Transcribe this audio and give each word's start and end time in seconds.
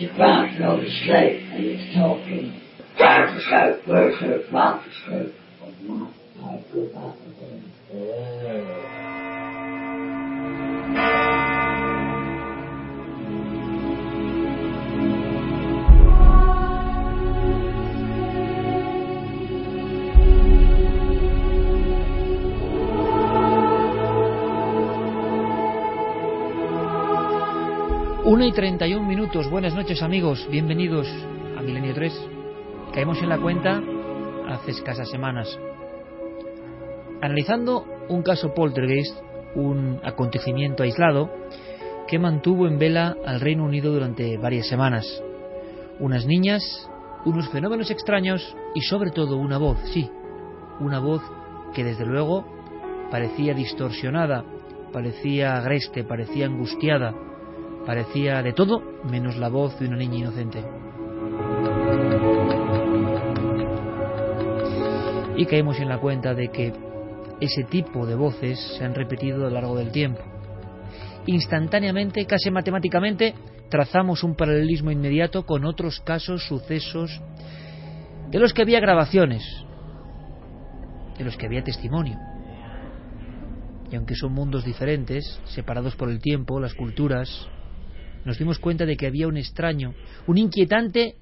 It's 0.00 0.12
a 0.12 0.16
branch, 0.16 0.60
not 0.60 0.78
a 0.78 0.90
snake, 1.04 1.42
and 1.50 1.64
it's 1.64 1.94
talking. 1.96 2.54
Down 3.00 3.34
the 3.34 3.42
slope, 3.42 3.82
where's 3.86 4.20
the 4.20 4.48
branch? 4.48 4.87
Y 28.48 28.52
31 28.52 29.06
minutos. 29.06 29.50
Buenas 29.50 29.74
noches, 29.74 30.02
amigos. 30.02 30.48
Bienvenidos 30.50 31.06
a 31.58 31.60
Milenio 31.60 31.92
3. 31.92 32.28
Caemos 32.94 33.20
en 33.20 33.28
la 33.28 33.36
cuenta 33.36 33.82
hace 34.48 34.70
escasas 34.70 35.10
semanas. 35.10 35.60
Analizando 37.20 37.84
un 38.08 38.22
caso 38.22 38.54
poltergeist, 38.54 39.14
un 39.54 40.00
acontecimiento 40.02 40.82
aislado 40.82 41.30
que 42.06 42.18
mantuvo 42.18 42.66
en 42.66 42.78
vela 42.78 43.18
al 43.26 43.38
Reino 43.40 43.66
Unido 43.66 43.92
durante 43.92 44.38
varias 44.38 44.66
semanas. 44.66 45.04
Unas 46.00 46.24
niñas, 46.24 46.62
unos 47.26 47.50
fenómenos 47.50 47.90
extraños 47.90 48.56
y 48.74 48.80
sobre 48.80 49.10
todo 49.10 49.36
una 49.36 49.58
voz, 49.58 49.78
sí, 49.92 50.10
una 50.80 51.00
voz 51.00 51.20
que 51.74 51.84
desde 51.84 52.06
luego 52.06 52.46
parecía 53.10 53.52
distorsionada, 53.52 54.42
parecía 54.90 55.58
agreste, 55.58 56.02
parecía 56.02 56.46
angustiada, 56.46 57.14
parecía 57.88 58.42
de 58.42 58.52
todo 58.52 58.82
menos 59.10 59.38
la 59.38 59.48
voz 59.48 59.80
de 59.80 59.88
una 59.88 59.96
niña 59.96 60.18
inocente. 60.18 60.62
Y 65.38 65.46
caemos 65.46 65.80
en 65.80 65.88
la 65.88 65.96
cuenta 65.98 66.34
de 66.34 66.48
que 66.48 66.74
ese 67.40 67.64
tipo 67.64 68.04
de 68.04 68.14
voces 68.14 68.60
se 68.76 68.84
han 68.84 68.94
repetido 68.94 69.36
a 69.36 69.48
lo 69.48 69.50
largo 69.54 69.74
del 69.74 69.90
tiempo. 69.90 70.20
Instantáneamente, 71.24 72.26
casi 72.26 72.50
matemáticamente, 72.50 73.34
trazamos 73.70 74.22
un 74.22 74.36
paralelismo 74.36 74.90
inmediato 74.90 75.46
con 75.46 75.64
otros 75.64 75.98
casos, 76.00 76.46
sucesos, 76.46 77.22
de 78.30 78.38
los 78.38 78.52
que 78.52 78.60
había 78.60 78.80
grabaciones, 78.80 79.42
de 81.16 81.24
los 81.24 81.38
que 81.38 81.46
había 81.46 81.64
testimonio. 81.64 82.18
Y 83.90 83.96
aunque 83.96 84.14
son 84.14 84.34
mundos 84.34 84.66
diferentes, 84.66 85.40
separados 85.46 85.96
por 85.96 86.10
el 86.10 86.20
tiempo, 86.20 86.60
las 86.60 86.74
culturas, 86.74 87.48
nos 88.28 88.38
dimos 88.38 88.58
cuenta 88.58 88.84
de 88.84 88.98
que 88.98 89.06
había 89.06 89.26
un 89.26 89.38
extraño, 89.38 89.94
un 90.26 90.36
inquietante 90.36 91.16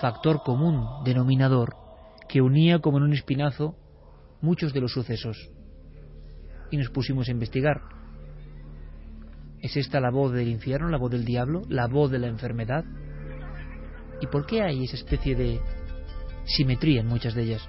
factor 0.00 0.44
común, 0.44 0.86
denominador, 1.04 1.74
que 2.28 2.40
unía 2.40 2.78
como 2.78 2.98
en 2.98 3.02
un 3.02 3.12
espinazo 3.12 3.74
muchos 4.40 4.72
de 4.72 4.80
los 4.80 4.92
sucesos. 4.92 5.50
Y 6.70 6.76
nos 6.76 6.88
pusimos 6.90 7.26
a 7.26 7.32
investigar. 7.32 7.80
¿Es 9.60 9.76
esta 9.76 9.98
la 9.98 10.12
voz 10.12 10.32
del 10.32 10.46
infierno, 10.46 10.88
la 10.88 10.98
voz 10.98 11.10
del 11.10 11.24
diablo, 11.24 11.62
la 11.68 11.88
voz 11.88 12.12
de 12.12 12.20
la 12.20 12.28
enfermedad? 12.28 12.84
¿Y 14.20 14.28
por 14.28 14.46
qué 14.46 14.62
hay 14.62 14.84
esa 14.84 14.94
especie 14.94 15.34
de 15.34 15.60
simetría 16.44 17.00
en 17.00 17.08
muchas 17.08 17.34
de 17.34 17.42
ellas? 17.42 17.68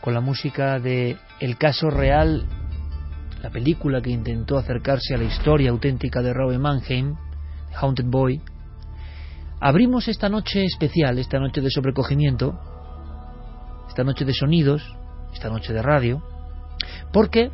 Con 0.00 0.14
la 0.14 0.20
música 0.20 0.78
de 0.78 1.16
El 1.40 1.56
caso 1.56 1.90
real, 1.90 2.46
la 3.42 3.50
película 3.50 4.00
que 4.00 4.10
intentó 4.10 4.56
acercarse 4.56 5.14
a 5.14 5.18
la 5.18 5.24
historia 5.24 5.70
auténtica 5.70 6.22
de 6.22 6.32
Robin 6.32 6.60
Mannheim, 6.60 7.16
Haunted 7.74 8.06
Boy, 8.06 8.40
abrimos 9.60 10.08
esta 10.08 10.28
noche 10.28 10.64
especial, 10.64 11.18
esta 11.18 11.38
noche 11.38 11.60
de 11.60 11.70
sobrecogimiento, 11.70 12.58
esta 13.88 14.04
noche 14.04 14.24
de 14.24 14.34
sonidos, 14.34 14.82
esta 15.32 15.48
noche 15.48 15.72
de 15.72 15.82
radio, 15.82 16.22
porque 17.12 17.50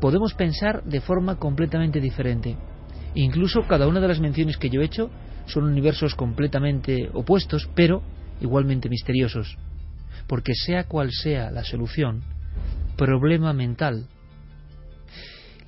podemos 0.00 0.34
pensar 0.34 0.82
de 0.84 1.00
forma 1.00 1.36
completamente 1.36 2.00
diferente. 2.00 2.56
Incluso 3.14 3.66
cada 3.68 3.86
una 3.86 4.00
de 4.00 4.08
las 4.08 4.20
menciones 4.20 4.56
que 4.56 4.70
yo 4.70 4.80
he 4.80 4.86
hecho 4.86 5.10
son 5.46 5.64
universos 5.64 6.14
completamente 6.14 7.10
opuestos, 7.12 7.68
pero 7.74 8.02
igualmente 8.40 8.88
misteriosos 8.88 9.58
porque 10.32 10.54
sea 10.54 10.84
cual 10.84 11.10
sea 11.12 11.50
la 11.50 11.62
solución, 11.62 12.22
problema 12.96 13.52
mental, 13.52 14.08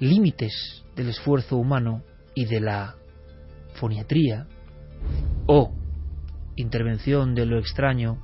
límites 0.01 0.83
del 0.97 1.11
esfuerzo 1.11 1.59
humano 1.59 2.03
y 2.35 2.47
de 2.47 2.63
la 2.63 2.95
foniatría, 3.75 4.47
o 5.45 5.71
intervención 6.57 7.35
de 7.35 7.45
lo 7.45 7.59
extraño, 7.59 8.17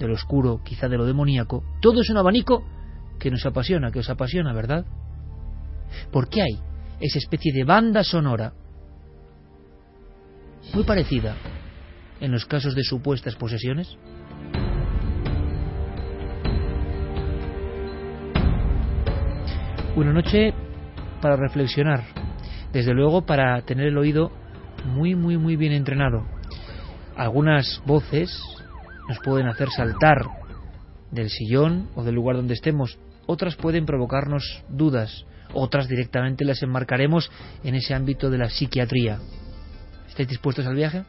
de 0.00 0.08
lo 0.08 0.14
oscuro, 0.14 0.60
quizá 0.64 0.88
de 0.88 0.98
lo 0.98 1.06
demoníaco, 1.06 1.62
todo 1.80 2.00
es 2.00 2.10
un 2.10 2.16
abanico 2.16 2.64
que 3.20 3.30
nos 3.30 3.46
apasiona, 3.46 3.92
que 3.92 4.00
os 4.00 4.10
apasiona, 4.10 4.52
¿verdad? 4.52 4.84
¿Por 6.10 6.28
qué 6.28 6.42
hay 6.42 6.58
esa 6.98 7.20
especie 7.20 7.52
de 7.52 7.62
banda 7.62 8.02
sonora 8.02 8.54
muy 10.74 10.82
parecida 10.82 11.36
en 12.18 12.32
los 12.32 12.44
casos 12.44 12.74
de 12.74 12.82
supuestas 12.82 13.36
posesiones? 13.36 13.96
Una 19.96 20.12
noche 20.12 20.52
para 21.22 21.36
reflexionar, 21.36 22.04
desde 22.70 22.92
luego 22.92 23.24
para 23.24 23.62
tener 23.62 23.86
el 23.86 23.96
oído 23.96 24.30
muy, 24.84 25.14
muy, 25.14 25.38
muy 25.38 25.56
bien 25.56 25.72
entrenado. 25.72 26.26
Algunas 27.16 27.80
voces 27.86 28.30
nos 29.08 29.18
pueden 29.20 29.48
hacer 29.48 29.70
saltar 29.70 30.26
del 31.10 31.30
sillón 31.30 31.88
o 31.94 32.04
del 32.04 32.14
lugar 32.14 32.36
donde 32.36 32.52
estemos, 32.52 32.98
otras 33.24 33.56
pueden 33.56 33.86
provocarnos 33.86 34.62
dudas, 34.68 35.24
otras 35.54 35.88
directamente 35.88 36.44
las 36.44 36.62
enmarcaremos 36.62 37.30
en 37.64 37.74
ese 37.74 37.94
ámbito 37.94 38.28
de 38.28 38.36
la 38.36 38.50
psiquiatría. 38.50 39.18
¿Estáis 40.08 40.28
dispuestos 40.28 40.66
al 40.66 40.74
viaje? 40.74 41.04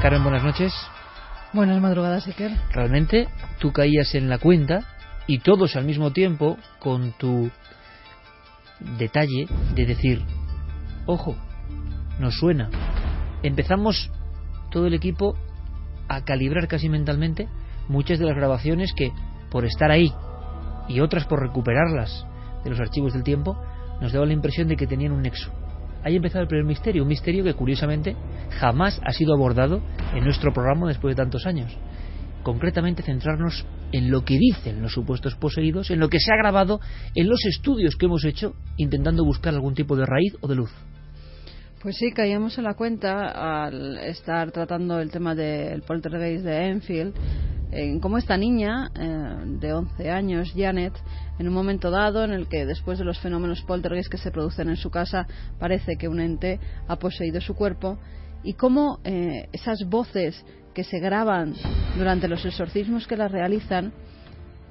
Carmen, 0.00 0.22
buenas 0.22 0.44
noches. 0.44 0.72
Buenas 1.52 1.80
madrugadas, 1.80 2.28
Iker. 2.28 2.52
Realmente 2.72 3.28
tú 3.58 3.72
caías 3.72 4.14
en 4.14 4.28
la 4.28 4.38
cuenta 4.38 4.84
y 5.26 5.40
todos 5.40 5.74
al 5.74 5.84
mismo 5.84 6.12
tiempo 6.12 6.56
con 6.78 7.10
tu 7.18 7.50
detalle 8.98 9.48
de 9.74 9.84
decir, 9.84 10.22
ojo, 11.06 11.36
nos 12.20 12.36
suena. 12.36 12.70
Empezamos 13.42 14.12
todo 14.70 14.86
el 14.86 14.94
equipo 14.94 15.36
a 16.08 16.22
calibrar 16.22 16.68
casi 16.68 16.88
mentalmente 16.88 17.48
muchas 17.88 18.20
de 18.20 18.26
las 18.26 18.36
grabaciones 18.36 18.92
que, 18.94 19.12
por 19.50 19.64
estar 19.64 19.90
ahí 19.90 20.12
y 20.88 21.00
otras 21.00 21.26
por 21.26 21.40
recuperarlas 21.40 22.26
de 22.62 22.70
los 22.70 22.78
archivos 22.78 23.12
del 23.12 23.24
tiempo, 23.24 23.60
nos 24.00 24.12
daba 24.12 24.24
la 24.24 24.34
impresión 24.34 24.68
de 24.68 24.76
que 24.76 24.86
tenían 24.86 25.10
un 25.10 25.22
nexo. 25.22 25.50
Ahí 26.02 26.16
empezaba 26.16 26.42
el 26.42 26.48
primer 26.48 26.64
misterio, 26.64 27.02
un 27.02 27.08
misterio 27.08 27.44
que 27.44 27.54
curiosamente 27.54 28.16
jamás 28.58 29.00
ha 29.04 29.12
sido 29.12 29.34
abordado 29.34 29.82
en 30.14 30.24
nuestro 30.24 30.52
programa 30.52 30.88
después 30.88 31.14
de 31.14 31.22
tantos 31.22 31.46
años. 31.46 31.76
Concretamente 32.42 33.02
centrarnos 33.02 33.66
en 33.92 34.10
lo 34.10 34.24
que 34.24 34.38
dicen 34.38 34.80
los 34.80 34.92
supuestos 34.92 35.34
poseídos, 35.34 35.90
en 35.90 36.00
lo 36.00 36.08
que 36.08 36.20
se 36.20 36.32
ha 36.32 36.36
grabado 36.36 36.80
en 37.14 37.28
los 37.28 37.44
estudios 37.44 37.96
que 37.96 38.06
hemos 38.06 38.24
hecho 38.24 38.54
intentando 38.76 39.24
buscar 39.24 39.52
algún 39.52 39.74
tipo 39.74 39.94
de 39.94 40.06
raíz 40.06 40.36
o 40.40 40.48
de 40.48 40.54
luz. 40.54 40.70
Pues 41.80 41.96
sí, 41.96 42.12
caíamos 42.12 42.58
en 42.58 42.64
la 42.64 42.74
cuenta 42.74 43.62
al 43.64 43.96
estar 43.96 44.52
tratando 44.52 45.00
el 45.00 45.10
tema 45.10 45.34
del 45.34 45.80
poltergeist 45.80 46.44
de 46.44 46.66
Enfield, 46.68 47.14
en 47.72 48.00
cómo 48.00 48.18
esta 48.18 48.36
niña 48.36 48.90
eh, 48.94 49.44
de 49.58 49.72
11 49.72 50.10
años, 50.10 50.52
Janet, 50.54 50.92
en 51.38 51.48
un 51.48 51.54
momento 51.54 51.90
dado 51.90 52.22
en 52.22 52.32
el 52.32 52.48
que 52.48 52.66
después 52.66 52.98
de 52.98 53.06
los 53.06 53.18
fenómenos 53.20 53.62
poltergeist 53.62 54.10
que 54.10 54.18
se 54.18 54.30
producen 54.30 54.68
en 54.68 54.76
su 54.76 54.90
casa, 54.90 55.26
parece 55.58 55.96
que 55.96 56.06
un 56.06 56.20
ente 56.20 56.60
ha 56.86 56.96
poseído 56.96 57.40
su 57.40 57.54
cuerpo, 57.54 57.96
y 58.42 58.52
cómo 58.52 59.00
eh, 59.04 59.48
esas 59.52 59.82
voces 59.88 60.44
que 60.74 60.84
se 60.84 60.98
graban 60.98 61.54
durante 61.96 62.28
los 62.28 62.44
exorcismos 62.44 63.06
que 63.06 63.16
las 63.16 63.32
realizan, 63.32 63.94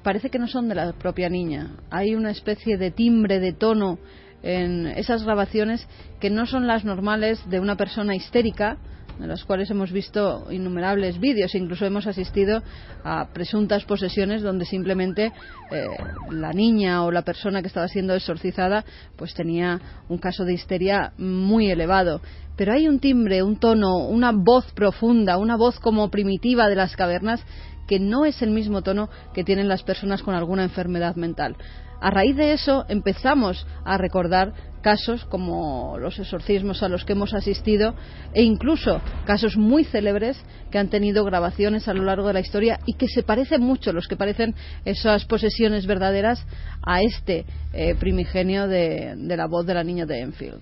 parece 0.04 0.30
que 0.30 0.38
no 0.38 0.46
son 0.46 0.68
de 0.68 0.76
la 0.76 0.92
propia 0.92 1.28
niña. 1.28 1.76
Hay 1.90 2.14
una 2.14 2.30
especie 2.30 2.76
de 2.76 2.92
timbre, 2.92 3.40
de 3.40 3.52
tono 3.52 3.98
en 4.42 4.86
esas 4.86 5.24
grabaciones 5.24 5.86
que 6.20 6.30
no 6.30 6.46
son 6.46 6.66
las 6.66 6.84
normales 6.84 7.40
de 7.48 7.60
una 7.60 7.76
persona 7.76 8.14
histérica, 8.14 8.78
de 9.18 9.26
las 9.26 9.44
cuales 9.44 9.70
hemos 9.70 9.92
visto 9.92 10.46
innumerables 10.50 11.20
vídeos, 11.20 11.54
incluso 11.54 11.84
hemos 11.84 12.06
asistido 12.06 12.62
a 13.04 13.28
presuntas 13.32 13.84
posesiones 13.84 14.42
donde 14.42 14.64
simplemente 14.64 15.32
eh, 15.70 15.86
la 16.30 16.52
niña 16.52 17.04
o 17.04 17.10
la 17.10 17.22
persona 17.22 17.60
que 17.60 17.68
estaba 17.68 17.88
siendo 17.88 18.14
exorcizada 18.14 18.84
pues 19.16 19.34
tenía 19.34 19.78
un 20.08 20.18
caso 20.18 20.44
de 20.44 20.54
histeria 20.54 21.12
muy 21.18 21.70
elevado. 21.70 22.22
Pero 22.56 22.72
hay 22.72 22.88
un 22.88 22.98
timbre, 22.98 23.42
un 23.42 23.58
tono, 23.58 24.06
una 24.06 24.32
voz 24.32 24.72
profunda, 24.72 25.38
una 25.38 25.56
voz 25.56 25.78
como 25.80 26.10
primitiva 26.10 26.68
de 26.68 26.76
las 26.76 26.96
cavernas 26.96 27.44
que 27.86 27.98
no 27.98 28.24
es 28.24 28.40
el 28.40 28.50
mismo 28.50 28.82
tono 28.82 29.10
que 29.34 29.44
tienen 29.44 29.68
las 29.68 29.82
personas 29.82 30.22
con 30.22 30.34
alguna 30.34 30.62
enfermedad 30.62 31.16
mental. 31.16 31.56
A 32.00 32.10
raíz 32.10 32.36
de 32.36 32.52
eso 32.52 32.84
empezamos 32.88 33.66
a 33.84 33.98
recordar 33.98 34.54
casos 34.80 35.24
como 35.26 35.98
los 35.98 36.18
exorcismos 36.18 36.82
a 36.82 36.88
los 36.88 37.04
que 37.04 37.12
hemos 37.12 37.34
asistido 37.34 37.94
e 38.32 38.42
incluso 38.42 39.00
casos 39.26 39.56
muy 39.56 39.84
célebres 39.84 40.42
que 40.70 40.78
han 40.78 40.88
tenido 40.88 41.24
grabaciones 41.24 41.88
a 41.88 41.94
lo 41.94 42.02
largo 42.02 42.26
de 42.28 42.32
la 42.32 42.40
historia 42.40 42.78
y 42.86 42.94
que 42.94 43.06
se 43.08 43.22
parecen 43.22 43.62
mucho, 43.62 43.92
los 43.92 44.08
que 44.08 44.16
parecen 44.16 44.54
esas 44.84 45.26
posesiones 45.26 45.86
verdaderas, 45.86 46.46
a 46.82 47.02
este 47.02 47.44
eh, 47.74 47.94
primigenio 47.96 48.66
de, 48.66 49.14
de 49.16 49.36
la 49.36 49.46
voz 49.46 49.66
de 49.66 49.74
la 49.74 49.84
niña 49.84 50.06
de 50.06 50.20
Enfield. 50.20 50.60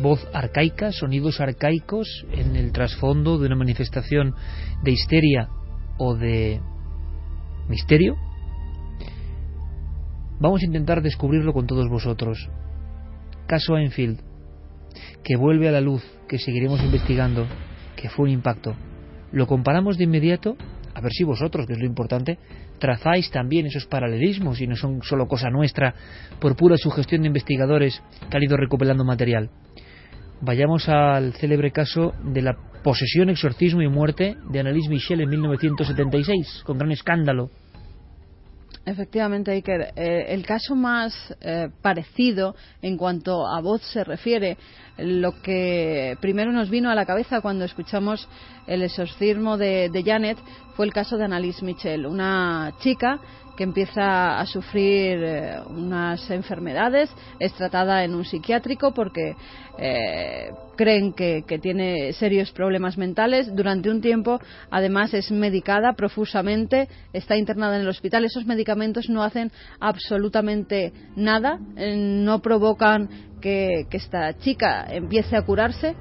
Voz 0.00 0.26
arcaica, 0.32 0.92
sonidos 0.92 1.40
arcaicos 1.40 2.24
en 2.32 2.56
el 2.56 2.72
trasfondo 2.72 3.38
de 3.38 3.46
una 3.46 3.56
manifestación 3.56 4.34
de 4.82 4.92
histeria 4.92 5.48
o 5.98 6.14
de 6.14 6.60
misterio? 7.70 8.16
Vamos 10.40 10.62
a 10.62 10.66
intentar 10.66 11.02
descubrirlo 11.02 11.52
con 11.52 11.66
todos 11.66 11.88
vosotros. 11.88 12.50
Caso 13.46 13.78
Enfield, 13.78 14.20
que 15.22 15.36
vuelve 15.36 15.68
a 15.68 15.72
la 15.72 15.80
luz, 15.80 16.02
que 16.28 16.38
seguiremos 16.38 16.82
investigando, 16.82 17.46
que 17.96 18.08
fue 18.08 18.24
un 18.24 18.32
impacto. 18.32 18.74
Lo 19.32 19.46
comparamos 19.46 19.96
de 19.96 20.04
inmediato, 20.04 20.56
a 20.94 21.00
ver 21.00 21.12
si 21.12 21.24
vosotros, 21.24 21.66
que 21.66 21.74
es 21.74 21.78
lo 21.78 21.86
importante, 21.86 22.38
trazáis 22.78 23.30
también 23.30 23.66
esos 23.66 23.86
paralelismos 23.86 24.60
y 24.60 24.66
no 24.66 24.76
son 24.76 25.02
solo 25.02 25.28
cosa 25.28 25.50
nuestra 25.50 25.94
por 26.40 26.56
pura 26.56 26.76
sugestión 26.76 27.22
de 27.22 27.28
investigadores 27.28 28.02
que 28.28 28.36
han 28.36 28.42
ido 28.42 28.56
recopilando 28.56 29.04
material. 29.04 29.50
Vayamos 30.40 30.88
al 30.88 31.34
célebre 31.34 31.70
caso 31.70 32.14
de 32.24 32.42
la 32.42 32.56
posesión, 32.82 33.28
exorcismo 33.28 33.82
y 33.82 33.88
muerte 33.88 34.36
de 34.50 34.60
Annalise 34.60 34.88
Michel 34.88 35.20
en 35.20 35.28
1976, 35.28 36.62
con 36.64 36.78
gran 36.78 36.90
escándalo. 36.92 37.50
Efectivamente, 38.86 39.50
Iker. 39.50 39.92
Eh, 39.94 40.26
el 40.28 40.46
caso 40.46 40.74
más 40.74 41.12
eh, 41.40 41.68
parecido 41.82 42.54
en 42.80 42.96
cuanto 42.96 43.46
a 43.46 43.60
voz 43.60 43.82
se 43.82 44.04
refiere, 44.04 44.56
lo 44.96 45.40
que 45.42 46.16
primero 46.20 46.50
nos 46.50 46.70
vino 46.70 46.90
a 46.90 46.94
la 46.94 47.06
cabeza 47.06 47.40
cuando 47.40 47.64
escuchamos 47.64 48.26
el 48.66 48.82
exorcismo 48.82 49.56
de, 49.56 49.90
de 49.90 50.02
Janet 50.02 50.38
fue 50.74 50.86
el 50.86 50.92
caso 50.92 51.18
de 51.18 51.24
Annalise 51.24 51.64
Michel, 51.64 52.06
una 52.06 52.72
chica 52.80 53.20
que 53.60 53.64
empieza 53.64 54.40
a 54.40 54.46
sufrir 54.46 55.22
eh, 55.22 55.60
unas 55.68 56.30
enfermedades, 56.30 57.10
es 57.38 57.52
tratada 57.52 58.02
en 58.04 58.14
un 58.14 58.24
psiquiátrico 58.24 58.94
porque 58.94 59.34
eh, 59.76 60.50
creen 60.76 61.12
que, 61.12 61.44
tiene 61.60 62.14
serios 62.14 62.52
problemas 62.52 62.96
mentales. 62.96 63.54
Durante 63.54 63.90
un 63.90 64.00
tiempo, 64.00 64.40
además, 64.70 65.12
es 65.12 65.30
medicada 65.30 65.92
profusamente, 65.92 66.88
está 67.12 67.36
internada 67.36 67.76
en 67.76 67.82
el 67.82 67.88
hospital. 67.88 68.24
Esos 68.24 68.46
medicamentos 68.46 69.10
no 69.10 69.22
hacen 69.22 69.52
absolutamente 69.78 70.94
nada, 71.14 71.58
eh, 71.76 71.96
no 71.96 72.40
provocan 72.40 73.10
que 73.42 73.86
esta 73.90 74.38
chica 74.38 74.86
empiece 74.88 75.36
a 75.36 75.42
curarse 75.42 75.96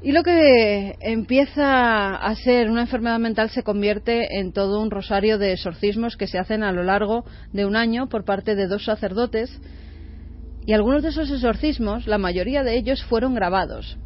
y 0.00 0.12
lo 0.12 0.22
que 0.22 0.96
empieza 1.00 2.14
a 2.14 2.34
ser 2.36 2.70
una 2.70 2.82
enfermedad 2.82 3.18
mental 3.18 3.50
se 3.50 3.64
convierte 3.64 4.38
en 4.38 4.52
todo 4.52 4.80
un 4.80 4.92
rosario 4.92 5.38
de 5.38 5.52
exorcismos 5.52 6.16
que 6.16 6.28
se 6.28 6.38
hacen 6.38 6.62
a 6.62 6.70
lo 6.70 6.84
largo 6.84 7.24
de 7.52 7.66
un 7.66 7.74
año 7.74 8.08
por 8.08 8.24
parte 8.24 8.54
de 8.54 8.68
dos 8.68 8.84
sacerdotes. 8.84 9.50
Y 10.64 10.72
algunos 10.72 11.02
de 11.02 11.08
esos 11.08 11.30
exorcismos, 11.30 12.06
la 12.06 12.18
mayoría 12.18 12.62
de 12.62 12.76
ellos, 12.76 13.02
fueron 13.04 13.34
grabados. 13.34 13.98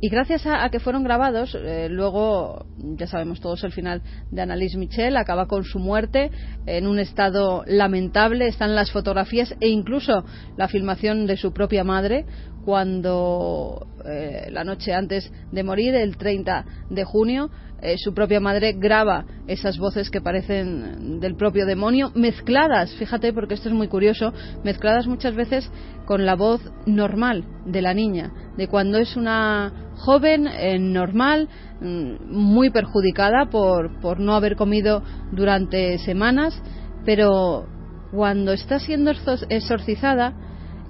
Y 0.00 0.10
gracias 0.10 0.46
a, 0.46 0.68
que 0.70 0.78
fueron 0.78 1.02
grabados, 1.02 1.56
eh, 1.60 1.88
luego 1.90 2.66
ya 2.78 3.08
sabemos 3.08 3.40
todos 3.40 3.64
el 3.64 3.72
final 3.72 4.00
de 4.30 4.42
Annalise 4.42 4.78
Michel, 4.78 5.16
acaba 5.16 5.46
con 5.46 5.64
su 5.64 5.80
muerte 5.80 6.30
en 6.66 6.86
un 6.86 7.00
estado 7.00 7.64
lamentable. 7.66 8.46
Están 8.46 8.76
las 8.76 8.92
fotografías 8.92 9.56
e 9.60 9.68
incluso 9.68 10.24
la 10.56 10.68
filmación 10.68 11.26
de 11.26 11.36
su 11.36 11.52
propia 11.52 11.82
madre 11.82 12.26
cuando 12.68 13.86
eh, 14.04 14.50
la 14.50 14.62
noche 14.62 14.92
antes 14.92 15.32
de 15.50 15.62
morir, 15.62 15.94
el 15.94 16.18
30 16.18 16.66
de 16.90 17.02
junio, 17.02 17.48
eh, 17.80 17.94
su 17.96 18.12
propia 18.12 18.40
madre 18.40 18.74
graba 18.74 19.24
esas 19.46 19.78
voces 19.78 20.10
que 20.10 20.20
parecen 20.20 21.18
del 21.18 21.34
propio 21.34 21.64
demonio, 21.64 22.12
mezcladas, 22.14 22.94
fíjate 22.96 23.32
porque 23.32 23.54
esto 23.54 23.70
es 23.70 23.74
muy 23.74 23.88
curioso, 23.88 24.34
mezcladas 24.64 25.06
muchas 25.06 25.34
veces 25.34 25.72
con 26.04 26.26
la 26.26 26.36
voz 26.36 26.60
normal 26.84 27.46
de 27.64 27.80
la 27.80 27.94
niña, 27.94 28.34
de 28.58 28.68
cuando 28.68 28.98
es 28.98 29.16
una 29.16 29.72
joven, 29.96 30.46
eh, 30.46 30.78
normal, 30.78 31.48
mm, 31.80 32.30
muy 32.30 32.68
perjudicada 32.68 33.46
por, 33.48 33.98
por 34.00 34.20
no 34.20 34.34
haber 34.34 34.56
comido 34.56 35.02
durante 35.32 35.96
semanas, 36.00 36.62
pero 37.06 37.66
cuando 38.12 38.52
está 38.52 38.78
siendo 38.78 39.10
exorcizada, 39.48 40.34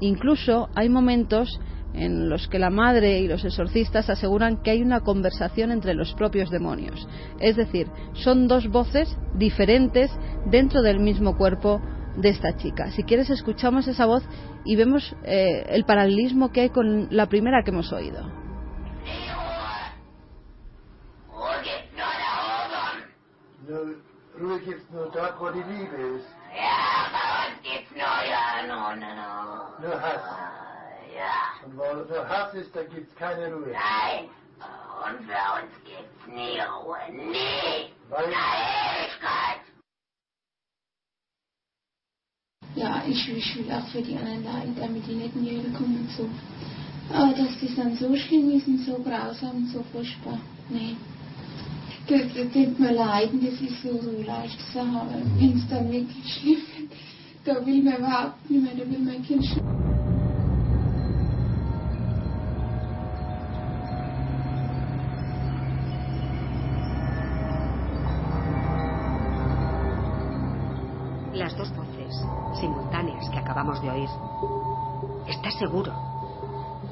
incluso 0.01 0.69
hay 0.75 0.89
momentos 0.89 1.61
en 1.95 2.29
los 2.29 2.49
que 2.49 2.59
la 2.59 2.71
madre 2.71 3.19
y 3.21 3.29
los 3.29 3.45
exorcistas 3.45 4.11
aseguran 4.11 4.63
que 4.63 4.71
hay 4.71 4.83
una 4.83 5.01
conversación 5.01 5.71
entre 5.71 5.95
los 5.95 6.15
propios 6.15 6.51
demonios. 6.51 7.09
Es 7.41 7.57
decir, 7.57 7.89
son 8.13 8.49
dos 8.49 8.69
voces 8.69 9.17
diferentes 9.35 10.11
dentro 10.47 10.83
del 10.83 11.01
mismo 11.01 11.37
cuerpo 11.37 11.81
de 12.17 12.31
esta 12.31 12.57
chica. 12.57 12.91
Si 12.91 13.05
quieres, 13.05 13.31
escuchamos 13.31 13.87
esa 13.89 14.07
voz 14.07 14.23
y 14.65 14.77
vemos 14.77 15.17
eh, 15.25 15.65
el 15.69 15.85
paralelismo 15.85 16.51
que 16.53 16.63
hay 16.63 16.71
con 16.71 17.09
la 17.11 17.27
primera 17.27 17.63
que 17.63 17.71
hemos 17.71 17.93
oído. 17.93 18.31
Ja. 31.19 31.67
Und 31.67 31.77
wo 31.77 32.05
du 32.05 32.29
Hass 32.29 32.55
ist, 32.55 32.75
da 32.75 32.85
gibt's 32.85 33.15
keine 33.17 33.53
Ruhe. 33.53 33.73
Nein. 33.73 34.29
Und 35.05 35.27
für 35.27 35.43
uns 35.59 35.75
gibt's 35.85 36.27
nie 36.29 36.61
Ruhe. 36.61 36.99
Nie. 37.11 37.93
Weil? 38.09 38.27
Ewigkeit. 38.27 39.63
Ja, 42.77 43.03
ich, 43.09 43.29
ich 43.29 43.57
will 43.57 43.73
auch 43.73 43.87
für 43.89 44.03
die 44.03 44.17
anderen 44.17 44.45
leiden, 44.45 44.77
damit 44.79 45.07
die 45.07 45.15
nicht 45.15 45.35
in 45.35 45.45
die 45.45 45.57
Hölle 45.57 45.73
kommen 45.73 46.07
und 46.07 46.11
so. 46.17 46.29
Aber 47.13 47.33
dass 47.33 47.59
das 47.61 47.75
dann 47.75 47.97
so 47.97 48.15
schlimm 48.15 48.51
ist 48.51 48.69
und 48.69 48.79
so 48.85 49.03
grausam 49.03 49.57
und 49.57 49.73
so 49.73 49.83
furchtbar, 49.91 50.39
nee. 50.69 50.97
Das, 52.07 52.23
das 52.35 52.53
tut 52.53 52.79
mir 52.79 52.93
leid, 52.93 53.33
und 53.33 53.45
das 53.45 53.61
ist 53.61 53.83
so, 53.83 54.01
so 54.01 54.23
leicht 54.23 54.59
zu 54.73 54.81
aber 54.81 55.21
wenn 55.39 55.57
es 55.57 55.69
dann 55.69 55.91
wirklich 55.91 56.33
schlimm 56.35 56.63
wird, 56.77 56.93
da 57.45 57.67
will 57.67 57.83
man 57.83 57.97
überhaupt 57.97 58.51
nicht 58.51 58.63
mehr, 58.63 58.85
da 58.85 58.91
will 58.91 58.99
mein 59.01 59.23
Kind 59.25 59.45
schon. 59.45 60.28
Acabamos 73.59 73.83
de 73.83 73.91
oír. 73.91 74.09
¿Estás 75.27 75.59
seguro 75.59 75.93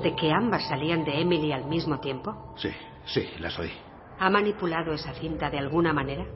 de 0.03 0.15
que 0.17 0.33
ambas 0.33 0.67
salían 0.69 1.05
de 1.05 1.21
Emily 1.21 1.53
al 1.53 1.67
mismo 1.67 2.01
tiempo? 2.01 2.55
Sí, 2.57 2.71
sí, 3.07 3.25
las 3.39 3.57
oí. 3.59 3.71
¿Ha 4.19 4.29
manipulado 4.31 4.93
esa 4.93 5.13
cinta 5.15 5.49
de 5.49 5.59
alguna 5.59 5.93
manera? 5.93 6.27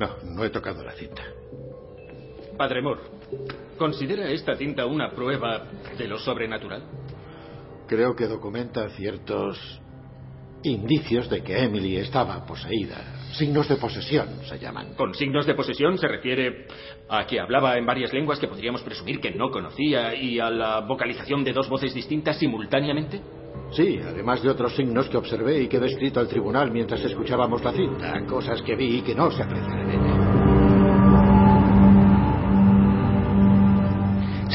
No, 0.00 0.34
no 0.34 0.44
he 0.44 0.50
tocado 0.50 0.82
la 0.82 0.92
cinta. 0.92 1.22
Padre 2.56 2.82
Moore, 2.82 3.02
¿considera 3.78 4.28
esta 4.30 4.56
cinta 4.56 4.84
una 4.84 5.10
prueba 5.10 5.64
de 5.96 6.08
lo 6.08 6.18
sobrenatural? 6.18 6.82
Creo 7.86 8.16
que 8.16 8.26
documenta 8.26 8.88
ciertos 8.90 9.80
indicios 10.64 11.30
de 11.30 11.42
que 11.42 11.62
Emily 11.62 11.98
estaba 11.98 12.44
poseída. 12.44 13.17
Signos 13.32 13.68
de 13.68 13.76
posesión 13.76 14.28
se 14.48 14.58
llaman. 14.58 14.94
Con 14.94 15.14
signos 15.14 15.46
de 15.46 15.54
posesión 15.54 15.98
se 15.98 16.08
refiere 16.08 16.66
a 17.08 17.26
que 17.26 17.38
hablaba 17.40 17.76
en 17.76 17.86
varias 17.86 18.12
lenguas 18.12 18.38
que 18.38 18.48
podríamos 18.48 18.82
presumir 18.82 19.20
que 19.20 19.30
no 19.30 19.50
conocía 19.50 20.14
y 20.14 20.40
a 20.40 20.50
la 20.50 20.80
vocalización 20.80 21.44
de 21.44 21.52
dos 21.52 21.68
voces 21.68 21.94
distintas 21.94 22.38
simultáneamente. 22.38 23.20
Sí, 23.72 24.00
además 24.02 24.42
de 24.42 24.48
otros 24.48 24.74
signos 24.74 25.08
que 25.08 25.16
observé 25.16 25.62
y 25.62 25.68
que 25.68 25.76
he 25.76 25.80
descrito 25.80 26.20
al 26.20 26.28
tribunal 26.28 26.70
mientras 26.70 27.04
escuchábamos 27.04 27.62
la 27.62 27.72
cinta, 27.72 28.24
cosas 28.26 28.62
que 28.62 28.74
vi 28.74 28.98
y 28.98 29.02
que 29.02 29.14
no 29.14 29.30
se 29.30 29.42
aprecian 29.42 29.80
en 29.80 29.90
ella. 29.90 30.17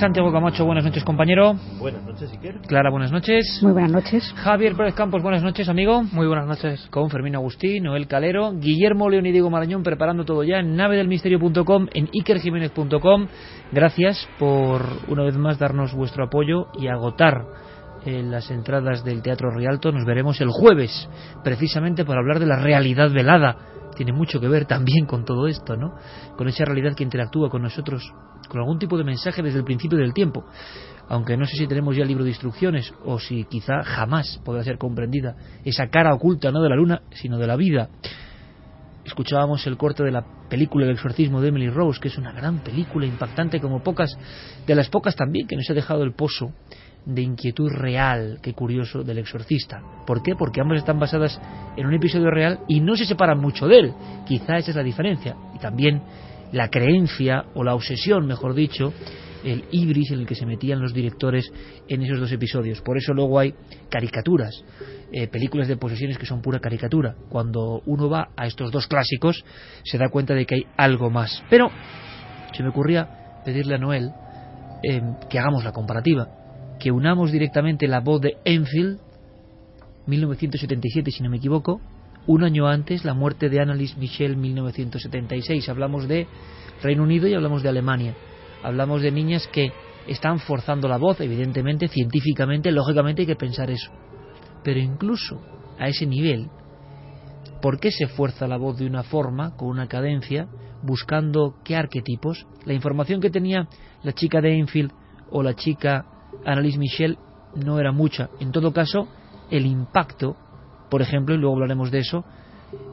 Santiago 0.03 0.33
Camacho, 0.33 0.65
buenas 0.65 0.83
noches, 0.83 1.01
compañero. 1.05 1.55
Buenas 1.79 2.03
noches, 2.03 2.29
Iker. 2.33 2.59
Clara, 2.67 2.89
buenas 2.89 3.09
noches. 3.09 3.59
Muy 3.61 3.71
buenas 3.71 3.93
noches. 3.93 4.33
Javier 4.35 4.75
Pérez 4.75 4.95
Campos, 4.95 5.23
buenas 5.23 5.41
noches, 5.41 5.69
amigo. 5.69 6.03
Muy 6.03 6.27
buenas 6.27 6.45
noches. 6.45 6.85
Con 6.89 7.09
Fermín 7.09 7.35
Agustín, 7.35 7.83
Noel 7.85 8.05
Calero, 8.05 8.51
Guillermo 8.51 9.09
León 9.09 9.27
y 9.27 9.31
Diego 9.31 9.49
Marañón 9.49 9.81
preparando 9.81 10.25
todo 10.25 10.43
ya 10.43 10.59
en 10.59 10.75
navedelmisterio.com, 10.75 11.87
en 11.93 12.09
ikerjiménez.com. 12.11 13.27
Gracias 13.71 14.27
por 14.37 14.81
una 15.07 15.23
vez 15.23 15.37
más 15.37 15.57
darnos 15.57 15.93
vuestro 15.93 16.25
apoyo 16.25 16.67
y 16.77 16.87
agotar 16.87 17.45
eh, 18.05 18.23
las 18.23 18.51
entradas 18.51 19.05
del 19.05 19.21
Teatro 19.21 19.51
Rialto. 19.51 19.93
Nos 19.93 20.03
veremos 20.03 20.41
el 20.41 20.49
jueves, 20.49 21.07
precisamente 21.45 22.03
para 22.03 22.19
hablar 22.19 22.39
de 22.39 22.47
la 22.47 22.59
realidad 22.59 23.09
velada. 23.09 23.55
Tiene 23.95 24.13
mucho 24.13 24.39
que 24.39 24.47
ver 24.47 24.65
también 24.65 25.05
con 25.05 25.25
todo 25.25 25.47
esto, 25.47 25.75
¿no? 25.75 25.95
Con 26.37 26.47
esa 26.47 26.65
realidad 26.65 26.95
que 26.95 27.03
interactúa 27.03 27.49
con 27.49 27.61
nosotros, 27.61 28.03
con 28.49 28.59
algún 28.59 28.79
tipo 28.79 28.97
de 28.97 29.03
mensaje 29.03 29.41
desde 29.41 29.59
el 29.59 29.65
principio 29.65 29.97
del 29.97 30.13
tiempo. 30.13 30.45
Aunque 31.09 31.37
no 31.37 31.45
sé 31.45 31.57
si 31.57 31.67
tenemos 31.67 31.95
ya 31.95 32.03
el 32.03 32.07
libro 32.07 32.23
de 32.23 32.31
instrucciones 32.31 32.93
o 33.05 33.19
si 33.19 33.43
quizá 33.45 33.83
jamás 33.83 34.39
podrá 34.43 34.63
ser 34.63 34.77
comprendida 34.77 35.35
esa 35.65 35.87
cara 35.87 36.13
oculta 36.13 36.51
no 36.51 36.61
de 36.61 36.69
la 36.69 36.75
luna, 36.75 37.01
sino 37.11 37.37
de 37.37 37.47
la 37.47 37.55
vida. 37.55 37.89
Escuchábamos 39.05 39.67
el 39.67 39.75
corte 39.75 40.03
de 40.03 40.11
la 40.11 40.25
película 40.49 40.85
El 40.85 40.91
exorcismo 40.91 41.41
de 41.41 41.49
Emily 41.49 41.69
Rose, 41.69 41.99
que 41.99 42.07
es 42.07 42.17
una 42.17 42.31
gran 42.31 42.59
película 42.59 43.05
impactante 43.05 43.59
como 43.59 43.83
pocas, 43.83 44.17
de 44.65 44.75
las 44.75 44.89
pocas 44.89 45.15
también 45.15 45.45
que 45.45 45.57
nos 45.57 45.69
ha 45.69 45.73
dejado 45.73 46.03
el 46.03 46.13
pozo 46.13 46.53
de 47.05 47.21
inquietud 47.21 47.69
real, 47.71 48.39
qué 48.41 48.53
curioso, 48.53 49.03
del 49.03 49.17
exorcista. 49.17 49.81
¿Por 50.05 50.23
qué? 50.23 50.35
Porque 50.35 50.61
ambas 50.61 50.79
están 50.79 50.99
basadas 50.99 51.39
en 51.75 51.85
un 51.85 51.93
episodio 51.93 52.29
real 52.29 52.59
y 52.67 52.79
no 52.79 52.95
se 52.95 53.05
separan 53.05 53.39
mucho 53.39 53.67
de 53.67 53.79
él. 53.79 53.93
Quizá 54.25 54.57
esa 54.57 54.71
es 54.71 54.75
la 54.75 54.83
diferencia. 54.83 55.35
Y 55.53 55.59
también 55.59 56.01
la 56.51 56.69
creencia, 56.69 57.45
o 57.55 57.63
la 57.63 57.75
obsesión, 57.75 58.25
mejor 58.25 58.53
dicho, 58.53 58.93
el 59.43 59.65
ibris 59.71 60.11
en 60.11 60.19
el 60.19 60.25
que 60.25 60.35
se 60.35 60.45
metían 60.45 60.79
los 60.79 60.93
directores 60.93 61.51
en 61.89 62.03
esos 62.03 62.19
dos 62.19 62.31
episodios. 62.31 62.81
Por 62.81 62.97
eso 62.97 63.13
luego 63.13 63.39
hay 63.39 63.53
caricaturas, 63.89 64.63
eh, 65.11 65.27
películas 65.27 65.67
de 65.67 65.75
posesiones 65.75 66.17
que 66.17 66.25
son 66.25 66.41
pura 66.41 66.59
caricatura. 66.59 67.15
Cuando 67.29 67.81
uno 67.85 68.09
va 68.09 68.29
a 68.37 68.47
estos 68.47 68.71
dos 68.71 68.87
clásicos 68.87 69.43
se 69.83 69.97
da 69.97 70.09
cuenta 70.09 70.33
de 70.33 70.45
que 70.45 70.55
hay 70.55 70.65
algo 70.77 71.09
más. 71.09 71.43
Pero 71.49 71.69
se 72.53 72.63
me 72.63 72.69
ocurría 72.69 73.41
pedirle 73.43 73.75
a 73.75 73.79
Noel 73.79 74.11
eh, 74.83 75.01
que 75.29 75.39
hagamos 75.39 75.65
la 75.65 75.73
comparativa 75.73 76.42
que 76.83 76.91
unamos 76.91 77.31
directamente 77.31 77.87
la 77.87 78.01
voz 78.01 78.19
de 78.19 78.35
Enfield, 78.43 78.99
1977 80.05 81.11
si 81.11 81.23
no 81.23 81.29
me 81.29 81.37
equivoco, 81.37 81.79
un 82.27 82.43
año 82.43 82.67
antes 82.67 83.05
la 83.05 83.13
muerte 83.13 83.47
de 83.47 83.61
Annalise 83.61 83.97
Michel, 83.97 84.35
1976. 84.35 85.69
Hablamos 85.69 86.09
de 86.09 86.27
Reino 86.81 87.03
Unido 87.03 87.29
y 87.29 87.35
hablamos 87.35 87.63
de 87.63 87.69
Alemania. 87.69 88.13
Hablamos 88.63 89.01
de 89.01 89.11
niñas 89.11 89.47
que 89.47 89.71
están 90.07 90.39
forzando 90.39 90.89
la 90.89 90.97
voz, 90.97 91.21
evidentemente, 91.21 91.87
científicamente, 91.87 92.69
lógicamente 92.69 93.21
hay 93.21 93.27
que 93.27 93.37
pensar 93.37 93.71
eso. 93.71 93.89
Pero 94.61 94.81
incluso 94.81 95.41
a 95.79 95.87
ese 95.87 96.05
nivel, 96.05 96.49
¿por 97.61 97.79
qué 97.79 97.91
se 97.91 98.07
fuerza 98.07 98.45
la 98.45 98.57
voz 98.57 98.77
de 98.77 98.87
una 98.87 99.03
forma, 99.03 99.55
con 99.55 99.69
una 99.69 99.87
cadencia, 99.87 100.49
buscando 100.81 101.55
qué 101.63 101.77
arquetipos? 101.77 102.45
La 102.65 102.73
información 102.73 103.21
que 103.21 103.29
tenía 103.29 103.69
la 104.03 104.11
chica 104.11 104.41
de 104.41 104.57
Enfield 104.59 104.91
o 105.31 105.41
la 105.43 105.53
chica 105.53 106.07
Annalise 106.45 106.77
Michel 106.77 107.17
no 107.55 107.79
era 107.79 107.91
mucha. 107.91 108.29
En 108.39 108.51
todo 108.51 108.73
caso, 108.73 109.07
el 109.49 109.65
impacto, 109.65 110.35
por 110.89 111.01
ejemplo, 111.01 111.35
y 111.35 111.37
luego 111.37 111.55
hablaremos 111.55 111.91
de 111.91 111.99
eso, 111.99 112.25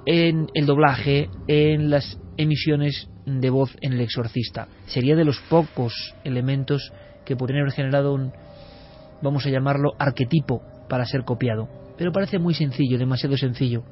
en 0.06 0.48
el 0.54 0.66
doblaje, 0.66 1.30
en 1.46 1.90
las 1.90 2.18
emisiones 2.36 3.08
de 3.26 3.50
voz 3.50 3.76
en 3.80 3.94
El 3.94 4.00
Exorcista. 4.00 4.68
Sería 4.86 5.16
de 5.16 5.24
los 5.24 5.38
pocos 5.48 6.14
elementos 6.24 6.92
que 7.24 7.36
podrían 7.36 7.62
haber 7.62 7.74
generado 7.74 8.14
un, 8.14 8.32
vamos 9.22 9.46
a 9.46 9.50
llamarlo, 9.50 9.92
arquetipo 9.98 10.62
para 10.88 11.04
ser 11.04 11.24
copiado. 11.24 11.68
Pero 11.96 12.12
parece 12.12 12.38
muy 12.38 12.54
sencillo, 12.54 12.98
demasiado 12.98 13.36
sencillo. 13.36 13.84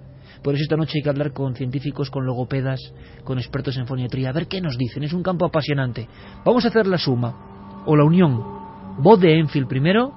Por 0.42 0.54
eso 0.54 0.62
esta 0.62 0.76
noche 0.76 0.92
hay 0.96 1.02
que 1.02 1.10
hablar 1.10 1.32
con 1.32 1.54
científicos, 1.54 2.10
con 2.10 2.24
logopedas, 2.24 2.80
con 3.24 3.38
expertos 3.38 3.76
en 3.76 3.86
foniatría, 3.86 4.30
a 4.30 4.32
ver 4.32 4.46
qué 4.46 4.60
nos 4.60 4.78
dicen. 4.78 5.02
Es 5.02 5.12
un 5.12 5.22
campo 5.22 5.44
apasionante. 5.44 6.08
Vamos 6.44 6.64
a 6.64 6.68
hacer 6.68 6.86
la 6.86 6.98
suma 6.98 7.82
o 7.86 7.96
la 7.96 8.04
unión 8.04 8.57
voz 8.98 9.20
de 9.20 9.38
Enfield 9.38 9.68
primero, 9.68 10.12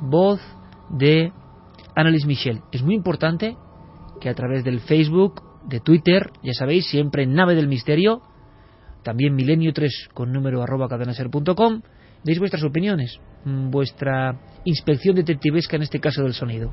voz 0.00 0.40
de 0.90 1.32
Annalise 1.94 2.26
Michel. 2.26 2.60
Es 2.72 2.82
muy 2.82 2.94
importante 2.94 3.56
que 4.20 4.28
a 4.28 4.34
través 4.34 4.64
del 4.64 4.80
Facebook, 4.80 5.42
de 5.66 5.80
Twitter, 5.80 6.30
ya 6.42 6.52
sabéis, 6.52 6.86
siempre 6.86 7.24
en 7.24 7.34
Nave 7.34 7.54
del 7.54 7.68
Misterio, 7.68 8.22
también 9.02 9.34
Milenio 9.34 9.72
3 9.72 10.10
con 10.14 10.32
número 10.32 10.62
arroba 10.62 10.88
cadenaser.com, 10.88 11.80
deis 12.24 12.38
vuestras 12.38 12.62
opiniones, 12.64 13.20
mm, 13.44 13.70
vuestra 13.70 14.38
inspección 14.64 15.16
detectivesca 15.16 15.76
en 15.76 15.82
este 15.82 16.00
caso 16.00 16.22
del 16.22 16.34
sonido. 16.34 16.72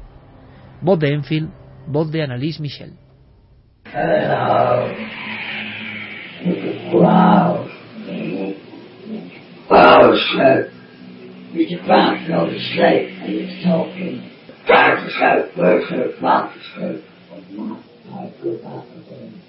Voz 0.82 1.00
de 1.00 1.14
Enfield, 1.14 1.50
voz 1.88 2.12
de 2.12 2.24
Annalise 2.24 2.62
Michel. 2.62 2.94
Wow. 6.92 7.66
Shit. 10.14 10.83
We 11.54 11.68
just 11.70 11.88
bounced 11.88 12.32
over 12.32 12.52
the 12.52 12.60
slate 12.74 13.10
and 13.22 13.34
was 13.46 13.64
talking. 13.64 14.32
Microscope, 14.68 15.56
versus 15.56 16.20
microscope. 16.20 17.04
I 18.10 18.34
go 18.42 18.58
back 18.58 18.86
again. 18.98 19.42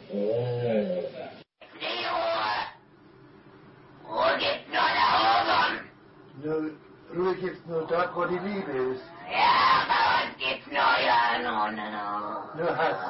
Nu, 6.44 6.76
Ruhe 7.14 7.34
gibt's 7.40 7.66
nur 7.66 7.86
dort, 7.86 8.14
wo 8.14 8.26
die 8.26 8.38
Liebe 8.38 8.72
ist. 8.92 9.04
Ja, 9.32 9.80
aber 9.80 10.28
es 10.28 10.36
gibt 10.36 10.70
neue, 10.70 11.42
no, 11.42 11.70
no, 11.70 11.84
no. 11.90 12.62
Nur 12.62 12.76
Hass. 12.76 13.00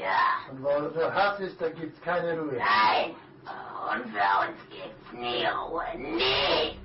Ja. 0.00 0.52
Und 0.52 0.62
wo 0.62 0.78
nur 0.96 1.12
Hass 1.12 1.40
ist, 1.40 1.60
da 1.60 1.68
gibt's 1.70 2.00
keine 2.02 2.38
Ruhe. 2.38 2.58
Nein. 2.58 3.16
Oh, 3.44 3.92
und 3.92 4.04
für 4.12 4.46
uns 4.46 4.60
gibt's 4.70 5.12
nie 5.12 5.44
Ruhe. 5.46 5.98
Nie. 5.98 6.83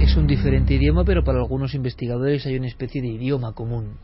Es 0.00 0.16
un 0.16 0.28
diferente 0.28 0.74
idioma, 0.74 1.04
pero 1.04 1.24
para 1.24 1.38
algunos 1.38 1.74
investigadores 1.74 2.46
hay 2.46 2.56
una 2.56 2.68
especie 2.68 3.02
de 3.02 3.08
idioma 3.08 3.52
común 3.52 3.98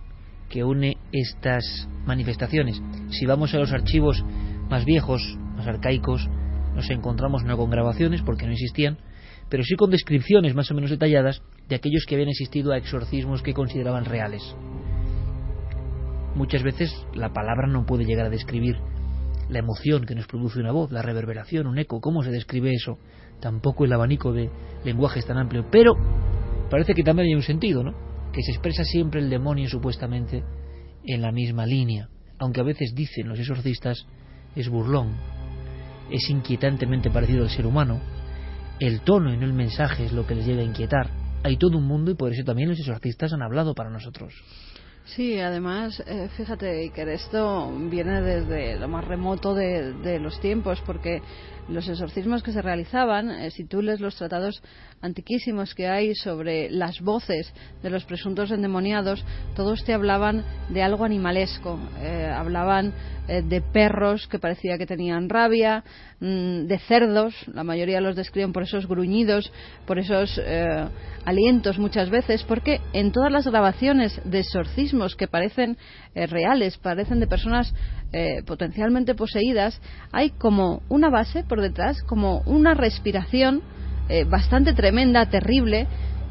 que 0.49 0.65
une 0.65 0.97
estas 1.13 1.89
manifestaciones. 2.05 2.83
Si 3.11 3.27
vamos 3.27 3.55
a 3.55 3.59
los 3.59 3.73
archivos 3.73 4.25
más 4.69 4.85
viejos, 4.85 5.23
más 5.57 5.69
arcaicos, 5.69 6.29
nos 6.75 6.91
encontramos 6.91 7.45
no 7.45 7.57
con 7.57 7.71
grabaciones 7.71 8.23
porque 8.23 8.47
no 8.47 8.53
existían, 8.53 8.99
pero 9.49 9.63
sí 9.63 9.77
con 9.77 9.91
descripciones 9.91 10.57
más 10.57 10.69
o 10.73 10.75
menos 10.75 10.91
detalladas 10.91 11.43
de 11.69 11.77
aquellos 11.77 12.05
que 12.09 12.17
habían 12.17 12.31
asistido 12.31 12.73
a 12.73 12.79
exorcismos 12.79 13.43
que 13.43 13.55
consideraban 13.55 14.05
reales. 14.05 14.43
Muchas 16.35 16.65
veces 16.65 16.93
la 17.15 17.33
palabra 17.33 17.69
no 17.69 17.87
puede 17.87 18.05
llegar 18.05 18.27
a 18.27 18.31
describir 18.31 18.77
la 19.49 19.59
emoción 19.59 20.05
que 20.05 20.15
nos 20.15 20.27
produce 20.27 20.59
una 20.59 20.73
voz, 20.73 20.91
la 20.91 21.03
reverberación, 21.03 21.67
un 21.67 21.79
eco, 21.79 22.01
cómo 22.01 22.23
se 22.23 22.31
describe 22.31 22.73
eso. 22.73 22.99
Tampoco 23.41 23.85
el 23.85 23.93
abanico 23.93 24.33
de 24.33 24.51
lenguaje 24.85 25.21
es 25.21 25.27
tan 25.27 25.39
amplio, 25.39 25.67
pero 25.71 25.95
parece 26.71 26.95
que 26.95 27.03
también 27.03 27.29
hay 27.29 27.35
un 27.35 27.43
sentido, 27.43 27.83
¿no? 27.83 27.95
que 28.37 28.43
se 28.43 28.51
expresa 28.51 28.85
siempre 28.85 29.21
el 29.21 29.31
demonio 29.31 29.67
supuestamente 29.67 30.45
en 31.05 31.23
la 31.23 31.33
misma 31.33 31.65
línea, 31.65 32.11
aunque 32.39 32.61
a 32.61 32.65
veces 32.65 32.95
dicen 32.95 33.29
los 33.29 33.39
exorcistas 33.39 34.07
es 34.55 34.69
burlón, 34.69 35.15
es 36.11 36.29
inquietantemente 36.29 37.11
parecido 37.11 37.45
al 37.45 37.51
ser 37.51 37.67
humano, 37.67 37.99
el 38.79 39.01
tono 39.01 39.33
y 39.33 39.39
no 39.39 39.47
el 39.47 39.55
mensaje 39.55 40.05
es 40.05 40.13
lo 40.13 40.27
que 40.27 40.35
les 40.35 40.47
llega 40.47 40.61
a 40.61 40.67
inquietar. 40.67 41.09
Hay 41.45 41.57
todo 41.57 41.79
un 41.79 41.87
mundo 41.87 42.11
y 42.11 42.15
por 42.15 42.31
eso 42.31 42.45
también 42.45 42.69
los 42.69 42.79
exorcistas 42.79 43.33
han 43.33 43.41
hablado 43.41 43.75
para 43.75 43.89
nosotros. 43.89 44.35
Sí, 45.15 45.39
además, 45.39 46.03
eh, 46.07 46.29
fíjate 46.37 46.91
que 46.91 47.15
esto 47.15 47.71
viene 47.89 48.23
desde 48.23 48.77
lo 48.77 48.89
más 48.89 49.05
remoto 49.05 49.55
de, 49.55 49.93
de 49.95 50.19
los 50.19 50.39
tiempos, 50.41 50.83
porque 50.85 51.23
los 51.69 51.89
exorcismos 51.89 52.43
que 52.43 52.53
se 52.53 52.63
realizaban, 52.63 53.31
eh, 53.31 53.51
si 53.51 53.65
tú 53.65 53.83
lees 53.83 54.01
los 54.01 54.17
tratados 54.17 54.63
antiquísimos 55.01 55.75
que 55.75 55.89
hay 55.89 56.15
sobre 56.15 56.71
las 56.71 57.01
voces 57.01 57.53
de 57.83 57.91
los 57.91 58.05
presuntos 58.05 58.51
endemoniados, 58.51 59.25
todos 59.55 59.85
te 59.85 59.93
hablaban 59.93 60.45
de 60.69 60.83
algo 60.83 61.05
animalesco. 61.05 61.79
Eh, 62.01 62.33
hablaban 62.33 62.93
eh, 63.29 63.43
de 63.43 63.61
perros 63.61 64.27
que 64.29 64.39
parecía 64.39 64.79
que 64.79 64.87
tenían 64.87 65.29
rabia, 65.29 65.83
mm, 66.21 66.67
de 66.67 66.79
cerdos, 66.87 67.35
la 67.53 67.65
mayoría 67.65 68.01
los 68.01 68.17
describen 68.17 68.53
por 68.53 68.63
esos 68.63 68.87
gruñidos, 68.87 69.53
por 69.87 69.99
esos 69.99 70.41
alientos 71.25 71.79
muchas 71.79 72.11
veces, 72.11 72.45
porque 72.45 72.81
en 72.93 73.11
todas 73.11 73.33
las 73.33 73.47
grabaciones 73.47 74.21
de 74.25 74.41
exorcismos 74.41 75.17
que 75.17 75.27
parecen 75.27 75.77
reales, 76.31 76.79
parecen 76.79 77.21
de 77.21 77.27
personas 77.27 77.75
potencialmente 78.47 79.15
poseídas, 79.15 79.79
hay 80.13 80.31
como 80.31 80.81
una 80.89 81.11
base, 81.11 81.45
detrás, 81.61 82.03
como 82.03 82.41
una 82.47 82.73
respiración 82.73 83.63
eh, 84.09 84.25
bastante 84.25 84.73
tremenda, 84.73 85.27
terrible, 85.27 85.89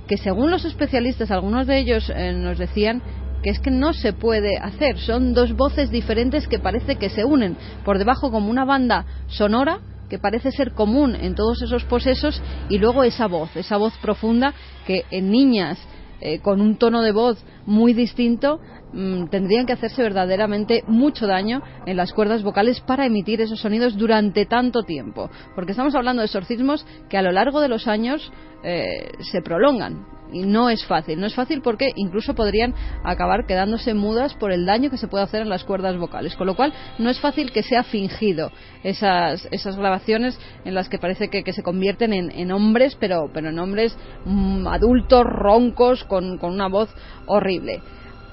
que 0.07 0.17
según 0.17 0.49
los 0.49 0.63
especialistas, 0.63 1.29
algunos 1.29 1.67
de 1.67 1.77
ellos 1.77 2.09
eh, 2.09 2.31
nos 2.31 2.57
decían 2.57 3.01
que 3.43 3.49
es 3.49 3.59
que 3.59 3.71
no 3.71 3.91
se 3.91 4.13
puede 4.13 4.57
hacer. 4.57 4.97
Son 4.97 5.33
dos 5.33 5.53
voces 5.53 5.91
diferentes 5.91 6.47
que 6.47 6.59
parece 6.59 6.95
que 6.95 7.09
se 7.09 7.25
unen 7.25 7.57
por 7.83 7.97
debajo 7.97 8.31
como 8.31 8.49
una 8.49 8.63
banda 8.63 9.05
sonora 9.27 9.79
que 10.09 10.19
parece 10.19 10.51
ser 10.51 10.71
común 10.71 11.15
en 11.15 11.35
todos 11.35 11.61
esos 11.63 11.83
posesos 11.83 12.41
y 12.69 12.77
luego 12.77 13.03
esa 13.03 13.27
voz, 13.27 13.53
esa 13.55 13.75
voz 13.75 13.97
profunda 13.97 14.53
que 14.85 15.03
en 15.11 15.31
niñas 15.31 15.79
eh, 16.21 16.39
con 16.39 16.61
un 16.61 16.77
tono 16.77 17.01
de 17.01 17.11
voz 17.11 17.43
muy 17.65 17.93
distinto 17.93 18.59
mm, 18.95 19.27
tendrían 19.27 19.65
que 19.65 19.73
hacerse 19.73 20.01
verdaderamente 20.01 20.83
mucho 20.87 21.27
daño 21.27 21.61
en 21.85 21.97
las 21.97 22.13
cuerdas 22.13 22.41
vocales 22.41 22.79
para 22.81 23.05
emitir 23.05 23.41
esos 23.41 23.59
sonidos 23.59 23.97
durante 23.97 24.45
tanto 24.45 24.83
tiempo. 24.83 25.29
Porque 25.53 25.71
estamos 25.71 25.93
hablando 25.95 26.21
de 26.21 26.27
exorcismos 26.27 26.85
que 27.09 27.17
a 27.17 27.21
lo 27.21 27.31
largo 27.31 27.61
de 27.61 27.67
los 27.67 27.87
años 27.87 28.31
eh, 28.63 29.11
se 29.19 29.41
prolongan 29.41 30.15
y 30.31 30.43
no 30.43 30.69
es 30.69 30.85
fácil. 30.85 31.19
No 31.19 31.27
es 31.27 31.35
fácil 31.35 31.61
porque 31.61 31.91
incluso 31.95 32.33
podrían 32.33 32.73
acabar 33.03 33.45
quedándose 33.45 33.93
mudas 33.93 34.33
por 34.33 34.51
el 34.51 34.65
daño 34.65 34.89
que 34.89 34.97
se 34.97 35.07
puede 35.07 35.23
hacer 35.23 35.41
en 35.41 35.49
las 35.49 35.63
cuerdas 35.63 35.97
vocales. 35.97 36.35
Con 36.35 36.47
lo 36.47 36.55
cual, 36.55 36.73
no 36.97 37.09
es 37.09 37.19
fácil 37.19 37.51
que 37.51 37.63
sea 37.63 37.83
fingido 37.83 38.51
esas, 38.83 39.47
esas 39.51 39.75
grabaciones 39.77 40.39
en 40.63 40.73
las 40.73 40.89
que 40.89 40.97
parece 40.97 41.29
que, 41.29 41.53
se 41.53 41.63
convierten 41.63 42.13
en, 42.13 42.51
hombres, 42.51 42.97
pero, 42.99 43.29
pero 43.33 43.49
en 43.49 43.59
hombres 43.59 43.95
mm, 44.25 44.67
adultos, 44.67 45.23
roncos, 45.23 46.03
con 46.03 46.37
una 46.41 46.67
voz 46.67 46.89
horrible. 47.27 47.81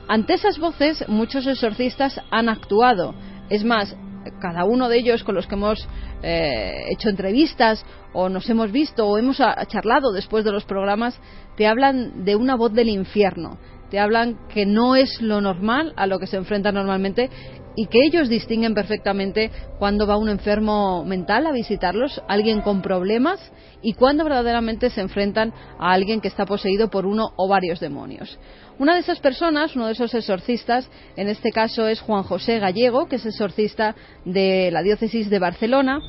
Ante 0.08 0.34
esas 0.34 0.58
voces, 0.58 1.04
muchos 1.08 1.46
exorcistas 1.46 2.20
han 2.30 2.48
actuado. 2.48 3.14
Es 3.48 3.64
más, 3.64 3.96
cada 4.40 4.64
uno 4.64 4.88
de 4.88 4.98
ellos 4.98 5.24
con 5.24 5.34
los 5.34 5.46
que 5.46 5.54
hemos 5.54 5.86
eh, 6.22 6.86
hecho 6.90 7.08
entrevistas 7.08 7.84
o 8.12 8.28
nos 8.28 8.48
hemos 8.50 8.70
visto 8.70 9.06
o 9.06 9.18
hemos 9.18 9.38
charlado 9.68 10.12
después 10.12 10.44
de 10.44 10.52
los 10.52 10.64
programas, 10.64 11.18
te 11.56 11.66
hablan 11.66 12.24
de 12.24 12.36
una 12.36 12.56
voz 12.56 12.72
del 12.72 12.88
infierno, 12.88 13.58
te 13.90 13.98
hablan 13.98 14.38
que 14.48 14.66
no 14.66 14.96
es 14.96 15.20
lo 15.20 15.40
normal 15.40 15.92
a 15.96 16.06
lo 16.06 16.18
que 16.18 16.26
se 16.26 16.36
enfrentan 16.36 16.74
normalmente 16.74 17.30
y 17.76 17.86
que 17.86 18.04
ellos 18.04 18.28
distinguen 18.28 18.74
perfectamente 18.74 19.50
cuando 19.78 20.06
va 20.06 20.16
un 20.16 20.28
enfermo 20.28 21.04
mental 21.04 21.46
a 21.46 21.52
visitarlos, 21.52 22.22
alguien 22.28 22.60
con 22.60 22.82
problemas, 22.82 23.40
y 23.80 23.94
cuando 23.94 24.24
verdaderamente 24.24 24.90
se 24.90 25.00
enfrentan 25.00 25.52
a 25.78 25.92
alguien 25.92 26.20
que 26.20 26.28
está 26.28 26.44
poseído 26.44 26.88
por 26.88 27.06
uno 27.06 27.32
o 27.36 27.48
varios 27.48 27.80
demonios. 27.80 28.38
Una 28.78 28.94
de 28.94 29.00
esas 29.00 29.20
personas, 29.20 29.76
uno 29.76 29.86
de 29.86 29.92
esos 29.92 30.14
exorcistas, 30.14 30.90
en 31.16 31.28
este 31.28 31.52
caso 31.52 31.86
es 31.86 32.00
Juan 32.00 32.22
José 32.22 32.58
Gallego, 32.58 33.08
que 33.08 33.16
es 33.16 33.26
exorcista 33.26 33.94
de 34.24 34.70
la 34.72 34.82
diócesis 34.82 35.28
de 35.30 35.38
Barcelona, 35.38 36.00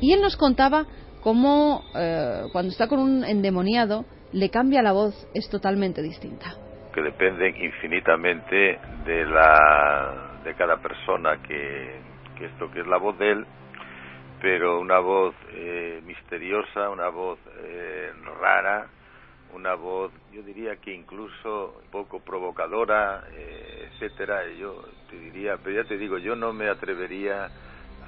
y 0.00 0.12
él 0.12 0.20
nos 0.20 0.36
contaba 0.36 0.86
cómo 1.22 1.82
eh, 1.96 2.44
cuando 2.52 2.70
está 2.70 2.86
con 2.86 3.00
un 3.00 3.24
endemoniado 3.24 4.04
le 4.32 4.50
cambia 4.50 4.82
la 4.82 4.92
voz, 4.92 5.28
es 5.34 5.48
totalmente 5.48 6.02
distinta. 6.02 6.54
Que 6.92 7.02
dependen 7.02 7.56
infinitamente 7.56 8.78
de 9.04 9.24
la 9.24 10.40
de 10.44 10.54
cada 10.54 10.76
persona 10.76 11.40
que, 11.42 12.00
esto 12.40 12.70
que 12.70 12.80
es 12.80 12.86
la 12.86 12.98
voz 12.98 13.18
de 13.18 13.32
él, 13.32 13.46
pero 14.40 14.78
una 14.78 14.98
voz 14.98 15.34
eh, 15.54 16.00
misteriosa, 16.04 16.90
una 16.90 17.08
voz 17.08 17.38
eh, 17.64 18.10
rara, 18.40 18.86
una 19.54 19.74
voz, 19.74 20.12
yo 20.32 20.42
diría 20.42 20.76
que 20.76 20.92
incluso 20.92 21.82
poco 21.90 22.20
provocadora, 22.20 23.24
eh, 23.32 23.88
etcétera. 23.92 24.46
Yo 24.58 24.84
te 25.08 25.16
diría, 25.16 25.56
pero 25.62 25.82
ya 25.82 25.88
te 25.88 25.96
digo, 25.96 26.18
yo 26.18 26.36
no 26.36 26.52
me 26.52 26.68
atrevería 26.68 27.48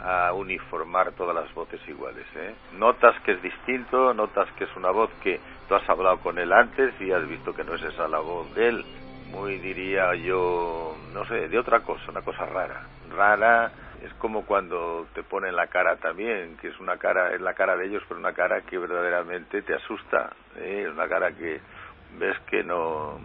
a 0.02 0.32
uniformar 0.32 1.12
todas 1.12 1.34
las 1.34 1.52
voces 1.54 1.80
iguales. 1.88 2.26
¿eh? 2.34 2.54
Notas 2.78 3.18
que 3.22 3.32
es 3.32 3.42
distinto, 3.42 4.12
notas 4.12 4.50
que 4.58 4.64
es 4.64 4.76
una 4.76 4.90
voz 4.90 5.10
que 5.22 5.40
tú 5.68 5.74
has 5.74 5.88
hablado 5.88 6.18
con 6.18 6.38
él 6.38 6.52
antes 6.52 6.94
y 7.00 7.12
has 7.12 7.26
visto 7.28 7.54
que 7.54 7.64
no 7.64 7.74
es 7.74 7.82
esa 7.82 8.08
la 8.08 8.20
voz 8.20 8.52
de 8.54 8.68
él 8.68 8.84
muy 9.30 9.58
diría 9.58 10.14
yo, 10.14 10.96
no 11.12 11.24
sé, 11.26 11.48
de 11.48 11.58
otra 11.58 11.80
cosa, 11.80 12.10
una 12.10 12.22
cosa 12.22 12.46
rara. 12.46 12.86
Rara 13.14 13.72
es 14.02 14.12
como 14.14 14.44
cuando 14.44 15.06
te 15.14 15.22
ponen 15.22 15.54
la 15.54 15.66
cara 15.68 15.96
también, 15.96 16.56
que 16.56 16.68
es 16.68 16.78
una 16.80 16.96
cara, 16.96 17.34
es 17.34 17.40
la 17.40 17.54
cara 17.54 17.76
de 17.76 17.86
ellos, 17.86 18.02
pero 18.08 18.20
una 18.20 18.32
cara 18.32 18.62
que 18.62 18.78
verdaderamente 18.78 19.62
te 19.62 19.74
asusta, 19.74 20.30
¿eh? 20.56 20.86
una 20.88 21.08
cara 21.08 21.32
que 21.32 21.60
ves 22.18 22.36
que 22.50 22.62
no, 22.62 23.18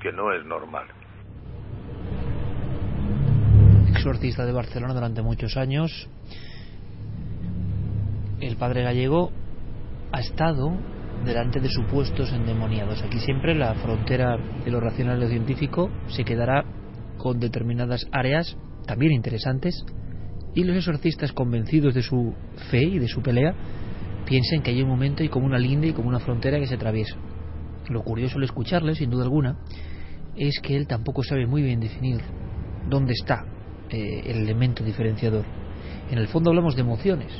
que 0.00 0.12
no 0.12 0.32
es 0.32 0.44
normal. 0.44 0.86
Exorcista 3.88 4.46
de 4.46 4.52
Barcelona 4.52 4.94
durante 4.94 5.22
muchos 5.22 5.56
años, 5.56 6.08
el 8.40 8.56
padre 8.56 8.82
gallego 8.82 9.30
ha 10.12 10.20
estado 10.20 10.72
delante 11.24 11.60
de 11.60 11.68
supuestos 11.68 12.32
endemoniados. 12.32 13.02
Aquí 13.02 13.18
siempre 13.20 13.54
la 13.54 13.74
frontera 13.74 14.36
de 14.36 14.70
lo 14.70 14.80
racional 14.80 15.18
y 15.18 15.20
lo 15.22 15.28
científico 15.28 15.90
se 16.08 16.24
quedará 16.24 16.64
con 17.18 17.38
determinadas 17.38 18.08
áreas 18.12 18.56
también 18.90 19.12
interesantes 19.12 19.84
y 20.52 20.64
los 20.64 20.76
exorcistas 20.76 21.32
convencidos 21.32 21.94
de 21.94 22.02
su 22.02 22.34
fe 22.72 22.82
y 22.82 22.98
de 22.98 23.06
su 23.06 23.22
pelea 23.22 23.54
piensan 24.26 24.62
que 24.62 24.72
hay 24.72 24.82
un 24.82 24.88
momento 24.88 25.22
y 25.22 25.28
como 25.28 25.46
una 25.46 25.60
linda 25.60 25.86
y 25.86 25.92
como 25.92 26.08
una 26.08 26.18
frontera 26.18 26.58
que 26.58 26.66
se 26.66 26.74
atraviesa. 26.74 27.14
Lo 27.88 28.02
curioso 28.02 28.38
al 28.38 28.42
escucharle, 28.42 28.96
sin 28.96 29.08
duda 29.08 29.22
alguna, 29.22 29.60
es 30.36 30.58
que 30.60 30.76
él 30.76 30.88
tampoco 30.88 31.22
sabe 31.22 31.46
muy 31.46 31.62
bien 31.62 31.78
definir 31.78 32.20
dónde 32.88 33.12
está 33.12 33.44
eh, 33.90 34.22
el 34.26 34.38
elemento 34.38 34.82
diferenciador. 34.82 35.44
En 36.10 36.18
el 36.18 36.26
fondo 36.26 36.50
hablamos 36.50 36.74
de 36.74 36.82
emociones. 36.82 37.32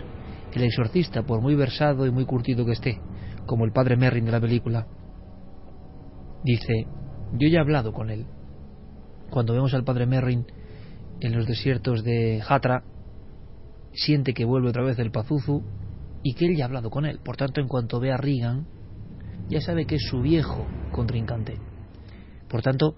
El 0.54 0.62
exorcista, 0.62 1.24
por 1.24 1.40
muy 1.40 1.56
versado 1.56 2.06
y 2.06 2.12
muy 2.12 2.26
curtido 2.26 2.64
que 2.64 2.72
esté, 2.72 3.00
como 3.44 3.64
el 3.64 3.72
padre 3.72 3.96
Merrin 3.96 4.24
de 4.24 4.32
la 4.32 4.40
película. 4.40 4.86
Dice, 6.44 6.86
yo 7.32 7.48
ya 7.48 7.58
he 7.58 7.60
hablado 7.60 7.92
con 7.92 8.08
él. 8.08 8.26
Cuando 9.30 9.52
vemos 9.52 9.74
al 9.74 9.82
padre 9.82 10.06
Merrin 10.06 10.46
en 11.20 11.34
los 11.34 11.46
desiertos 11.46 12.02
de 12.04 12.42
Hatra, 12.46 12.82
siente 13.92 14.34
que 14.34 14.44
vuelve 14.44 14.68
otra 14.68 14.84
vez 14.84 14.96
del 14.96 15.10
Pazuzu 15.10 15.62
y 16.22 16.34
que 16.34 16.46
él 16.46 16.56
ya 16.56 16.64
ha 16.64 16.66
hablado 16.66 16.90
con 16.90 17.06
él. 17.06 17.20
Por 17.24 17.36
tanto, 17.36 17.60
en 17.60 17.68
cuanto 17.68 18.00
ve 18.00 18.12
a 18.12 18.16
Reagan, 18.16 18.66
ya 19.48 19.60
sabe 19.60 19.86
que 19.86 19.96
es 19.96 20.02
su 20.08 20.20
viejo 20.20 20.66
contrincante. 20.92 21.58
Por 22.48 22.62
tanto, 22.62 22.94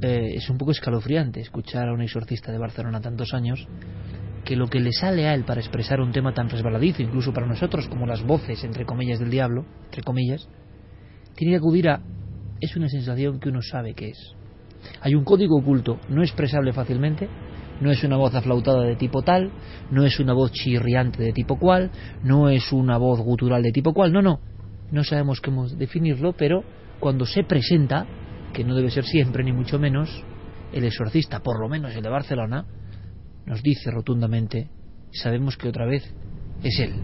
eh, 0.00 0.34
es 0.34 0.50
un 0.50 0.58
poco 0.58 0.72
escalofriante 0.72 1.40
escuchar 1.40 1.88
a 1.88 1.92
un 1.92 2.02
exorcista 2.02 2.52
de 2.52 2.58
Barcelona 2.58 3.00
tantos 3.00 3.32
años 3.32 3.66
que 4.44 4.56
lo 4.56 4.68
que 4.68 4.80
le 4.80 4.92
sale 4.92 5.26
a 5.26 5.34
él 5.34 5.44
para 5.44 5.60
expresar 5.60 6.00
un 6.00 6.12
tema 6.12 6.34
tan 6.34 6.50
resbaladizo, 6.50 7.02
incluso 7.02 7.32
para 7.32 7.46
nosotros, 7.46 7.88
como 7.88 8.06
las 8.06 8.22
voces, 8.22 8.62
entre 8.62 8.84
comillas, 8.84 9.18
del 9.18 9.30
diablo, 9.30 9.64
entre 9.86 10.02
comillas, 10.02 10.48
tiene 11.34 11.54
que 11.54 11.58
acudir 11.58 11.88
a... 11.88 12.02
es 12.60 12.76
una 12.76 12.88
sensación 12.88 13.40
que 13.40 13.48
uno 13.48 13.62
sabe 13.62 13.94
que 13.94 14.10
es. 14.10 14.34
Hay 15.00 15.14
un 15.14 15.24
código 15.24 15.58
oculto, 15.58 15.98
no 16.08 16.22
expresable 16.22 16.72
fácilmente, 16.72 17.28
no 17.80 17.90
es 17.90 18.02
una 18.04 18.16
voz 18.16 18.34
aflautada 18.34 18.82
de 18.82 18.96
tipo 18.96 19.22
tal, 19.22 19.50
no 19.90 20.04
es 20.04 20.18
una 20.20 20.32
voz 20.32 20.52
chirriante 20.52 21.22
de 21.22 21.32
tipo 21.32 21.58
cual, 21.58 21.90
no 22.22 22.48
es 22.48 22.72
una 22.72 22.96
voz 22.98 23.20
gutural 23.20 23.62
de 23.62 23.72
tipo 23.72 23.92
cual, 23.92 24.12
no, 24.12 24.22
no, 24.22 24.40
no 24.90 25.04
sabemos 25.04 25.40
cómo 25.40 25.68
definirlo, 25.68 26.32
pero 26.32 26.62
cuando 27.00 27.26
se 27.26 27.44
presenta, 27.44 28.06
que 28.52 28.64
no 28.64 28.74
debe 28.74 28.90
ser 28.90 29.04
siempre 29.04 29.42
ni 29.42 29.52
mucho 29.52 29.78
menos, 29.78 30.22
el 30.72 30.84
exorcista, 30.84 31.40
por 31.40 31.60
lo 31.60 31.68
menos 31.68 31.94
el 31.94 32.02
de 32.02 32.08
Barcelona, 32.08 32.64
nos 33.46 33.62
dice 33.62 33.90
rotundamente, 33.90 34.68
sabemos 35.12 35.56
que 35.56 35.68
otra 35.68 35.86
vez 35.86 36.02
es 36.62 36.78
Él. 36.80 36.94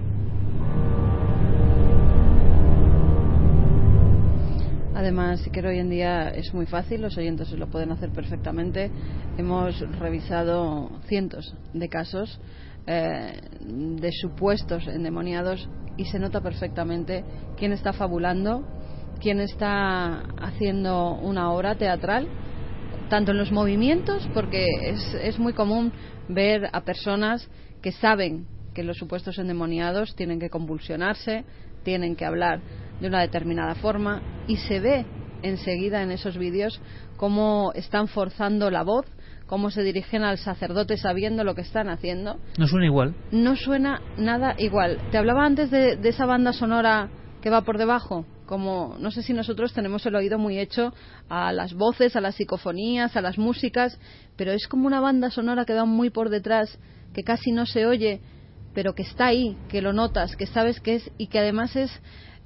Además, 4.94 5.40
sí 5.40 5.50
que 5.50 5.60
hoy 5.60 5.78
en 5.78 5.88
día 5.88 6.30
es 6.30 6.52
muy 6.52 6.66
fácil, 6.66 7.02
los 7.02 7.16
oyentes 7.16 7.50
lo 7.52 7.68
pueden 7.68 7.92
hacer 7.92 8.10
perfectamente. 8.10 8.90
Hemos 9.38 9.78
revisado 9.98 10.90
cientos 11.06 11.54
de 11.72 11.88
casos 11.88 12.40
eh, 12.86 13.40
de 13.60 14.10
supuestos 14.12 14.88
endemoniados 14.88 15.68
y 15.96 16.06
se 16.06 16.18
nota 16.18 16.40
perfectamente 16.40 17.24
quién 17.56 17.72
está 17.72 17.92
fabulando, 17.92 18.64
quién 19.20 19.38
está 19.38 20.22
haciendo 20.40 21.14
una 21.14 21.52
obra 21.52 21.76
teatral, 21.76 22.26
tanto 23.08 23.30
en 23.30 23.38
los 23.38 23.52
movimientos, 23.52 24.28
porque 24.34 24.66
es, 24.82 25.14
es 25.14 25.38
muy 25.38 25.52
común 25.52 25.92
ver 26.28 26.68
a 26.72 26.80
personas 26.80 27.48
que 27.80 27.92
saben 27.92 28.46
que 28.74 28.82
los 28.82 28.96
supuestos 28.96 29.38
endemoniados 29.38 30.16
tienen 30.16 30.40
que 30.40 30.50
convulsionarse, 30.50 31.44
tienen 31.84 32.16
que 32.16 32.24
hablar 32.24 32.60
de 33.00 33.08
una 33.08 33.20
determinada 33.20 33.74
forma 33.74 34.22
y 34.46 34.56
se 34.56 34.80
ve 34.80 35.06
enseguida 35.42 36.02
en 36.02 36.10
esos 36.10 36.36
vídeos 36.36 36.80
cómo 37.16 37.72
están 37.74 38.08
forzando 38.08 38.70
la 38.70 38.82
voz, 38.82 39.06
cómo 39.46 39.70
se 39.70 39.82
dirigen 39.82 40.22
al 40.22 40.38
sacerdote 40.38 40.96
sabiendo 40.96 41.44
lo 41.44 41.54
que 41.54 41.62
están 41.62 41.88
haciendo. 41.88 42.38
No 42.58 42.66
suena 42.66 42.86
igual. 42.86 43.14
No 43.32 43.56
suena 43.56 44.00
nada 44.16 44.54
igual. 44.58 44.98
Te 45.10 45.18
hablaba 45.18 45.44
antes 45.44 45.70
de, 45.70 45.96
de 45.96 46.08
esa 46.08 46.26
banda 46.26 46.52
sonora 46.52 47.08
que 47.40 47.50
va 47.50 47.62
por 47.62 47.78
debajo. 47.78 48.26
Como 48.46 48.96
no 48.98 49.10
sé 49.10 49.22
si 49.22 49.32
nosotros 49.32 49.72
tenemos 49.72 50.04
el 50.06 50.16
oído 50.16 50.38
muy 50.38 50.58
hecho 50.58 50.92
a 51.28 51.52
las 51.52 51.72
voces, 51.74 52.16
a 52.16 52.20
las 52.20 52.34
psicofonías, 52.34 53.16
a 53.16 53.20
las 53.20 53.38
músicas, 53.38 53.98
pero 54.36 54.52
es 54.52 54.66
como 54.66 54.86
una 54.86 55.00
banda 55.00 55.30
sonora 55.30 55.64
que 55.64 55.74
va 55.74 55.84
muy 55.84 56.10
por 56.10 56.30
detrás, 56.30 56.78
que 57.14 57.22
casi 57.22 57.52
no 57.52 57.64
se 57.64 57.86
oye, 57.86 58.20
pero 58.74 58.94
que 58.94 59.02
está 59.02 59.26
ahí, 59.26 59.56
que 59.68 59.82
lo 59.82 59.92
notas, 59.92 60.36
que 60.36 60.46
sabes 60.46 60.80
que 60.80 60.96
es 60.96 61.10
y 61.16 61.28
que 61.28 61.38
además 61.38 61.76
es 61.76 61.90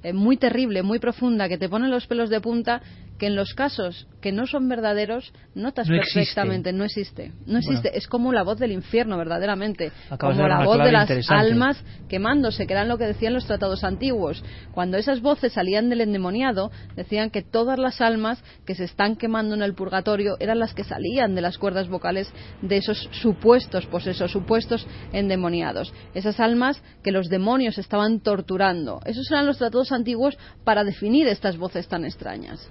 eh, 0.05 0.13
muy 0.13 0.37
terrible, 0.37 0.83
muy 0.83 0.99
profunda, 0.99 1.49
que 1.49 1.57
te 1.57 1.67
pone 1.67 1.87
los 1.87 2.05
pelos 2.05 2.29
de 2.29 2.39
punta, 2.39 2.79
que 3.17 3.27
en 3.27 3.35
los 3.35 3.53
casos 3.53 4.07
que 4.21 4.31
no 4.31 4.47
son 4.47 4.67
verdaderos 4.67 5.31
notas 5.53 5.87
No 5.87 5.97
perfectamente, 5.97 6.73
no 6.73 6.83
existe. 6.83 7.31
No 7.45 7.59
existe, 7.59 7.95
es 7.95 8.07
como 8.07 8.33
la 8.33 8.43
voz 8.43 8.57
del 8.57 8.71
infierno, 8.71 9.17
verdaderamente. 9.17 9.91
Acabas 10.09 10.35
como 10.35 10.47
la 10.47 10.65
voz 10.65 10.79
de 10.79 10.91
las 10.91 11.29
almas 11.29 11.83
quemándose, 12.09 12.65
que 12.65 12.73
eran 12.73 12.87
lo 12.87 12.97
que 12.97 13.05
decían 13.05 13.33
los 13.33 13.45
tratados 13.45 13.83
antiguos. 13.83 14.43
Cuando 14.71 14.97
esas 14.97 15.21
voces 15.21 15.53
salían 15.53 15.89
del 15.89 16.01
endemoniado, 16.01 16.71
decían 16.95 17.29
que 17.29 17.43
todas 17.43 17.77
las 17.77 18.01
almas 18.01 18.43
que 18.65 18.75
se 18.75 18.85
están 18.85 19.15
quemando 19.15 19.53
en 19.53 19.61
el 19.61 19.75
purgatorio 19.75 20.37
eran 20.39 20.59
las 20.59 20.73
que 20.73 20.83
salían 20.83 21.35
de 21.35 21.41
las 21.41 21.57
cuerdas 21.57 21.87
vocales 21.87 22.31
de 22.61 22.77
esos 22.77 23.07
supuestos 23.11 23.85
posesos, 23.85 24.31
supuestos 24.31 24.87
endemoniados. 25.13 25.93
Esas 26.13 26.39
almas 26.39 26.81
que 27.03 27.11
los 27.11 27.29
demonios 27.29 27.77
estaban 27.77 28.19
torturando. 28.21 29.01
Esos 29.05 29.29
eran 29.29 29.45
los 29.45 29.59
tratados 29.59 29.91
antiguos 29.91 30.37
para 30.63 30.83
definir 30.83 31.27
estas 31.27 31.57
voces 31.57 31.87
tan 31.87 32.05
extrañas. 32.05 32.69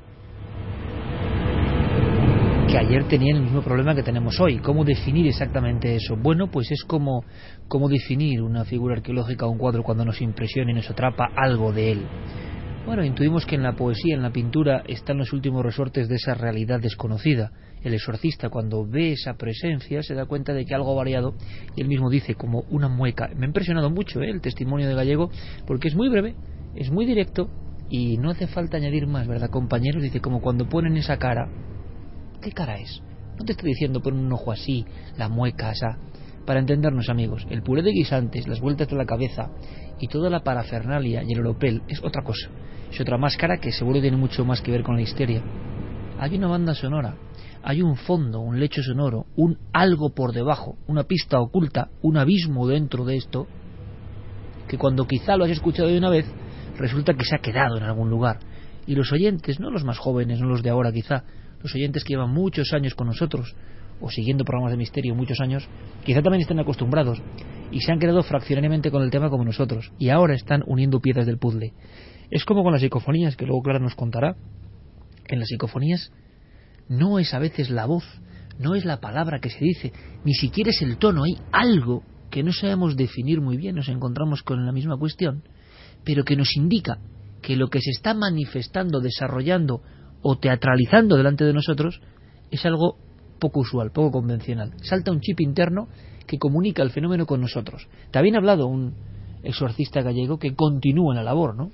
Que 2.75 2.81
ayer 2.81 3.07
tenían 3.07 3.37
el 3.37 3.43
mismo 3.45 3.63
problema 3.63 3.95
que 3.95 4.03
tenemos 4.03 4.41
hoy. 4.41 4.59
¿Cómo 4.59 4.85
definir 4.85 5.29
exactamente 5.29 5.95
eso? 5.95 6.17
Bueno, 6.17 6.51
pues 6.51 6.73
es 6.73 6.83
como, 6.83 7.25
como 7.69 7.89
definir 7.89 8.43
una 8.43 8.65
figura 8.65 8.97
arqueológica 8.97 9.47
o 9.47 9.51
un 9.51 9.59
cuadro 9.59 9.85
cuando 9.85 10.05
nos 10.05 10.21
impresiona 10.21 10.73
y 10.73 10.75
nos 10.75 10.91
atrapa 10.91 11.29
algo 11.37 11.73
de 11.73 11.93
él. 11.93 12.03
Bueno, 12.85 13.05
intuimos 13.05 13.47
que 13.47 13.55
en 13.55 13.63
la 13.63 13.77
poesía, 13.77 14.17
en 14.17 14.23
la 14.23 14.33
pintura, 14.33 14.83
están 14.89 15.19
los 15.19 15.33
últimos 15.33 15.65
resortes 15.65 16.09
de 16.09 16.17
esa 16.17 16.35
realidad 16.35 16.81
desconocida. 16.81 17.53
El 17.85 17.95
exorcista, 17.95 18.49
cuando 18.49 18.85
ve 18.85 19.13
esa 19.13 19.35
presencia, 19.35 20.03
se 20.03 20.15
da 20.15 20.27
cuenta 20.27 20.53
de 20.53 20.65
que 20.65 20.75
algo 20.75 20.91
ha 20.91 20.97
variado 20.97 21.37
y 21.77 21.81
él 21.81 21.87
mismo 21.87 22.11
dice 22.11 22.35
como 22.35 22.65
una 22.71 22.89
mueca. 22.89 23.31
Me 23.37 23.47
ha 23.47 23.51
impresionado 23.51 23.89
mucho 23.89 24.21
¿eh? 24.21 24.31
el 24.31 24.41
testimonio 24.41 24.89
de 24.89 24.97
Gallego 24.97 25.31
porque 25.65 25.87
es 25.87 25.95
muy 25.95 26.09
breve, 26.09 26.35
es 26.75 26.91
muy 26.91 27.07
directo 27.07 27.49
y 27.89 28.17
no 28.17 28.31
hace 28.31 28.49
falta 28.49 28.79
añadir 28.79 29.07
más, 29.07 29.29
¿verdad, 29.29 29.49
compañeros? 29.49 30.03
Dice 30.03 30.21
como 30.21 30.41
cuando 30.41 30.69
ponen 30.69 30.97
esa 30.97 31.19
cara 31.19 31.49
¿Qué 32.45 32.53
cara 32.53 32.77
es? 32.77 33.01
No 33.39 33.45
te 33.47 33.53
estoy 33.53 33.71
diciendo 33.71 34.03
poner 34.03 34.21
un 34.21 34.31
ojo 34.31 34.53
así, 34.53 34.85
la 35.17 35.31
mueca 35.31 35.71
esa. 35.71 35.97
Para 36.45 36.61
entendernos, 36.61 37.09
amigos, 37.09 37.47
el 37.49 37.63
puré 37.63 37.81
de 37.81 37.91
guisantes, 37.91 38.47
las 38.47 38.61
vueltas 38.61 38.87
de 38.87 38.97
la 38.97 39.07
cabeza 39.07 39.49
y 39.99 40.09
toda 40.09 40.29
la 40.29 40.41
parafernalia 40.41 41.23
y 41.23 41.33
el 41.33 41.41
oropel 41.41 41.81
es 41.89 42.05
otra 42.05 42.23
cosa. 42.23 42.51
Es 42.93 43.01
otra 43.01 43.17
máscara 43.17 43.57
que 43.57 43.73
seguro 43.73 43.99
tiene 44.03 44.19
mucho 44.19 44.45
más 44.45 44.61
que 44.61 44.73
ver 44.73 44.83
con 44.83 44.97
la 44.97 45.01
histeria. 45.01 45.43
Hay 46.19 46.37
una 46.37 46.49
banda 46.49 46.75
sonora, 46.75 47.17
hay 47.63 47.81
un 47.81 47.97
fondo, 47.97 48.41
un 48.41 48.61
lecho 48.61 48.83
sonoro, 48.83 49.25
un 49.37 49.57
algo 49.73 50.11
por 50.11 50.33
debajo, 50.33 50.77
una 50.87 51.05
pista 51.05 51.41
oculta, 51.41 51.89
un 52.03 52.19
abismo 52.19 52.69
dentro 52.69 53.07
de 53.07 53.17
esto, 53.17 53.47
que 54.69 54.77
cuando 54.77 55.07
quizá 55.07 55.39
lo 55.39 55.45
has 55.45 55.51
escuchado 55.51 55.89
de 55.89 55.97
una 55.97 56.11
vez, 56.11 56.27
resulta 56.77 57.15
que 57.15 57.25
se 57.25 57.37
ha 57.37 57.39
quedado 57.39 57.79
en 57.79 57.85
algún 57.85 58.11
lugar. 58.11 58.41
Y 58.87 58.97
los 58.97 59.11
oyentes, 59.13 59.61
no 59.61 59.71
los 59.71 59.83
más 59.83 59.97
jóvenes, 59.97 60.41
no 60.41 60.47
los 60.47 60.63
de 60.63 60.69
ahora 60.69 60.93
quizá, 60.93 61.25
los 61.65 61.75
oyentes 61.75 62.05
que 62.05 62.13
llevan 62.13 62.31
muchos 62.31 62.75
años 62.75 62.95
con 62.95 63.07
nosotros 63.07 63.57
o 63.99 64.11
siguiendo 64.11 64.45
programas 64.45 64.73
de 64.73 64.77
misterio 64.77 65.15
muchos 65.15 65.41
años, 65.41 65.67
quizá 66.05 66.21
también 66.21 66.43
estén 66.43 66.61
acostumbrados 66.61 67.23
y 67.71 67.81
se 67.81 67.91
han 67.91 67.99
quedado 67.99 68.23
fraccionariamente 68.23 68.91
con 68.91 69.03
el 69.03 69.11
tema 69.11 69.31
como 69.31 69.47
nosotros 69.47 69.91
y 69.99 70.11
ahora 70.11 70.35
están 70.35 70.63
uniendo 70.67 71.01
piezas 71.01 71.25
del 71.25 71.39
puzzle. 71.39 71.73
Es 72.31 72.45
como 72.45 72.63
con 72.63 72.73
las 72.73 72.83
psicofonías, 72.83 73.35
que 73.35 73.47
luego 73.47 73.63
Clara 73.63 73.79
nos 73.79 73.95
contará. 73.95 74.37
En 75.27 75.39
las 75.39 75.49
psicofonías 75.49 76.13
no 76.89 77.19
es 77.19 77.33
a 77.33 77.39
veces 77.39 77.71
la 77.71 77.87
voz, 77.87 78.05
no 78.59 78.75
es 78.75 78.85
la 78.85 79.01
palabra 79.01 79.41
que 79.41 79.49
se 79.49 79.65
dice, 79.65 79.93
ni 80.23 80.35
siquiera 80.35 80.69
es 80.69 80.83
el 80.83 80.99
tono, 80.99 81.25
hay 81.25 81.39
algo 81.51 82.03
que 82.31 82.43
no 82.43 82.53
sabemos 82.53 82.95
definir 82.95 83.41
muy 83.41 83.57
bien, 83.57 83.77
nos 83.77 83.89
encontramos 83.89 84.43
con 84.43 84.67
la 84.67 84.73
misma 84.73 84.99
cuestión, 84.99 85.45
pero 86.05 86.25
que 86.25 86.37
nos 86.37 86.55
indica 86.57 86.99
que 87.41 87.57
lo 87.57 87.69
que 87.69 87.81
se 87.81 87.91
está 87.91 88.13
manifestando, 88.13 89.01
desarrollando 89.01 89.81
o 90.25 90.39
teatralizando 90.39 91.17
delante 91.17 91.45
de 91.45 91.53
nosotros 91.53 92.01
es 92.51 92.65
algo 92.65 92.97
poco 93.39 93.61
usual, 93.61 93.93
poco 93.93 94.11
convencional. 94.11 94.73
Salta 94.83 95.13
un 95.13 95.21
chip 95.21 95.41
interno 95.41 95.89
que 96.27 96.39
comunica 96.39 96.83
el 96.83 96.91
fenómeno 96.91 97.27
con 97.27 97.43
nosotros. 97.43 97.87
También 98.11 98.35
ha 98.35 98.39
hablado 98.39 98.67
un 98.67 98.95
exorcista 99.43 100.01
gallego 100.01 100.39
que 100.39 100.55
continúa 100.55 101.13
en 101.13 101.17
la 101.17 101.25
labor, 101.25 101.55
¿no? 101.55 101.71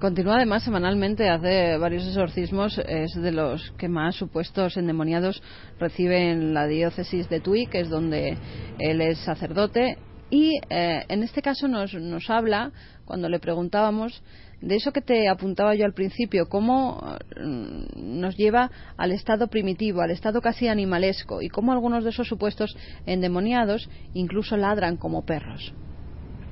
Continúa 0.00 0.36
además 0.36 0.64
semanalmente, 0.64 1.28
hace 1.28 1.76
varios 1.78 2.06
exorcismos, 2.06 2.78
es 2.78 3.14
de 3.14 3.32
los 3.32 3.72
que 3.78 3.88
más 3.88 4.16
supuestos 4.16 4.76
endemoniados 4.76 5.42
recibe 5.78 6.30
en 6.30 6.54
la 6.54 6.66
diócesis 6.66 7.28
de 7.28 7.40
Tui, 7.40 7.66
que 7.66 7.80
es 7.80 7.90
donde 7.90 8.36
él 8.78 9.00
es 9.00 9.18
sacerdote. 9.18 9.98
Y 10.30 10.60
eh, 10.70 11.04
en 11.08 11.22
este 11.22 11.42
caso 11.42 11.68
nos, 11.68 11.94
nos 11.94 12.28
habla, 12.28 12.72
cuando 13.04 13.28
le 13.28 13.40
preguntábamos, 13.40 14.22
de 14.60 14.76
eso 14.76 14.92
que 14.92 15.00
te 15.00 15.28
apuntaba 15.28 15.74
yo 15.74 15.84
al 15.84 15.92
principio, 15.92 16.48
cómo 16.48 17.00
mm, 17.36 18.20
nos 18.20 18.36
lleva 18.36 18.70
al 18.96 19.12
estado 19.12 19.46
primitivo, 19.48 20.00
al 20.00 20.10
estado 20.10 20.40
casi 20.40 20.68
animalesco, 20.68 21.42
y 21.42 21.48
cómo 21.48 21.72
algunos 21.72 22.04
de 22.04 22.10
esos 22.10 22.26
supuestos 22.26 22.76
endemoniados 23.06 23.88
incluso 24.14 24.56
ladran 24.56 24.96
como 24.96 25.24
perros. 25.24 25.72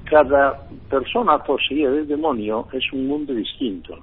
Cada 0.09 0.69
persona 0.89 1.43
poseída 1.43 1.91
del 1.91 2.07
demonio 2.07 2.69
es 2.73 2.85
un 2.93 3.09
mundo 3.09 3.35
distinto. 3.35 3.99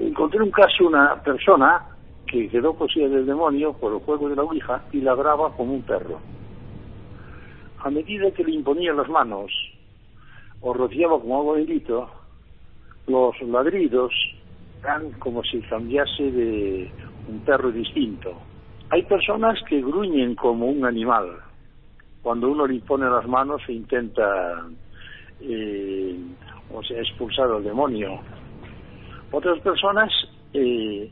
Encontré 0.00 0.42
un 0.42 0.50
caso 0.50 0.86
una 0.86 1.22
persona 1.22 1.86
que 2.26 2.48
quedó 2.50 2.74
poseída 2.74 3.08
del 3.08 3.24
demonio 3.24 3.72
por 3.72 3.94
el 3.94 4.00
juego 4.00 4.28
de 4.28 4.36
la 4.36 4.42
Ouija 4.42 4.82
y 4.92 5.00
ladraba 5.00 5.56
como 5.56 5.72
un 5.72 5.82
perro. 5.82 6.20
A 7.82 7.88
medida 7.88 8.30
que 8.32 8.44
le 8.44 8.52
imponía 8.52 8.92
las 8.92 9.08
manos 9.08 9.50
o 10.60 10.72
rociaba 10.72 11.20
como 11.20 11.38
agua 11.38 11.56
bendito, 11.56 12.08
los 13.06 13.40
ladridos 13.42 14.12
eran 14.82 15.10
como 15.12 15.42
si 15.44 15.60
cambiase 15.62 16.30
de 16.30 16.90
un 17.28 17.40
perro 17.40 17.70
distinto. 17.70 18.34
Hay 18.90 19.02
personas 19.02 19.58
que 19.68 19.80
gruñen 19.80 20.34
como 20.34 20.66
un 20.66 20.84
animal. 20.84 21.38
Cuando 22.22 22.50
uno 22.50 22.66
le 22.66 22.76
impone 22.76 23.08
las 23.08 23.26
manos 23.26 23.62
e 23.68 23.72
intenta 23.72 24.66
eh, 25.40 26.18
expulsar 26.90 27.50
al 27.50 27.64
demonio. 27.64 28.20
Otras 29.30 29.60
personas 29.60 30.10
eh, 30.52 31.10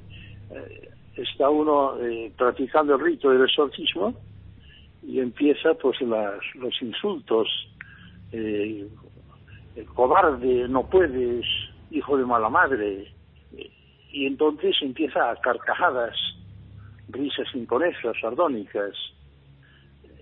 eh, 0.50 0.90
está 1.16 1.48
uno 1.48 1.98
eh, 2.00 2.32
practicando 2.36 2.94
el 2.94 3.00
rito 3.00 3.30
del 3.30 3.44
exorcismo 3.44 4.14
y 5.02 5.20
empieza 5.20 5.74
pues 5.74 6.00
las, 6.02 6.40
los 6.54 6.74
insultos 6.82 7.48
eh, 8.32 8.86
cobarde, 9.84 10.68
no 10.68 10.88
puedes, 10.88 11.44
hijo 11.90 12.16
de 12.16 12.24
mala 12.24 12.48
madre. 12.48 13.12
Y 14.10 14.26
entonces 14.26 14.74
empieza 14.80 15.30
a 15.30 15.36
carcajadas, 15.36 16.16
risas 17.08 17.46
inconexas, 17.54 18.16
sardónicas. 18.20 18.94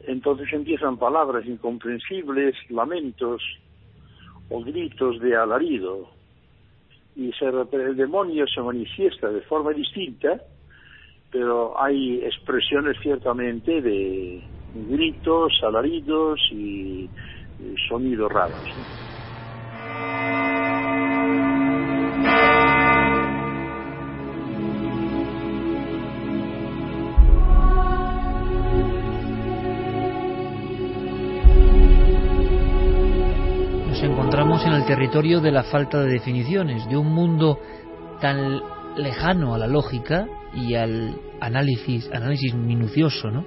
Entonces 0.07 0.53
empiezan 0.53 0.99
palabras 0.99 1.47
incomprensibles, 1.47 2.55
lamentos 2.71 3.43
o 4.51 4.63
gritos 4.63 5.21
de 5.21 5.37
alarido. 5.37 6.11
Y 7.17 7.31
el 7.41 7.97
demonio 7.97 8.45
se 8.47 8.61
manifiesta 8.61 9.29
de 9.29 9.41
forma 9.43 9.71
distinta, 9.71 10.41
pero 11.31 11.81
hay 11.81 12.25
expresiones 12.25 12.97
ciertamente 13.01 13.81
de 13.81 14.45
gritos, 14.73 15.53
alaridos 15.63 16.41
y 16.51 17.09
sonidos 17.89 18.31
raros. 18.33 18.69
Nos 33.89 34.03
encontramos 34.03 34.65
en 34.67 34.73
el 34.73 34.85
territorio 34.87 35.41
de 35.41 35.53
la 35.53 35.63
falta 35.63 36.01
de 36.01 36.11
definiciones, 36.11 36.89
de 36.89 36.97
un 36.97 37.13
mundo 37.13 37.59
tan 38.21 38.61
lejano 38.97 39.55
a 39.55 39.59
la 39.59 39.67
lógica 39.67 40.27
y 40.53 40.75
al 40.75 41.17
análisis, 41.41 42.11
análisis 42.13 42.55
minucioso, 42.55 43.31
¿no? 43.31 43.45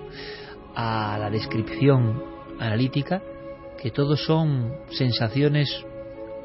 a 0.76 1.18
la 1.20 1.30
descripción 1.30 2.24
analítica, 2.60 3.22
que 3.82 3.92
todo 3.92 4.16
son 4.16 4.74
sensaciones 4.90 5.70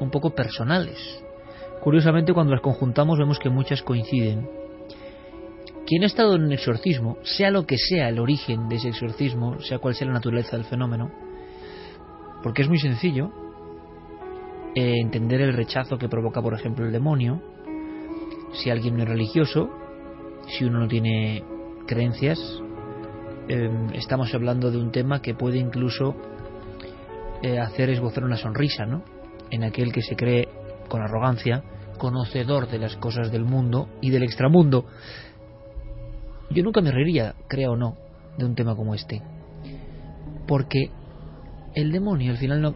un 0.03 0.11
poco 0.11 0.35
personales. 0.35 1.23
Curiosamente, 1.81 2.33
cuando 2.33 2.53
las 2.53 2.61
conjuntamos 2.61 3.17
vemos 3.17 3.39
que 3.39 3.49
muchas 3.49 3.81
coinciden. 3.81 4.47
Quien 5.85 6.03
ha 6.03 6.05
estado 6.05 6.35
en 6.35 6.43
un 6.43 6.53
exorcismo, 6.53 7.17
sea 7.23 7.51
lo 7.51 7.65
que 7.65 7.77
sea 7.77 8.07
el 8.07 8.19
origen 8.19 8.69
de 8.69 8.77
ese 8.77 8.89
exorcismo, 8.89 9.59
sea 9.59 9.79
cual 9.79 9.95
sea 9.95 10.07
la 10.07 10.13
naturaleza 10.13 10.55
del 10.55 10.65
fenómeno, 10.65 11.11
porque 12.41 12.61
es 12.61 12.69
muy 12.69 12.79
sencillo 12.79 13.31
eh, 14.75 14.93
entender 15.01 15.41
el 15.41 15.53
rechazo 15.53 15.97
que 15.97 16.07
provoca, 16.07 16.41
por 16.41 16.53
ejemplo, 16.53 16.85
el 16.85 16.91
demonio, 16.93 17.41
si 18.53 18.69
alguien 18.69 18.95
no 18.95 19.03
es 19.03 19.09
religioso, 19.09 19.69
si 20.47 20.63
uno 20.63 20.79
no 20.79 20.87
tiene 20.87 21.43
creencias, 21.85 22.39
em, 23.49 23.89
estamos 23.93 24.33
hablando 24.33 24.71
de 24.71 24.77
un 24.77 24.91
tema 24.91 25.21
que 25.21 25.35
puede 25.35 25.57
incluso 25.57 26.15
eh, 27.41 27.59
hacer 27.59 27.89
esbozar 27.89 28.23
una 28.23 28.37
sonrisa, 28.37 28.85
¿no? 28.85 29.03
En 29.53 29.63
aquel 29.63 29.91
que 29.93 30.01
se 30.01 30.15
cree 30.15 30.49
con 30.89 31.03
arrogancia 31.03 31.63
conocedor 31.99 32.67
de 32.69 32.79
las 32.79 32.95
cosas 32.95 33.31
del 33.31 33.45
mundo 33.45 33.87
y 34.01 34.09
del 34.09 34.23
extramundo. 34.23 34.87
Yo 36.49 36.63
nunca 36.63 36.81
me 36.81 36.89
reiría, 36.89 37.35
crea 37.47 37.69
o 37.69 37.75
no, 37.75 37.95
de 38.35 38.45
un 38.45 38.55
tema 38.55 38.75
como 38.75 38.95
este, 38.95 39.21
porque 40.47 40.89
el 41.75 41.91
demonio 41.91 42.31
al 42.31 42.39
final 42.39 42.61
no 42.63 42.75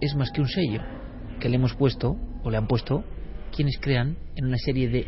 es 0.00 0.14
más 0.14 0.30
que 0.30 0.40
un 0.40 0.48
sello 0.48 0.80
que 1.40 1.50
le 1.50 1.56
hemos 1.56 1.74
puesto 1.74 2.16
o 2.42 2.50
le 2.50 2.56
han 2.56 2.68
puesto 2.68 3.04
quienes 3.54 3.78
crean 3.78 4.16
en 4.34 4.46
una 4.46 4.56
serie 4.56 4.88
de 4.88 5.06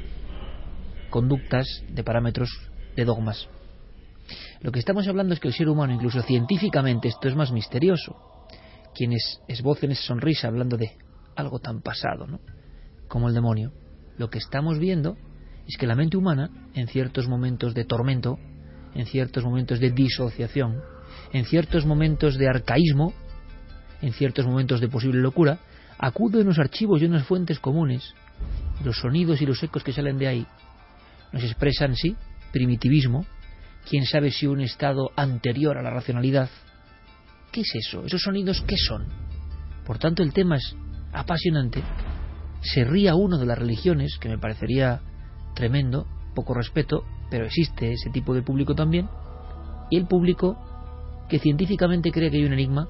conductas, 1.09 1.83
de 1.89 2.05
parámetros, 2.05 2.51
de 2.95 3.07
dogmas. 3.07 3.49
Lo 4.61 4.71
que 4.71 4.81
estamos 4.81 5.09
hablando 5.09 5.33
es 5.33 5.41
que 5.41 5.49
el 5.49 5.55
ser 5.55 5.71
humano, 5.71 5.95
incluso 5.95 6.21
científicamente, 6.21 7.09
esto 7.09 7.27
es 7.27 7.35
más 7.35 7.53
misterioso. 7.53 8.17
Quienes 8.95 9.41
esbocen 9.49 9.93
esa 9.93 10.03
sonrisa 10.03 10.49
hablando 10.49 10.77
de 10.77 11.06
algo 11.37 11.59
tan 11.59 11.81
pasado, 11.81 12.27
¿no? 12.27 12.41
Como 13.09 13.29
el 13.29 13.35
demonio. 13.35 13.73
Lo 14.19 14.31
que 14.31 14.39
estamos 14.39 14.79
viendo 14.79 15.17
es 15.67 15.77
que 15.77 15.87
la 15.87 15.95
mente 15.95 16.17
humana, 16.17 16.51
en 16.75 16.89
ciertos 16.89 17.29
momentos 17.29 17.75
de 17.75 17.85
tormento, 17.85 18.39
en 18.95 19.07
ciertos 19.07 19.45
momentos 19.45 19.79
de 19.79 19.91
disociación, 19.91 20.81
en 21.33 21.45
ciertos 21.45 21.85
momentos 21.85 22.37
de 22.39 22.49
arcaísmo, 22.49 23.13
en 24.01 24.13
ciertos 24.13 24.47
momentos 24.47 24.81
de 24.81 24.89
posible 24.89 25.21
locura, 25.21 25.59
acude 25.99 26.39
a 26.39 26.43
unos 26.43 26.59
archivos 26.59 27.01
y 27.01 27.07
unas 27.07 27.27
fuentes 27.27 27.59
comunes. 27.59 28.15
Los 28.85 28.99
sonidos 28.99 29.41
y 29.41 29.47
los 29.47 29.63
ecos 29.63 29.83
que 29.83 29.93
salen 29.93 30.19
de 30.19 30.27
ahí 30.27 30.47
nos 31.33 31.43
expresan, 31.43 31.97
sí, 31.97 32.17
primitivismo, 32.53 33.27
quién 33.89 34.07
sabe 34.07 34.31
si 34.31 34.47
un 34.47 34.61
estado 34.61 35.11
anterior 35.17 35.77
a 35.77 35.83
la 35.83 35.91
racionalidad. 35.91 36.49
¿Qué 37.53 37.63
es 37.63 37.75
eso? 37.75 38.05
¿Esos 38.05 38.23
sonidos 38.23 38.63
qué 38.67 38.77
son? 38.77 39.07
Por 39.85 39.99
tanto, 39.99 40.23
el 40.23 40.33
tema 40.33 40.57
es 40.57 40.77
apasionante. 41.17 41.83
Se 42.61 42.85
ría 42.85 43.15
uno 43.15 43.39
de 43.39 43.47
las 43.47 43.59
religiones, 43.59 44.19
que 44.21 44.29
me 44.29 44.39
parecería 44.39 45.01
tremendo, 45.55 46.07
poco 46.35 46.55
respeto, 46.55 47.05
pero 47.31 47.47
existe 47.47 47.93
ese 47.93 48.11
tipo 48.11 48.35
de 48.35 48.43
público 48.43 48.75
también, 48.75 49.09
y 49.91 49.97
el 49.97 50.07
público 50.07 50.57
que 51.29 51.39
científicamente 51.39 52.13
cree 52.13 52.31
que 52.31 52.37
hay 52.37 52.45
un 52.45 52.53
enigma 52.53 52.89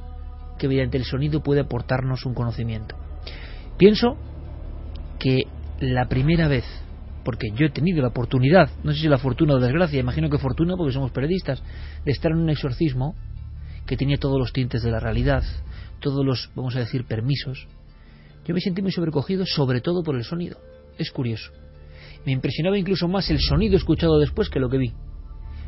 que 0.58 0.68
mediante 0.68 0.98
el 0.98 1.04
sonido 1.04 1.42
puede 1.42 1.60
aportarnos 1.60 2.26
un 2.26 2.34
conocimiento. 2.34 2.96
Pienso 3.78 4.16
que 5.18 5.44
la 5.80 6.08
primera 6.08 6.48
vez, 6.48 6.64
porque 7.24 7.48
yo 7.54 7.66
he 7.66 7.70
tenido 7.70 8.02
la 8.02 8.08
oportunidad, 8.08 8.70
no 8.82 8.92
sé 8.92 9.00
si 9.00 9.08
la 9.08 9.18
fortuna 9.18 9.54
o 9.54 9.58
la 9.58 9.66
desgracia, 9.66 10.00
imagino 10.00 10.30
que 10.30 10.38
fortuna 10.38 10.74
porque 10.76 10.92
somos 10.92 11.12
periodistas, 11.12 11.62
de 12.04 12.12
estar 12.12 12.32
en 12.32 12.38
un 12.38 12.50
exorcismo 12.50 13.14
que 13.86 13.96
tenía 13.96 14.16
todos 14.16 14.38
los 14.38 14.52
tintes 14.52 14.82
de 14.82 14.90
la 14.90 14.98
realidad, 14.98 15.44
todos 16.00 16.24
los, 16.24 16.50
vamos 16.54 16.74
a 16.76 16.80
decir, 16.80 17.04
permisos, 17.04 17.68
yo 18.46 18.54
me 18.54 18.60
sentí 18.60 18.82
muy 18.82 18.92
sobrecogido, 18.92 19.44
sobre 19.46 19.80
todo 19.80 20.02
por 20.02 20.16
el 20.16 20.24
sonido. 20.24 20.58
Es 20.98 21.10
curioso. 21.10 21.50
Me 22.24 22.32
impresionaba 22.32 22.78
incluso 22.78 23.08
más 23.08 23.30
el 23.30 23.38
sonido 23.40 23.76
escuchado 23.76 24.18
después 24.18 24.48
que 24.48 24.60
lo 24.60 24.68
que 24.68 24.78
vi 24.78 24.92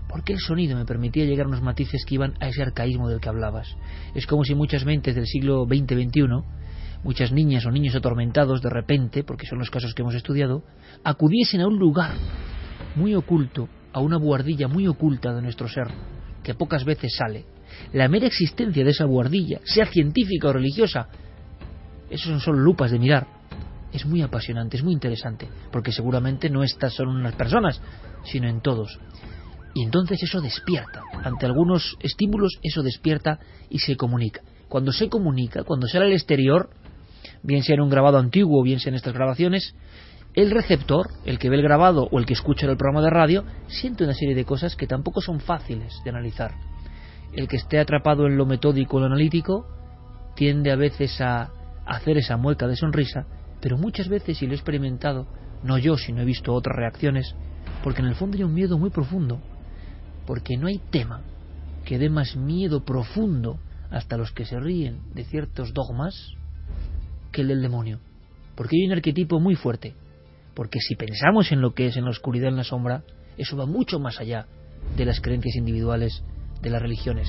porque 0.09 0.33
el 0.33 0.41
sonido 0.41 0.77
me 0.77 0.87
permitía 0.87 1.25
llegar 1.25 1.47
a 1.47 1.49
unos 1.49 1.63
matices 1.63 2.05
que 2.07 2.15
iban 2.15 2.35
a 2.41 2.49
ese 2.49 2.63
arcaísmo 2.63 3.09
del 3.09 3.21
que 3.21 3.29
hablabas. 3.29 3.77
Es 4.15 4.27
como 4.27 4.45
si 4.45 4.55
muchas 4.55 4.85
mentes 4.85 5.15
del 5.15 5.27
siglo 5.27 5.67
XX-XXI, 5.67 6.43
muchas 7.05 7.31
niñas 7.31 7.67
o 7.67 7.71
niños 7.71 7.95
atormentados 7.95 8.63
de 8.63 8.71
repente, 8.71 9.23
porque 9.23 9.47
son 9.47 9.59
los 9.59 9.71
casos 9.71 9.95
que 9.95 10.03
hemos 10.03 10.15
estudiado, 10.15 10.65
acudiesen 11.05 11.61
a 11.61 11.69
un 11.69 11.79
lugar 11.79 12.15
muy 12.97 13.15
oculto, 13.15 13.69
a 13.93 14.01
una 14.01 14.17
buhardilla 14.17 14.67
muy 14.67 14.89
oculta 14.89 15.35
de 15.35 15.43
nuestro 15.43 15.69
ser, 15.69 15.89
que 16.43 16.55
pocas 16.55 16.85
veces 16.85 17.15
sale. 17.17 17.45
La 17.93 18.09
mera 18.09 18.27
existencia 18.27 18.83
de 18.83 18.91
esa 18.91 19.05
buhardilla, 19.05 19.61
sea 19.65 19.87
científica 19.87 20.49
o 20.49 20.53
religiosa, 20.55 21.09
eso 22.11 22.31
son 22.31 22.41
solo 22.41 22.59
lupas 22.59 22.91
de 22.91 22.99
mirar. 22.99 23.27
Es 23.93 24.05
muy 24.05 24.23
apasionante, 24.23 24.77
es 24.77 24.85
muy 24.85 24.93
interesante, 24.93 25.49
porque 25.73 25.93
seguramente 25.93 26.51
no 26.51 26.63
está 26.63 26.91
solo 26.91 27.11
en 27.13 27.19
unas 27.19 27.35
personas, 27.35 27.81
sino 28.25 28.49
en 28.49 28.61
todos. 28.61 28.99
Y 29.75 29.83
entonces 29.83 30.23
eso 30.23 30.41
despierta. 30.41 31.03
Ante 31.23 31.47
algunos 31.47 31.97
estímulos 32.01 32.59
eso 32.63 32.83
despierta 32.83 33.39
y 33.71 33.79
se 33.79 33.97
comunica. 33.97 34.43
Cuando 34.69 34.93
se 34.93 35.09
comunica, 35.09 35.65
cuando 35.65 35.87
sale 35.87 36.07
al 36.07 36.13
exterior, 36.13 36.71
bien 37.43 37.63
sea 37.63 37.77
en 37.77 37.83
un 37.83 37.91
grabado 37.91 38.19
antiguo 38.19 38.61
o 38.61 38.63
bien 38.63 38.81
sea 38.81 38.91
en 38.91 38.97
estas 38.97 39.15
grabaciones, 39.15 39.75
el 40.35 40.51
receptor, 40.51 41.09
el 41.25 41.39
que 41.39 41.49
ve 41.49 41.57
el 41.57 41.63
grabado 41.63 42.09
o 42.11 42.19
el 42.19 42.27
que 42.27 42.35
escucha 42.35 42.67
el 42.67 42.77
programa 42.77 43.03
de 43.03 43.11
radio, 43.11 43.45
siente 43.67 44.05
una 44.05 44.15
serie 44.15 44.35
de 44.35 44.45
cosas 44.45 44.77
que 44.77 44.87
tampoco 44.87 45.21
son 45.21 45.41
fáciles 45.41 45.95
de 46.05 46.11
analizar. 46.11 46.55
El 47.33 47.49
que 47.49 47.57
esté 47.57 47.79
atrapado 47.79 48.27
en 48.27 48.37
lo 48.37 48.47
metódico 48.47 48.97
o 48.97 49.01
lo 49.01 49.07
analítico 49.07 49.67
tiende 50.37 50.71
a 50.71 50.77
veces 50.77 51.21
a 51.21 51.51
hacer 51.89 52.19
esa 52.19 52.37
mueca 52.37 52.67
de 52.67 52.77
sonrisa, 52.77 53.27
pero 53.61 53.77
muchas 53.77 54.09
veces, 54.09 54.41
y 54.43 54.47
lo 54.47 54.53
he 54.53 54.57
experimentado, 54.57 55.27
no 55.63 55.79
yo, 55.79 55.97
sino 55.97 56.23
he 56.23 56.25
visto 56.25 56.55
otras 56.55 56.77
reacciones, 56.77 57.35
porque 57.83 58.01
en 58.03 58.09
el 58.09 58.15
fondo 58.15 58.37
hay 58.37 58.45
un 58.45 58.55
miedo 58.55 58.79
muy 58.79 58.91
profundo 58.91 59.41
porque 60.29 60.59
no 60.59 60.67
hay 60.67 60.77
tema 60.91 61.23
que 61.87 61.99
dé 61.99 62.11
más 62.11 62.37
miedo 62.37 62.85
profundo 62.85 63.59
hasta 63.91 64.19
los 64.19 64.31
que 64.31 64.45
se 64.45 64.61
ríen 64.61 65.01
de 65.15 65.25
ciertos 65.25 65.73
dogmas 65.73 66.35
que 67.33 67.41
el 67.41 67.49
del 67.49 67.63
demonio. 67.63 67.99
Porque 68.55 68.77
hay 68.77 68.87
un 68.87 68.93
arquetipo 68.93 69.41
muy 69.41 69.55
fuerte. 69.55 69.95
Porque 70.53 70.81
si 70.81 70.97
pensamos 70.97 71.51
en 71.51 71.63
lo 71.63 71.73
que 71.73 71.87
es 71.87 71.97
en 71.97 72.05
la 72.05 72.11
oscuridad, 72.11 72.51
en 72.51 72.57
la 72.57 72.65
sombra, 72.65 73.05
eso 73.39 73.57
va 73.57 73.65
mucho 73.65 73.99
más 73.99 74.21
allá 74.21 74.47
de 74.99 75.07
las 75.07 75.23
creencias 75.23 75.57
individuales 75.57 76.23
de 76.61 76.69
las 76.69 76.83
religiones. 76.83 77.27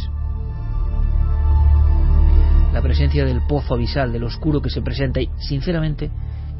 La 2.73 2.83
presencia 2.83 3.25
del 3.25 3.41
pozo 3.47 3.73
abisal, 3.73 4.11
del 4.11 4.23
oscuro 4.23 4.61
que 4.61 4.69
se 4.69 4.81
presenta 4.81 5.19
y, 5.19 5.29
sinceramente, 5.37 6.11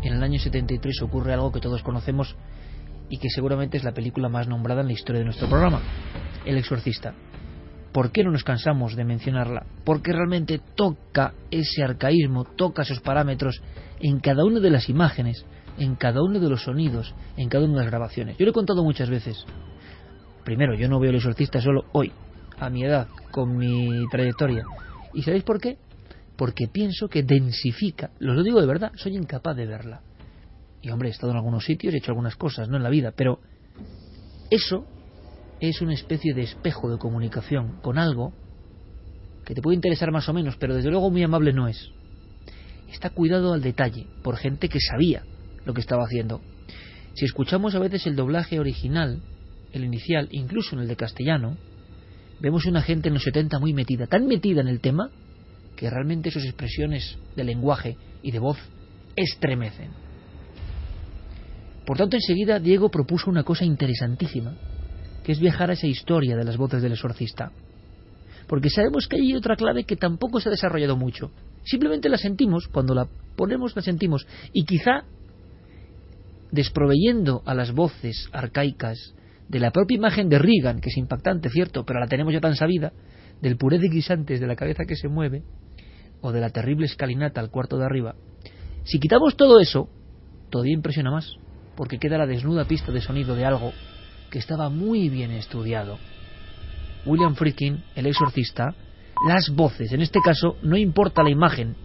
en 0.02 0.14
el 0.14 0.24
año 0.24 0.40
73 0.40 1.02
ocurre 1.04 1.34
algo 1.34 1.52
que 1.52 1.60
todos 1.60 1.84
conocemos 1.84 2.36
y 3.10 3.18
que 3.18 3.30
seguramente 3.30 3.78
es 3.78 3.84
la 3.84 3.92
película 3.92 4.28
más 4.28 4.48
nombrada 4.48 4.82
en 4.82 4.88
la 4.88 4.94
historia 4.94 5.20
de 5.20 5.26
nuestro 5.26 5.48
programa, 5.48 5.82
El 6.46 6.58
Exorcista. 6.58 7.14
¿Por 7.92 8.12
qué 8.12 8.24
no 8.24 8.32
nos 8.32 8.44
cansamos 8.44 8.96
de 8.96 9.04
mencionarla? 9.04 9.66
Porque 9.84 10.12
realmente 10.12 10.60
toca 10.76 11.34
ese 11.52 11.84
arcaísmo, 11.84 12.44
toca 12.44 12.82
esos 12.82 13.02
parámetros 13.02 13.62
en 14.00 14.20
cada 14.20 14.46
una 14.46 14.60
de 14.60 14.70
las 14.70 14.90
imágenes, 14.90 15.46
en 15.78 15.96
cada 15.96 16.24
uno 16.24 16.40
de 16.40 16.50
los 16.50 16.64
sonidos, 16.64 17.14
en 17.38 17.50
cada 17.50 17.66
una 17.66 17.74
de 17.74 17.80
las 17.82 17.92
grabaciones. 17.92 18.38
Yo 18.38 18.46
lo 18.46 18.52
he 18.52 18.54
contado 18.54 18.84
muchas 18.84 19.10
veces. 19.10 19.46
Primero, 20.44 20.74
yo 20.74 20.90
no 20.90 21.00
veo 21.00 21.12
el 21.12 21.18
exorcista 21.18 21.62
solo 21.62 21.86
hoy, 21.92 22.12
a 22.60 22.70
mi 22.70 22.84
edad, 22.84 23.08
con 23.32 23.58
mi 23.58 24.06
trayectoria. 24.10 24.64
¿Y 25.14 25.22
sabéis 25.24 25.44
por 25.44 25.60
qué? 25.60 25.78
Porque 26.40 26.70
pienso 26.70 27.10
que 27.10 27.22
densifica, 27.22 28.12
lo 28.20 28.42
digo 28.44 28.62
de 28.62 28.66
verdad, 28.66 28.94
soy 28.96 29.18
incapaz 29.18 29.58
de 29.58 29.66
verla. 29.66 30.04
Y 30.82 30.90
hombre, 30.90 31.10
he 31.10 31.12
estado 31.12 31.34
en 31.34 31.38
algunos 31.38 31.66
sitios, 31.66 31.94
he 31.94 31.98
hecho 31.98 32.12
algunas 32.12 32.38
cosas, 32.38 32.70
¿no? 32.70 32.78
En 32.78 32.84
la 32.84 32.90
vida, 32.90 33.12
pero 33.14 33.42
eso 34.50 34.86
es 35.60 35.82
una 35.82 35.94
especie 35.94 36.34
de 36.34 36.44
espejo 36.44 36.90
de 36.90 36.98
comunicación 36.98 37.82
con 37.82 37.98
algo 37.98 38.32
que 39.46 39.54
te 39.54 39.62
puede 39.62 39.76
interesar 39.76 40.14
más 40.14 40.30
o 40.30 40.34
menos, 40.34 40.56
pero 40.56 40.76
desde 40.76 40.90
luego 40.90 41.10
muy 41.10 41.24
amable 41.24 41.52
no 41.52 41.68
es. 41.68 41.92
Está 42.90 43.10
cuidado 43.10 43.52
al 43.52 43.62
detalle 43.62 44.08
por 44.24 44.38
gente 44.38 44.70
que 44.70 44.80
sabía 44.80 45.26
lo 45.66 45.74
que 45.74 45.82
estaba 45.82 46.06
haciendo. 46.06 46.40
Si 47.16 47.26
escuchamos 47.26 47.76
a 47.76 47.80
veces 47.80 48.08
el 48.08 48.16
doblaje 48.16 48.62
original, 48.62 49.22
el 49.74 49.84
inicial, 49.84 50.30
incluso 50.32 50.74
en 50.78 50.84
el 50.84 50.88
de 50.88 50.96
castellano, 50.96 51.58
vemos 52.40 52.66
una 52.66 52.82
gente 52.82 53.10
en 53.10 53.16
los 53.16 53.24
70 53.24 53.60
muy 53.60 53.74
metida, 53.74 54.08
tan 54.08 54.26
metida 54.26 54.62
en 54.62 54.70
el 54.70 54.80
tema, 54.80 55.12
que 55.80 55.90
realmente 55.90 56.30
sus 56.30 56.44
expresiones 56.44 57.18
de 57.38 57.44
lenguaje 57.46 57.96
y 58.22 58.32
de 58.32 58.40
voz 58.40 58.58
estremecen. 59.16 59.92
Por 61.86 61.96
tanto, 61.96 62.18
enseguida 62.18 62.60
Diego 62.60 62.92
propuso 62.92 63.30
una 63.30 63.46
cosa 63.46 63.64
interesantísima, 63.64 64.58
que 65.24 65.32
es 65.32 65.40
viajar 65.40 65.70
a 65.70 65.74
esa 65.74 65.88
historia 65.88 66.36
de 66.36 66.44
las 66.44 66.58
voces 66.58 66.82
del 66.82 66.92
exorcista. 66.92 67.54
Porque 68.46 68.70
sabemos 68.70 69.08
que 69.08 69.16
hay 69.16 69.34
otra 69.34 69.56
clave 69.56 69.86
que 69.86 69.96
tampoco 69.96 70.42
se 70.42 70.50
ha 70.50 70.52
desarrollado 70.52 70.98
mucho. 70.98 71.32
Simplemente 71.64 72.10
la 72.10 72.18
sentimos 72.18 72.68
cuando 72.68 72.94
la 72.94 73.04
exponemos, 73.04 73.74
la 73.74 73.82
sentimos. 73.82 74.28
Y 74.52 74.66
quizá 74.66 75.06
desproveyendo 76.52 77.42
a 77.46 77.54
las 77.54 77.72
voces 77.72 78.28
arcaicas 78.34 79.16
de 79.48 79.60
la 79.62 79.72
propia 79.72 79.96
imagen 79.96 80.28
de 80.28 80.40
Reagan, 80.40 80.82
que 80.82 80.90
es 80.90 80.98
impactante, 80.98 81.50
cierto, 81.50 81.86
pero 81.86 82.02
la 82.02 82.08
tenemos 82.08 82.34
ya 82.34 82.42
tan 82.42 82.58
sabida, 82.58 82.92
del 83.42 83.56
puré 83.56 83.80
de 83.80 83.88
guisantes 83.88 84.42
de 84.42 84.48
la 84.48 84.58
cabeza 84.58 84.84
que 84.86 84.98
se 84.98 85.08
mueve, 85.08 85.44
o 86.22 86.32
de 86.32 86.42
la 86.42 86.50
terrible 86.50 86.86
escalinata 86.86 87.42
al 87.42 87.50
cuarto 87.50 87.78
de 87.78 87.86
arriba, 87.86 88.16
si 88.84 89.00
quitamos 89.00 89.36
todo 89.36 89.60
eso, 89.60 89.90
todavía 90.50 90.74
impresiona 90.74 91.12
más, 91.12 91.36
porque 91.76 92.00
queda 92.00 92.18
la 92.18 92.26
desnuda 92.26 92.66
pista 92.66 92.92
de 92.92 93.02
sonido 93.02 93.36
de 93.36 93.46
algo 93.46 93.72
que 94.30 94.40
estaba 94.40 94.70
muy 94.70 95.10
bien 95.10 95.32
estudiado. 95.32 95.98
William 97.06 97.36
Friedkin, 97.36 97.84
el 97.96 98.06
exorcista, 98.08 98.74
las 99.28 99.50
voces, 99.50 99.92
en 99.92 100.02
este 100.02 100.20
caso 100.22 100.56
no 100.62 100.78
importa 100.78 101.24
la 101.24 101.30
imagen, 101.30 101.76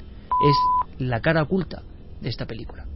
es 0.49 0.57
la 0.99 1.21
cara 1.21 1.43
oculta 1.43 1.83
de 2.21 2.29
esta 2.29 2.47
película. 2.47 2.87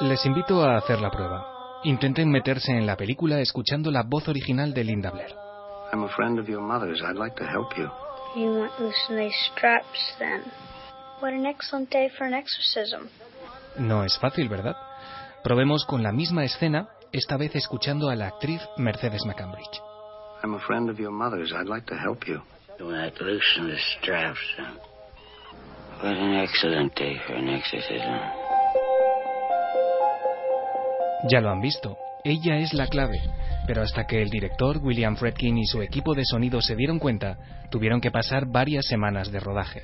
Les 0.00 0.26
invito 0.26 0.62
a 0.62 0.76
hacer 0.76 1.00
la 1.00 1.10
prueba. 1.10 1.51
Intenten 1.84 2.30
meterse 2.30 2.70
en 2.70 2.86
la 2.86 2.96
película 2.96 3.40
escuchando 3.40 3.90
la 3.90 4.04
voz 4.04 4.28
original 4.28 4.72
de 4.72 4.84
Linda 4.84 5.10
Blair. 5.10 5.34
I'm 5.92 6.04
a 6.04 6.08
friend 6.10 6.38
of 6.38 6.48
your 6.48 6.62
mother's. 6.62 7.02
I'd 7.02 7.16
like 7.16 7.34
to 7.36 7.44
help 7.44 7.76
you. 7.76 7.90
You 8.36 8.52
won't 8.52 8.78
loosen 8.78 9.16
these 9.16 9.34
straps 9.50 10.14
then. 10.20 10.42
What 11.20 11.32
an 11.32 11.44
excellent 11.44 11.90
day 11.90 12.08
for 12.16 12.24
an 12.24 12.34
exorcism. 12.34 13.08
No 13.78 14.04
es 14.04 14.16
fácil, 14.18 14.48
¿verdad? 14.48 14.76
Probemos 15.42 15.84
con 15.84 16.04
la 16.04 16.12
misma 16.12 16.44
escena, 16.44 16.88
esta 17.12 17.36
vez 17.36 17.56
escuchando 17.56 18.10
a 18.10 18.14
la 18.14 18.28
actriz 18.28 18.62
Mercedes 18.76 19.24
McCambridge. 19.26 19.80
I'm 20.44 20.54
a 20.54 20.60
friend 20.60 20.88
of 20.88 21.00
your 21.00 21.12
mother's. 21.12 21.52
I'd 21.52 21.68
like 21.68 21.86
to 21.86 21.96
help 21.96 22.28
you. 22.28 22.40
You 22.78 22.86
won't 22.86 23.20
loosen 23.20 23.66
the 23.66 23.78
straps 23.98 24.38
then. 24.56 24.78
What 26.00 26.16
an 26.16 26.34
excellent 26.34 26.94
day 26.94 27.20
for 27.26 27.34
an 27.34 27.48
exorcism. 27.48 28.41
Ya 31.30 31.40
lo 31.40 31.50
han 31.50 31.60
visto, 31.60 31.96
ella 32.24 32.58
es 32.58 32.72
la 32.74 32.88
clave, 32.88 33.20
pero 33.66 33.82
hasta 33.82 34.06
que 34.06 34.22
el 34.22 34.28
director 34.28 34.78
William 34.78 35.16
Fredkin 35.16 35.56
y 35.56 35.66
su 35.66 35.80
equipo 35.82 36.14
de 36.14 36.24
sonido 36.24 36.60
se 36.60 36.74
dieron 36.74 36.98
cuenta, 36.98 37.38
tuvieron 37.70 38.00
que 38.00 38.10
pasar 38.10 38.46
varias 38.46 38.86
semanas 38.86 39.30
de 39.30 39.38
rodaje. 39.38 39.82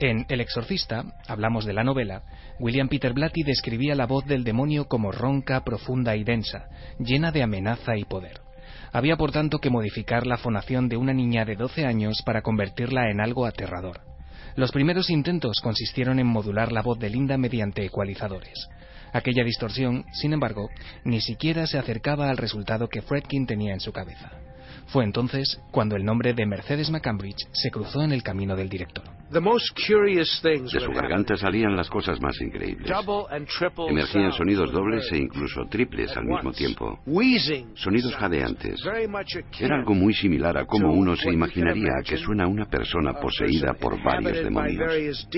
En 0.00 0.24
El 0.28 0.40
Exorcista, 0.40 1.04
hablamos 1.26 1.64
de 1.64 1.72
la 1.72 1.82
novela, 1.82 2.22
William 2.60 2.88
Peter 2.88 3.12
Blatty 3.12 3.42
describía 3.42 3.96
la 3.96 4.06
voz 4.06 4.24
del 4.26 4.44
demonio 4.44 4.86
como 4.86 5.10
ronca, 5.10 5.64
profunda 5.64 6.14
y 6.14 6.22
densa, 6.22 6.68
llena 7.00 7.32
de 7.32 7.42
amenaza 7.42 7.96
y 7.96 8.04
poder. 8.04 8.40
Había 8.92 9.16
por 9.16 9.32
tanto 9.32 9.58
que 9.58 9.70
modificar 9.70 10.26
la 10.26 10.36
fonación 10.36 10.88
de 10.88 10.96
una 10.96 11.12
niña 11.12 11.44
de 11.44 11.56
12 11.56 11.86
años 11.86 12.22
para 12.22 12.42
convertirla 12.42 13.10
en 13.10 13.20
algo 13.20 13.46
aterrador. 13.46 14.00
Los 14.54 14.72
primeros 14.72 15.10
intentos 15.10 15.60
consistieron 15.60 16.18
en 16.18 16.26
modular 16.26 16.72
la 16.72 16.82
voz 16.82 16.98
de 16.98 17.10
Linda 17.10 17.36
mediante 17.36 17.84
ecualizadores. 17.84 18.68
Aquella 19.12 19.44
distorsión, 19.44 20.04
sin 20.12 20.32
embargo, 20.32 20.68
ni 21.04 21.20
siquiera 21.20 21.66
se 21.66 21.78
acercaba 21.78 22.30
al 22.30 22.36
resultado 22.36 22.88
que 22.88 23.02
Fredkin 23.02 23.46
tenía 23.46 23.72
en 23.72 23.80
su 23.80 23.92
cabeza. 23.92 24.30
Fue 24.88 25.04
entonces 25.04 25.60
cuando 25.70 25.96
el 25.96 26.04
nombre 26.04 26.32
de 26.32 26.46
Mercedes 26.46 26.90
McCambridge 26.90 27.46
se 27.52 27.70
cruzó 27.70 28.02
en 28.02 28.12
el 28.12 28.22
camino 28.22 28.56
del 28.56 28.70
director. 28.70 29.04
De 29.30 30.80
su 30.80 30.92
garganta 30.92 31.36
salían 31.36 31.76
las 31.76 31.90
cosas 31.90 32.18
más 32.22 32.40
increíbles. 32.40 32.90
Emergían 33.90 34.32
sonidos 34.32 34.72
dobles 34.72 35.12
e 35.12 35.18
incluso 35.18 35.66
triples 35.68 36.16
al 36.16 36.24
mismo 36.24 36.52
tiempo. 36.52 36.98
Sonidos 37.74 38.16
jadeantes. 38.16 38.80
Era 39.60 39.76
algo 39.76 39.94
muy 39.94 40.14
similar 40.14 40.56
a 40.56 40.64
cómo 40.64 40.94
uno 40.94 41.14
se 41.16 41.30
imaginaría 41.30 41.92
que 42.02 42.16
suena 42.16 42.46
una 42.46 42.64
persona 42.64 43.12
poseída 43.12 43.74
por 43.74 44.02
varios 44.02 44.42
demonios. 44.42 45.28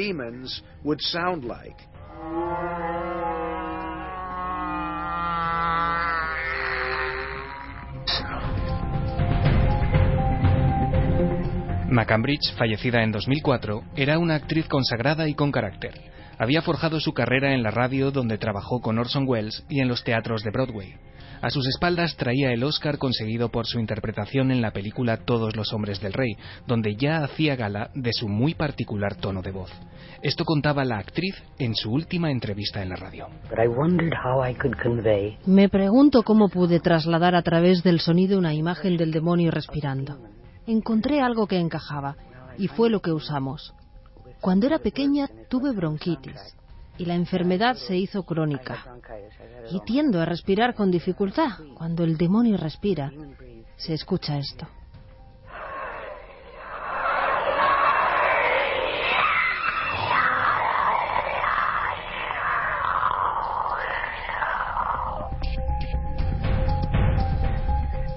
McCambridge, 11.91 12.55
fallecida 12.57 13.03
en 13.03 13.11
2004, 13.11 13.83
era 13.97 14.21
una 14.21 14.37
actriz 14.37 14.69
consagrada 14.69 15.29
y 15.29 15.35
con 15.35 15.51
carácter. 15.51 15.95
Había 16.39 16.63
forjado 16.63 17.01
su 17.01 17.13
carrera 17.13 17.53
en 17.53 17.65
la 17.65 17.73
radio 17.73 18.13
donde 18.13 18.39
trabajó 18.39 18.81
con 18.81 18.97
Orson 18.97 19.25
Welles 19.27 19.65
y 19.69 19.81
en 19.81 19.89
los 19.89 20.05
teatros 20.05 20.45
de 20.45 20.53
Broadway. 20.53 20.95
A 21.43 21.51
sus 21.51 21.67
espaldas 21.67 22.17
traía 22.17 22.53
el 22.53 22.63
Oscar 22.63 22.99
conseguido 22.99 23.49
por 23.49 23.67
su 23.67 23.81
interpretación 23.81 24.53
en 24.53 24.63
la 24.63 24.71
película 24.71 25.17
Todos 25.17 25.57
los 25.57 25.73
hombres 25.73 26.01
del 26.01 26.13
rey, 26.13 26.37
donde 26.65 26.95
ya 26.95 27.25
hacía 27.25 27.57
gala 27.57 27.91
de 27.95 28.13
su 28.13 28.29
muy 28.29 28.55
particular 28.55 29.17
tono 29.17 29.43
de 29.43 29.51
voz. 29.51 29.73
Esto 30.23 30.45
contaba 30.45 30.85
la 30.85 30.99
actriz 30.99 31.43
en 31.59 31.75
su 31.75 31.91
última 31.91 32.31
entrevista 32.31 32.83
en 32.83 32.91
la 32.91 32.97
radio. 32.97 33.27
Me 35.45 35.69
pregunto 35.69 36.23
cómo 36.23 36.51
pude 36.51 36.79
trasladar 36.79 37.35
a 37.35 37.43
través 37.43 37.83
del 37.83 37.99
sonido 37.99 38.39
una 38.39 38.55
imagen 38.55 38.97
del 38.97 39.11
demonio 39.11 39.51
respirando 39.51 40.19
encontré 40.73 41.21
algo 41.21 41.47
que 41.47 41.59
encajaba 41.59 42.17
y 42.59 42.69
fue 42.69 42.91
lo 42.91 43.01
que 43.01 43.13
usamos. 43.13 43.75
Cuando 44.41 44.67
era 44.67 44.79
pequeña 44.79 45.29
tuve 45.49 45.73
bronquitis 45.73 46.41
y 46.99 47.05
la 47.05 47.15
enfermedad 47.15 47.77
se 47.77 47.97
hizo 47.97 48.23
crónica. 48.25 48.85
Y 49.71 49.81
tiendo 49.81 50.21
a 50.21 50.25
respirar 50.25 50.75
con 50.75 50.91
dificultad. 50.91 51.51
Cuando 51.75 52.05
el 52.05 52.17
demonio 52.17 52.57
respira, 52.57 53.13
se 53.77 53.95
escucha 53.95 54.39
esto. 54.39 54.67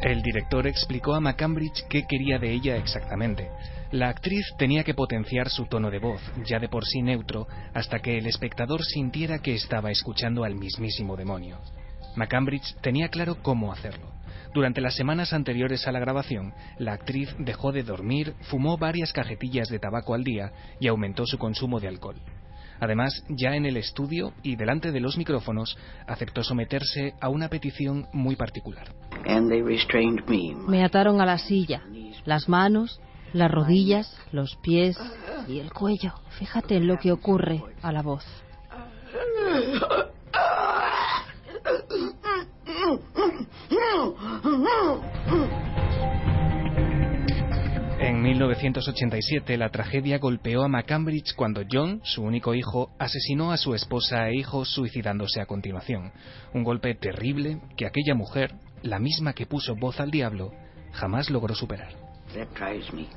El 0.04 0.22
director 0.22 0.68
explicó 0.68 1.16
a 1.16 1.22
McCambridge 1.22 1.88
qué 1.90 2.06
quería 2.06 2.38
de 2.38 2.52
ella 2.52 2.76
exactamente. 2.76 3.50
La 3.92 4.10
actriz 4.10 4.46
tenía 4.58 4.84
que 4.84 4.94
potenciar 4.94 5.48
su 5.48 5.66
tono 5.66 5.90
de 5.90 6.00
voz, 6.00 6.20
ya 6.46 6.60
de 6.60 6.68
por 6.68 6.84
sí 6.84 7.02
neutro, 7.02 7.48
hasta 7.74 8.00
que 8.00 8.18
el 8.18 8.28
espectador 8.28 8.84
sintiera 8.84 9.40
que 9.40 9.54
estaba 9.54 9.92
escuchando 9.92 10.44
al 10.44 10.56
mismísimo 10.56 11.16
demonio. 11.16 11.62
McCambridge 12.18 12.76
tenía 12.82 13.08
claro 13.08 13.42
cómo 13.42 13.72
hacerlo. 13.72 14.12
Durante 14.54 14.82
las 14.82 14.96
semanas 14.96 15.32
anteriores 15.32 15.88
a 15.88 15.94
la 15.94 16.02
grabación, 16.02 16.54
la 16.78 16.92
actriz 16.92 17.34
dejó 17.40 17.72
de 17.72 17.84
dormir, 17.84 18.34
fumó 18.42 18.78
varias 18.78 19.14
cajetillas 19.14 19.70
de 19.70 19.80
tabaco 19.80 20.16
al 20.16 20.26
día 20.26 20.52
y 20.82 20.90
aumentó 20.90 21.26
su 21.26 21.38
consumo 21.38 21.80
de 21.80 21.88
alcohol. 21.88 22.18
Además, 22.84 23.24
ya 23.30 23.56
en 23.56 23.66
el 23.66 23.78
estudio 23.78 24.34
y 24.44 24.58
delante 24.58 24.92
de 24.92 25.00
los 25.00 25.18
micrófonos, 25.18 25.78
aceptó 26.06 26.44
someterse 26.44 27.14
a 27.22 27.30
una 27.30 27.48
petición 27.48 28.08
muy 28.12 28.36
particular. 28.36 28.94
Me 30.68 30.84
ataron 30.84 31.22
a 31.22 31.26
la 31.26 31.38
silla, 31.38 31.84
las 32.26 32.50
manos, 32.50 33.00
las 33.32 33.50
rodillas, 33.50 34.14
los 34.34 34.58
pies 34.58 34.98
y 35.48 35.60
el 35.60 35.72
cuello. 35.72 36.12
Fíjate 36.38 36.76
en 36.76 36.88
lo 36.88 36.98
que 36.98 37.14
ocurre 37.14 37.64
a 37.82 37.94
la 37.94 38.02
voz. 38.02 38.26
En 48.04 48.22
1987 48.22 49.58
la 49.58 49.70
tragedia 49.70 50.18
golpeó 50.18 50.64
a 50.64 50.68
McCambridge 50.68 51.36
cuando 51.38 51.62
John, 51.72 52.02
su 52.04 52.22
único 52.22 52.54
hijo, 52.54 52.90
asesinó 53.00 53.54
a 53.54 53.58
su 53.58 53.74
esposa 53.74 54.28
e 54.28 54.36
hijos 54.36 54.68
suicidándose 54.68 55.40
a 55.40 55.46
continuación. 55.46 56.12
Un 56.54 56.66
golpe 56.66 56.96
terrible 56.96 57.62
que 57.78 57.86
aquella 57.86 58.14
mujer, 58.14 58.56
la 58.82 59.00
misma 59.00 59.32
que 59.32 59.46
puso 59.46 59.76
voz 59.78 60.02
al 60.02 60.12
diablo, 60.12 60.52
jamás 60.92 61.30
logró 61.30 61.56
superar. 61.56 61.94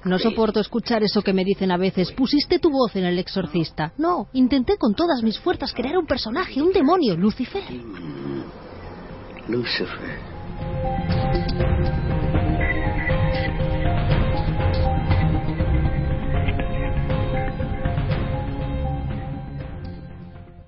No 0.04 0.20
soporto 0.20 0.60
escuchar 0.60 1.02
eso 1.02 1.20
que 1.20 1.32
me 1.32 1.44
dicen 1.44 1.72
a 1.72 1.78
veces. 1.78 2.12
Pusiste 2.12 2.60
tu 2.60 2.70
voz 2.70 2.94
en 2.94 3.06
el 3.06 3.18
exorcista. 3.18 3.92
No, 3.98 4.28
intenté 4.34 4.76
con 4.78 4.94
todas 4.94 5.20
mis 5.20 5.40
fuerzas 5.40 5.72
crear 5.72 5.98
un 5.98 6.06
personaje, 6.06 6.62
un 6.62 6.72
demonio, 6.72 7.16
Lucifer. 7.16 7.64
Lucifer. 9.48 10.20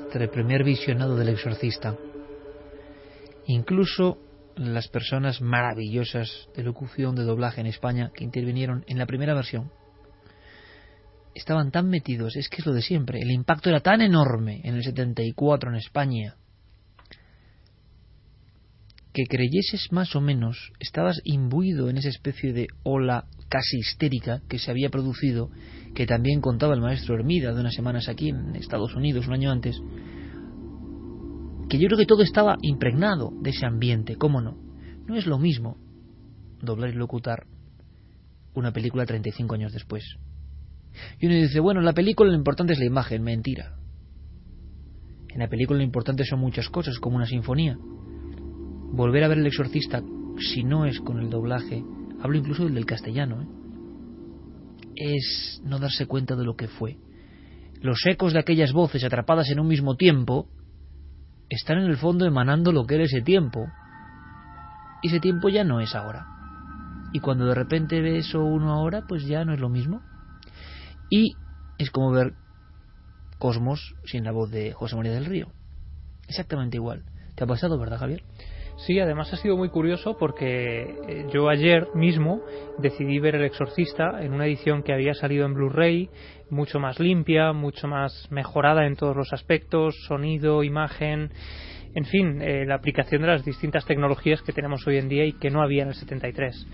Nuestro 0.00 0.28
primer 0.30 0.64
visionado 0.64 1.16
del 1.16 1.28
exorcista. 1.28 1.96
Incluso 3.46 4.18
las 4.56 4.88
personas 4.88 5.40
maravillosas 5.40 6.48
de 6.56 6.64
locución, 6.64 7.14
de 7.14 7.22
doblaje 7.22 7.60
en 7.60 7.68
España 7.68 8.10
que 8.14 8.24
intervinieron 8.24 8.84
en 8.88 8.98
la 8.98 9.06
primera 9.06 9.34
versión 9.34 9.70
estaban 11.34 11.70
tan 11.70 11.88
metidos, 11.88 12.36
es 12.36 12.48
que 12.48 12.56
es 12.58 12.66
lo 12.66 12.72
de 12.72 12.82
siempre, 12.82 13.20
el 13.20 13.30
impacto 13.30 13.68
era 13.68 13.80
tan 13.80 14.00
enorme 14.00 14.60
en 14.64 14.76
el 14.76 14.84
74 14.84 15.70
en 15.70 15.76
España 15.76 16.36
que 19.14 19.26
creyeses 19.26 19.92
más 19.92 20.16
o 20.16 20.20
menos, 20.20 20.72
estabas 20.80 21.20
imbuido 21.22 21.88
en 21.88 21.96
esa 21.96 22.08
especie 22.08 22.52
de 22.52 22.66
ola 22.82 23.26
casi 23.48 23.78
histérica 23.78 24.42
que 24.48 24.58
se 24.58 24.72
había 24.72 24.90
producido, 24.90 25.50
que 25.94 26.04
también 26.04 26.40
contaba 26.40 26.74
el 26.74 26.80
maestro 26.80 27.14
Hermida 27.14 27.54
de 27.54 27.60
unas 27.60 27.74
semanas 27.74 28.08
aquí 28.08 28.30
en 28.30 28.56
Estados 28.56 28.96
Unidos, 28.96 29.28
un 29.28 29.34
año 29.34 29.52
antes, 29.52 29.80
que 31.68 31.78
yo 31.78 31.86
creo 31.86 31.98
que 31.98 32.06
todo 32.06 32.24
estaba 32.24 32.56
impregnado 32.60 33.30
de 33.40 33.50
ese 33.50 33.64
ambiente, 33.64 34.16
¿cómo 34.16 34.40
no? 34.40 34.58
No 35.06 35.14
es 35.14 35.26
lo 35.26 35.38
mismo 35.38 35.78
doblar 36.60 36.90
y 36.90 36.94
locutar 36.94 37.46
una 38.52 38.72
película 38.72 39.06
35 39.06 39.54
años 39.54 39.72
después. 39.72 40.02
Y 41.20 41.26
uno 41.26 41.36
dice, 41.36 41.60
bueno, 41.60 41.78
en 41.78 41.86
la 41.86 41.92
película 41.92 42.30
lo 42.30 42.36
importante 42.36 42.72
es 42.72 42.80
la 42.80 42.86
imagen, 42.86 43.22
mentira. 43.22 43.76
En 45.28 45.38
la 45.38 45.48
película 45.48 45.78
lo 45.78 45.84
importante 45.84 46.24
son 46.24 46.40
muchas 46.40 46.68
cosas, 46.68 46.98
como 46.98 47.14
una 47.14 47.26
sinfonía. 47.26 47.78
Volver 48.94 49.24
a 49.24 49.28
ver 49.28 49.38
el 49.38 49.46
exorcista, 49.46 50.02
si 50.38 50.62
no 50.62 50.86
es 50.86 51.00
con 51.00 51.18
el 51.18 51.28
doblaje, 51.28 51.82
hablo 52.22 52.38
incluso 52.38 52.64
del 52.64 52.86
castellano, 52.86 53.42
¿eh? 53.42 53.46
es 54.94 55.60
no 55.64 55.80
darse 55.80 56.06
cuenta 56.06 56.36
de 56.36 56.44
lo 56.44 56.54
que 56.54 56.68
fue. 56.68 56.98
Los 57.80 58.06
ecos 58.06 58.32
de 58.32 58.38
aquellas 58.38 58.72
voces 58.72 59.02
atrapadas 59.02 59.50
en 59.50 59.58
un 59.58 59.66
mismo 59.66 59.96
tiempo 59.96 60.48
están 61.48 61.78
en 61.78 61.86
el 61.86 61.96
fondo 61.96 62.24
emanando 62.24 62.70
lo 62.70 62.86
que 62.86 62.94
era 62.94 63.04
ese 63.04 63.20
tiempo. 63.20 63.66
Y 65.02 65.08
ese 65.08 65.18
tiempo 65.18 65.48
ya 65.48 65.64
no 65.64 65.80
es 65.80 65.96
ahora. 65.96 66.26
Y 67.12 67.18
cuando 67.18 67.46
de 67.46 67.54
repente 67.56 68.00
ve 68.00 68.18
eso 68.18 68.44
uno 68.44 68.72
ahora, 68.72 69.06
pues 69.08 69.26
ya 69.26 69.44
no 69.44 69.54
es 69.54 69.60
lo 69.60 69.70
mismo. 69.70 70.02
Y 71.10 71.34
es 71.78 71.90
como 71.90 72.12
ver 72.12 72.34
Cosmos 73.40 73.96
sin 74.04 74.22
la 74.22 74.30
voz 74.30 74.52
de 74.52 74.72
José 74.72 74.94
María 74.94 75.12
del 75.12 75.26
Río. 75.26 75.48
Exactamente 76.28 76.76
igual. 76.76 77.02
¿Te 77.34 77.42
ha 77.42 77.46
pasado, 77.48 77.76
verdad, 77.76 77.98
Javier? 77.98 78.22
Sí, 78.76 78.98
además 78.98 79.32
ha 79.32 79.36
sido 79.36 79.56
muy 79.56 79.68
curioso 79.68 80.16
porque 80.18 80.82
eh, 81.08 81.26
yo 81.32 81.48
ayer 81.48 81.88
mismo 81.94 82.42
decidí 82.78 83.20
ver 83.20 83.36
El 83.36 83.44
Exorcista 83.44 84.20
en 84.20 84.34
una 84.34 84.46
edición 84.46 84.82
que 84.82 84.92
había 84.92 85.14
salido 85.14 85.46
en 85.46 85.54
Blu-ray, 85.54 86.10
mucho 86.50 86.80
más 86.80 86.98
limpia, 86.98 87.52
mucho 87.52 87.86
más 87.86 88.28
mejorada 88.30 88.86
en 88.86 88.96
todos 88.96 89.16
los 89.16 89.32
aspectos, 89.32 89.94
sonido, 90.08 90.64
imagen, 90.64 91.30
en 91.94 92.04
fin, 92.04 92.42
eh, 92.42 92.64
la 92.66 92.74
aplicación 92.74 93.22
de 93.22 93.28
las 93.28 93.44
distintas 93.44 93.86
tecnologías 93.86 94.42
que 94.42 94.52
tenemos 94.52 94.84
hoy 94.88 94.98
en 94.98 95.08
día 95.08 95.24
y 95.24 95.34
que 95.34 95.50
no 95.50 95.62
había 95.62 95.84
en 95.84 95.90
el 95.90 95.94
73. 95.94 96.66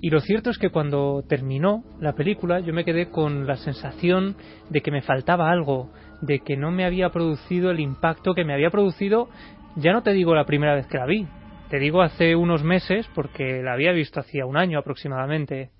Y 0.00 0.10
lo 0.10 0.20
cierto 0.20 0.50
es 0.50 0.58
que 0.58 0.70
cuando 0.70 1.24
terminó 1.26 1.82
la 1.98 2.12
película 2.12 2.60
yo 2.60 2.74
me 2.74 2.84
quedé 2.84 3.08
con 3.08 3.46
la 3.46 3.56
sensación 3.56 4.36
de 4.68 4.82
que 4.82 4.90
me 4.90 5.00
faltaba 5.00 5.50
algo, 5.50 5.90
de 6.20 6.40
que 6.40 6.58
no 6.58 6.70
me 6.70 6.84
había 6.84 7.08
producido 7.08 7.70
el 7.70 7.80
impacto 7.80 8.34
que 8.34 8.44
me 8.44 8.52
había 8.52 8.70
producido, 8.70 9.28
ya 9.76 9.92
no 9.92 10.02
te 10.02 10.12
digo 10.12 10.34
la 10.34 10.44
primera 10.44 10.74
vez 10.74 10.86
que 10.86 10.98
la 10.98 11.06
vi, 11.06 11.26
te 11.68 11.78
digo 11.78 12.02
hace 12.02 12.34
unos 12.34 12.62
meses 12.62 13.06
porque 13.14 13.62
la 13.62 13.74
había 13.74 13.92
visto 13.92 14.20
hacía 14.20 14.46
un 14.46 14.56
año 14.56 14.78
aproximadamente. 14.78 15.70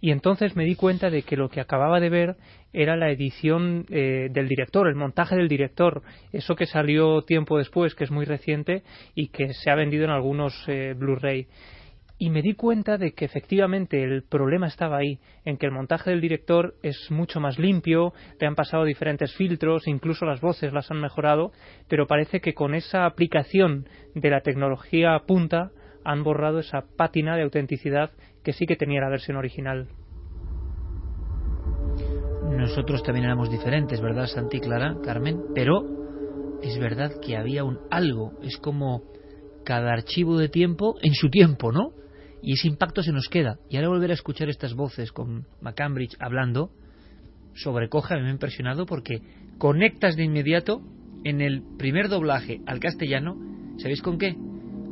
Y 0.00 0.12
entonces 0.12 0.56
me 0.56 0.64
di 0.64 0.74
cuenta 0.76 1.10
de 1.10 1.22
que 1.22 1.36
lo 1.36 1.50
que 1.50 1.60
acababa 1.60 2.00
de 2.00 2.08
ver 2.08 2.36
era 2.72 2.96
la 2.96 3.10
edición 3.10 3.84
eh, 3.90 4.28
del 4.30 4.48
director, 4.48 4.88
el 4.88 4.94
montaje 4.94 5.36
del 5.36 5.48
director, 5.48 6.02
eso 6.32 6.56
que 6.56 6.66
salió 6.66 7.22
tiempo 7.22 7.58
después, 7.58 7.94
que 7.94 8.04
es 8.04 8.10
muy 8.10 8.24
reciente 8.24 8.82
y 9.14 9.28
que 9.28 9.52
se 9.52 9.70
ha 9.70 9.74
vendido 9.74 10.04
en 10.04 10.10
algunos 10.10 10.54
eh, 10.68 10.94
Blu-ray 10.96 11.46
y 12.20 12.28
me 12.28 12.42
di 12.42 12.52
cuenta 12.52 12.98
de 12.98 13.12
que 13.12 13.24
efectivamente 13.24 14.04
el 14.04 14.22
problema 14.22 14.66
estaba 14.66 14.98
ahí, 14.98 15.18
en 15.46 15.56
que 15.56 15.64
el 15.64 15.72
montaje 15.72 16.10
del 16.10 16.20
director 16.20 16.74
es 16.82 17.10
mucho 17.10 17.40
más 17.40 17.58
limpio, 17.58 18.12
le 18.38 18.46
han 18.46 18.54
pasado 18.54 18.84
diferentes 18.84 19.34
filtros, 19.36 19.88
incluso 19.88 20.26
las 20.26 20.42
voces 20.42 20.74
las 20.74 20.90
han 20.90 21.00
mejorado, 21.00 21.50
pero 21.88 22.06
parece 22.06 22.42
que 22.42 22.52
con 22.52 22.74
esa 22.74 23.06
aplicación 23.06 23.88
de 24.14 24.28
la 24.28 24.42
tecnología 24.42 25.18
punta 25.26 25.70
han 26.04 26.22
borrado 26.22 26.58
esa 26.58 26.84
pátina 26.94 27.36
de 27.36 27.42
autenticidad 27.42 28.10
que 28.44 28.52
sí 28.52 28.66
que 28.66 28.76
tenía 28.76 29.00
la 29.00 29.08
versión 29.08 29.38
original. 29.38 29.88
Nosotros 32.50 33.02
también 33.02 33.24
éramos 33.24 33.50
diferentes, 33.50 33.98
¿verdad, 34.02 34.26
Santi 34.26 34.60
Clara, 34.60 34.98
Carmen? 35.02 35.40
Pero 35.54 35.86
es 36.62 36.78
verdad 36.78 37.12
que 37.22 37.38
había 37.38 37.64
un 37.64 37.78
algo, 37.90 38.38
es 38.42 38.58
como 38.58 39.04
cada 39.64 39.94
archivo 39.94 40.36
de 40.36 40.50
tiempo 40.50 40.96
en 41.00 41.14
su 41.14 41.30
tiempo, 41.30 41.72
¿no? 41.72 41.94
Y 42.42 42.54
ese 42.54 42.68
impacto 42.68 43.02
se 43.02 43.12
nos 43.12 43.28
queda. 43.28 43.58
Y 43.68 43.76
ahora 43.76 43.88
volver 43.88 44.10
a 44.10 44.14
escuchar 44.14 44.48
estas 44.48 44.74
voces 44.74 45.12
con 45.12 45.46
McCambridge 45.60 46.16
hablando 46.18 46.70
sobrecoge, 47.54 48.14
me 48.16 48.28
ha 48.28 48.32
impresionado 48.32 48.86
porque 48.86 49.22
conectas 49.58 50.16
de 50.16 50.24
inmediato 50.24 50.82
en 51.24 51.40
el 51.40 51.62
primer 51.76 52.08
doblaje 52.08 52.60
al 52.66 52.80
castellano, 52.80 53.36
¿sabéis 53.78 54.02
con 54.02 54.18
qué? 54.18 54.36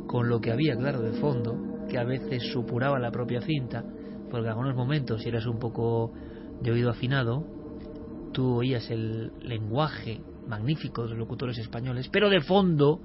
Con 0.07 0.29
lo 0.29 0.41
que 0.41 0.51
había, 0.51 0.75
claro, 0.75 1.01
de 1.01 1.19
fondo, 1.19 1.85
que 1.89 1.97
a 1.97 2.03
veces 2.03 2.43
supuraba 2.51 2.99
la 2.99 3.11
propia 3.11 3.41
cinta, 3.41 3.83
porque 4.29 4.45
en 4.45 4.51
algunos 4.51 4.75
momentos, 4.75 5.21
si 5.21 5.29
eras 5.29 5.45
un 5.45 5.59
poco 5.59 6.13
de 6.61 6.71
oído 6.71 6.89
afinado, 6.89 7.45
tú 8.33 8.57
oías 8.57 8.89
el 8.91 9.31
lenguaje 9.41 10.21
magnífico 10.47 11.03
de 11.03 11.09
los 11.09 11.17
locutores 11.17 11.57
españoles, 11.57 12.09
pero 12.11 12.29
de 12.29 12.41
fondo, 12.41 13.01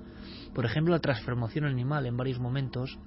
por 0.54 0.64
ejemplo, 0.64 0.92
la 0.92 1.00
transformación 1.00 1.64
animal 1.64 2.06
en 2.06 2.16
varios 2.16 2.38
momentos, 2.38 2.98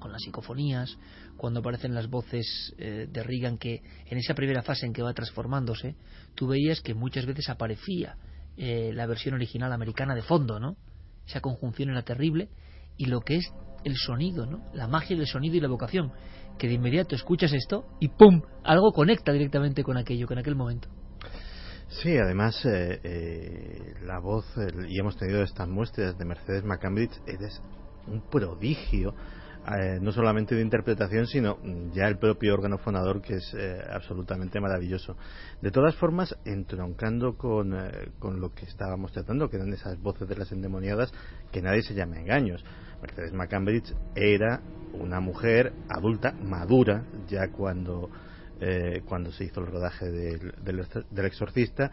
con 0.00 0.10
las 0.10 0.22
psicofonías, 0.22 0.98
cuando 1.36 1.60
aparecen 1.60 1.94
las 1.94 2.08
voces 2.08 2.74
eh, 2.78 3.06
de 3.08 3.22
Reagan, 3.22 3.58
que 3.58 3.82
en 4.06 4.18
esa 4.18 4.34
primera 4.34 4.62
fase 4.62 4.86
en 4.86 4.92
que 4.92 5.02
va 5.02 5.14
transformándose, 5.14 5.94
tú 6.34 6.48
veías 6.48 6.80
que 6.80 6.94
muchas 6.94 7.26
veces 7.26 7.48
aparecía 7.48 8.16
eh, 8.56 8.90
la 8.92 9.06
versión 9.06 9.34
original 9.34 9.72
americana 9.72 10.14
de 10.14 10.22
fondo, 10.22 10.58
¿no? 10.58 10.76
Esa 11.26 11.40
conjunción 11.40 11.90
era 11.90 12.02
terrible 12.02 12.48
y 12.96 13.06
lo 13.06 13.20
que 13.20 13.36
es 13.36 13.52
el 13.84 13.96
sonido, 13.96 14.46
¿no? 14.46 14.64
La 14.74 14.88
magia 14.88 15.16
del 15.16 15.26
sonido 15.26 15.56
y 15.56 15.60
la 15.60 15.68
vocación, 15.68 16.12
que 16.58 16.66
de 16.66 16.74
inmediato 16.74 17.14
escuchas 17.14 17.52
esto 17.52 17.86
y 18.00 18.08
¡pum! 18.08 18.42
Algo 18.64 18.92
conecta 18.92 19.32
directamente 19.32 19.84
con 19.84 19.96
aquello, 19.96 20.26
con 20.26 20.38
aquel 20.38 20.56
momento. 20.56 20.88
Sí, 21.88 22.16
además 22.16 22.60
eh, 22.64 23.94
la 24.04 24.20
voz, 24.20 24.46
y 24.88 24.98
hemos 24.98 25.16
tenido 25.16 25.42
estas 25.42 25.68
muestras 25.68 26.16
de 26.16 26.24
Mercedes 26.24 26.64
McCambridge, 26.64 27.20
es 27.26 27.60
un 28.06 28.22
prodigio 28.28 29.14
eh, 29.78 29.98
no 30.00 30.10
solamente 30.10 30.54
de 30.54 30.62
interpretación, 30.62 31.26
sino 31.26 31.58
ya 31.92 32.08
el 32.08 32.18
propio 32.18 32.54
órgano 32.54 32.78
fonador 32.78 33.20
que 33.20 33.34
es 33.34 33.54
eh, 33.54 33.78
absolutamente 33.90 34.60
maravilloso. 34.60 35.16
De 35.60 35.70
todas 35.70 35.94
formas, 35.96 36.36
entroncando 36.44 37.36
con, 37.36 37.74
eh, 37.74 38.10
con, 38.18 38.40
lo 38.40 38.54
que 38.54 38.64
estábamos 38.64 39.12
tratando, 39.12 39.48
que 39.48 39.56
eran 39.56 39.72
esas 39.72 40.00
voces 40.00 40.28
de 40.28 40.36
las 40.36 40.50
endemoniadas, 40.50 41.12
que 41.52 41.62
nadie 41.62 41.82
se 41.82 41.94
llame 41.94 42.20
engaños. 42.20 42.64
Mercedes 43.02 43.32
McCambridge 43.32 43.94
era 44.14 44.60
una 44.94 45.20
mujer 45.20 45.72
adulta, 45.88 46.32
madura, 46.32 47.04
ya 47.28 47.48
cuando, 47.48 48.10
cuando 49.06 49.32
se 49.32 49.44
hizo 49.44 49.60
el 49.60 49.68
rodaje 49.68 50.10
del, 50.10 50.52
del 50.62 51.26
exorcista, 51.26 51.90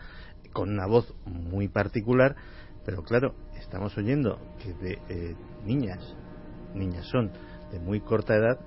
con 0.52 0.72
una 0.72 0.86
voz 0.86 1.14
muy 1.26 1.70
particular, 1.70 2.36
pero 2.86 3.04
claro, 3.04 3.36
estamos 3.58 3.98
oyendo 3.98 4.40
que 4.62 4.74
de 4.74 5.36
niñas, 5.64 6.00
niñas 6.74 7.06
son 7.06 7.32
de 7.72 7.80
muy 7.80 8.02
corta 8.02 8.36
edad 8.36 8.60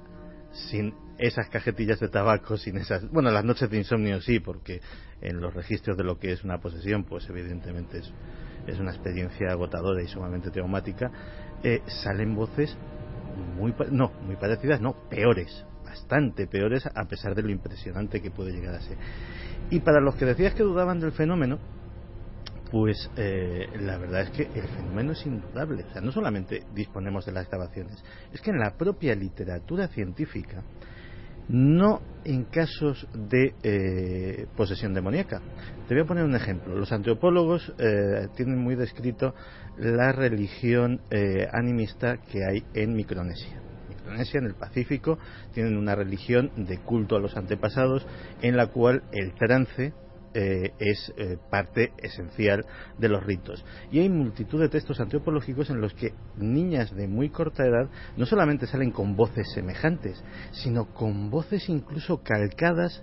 sin 0.52 0.94
esas 1.18 1.48
cajetillas 1.48 2.00
de 2.00 2.08
tabaco, 2.08 2.56
sin 2.56 2.78
esas... 2.78 3.08
Bueno, 3.10 3.30
las 3.30 3.44
noches 3.44 3.68
de 3.70 3.76
insomnio 3.76 4.20
sí, 4.20 4.40
porque 4.40 4.80
en 5.20 5.40
los 5.40 5.52
registros 5.54 5.96
de 5.96 6.04
lo 6.04 6.18
que 6.18 6.32
es 6.32 6.44
una 6.44 6.58
posesión, 6.58 7.04
pues 7.04 7.28
evidentemente 7.28 7.98
es, 7.98 8.12
es 8.66 8.78
una 8.80 8.90
experiencia 8.90 9.50
agotadora 9.50 10.02
y 10.02 10.08
sumamente 10.08 10.50
traumática, 10.50 11.10
eh, 11.62 11.82
salen 12.02 12.34
voces 12.34 12.76
muy... 13.56 13.74
No, 13.90 14.12
muy 14.22 14.36
parecidas, 14.36 14.80
no, 14.80 15.08
peores, 15.10 15.64
bastante 15.84 16.46
peores, 16.46 16.86
a 16.86 17.04
pesar 17.04 17.34
de 17.34 17.42
lo 17.42 17.50
impresionante 17.50 18.22
que 18.22 18.30
puede 18.30 18.52
llegar 18.52 18.74
a 18.74 18.80
ser. 18.80 18.96
Y 19.70 19.80
para 19.80 20.00
los 20.00 20.14
que 20.14 20.24
decías 20.24 20.54
que 20.54 20.62
dudaban 20.62 21.00
del 21.00 21.12
fenómeno, 21.12 21.58
pues 22.70 23.10
eh, 23.16 23.68
la 23.80 23.98
verdad 23.98 24.22
es 24.22 24.30
que 24.30 24.42
el 24.42 24.68
fenómeno 24.68 25.12
es 25.12 25.26
indudable. 25.26 25.84
O 25.84 25.92
sea, 25.92 26.00
no 26.00 26.12
solamente 26.12 26.62
disponemos 26.74 27.26
de 27.26 27.32
las 27.32 27.48
grabaciones, 27.48 28.02
es 28.32 28.40
que 28.40 28.50
en 28.50 28.58
la 28.58 28.74
propia 28.76 29.14
literatura 29.14 29.88
científica, 29.88 30.62
no 31.48 32.00
en 32.24 32.44
casos 32.44 33.08
de 33.12 33.54
eh, 33.64 34.46
posesión 34.56 34.94
demoníaca. 34.94 35.40
Te 35.88 35.94
voy 35.94 36.04
a 36.04 36.06
poner 36.06 36.24
un 36.24 36.36
ejemplo. 36.36 36.76
Los 36.76 36.92
antropólogos 36.92 37.72
eh, 37.78 38.28
tienen 38.36 38.58
muy 38.58 38.76
descrito 38.76 39.34
la 39.76 40.12
religión 40.12 41.00
animista 41.52 42.18
que 42.18 42.44
hay 42.44 42.62
en 42.74 42.94
Micronesia. 42.94 43.60
Micronesia, 43.88 44.38
en 44.38 44.46
el 44.46 44.54
Pacífico, 44.54 45.18
tienen 45.54 45.76
una 45.76 45.94
religión 45.94 46.50
de 46.56 46.78
culto 46.78 47.16
a 47.16 47.20
los 47.20 47.36
antepasados 47.36 48.06
en 48.42 48.56
la 48.56 48.66
cual 48.66 49.02
el 49.12 49.32
trance 49.34 49.94
eh, 50.34 50.72
es 50.78 51.12
eh, 51.16 51.38
parte 51.50 51.92
esencial 51.98 52.64
de 52.98 53.08
los 53.08 53.24
ritos. 53.24 53.64
Y 53.90 53.98
hay 53.98 54.08
multitud 54.08 54.60
de 54.60 54.68
textos 54.68 55.00
antropológicos 55.00 55.70
en 55.70 55.80
los 55.80 55.92
que 55.94 56.14
niñas 56.36 56.94
de 56.94 57.08
muy 57.08 57.30
corta 57.30 57.64
edad 57.64 57.88
no 58.16 58.26
solamente 58.26 58.66
salen 58.66 58.92
con 58.92 59.16
voces 59.16 59.50
semejantes, 59.52 60.22
sino 60.52 60.86
con 60.94 61.30
voces 61.30 61.68
incluso 61.68 62.22
calcadas 62.22 63.02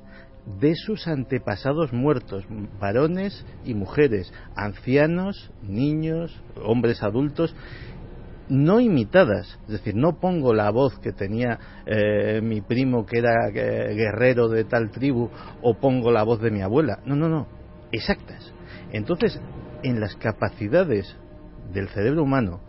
de 0.60 0.76
sus 0.76 1.08
antepasados 1.08 1.92
muertos, 1.92 2.46
varones 2.80 3.46
y 3.66 3.74
mujeres, 3.74 4.32
ancianos, 4.56 5.52
niños, 5.62 6.42
hombres 6.64 7.04
adultos, 7.04 7.54
no 8.50 8.80
imitadas, 8.80 9.60
es 9.66 9.74
decir, 9.74 9.96
no 9.96 10.20
pongo 10.20 10.54
la 10.54 10.70
voz 10.72 10.98
que 11.00 11.12
tenía 11.12 11.60
eh, 11.86 12.42
mi 12.42 12.62
primo 12.62 13.06
que 13.06 13.20
era 13.20 13.50
eh, 13.50 13.94
guerrero 13.94 14.48
de 14.48 14.64
tal 14.64 14.90
tribu 14.92 15.30
o 15.62 15.74
pongo 15.76 16.12
la 16.12 16.24
voz 16.24 16.42
de 16.42 16.52
mi 16.52 16.62
abuela, 16.62 17.00
no, 17.06 17.16
no, 17.16 17.30
no, 17.30 17.48
exactas. 17.92 18.54
Entonces, 18.92 19.40
en 19.84 20.00
las 20.00 20.16
capacidades 20.16 21.16
del 21.74 21.90
cerebro 21.90 22.24
humano 22.24 22.62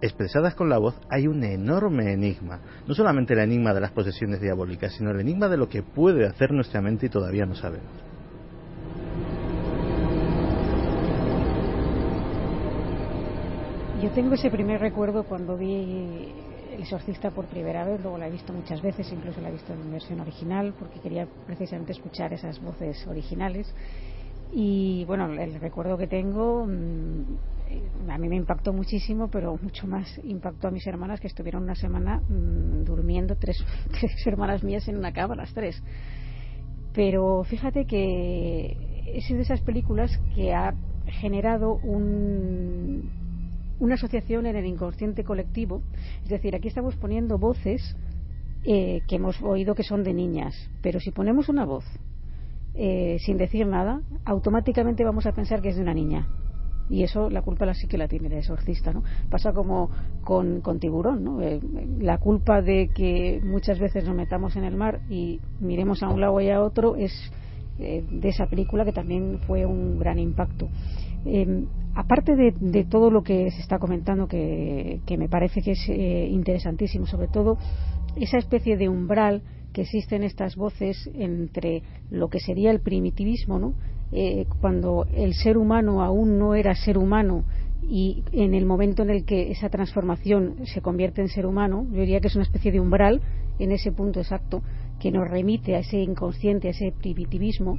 expresadas 0.00 0.54
con 0.54 0.68
la 0.68 0.78
voz 0.78 1.00
hay 1.10 1.28
un 1.28 1.44
enorme 1.44 2.12
enigma, 2.12 2.60
no 2.86 2.94
solamente 2.94 3.34
el 3.34 3.40
enigma 3.40 3.72
de 3.72 3.80
las 3.80 3.92
posesiones 3.92 4.40
diabólicas, 4.40 4.92
sino 4.94 5.10
el 5.10 5.20
enigma 5.20 5.48
de 5.48 5.56
lo 5.56 5.68
que 5.68 5.82
puede 5.82 6.26
hacer 6.26 6.52
nuestra 6.52 6.80
mente 6.80 7.06
y 7.06 7.08
todavía 7.08 7.46
no 7.46 7.54
sabemos. 7.54 8.11
Yo 14.02 14.10
tengo 14.10 14.34
ese 14.34 14.50
primer 14.50 14.80
recuerdo 14.80 15.22
cuando 15.22 15.56
vi 15.56 16.34
El 16.72 16.80
exorcista 16.80 17.30
por 17.30 17.46
primera 17.46 17.84
vez, 17.84 18.00
luego 18.00 18.18
la 18.18 18.26
he 18.26 18.32
visto 18.32 18.52
muchas 18.52 18.82
veces, 18.82 19.12
incluso 19.12 19.40
la 19.40 19.48
he 19.48 19.52
visto 19.52 19.72
en 19.72 19.92
versión 19.92 20.18
original, 20.18 20.74
porque 20.76 20.98
quería 20.98 21.28
precisamente 21.46 21.92
escuchar 21.92 22.32
esas 22.32 22.60
voces 22.60 23.06
originales. 23.06 23.72
Y 24.52 25.04
bueno, 25.04 25.26
el 25.26 25.54
recuerdo 25.60 25.96
que 25.96 26.08
tengo 26.08 26.66
mm, 26.66 28.10
a 28.10 28.18
mí 28.18 28.28
me 28.28 28.34
impactó 28.34 28.72
muchísimo, 28.72 29.28
pero 29.28 29.56
mucho 29.62 29.86
más 29.86 30.18
impactó 30.24 30.66
a 30.66 30.70
mis 30.72 30.84
hermanas 30.88 31.20
que 31.20 31.28
estuvieron 31.28 31.62
una 31.62 31.76
semana 31.76 32.20
mm, 32.28 32.82
durmiendo, 32.84 33.36
tres, 33.36 33.64
tres 34.00 34.26
hermanas 34.26 34.64
mías 34.64 34.88
en 34.88 34.96
una 34.96 35.12
cama, 35.12 35.36
las 35.36 35.54
tres. 35.54 35.80
Pero 36.92 37.44
fíjate 37.44 37.84
que 37.84 39.14
es 39.14 39.28
de 39.28 39.42
esas 39.42 39.60
películas 39.60 40.10
que 40.34 40.52
ha 40.52 40.74
generado 41.06 41.74
un, 41.84 43.22
una 43.82 43.96
asociación 43.96 44.46
en 44.46 44.54
el 44.54 44.64
inconsciente 44.64 45.24
colectivo. 45.24 45.82
Es 46.22 46.30
decir, 46.30 46.54
aquí 46.54 46.68
estamos 46.68 46.94
poniendo 46.96 47.36
voces 47.36 47.96
eh, 48.64 49.02
que 49.08 49.16
hemos 49.16 49.42
oído 49.42 49.74
que 49.74 49.82
son 49.82 50.04
de 50.04 50.14
niñas, 50.14 50.54
pero 50.82 51.00
si 51.00 51.10
ponemos 51.10 51.48
una 51.48 51.64
voz 51.64 51.84
eh, 52.74 53.16
sin 53.18 53.36
decir 53.38 53.66
nada, 53.66 54.00
automáticamente 54.24 55.04
vamos 55.04 55.26
a 55.26 55.32
pensar 55.32 55.60
que 55.60 55.70
es 55.70 55.76
de 55.76 55.82
una 55.82 55.94
niña. 55.94 56.28
Y 56.88 57.02
eso 57.02 57.28
la 57.28 57.42
culpa 57.42 57.66
la 57.66 57.74
sí 57.74 57.88
que 57.88 57.98
la 57.98 58.06
tiene 58.06 58.28
el 58.28 58.34
exorcista, 58.34 58.92
¿no? 58.92 59.02
Pasa 59.30 59.52
como 59.52 59.90
con, 60.22 60.60
con 60.60 60.78
tiburón, 60.78 61.24
¿no? 61.24 61.42
Eh, 61.42 61.60
la 61.98 62.18
culpa 62.18 62.62
de 62.62 62.90
que 62.94 63.40
muchas 63.42 63.80
veces 63.80 64.04
nos 64.04 64.14
metamos 64.14 64.54
en 64.54 64.62
el 64.62 64.76
mar 64.76 65.00
y 65.10 65.40
miremos 65.58 66.04
a 66.04 66.08
un 66.08 66.20
lado 66.20 66.40
y 66.40 66.50
a 66.50 66.62
otro 66.62 66.94
es 66.94 67.12
de 67.78 68.28
esa 68.28 68.46
película 68.46 68.84
que 68.84 68.92
también 68.92 69.40
fue 69.44 69.66
un 69.66 69.98
gran 69.98 70.18
impacto 70.20 70.68
aparte 71.94 72.34
de, 72.36 72.84
todo 72.84 73.10
lo 73.10 73.22
que 73.22 73.50
se 73.50 73.60
está 73.60 73.78
comentando, 73.78 74.26
que, 74.26 75.00
me 75.18 75.28
parece 75.28 75.62
que 75.62 75.72
es 75.72 75.88
eh, 75.88 76.28
interesantísimo, 76.30 77.06
sobre 77.06 77.28
todo 77.28 77.58
esa 78.16 78.38
especie 78.38 78.76
de 78.76 78.88
umbral 78.88 79.42
que 79.72 79.82
existe 79.82 80.16
en 80.16 80.22
estas 80.22 80.56
voces 80.56 81.10
entre 81.14 81.82
lo 82.10 82.28
que 82.28 82.40
sería 82.40 82.70
el 82.70 82.80
primitivismo, 82.80 83.58
¿no? 83.58 83.74
Eh, 84.14 84.44
cuando 84.60 85.06
el 85.14 85.32
ser 85.32 85.56
humano 85.56 86.02
aún 86.02 86.38
no 86.38 86.54
era 86.54 86.74
ser 86.74 86.98
humano 86.98 87.44
y 87.88 88.22
en 88.32 88.52
el 88.52 88.66
momento 88.66 89.02
en 89.02 89.08
el 89.08 89.24
que 89.24 89.50
esa 89.50 89.70
transformación 89.70 90.56
se 90.66 90.82
convierte 90.82 91.22
en 91.22 91.28
ser 91.28 91.46
humano, 91.46 91.86
yo 91.90 92.00
diría 92.00 92.20
que 92.20 92.28
es 92.28 92.34
una 92.34 92.44
especie 92.44 92.70
de 92.70 92.80
umbral 92.80 93.22
en 93.58 93.72
ese 93.72 93.90
punto 93.90 94.20
exacto 94.20 94.62
que 95.00 95.10
nos 95.10 95.28
remite 95.28 95.74
a 95.76 95.80
ese 95.80 95.98
inconsciente, 95.98 96.68
a 96.68 96.72
ese 96.72 96.92
primitivismo. 96.92 97.78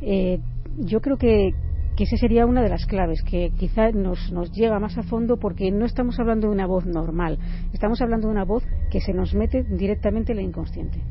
Eh, 0.00 0.38
yo 0.78 1.00
creo 1.00 1.16
que, 1.16 1.52
que 1.96 2.04
esa 2.04 2.16
sería 2.16 2.46
una 2.46 2.62
de 2.62 2.68
las 2.68 2.86
claves, 2.86 3.22
que 3.22 3.50
quizá 3.58 3.90
nos, 3.90 4.32
nos 4.32 4.50
llega 4.52 4.78
más 4.78 4.96
a 4.96 5.02
fondo 5.02 5.36
porque 5.38 5.70
no 5.70 5.84
estamos 5.84 6.18
hablando 6.18 6.48
de 6.48 6.54
una 6.54 6.66
voz 6.66 6.86
normal, 6.86 7.38
estamos 7.72 8.00
hablando 8.00 8.28
de 8.28 8.32
una 8.32 8.44
voz 8.44 8.64
que 8.90 9.00
se 9.00 9.12
nos 9.12 9.34
mete 9.34 9.62
directamente 9.64 10.32
en 10.32 10.36
la 10.36 10.42
inconsciente. 10.42 11.02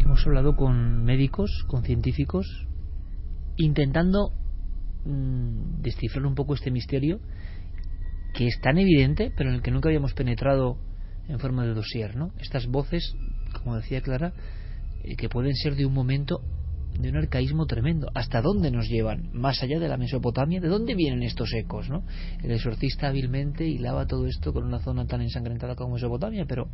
Hemos 0.00 0.26
hablado 0.26 0.56
con 0.56 1.04
médicos, 1.04 1.64
con 1.68 1.82
científicos, 1.82 2.66
intentando 3.56 4.32
mm, 5.04 5.82
descifrar 5.82 6.26
un 6.26 6.34
poco 6.34 6.54
este 6.54 6.70
misterio 6.70 7.20
que 8.34 8.46
es 8.46 8.60
tan 8.60 8.78
evidente, 8.78 9.32
pero 9.36 9.48
en 9.48 9.56
el 9.56 9.62
que 9.62 9.70
nunca 9.70 9.88
habíamos 9.88 10.12
penetrado 10.12 10.76
en 11.28 11.38
forma 11.38 11.64
de 11.64 11.74
dossier, 11.74 12.16
¿no? 12.16 12.32
Estas 12.38 12.66
voces, 12.66 13.14
como 13.62 13.76
decía 13.76 14.02
Clara, 14.02 14.32
eh, 15.04 15.16
que 15.16 15.28
pueden 15.28 15.54
ser 15.54 15.74
de 15.74 15.86
un 15.86 15.94
momento 15.94 16.42
de 16.98 17.08
un 17.08 17.16
arcaísmo 17.16 17.66
tremendo. 17.66 18.10
¿Hasta 18.14 18.40
dónde 18.40 18.70
nos 18.70 18.88
llevan? 18.88 19.30
Más 19.32 19.62
allá 19.62 19.78
de 19.78 19.88
la 19.88 19.96
Mesopotamia, 19.96 20.60
¿de 20.60 20.68
dónde 20.68 20.94
vienen 20.94 21.22
estos 21.22 21.52
ecos? 21.52 21.88
¿no? 21.88 22.04
El 22.42 22.52
exorcista 22.52 23.08
hábilmente 23.08 23.66
hilaba 23.66 24.06
todo 24.06 24.26
esto 24.26 24.52
con 24.52 24.64
una 24.64 24.78
zona 24.80 25.06
tan 25.06 25.20
ensangrentada 25.20 25.74
como 25.74 25.94
Mesopotamia, 25.94 26.44
pero, 26.46 26.68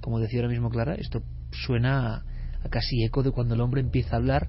como 0.00 0.20
decía 0.20 0.40
ahora 0.40 0.50
mismo 0.50 0.70
Clara, 0.70 0.94
esto 0.94 1.22
suena 1.50 2.24
a, 2.62 2.68
casi 2.68 3.04
eco 3.04 3.22
de 3.22 3.30
cuando 3.30 3.54
el 3.54 3.60
hombre 3.60 3.80
empieza 3.80 4.16
a 4.16 4.18
hablar, 4.18 4.48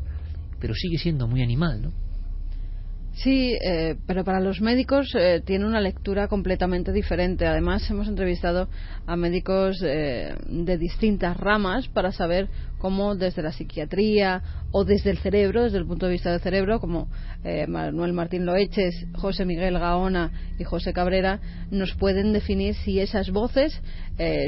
pero 0.60 0.74
sigue 0.74 0.98
siendo 0.98 1.28
muy 1.28 1.42
animal, 1.42 1.82
¿no? 1.82 2.03
Sí, 3.16 3.56
eh, 3.62 3.96
pero 4.08 4.24
para 4.24 4.40
los 4.40 4.60
médicos 4.60 5.14
eh, 5.16 5.42
tiene 5.46 5.68
una 5.68 5.80
lectura 5.80 6.28
completamente 6.28 6.92
diferente. 6.92 7.46
Además, 7.46 7.88
hemos 7.92 8.08
entrevistado 8.08 8.70
a 9.06 9.16
médicos 9.16 9.78
eh, 9.84 10.36
de 10.48 10.78
distintas 10.80 11.38
ramas 11.38 11.88
para 11.90 12.12
saber 12.12 12.50
cómo 12.80 13.16
desde 13.16 13.44
la 13.44 13.52
psiquiatría 13.52 14.42
o 14.72 14.84
desde 14.84 15.12
el 15.12 15.20
cerebro, 15.20 15.64
desde 15.64 15.78
el 15.78 15.86
punto 15.86 16.08
de 16.08 16.14
vista 16.14 16.32
del 16.32 16.42
cerebro, 16.42 16.80
como 16.80 17.08
Manuel 17.68 18.12
Martín 18.12 18.46
Loeches, 18.46 19.06
José 19.14 19.46
Miguel 19.46 19.80
Gaona 19.80 20.32
y 20.60 20.66
José 20.66 20.92
Cabrera, 20.92 21.40
nos 21.72 21.94
pueden 21.94 22.34
definir 22.34 22.76
si 22.76 23.00
esas 23.00 23.30
voces 23.30 23.80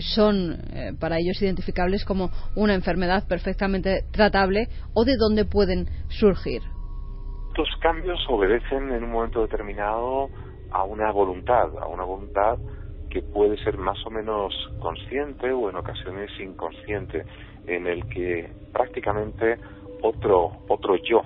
son 0.02 0.58
para 1.00 1.20
ellos 1.20 1.42
identificables 1.42 2.04
como 2.04 2.30
una 2.56 2.74
enfermedad 2.74 3.26
perfectamente 3.26 4.04
tratable 4.12 4.68
o 4.94 5.06
de 5.06 5.16
dónde 5.16 5.46
pueden 5.46 5.88
surgir. 6.10 6.75
Estos 7.58 7.80
cambios 7.80 8.20
obedecen 8.28 8.92
en 8.92 9.06
un 9.06 9.12
momento 9.12 9.40
determinado 9.40 10.30
a 10.72 10.84
una 10.84 11.10
voluntad, 11.10 11.70
a 11.82 11.88
una 11.88 12.04
voluntad 12.04 12.58
que 13.10 13.22
puede 13.22 13.56
ser 13.64 13.78
más 13.78 13.98
o 14.06 14.10
menos 14.10 14.54
consciente 14.82 15.54
o 15.54 15.70
en 15.70 15.78
ocasiones 15.78 16.30
inconsciente, 16.38 17.24
en 17.66 17.88
el 17.88 18.04
que 18.10 18.52
prácticamente 18.74 19.58
otro, 20.02 20.52
otro 20.68 20.98
yo, 20.98 21.22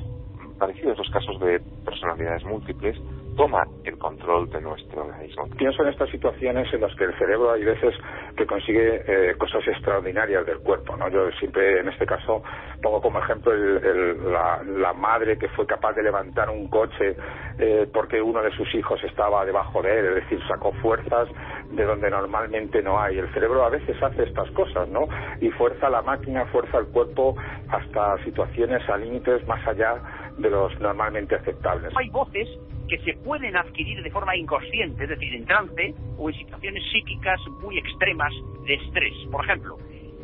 parecido 0.59 0.91
a 0.91 0.93
esos 0.93 1.09
casos 1.09 1.39
de 1.39 1.61
personalidades 1.83 2.45
múltiples, 2.45 2.95
toma 3.39 3.65
el 3.85 3.97
control 3.97 4.49
de 4.49 4.59
nuestro 4.59 5.05
organismo. 5.05 5.47
Pienso 5.57 5.81
en 5.83 5.89
estas 5.93 6.09
situaciones 6.09 6.67
en 6.73 6.81
las 6.81 6.93
que 6.95 7.05
el 7.05 7.17
cerebro 7.17 7.53
hay 7.53 7.63
veces 7.63 7.95
que 8.35 8.45
consigue 8.45 9.01
eh, 9.07 9.35
cosas 9.37 9.65
extraordinarias 9.65 10.45
del 10.45 10.59
cuerpo. 10.59 10.97
¿no? 10.97 11.07
Yo 11.07 11.31
siempre, 11.39 11.79
en 11.79 11.87
este 11.87 12.05
caso, 12.05 12.43
pongo 12.81 13.01
como 13.01 13.19
ejemplo 13.19 13.53
la, 13.55 14.91
madre 14.93 15.37
que 15.37 15.47
fue 15.49 15.65
capaz 15.65 15.93
de 15.93 16.03
levantar 16.03 16.49
un 16.49 16.67
coche 16.67 17.15
eh, 17.59 17.87
porque 17.93 18.21
uno 18.21 18.41
de 18.41 18.51
sus 18.51 18.75
hijos 18.75 19.01
estaba 19.05 19.45
debajo 19.45 19.81
de 19.81 19.99
él, 19.99 20.05
es 20.07 20.15
decir, 20.15 20.39
sacó 20.45 20.73
fuerzas 20.81 21.29
de 21.71 21.85
donde 21.85 22.09
normalmente 22.09 22.81
no 22.81 22.99
hay. 22.99 23.19
El 23.19 23.31
cerebro 23.33 23.63
a 23.63 23.69
veces 23.69 23.95
hace 24.03 24.23
estas 24.23 24.51
cosas, 24.51 24.89
¿no? 24.89 25.07
Y 25.39 25.49
fuerza 25.51 25.89
la 25.89 26.01
máquina, 26.01 26.45
fuerza 26.47 26.79
el 26.79 26.87
cuerpo 26.87 27.37
hasta 27.69 28.21
situaciones 28.25 28.81
a 28.89 28.97
límites 28.97 29.47
más 29.47 29.65
allá 29.65 29.95
de 30.37 30.49
los 30.49 30.77
normalmente 30.81 31.35
aceptables. 31.35 31.93
Hay 31.95 32.09
voces 32.09 32.49
que 32.89 32.97
se 32.99 33.13
pueden 33.19 33.55
adquirir 33.55 34.01
de 34.01 34.11
forma 34.11 34.35
inconsciente, 34.35 35.03
es 35.03 35.09
decir, 35.09 35.33
en 35.33 35.45
trance 35.45 35.93
o 36.17 36.29
en 36.29 36.35
situaciones 36.35 36.83
psíquicas 36.91 37.39
muy 37.61 37.77
extremas 37.77 38.33
de 38.65 38.73
estrés. 38.73 39.13
Por 39.31 39.45
ejemplo, 39.45 39.77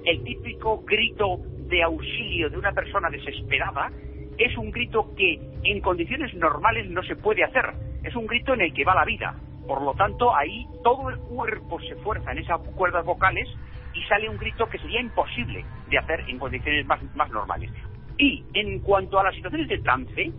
el 0.03 0.23
típico 0.23 0.83
grito 0.83 1.37
de 1.69 1.83
auxilio 1.83 2.49
de 2.49 2.57
una 2.57 2.71
persona 2.71 3.09
desesperada 3.09 3.91
es 4.37 4.57
un 4.57 4.71
grito 4.71 5.13
que 5.15 5.39
en 5.63 5.79
condiciones 5.81 6.33
normales 6.33 6.89
no 6.89 7.03
se 7.03 7.15
puede 7.15 7.43
hacer. 7.43 7.73
Es 8.03 8.15
un 8.15 8.27
grito 8.27 8.53
en 8.53 8.61
el 8.61 8.73
que 8.73 8.83
va 8.83 8.95
la 8.95 9.05
vida. 9.05 9.35
Por 9.67 9.81
lo 9.81 9.93
tanto, 9.93 10.35
ahí 10.35 10.67
todo 10.83 11.09
el 11.09 11.17
cuerpo 11.17 11.79
se 11.81 11.95
fuerza 11.95 12.31
en 12.31 12.39
esas 12.39 12.59
cuerdas 12.75 13.05
vocales 13.05 13.47
y 13.93 14.03
sale 14.03 14.29
un 14.29 14.37
grito 14.37 14.67
que 14.67 14.77
sería 14.77 14.99
imposible 14.99 15.63
de 15.89 15.97
hacer 15.97 16.23
en 16.27 16.37
condiciones 16.37 16.85
más, 16.85 17.01
más 17.15 17.29
normales. 17.31 17.71
Y 18.17 18.43
en 18.53 18.79
cuanto 18.79 19.19
a 19.19 19.23
las 19.23 19.35
situaciones 19.35 19.67
de 19.67 19.79
trance, 19.79 20.31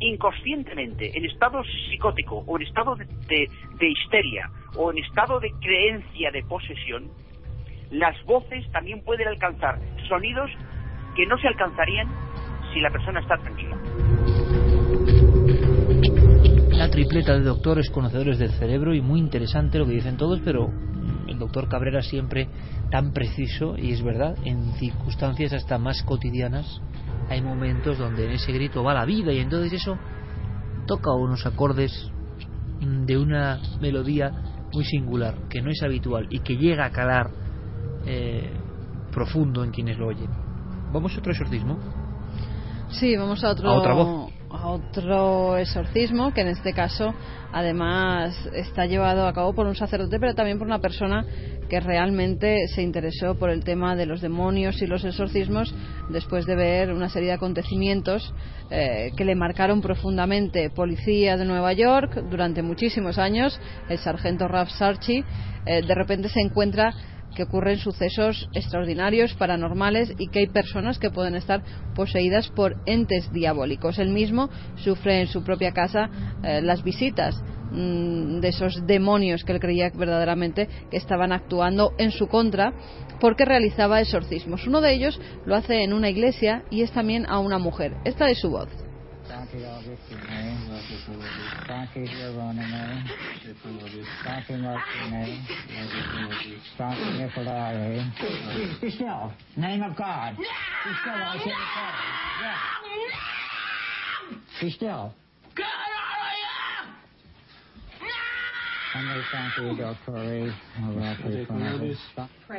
inconscientemente, 0.00 1.16
en 1.16 1.24
estado 1.24 1.62
psicótico 1.90 2.44
o 2.46 2.56
en 2.56 2.66
estado 2.66 2.96
de, 2.96 3.06
de, 3.78 3.88
histeria 3.88 4.50
o 4.76 4.90
en 4.90 4.98
estado 4.98 5.40
de 5.40 5.50
creencia 5.60 6.30
de 6.30 6.42
posesión, 6.42 7.10
las 7.90 8.16
voces 8.24 8.70
también 8.72 9.02
pueden 9.02 9.28
alcanzar 9.28 9.78
sonidos 10.08 10.50
que 11.14 11.26
no 11.26 11.38
se 11.38 11.48
alcanzarían 11.48 12.08
si 12.72 12.80
la 12.80 12.90
persona 12.90 13.20
está 13.20 13.36
tranquila. 13.36 13.78
La 16.70 16.90
tripleta 16.90 17.34
de 17.34 17.44
doctores 17.44 17.88
conocedores 17.90 18.38
del 18.38 18.50
cerebro 18.50 18.94
y 18.94 19.00
muy 19.00 19.20
interesante 19.20 19.78
lo 19.78 19.86
que 19.86 19.92
dicen 19.92 20.16
todos, 20.16 20.40
pero 20.44 20.70
el 21.28 21.38
doctor 21.38 21.68
Cabrera 21.68 22.02
siempre 22.02 22.48
tan 22.90 23.12
preciso 23.12 23.76
y 23.78 23.92
es 23.92 24.02
verdad, 24.02 24.36
en 24.44 24.72
circunstancias 24.74 25.52
hasta 25.52 25.78
más 25.78 26.02
cotidianas 26.02 26.82
hay 27.28 27.40
momentos 27.42 27.98
donde 27.98 28.26
en 28.26 28.32
ese 28.32 28.52
grito 28.52 28.82
va 28.82 28.94
la 28.94 29.04
vida 29.04 29.32
y 29.32 29.38
entonces 29.38 29.72
eso 29.72 29.98
toca 30.86 31.12
unos 31.12 31.46
acordes 31.46 32.10
de 32.80 33.16
una 33.16 33.60
melodía 33.80 34.30
muy 34.72 34.84
singular, 34.84 35.48
que 35.48 35.62
no 35.62 35.70
es 35.70 35.82
habitual 35.82 36.26
y 36.30 36.40
que 36.40 36.56
llega 36.56 36.84
a 36.86 36.90
calar 36.90 37.30
eh, 38.04 38.52
profundo 39.10 39.64
en 39.64 39.70
quienes 39.70 39.98
lo 39.98 40.08
oyen. 40.08 40.28
¿Vamos 40.92 41.14
a 41.14 41.18
otro 41.18 41.32
exorcismo? 41.32 41.78
Sí, 42.90 43.16
vamos 43.16 43.42
a 43.42 43.50
otro, 43.50 43.70
a 43.70 43.78
otra 43.78 43.94
voz. 43.94 44.32
A 44.50 44.68
otro 44.68 45.56
exorcismo 45.56 46.32
que 46.32 46.42
en 46.42 46.48
este 46.48 46.72
caso 46.72 47.12
además 47.52 48.36
está 48.52 48.86
llevado 48.86 49.26
a 49.26 49.32
cabo 49.32 49.52
por 49.52 49.66
un 49.66 49.74
sacerdote 49.74 50.20
pero 50.20 50.34
también 50.34 50.58
por 50.58 50.66
una 50.66 50.78
persona 50.78 51.24
que 51.74 51.80
realmente 51.80 52.68
se 52.68 52.82
interesó 52.82 53.34
por 53.34 53.50
el 53.50 53.64
tema 53.64 53.96
de 53.96 54.06
los 54.06 54.20
demonios 54.20 54.80
y 54.80 54.86
los 54.86 55.04
exorcismos 55.04 55.74
después 56.08 56.46
de 56.46 56.54
ver 56.54 56.92
una 56.92 57.08
serie 57.08 57.30
de 57.30 57.34
acontecimientos 57.34 58.32
eh, 58.70 59.10
que 59.16 59.24
le 59.24 59.34
marcaron 59.34 59.82
profundamente. 59.82 60.70
Policía 60.70 61.36
de 61.36 61.44
Nueva 61.44 61.72
York 61.72 62.26
durante 62.30 62.62
muchísimos 62.62 63.18
años, 63.18 63.60
el 63.88 63.98
sargento 63.98 64.46
Ralph 64.46 64.68
Sarchi, 64.68 65.24
eh, 65.66 65.82
de 65.82 65.94
repente 65.96 66.28
se 66.28 66.42
encuentra 66.42 66.94
que 67.34 67.42
ocurren 67.42 67.78
sucesos 67.78 68.48
extraordinarios, 68.52 69.34
paranormales 69.34 70.14
y 70.16 70.28
que 70.28 70.38
hay 70.38 70.46
personas 70.46 71.00
que 71.00 71.10
pueden 71.10 71.34
estar 71.34 71.64
poseídas 71.96 72.50
por 72.50 72.76
entes 72.86 73.32
diabólicos. 73.32 73.98
Él 73.98 74.10
mismo 74.10 74.48
sufre 74.76 75.22
en 75.22 75.26
su 75.26 75.42
propia 75.42 75.72
casa 75.72 76.08
eh, 76.44 76.62
las 76.62 76.84
visitas 76.84 77.34
mm, 77.74 78.40
de 78.40 78.48
esos 78.48 78.86
demonios 78.86 79.44
que 79.44 79.52
él 79.52 79.60
creía 79.60 79.90
verdaderamente 79.90 80.68
que 80.90 80.96
estaban 80.96 81.32
actuando 81.32 81.92
en 81.98 82.10
su 82.10 82.28
contra 82.28 82.72
porque 83.20 83.44
realizaba 83.44 84.00
exorcismos. 84.00 84.66
Uno 84.66 84.80
de 84.80 84.92
ellos 84.92 85.20
lo 85.44 85.54
hace 85.54 85.82
en 85.82 85.92
una 85.92 86.10
iglesia 86.10 86.64
y 86.70 86.82
es 86.82 86.92
también 86.92 87.26
a 87.28 87.38
una 87.38 87.58
mujer. 87.58 87.94
Esta 88.04 88.28
es 88.30 88.38
su 88.38 88.50
voz. 88.50 88.68
Sunday 108.94 109.22
Santo 109.32 109.74
del 109.74 109.96
Torre, 110.06 110.54
Morocco, 110.78 111.44
Fernandez. 111.46 111.98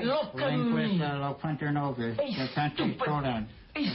Looking 0.04 1.00
Lo 1.00 1.38
Quinternoga, 1.42 2.14
the 2.18 2.50
country, 2.54 2.98
Conan. 3.06 3.48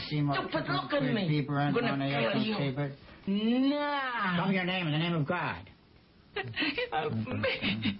Stupid, 0.07 0.65
look 0.67 0.93
at 0.93 1.03
me. 1.03 1.45
I'm 1.47 1.73
going 1.73 1.99
to 1.99 2.31
kill 2.33 2.41
you. 2.41 3.69
Nah. 3.69 4.37
Come 4.37 4.53
your 4.53 4.63
name 4.63 4.87
in 4.87 4.93
the 4.93 4.97
name 4.97 5.13
of 5.13 5.27
God. 5.27 5.69
Help 6.91 7.13
me. 7.13 7.99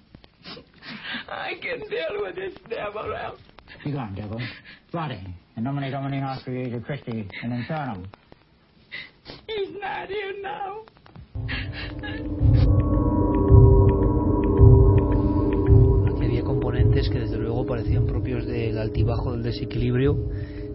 I 1.29 1.53
can 1.61 1.79
deal 1.87 2.21
with 2.21 2.35
this 2.35 2.53
devil 2.67 3.13
else. 3.13 3.39
Be 3.83 3.91
gone, 3.91 4.15
devil. 4.15 4.41
Roddy, 4.91 5.23
and 5.55 5.65
nomine 5.65 5.91
domini 5.91 6.19
nostri 6.19 6.65
Jesu 6.65 6.83
Christie? 6.83 7.29
and 7.43 7.63
infernum. 7.63 8.07
He's 9.45 9.69
not 9.79 10.07
here 10.07 10.33
now. 10.41 10.81
Que 16.71 17.19
desde 17.19 17.37
luego 17.37 17.65
parecían 17.65 18.05
propios 18.05 18.45
del 18.45 18.77
altibajo 18.77 19.33
del 19.33 19.43
desequilibrio, 19.43 20.17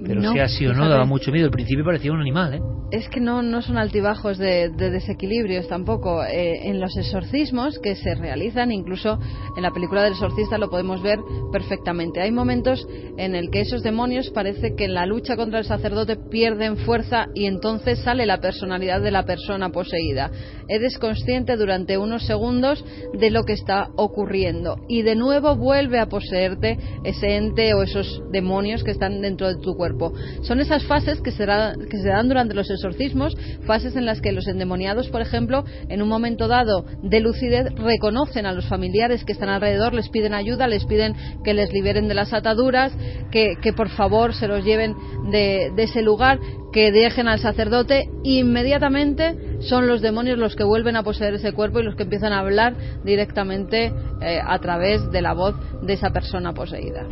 pero 0.07 0.21
no, 0.21 0.33
sea 0.33 0.45
así 0.45 0.67
o 0.67 0.73
no, 0.73 0.89
daba 0.89 1.05
mucho 1.05 1.31
miedo. 1.33 1.47
Al 1.47 1.53
principio 1.53 1.85
parecía 1.85 2.13
un 2.13 2.21
animal, 2.21 2.55
¿eh? 2.55 2.61
es 2.91 3.09
que 3.09 3.21
no, 3.21 3.43
no 3.43 3.63
son 3.63 3.79
altibajos 3.79 4.39
de, 4.39 4.71
desequilibrios 4.71 5.69
tampoco. 5.69 6.25
Eh, 6.25 6.69
en 6.69 6.81
los 6.81 6.97
exorcismos 6.97 7.79
que 7.79 7.97
se 7.97 8.15
realizan, 8.15 8.71
incluso 8.71 9.19
en 9.57 9.63
la 9.63 9.73
película 9.73 10.03
del 10.03 10.13
exorcista 10.13 10.59
lo 10.59 10.71
podemos 10.71 11.03
ver 11.03 11.19
perfectamente. 11.53 12.21
Hay 12.21 12.31
momentos 12.31 12.87
en 13.17 13.35
el 13.35 13.51
que 13.51 13.61
esos 13.61 13.83
demonios 13.83 14.31
parece 14.31 14.75
que 14.77 14.85
en 14.85 14.95
la 14.95 15.07
lucha 15.07 15.37
contra 15.37 15.59
el 15.59 15.65
sacerdote 15.65 16.17
pierden 16.17 16.77
fuerza 16.79 17.27
y 17.35 17.47
entonces 17.47 17.99
sale 18.01 18.27
la 18.27 18.41
personalidad 18.41 19.01
de 19.01 19.11
la 19.11 19.25
persona 19.25 19.71
poseída. 19.71 20.31
Eres 20.69 20.99
consciente 20.99 21.57
durante 21.57 21.99
unos 21.99 22.25
segundos 22.25 22.85
de 23.13 23.31
lo 23.31 23.45
que 23.45 23.55
está 23.55 23.89
ocurriendo 23.97 24.77
y 24.89 25.03
de 25.03 25.17
nuevo 25.17 25.57
vuelve 25.57 25.99
a 25.99 26.07
poseerte 26.07 26.79
ese 27.05 27.37
ente 27.37 27.75
o 27.75 27.83
esos 27.83 28.23
demonios 28.31 28.85
que 28.85 28.93
están 28.93 29.21
dentro 29.21 29.49
de 29.49 29.57
tu 29.57 29.75
cuerpo. 29.75 29.96
Son 30.43 30.61
esas 30.61 30.85
fases 30.85 31.21
que 31.21 31.31
se, 31.33 31.47
dan 31.47 32.29
durante 32.29 32.55
los 32.55 32.71
exorcismos, 32.71 33.37
fases 33.67 33.97
en 33.97 34.07
las 34.07 34.21
que 34.21 34.33
los 34.33 34.47
endemoniados, 34.47 35.09
por 35.09 35.21
ejemplo, 35.21 35.65
en 35.89 36.03
un 36.03 36.09
momento 36.09 36.49
dado 36.49 36.85
de 37.03 37.21
lucidez, 37.21 37.73
reconocen 37.75 38.47
a 38.47 38.53
los 38.53 38.67
familiares 38.67 39.25
que 39.25 39.33
están 39.33 39.49
alrededor, 39.49 39.95
les 39.95 40.09
piden 40.09 40.35
ayuda, 40.35 40.67
les 40.69 40.85
piden 40.85 41.15
que 41.45 41.55
les 41.55 41.73
liberen 41.73 42.09
de 42.09 42.15
las 42.15 42.33
ataduras, 42.33 42.93
que, 43.31 43.57
por 43.77 43.89
favor 43.91 44.35
se 44.35 44.49
los 44.49 44.65
lleven 44.65 44.95
de, 45.31 45.73
ese 45.77 46.03
lugar, 46.03 46.39
que 46.73 46.93
dejen 46.93 47.29
al 47.29 47.39
sacerdote, 47.39 48.09
inmediatamente 48.23 49.37
son 49.61 49.87
los 49.87 50.03
demonios 50.03 50.39
los 50.39 50.57
que 50.57 50.65
vuelven 50.65 50.97
a 50.97 51.03
poseer 51.03 51.35
ese 51.35 51.53
cuerpo 51.53 51.81
y 51.81 51.85
los 51.85 51.97
que 51.97 52.03
empiezan 52.03 52.33
a 52.33 52.41
hablar 52.41 52.75
directamente 53.05 53.93
eh, 54.21 54.41
a 54.45 54.59
través 54.59 55.11
de 55.11 55.23
la 55.23 55.33
voz 55.33 55.55
de 55.83 55.95
esa 55.95 56.11
persona 56.11 56.53
poseída 56.53 57.07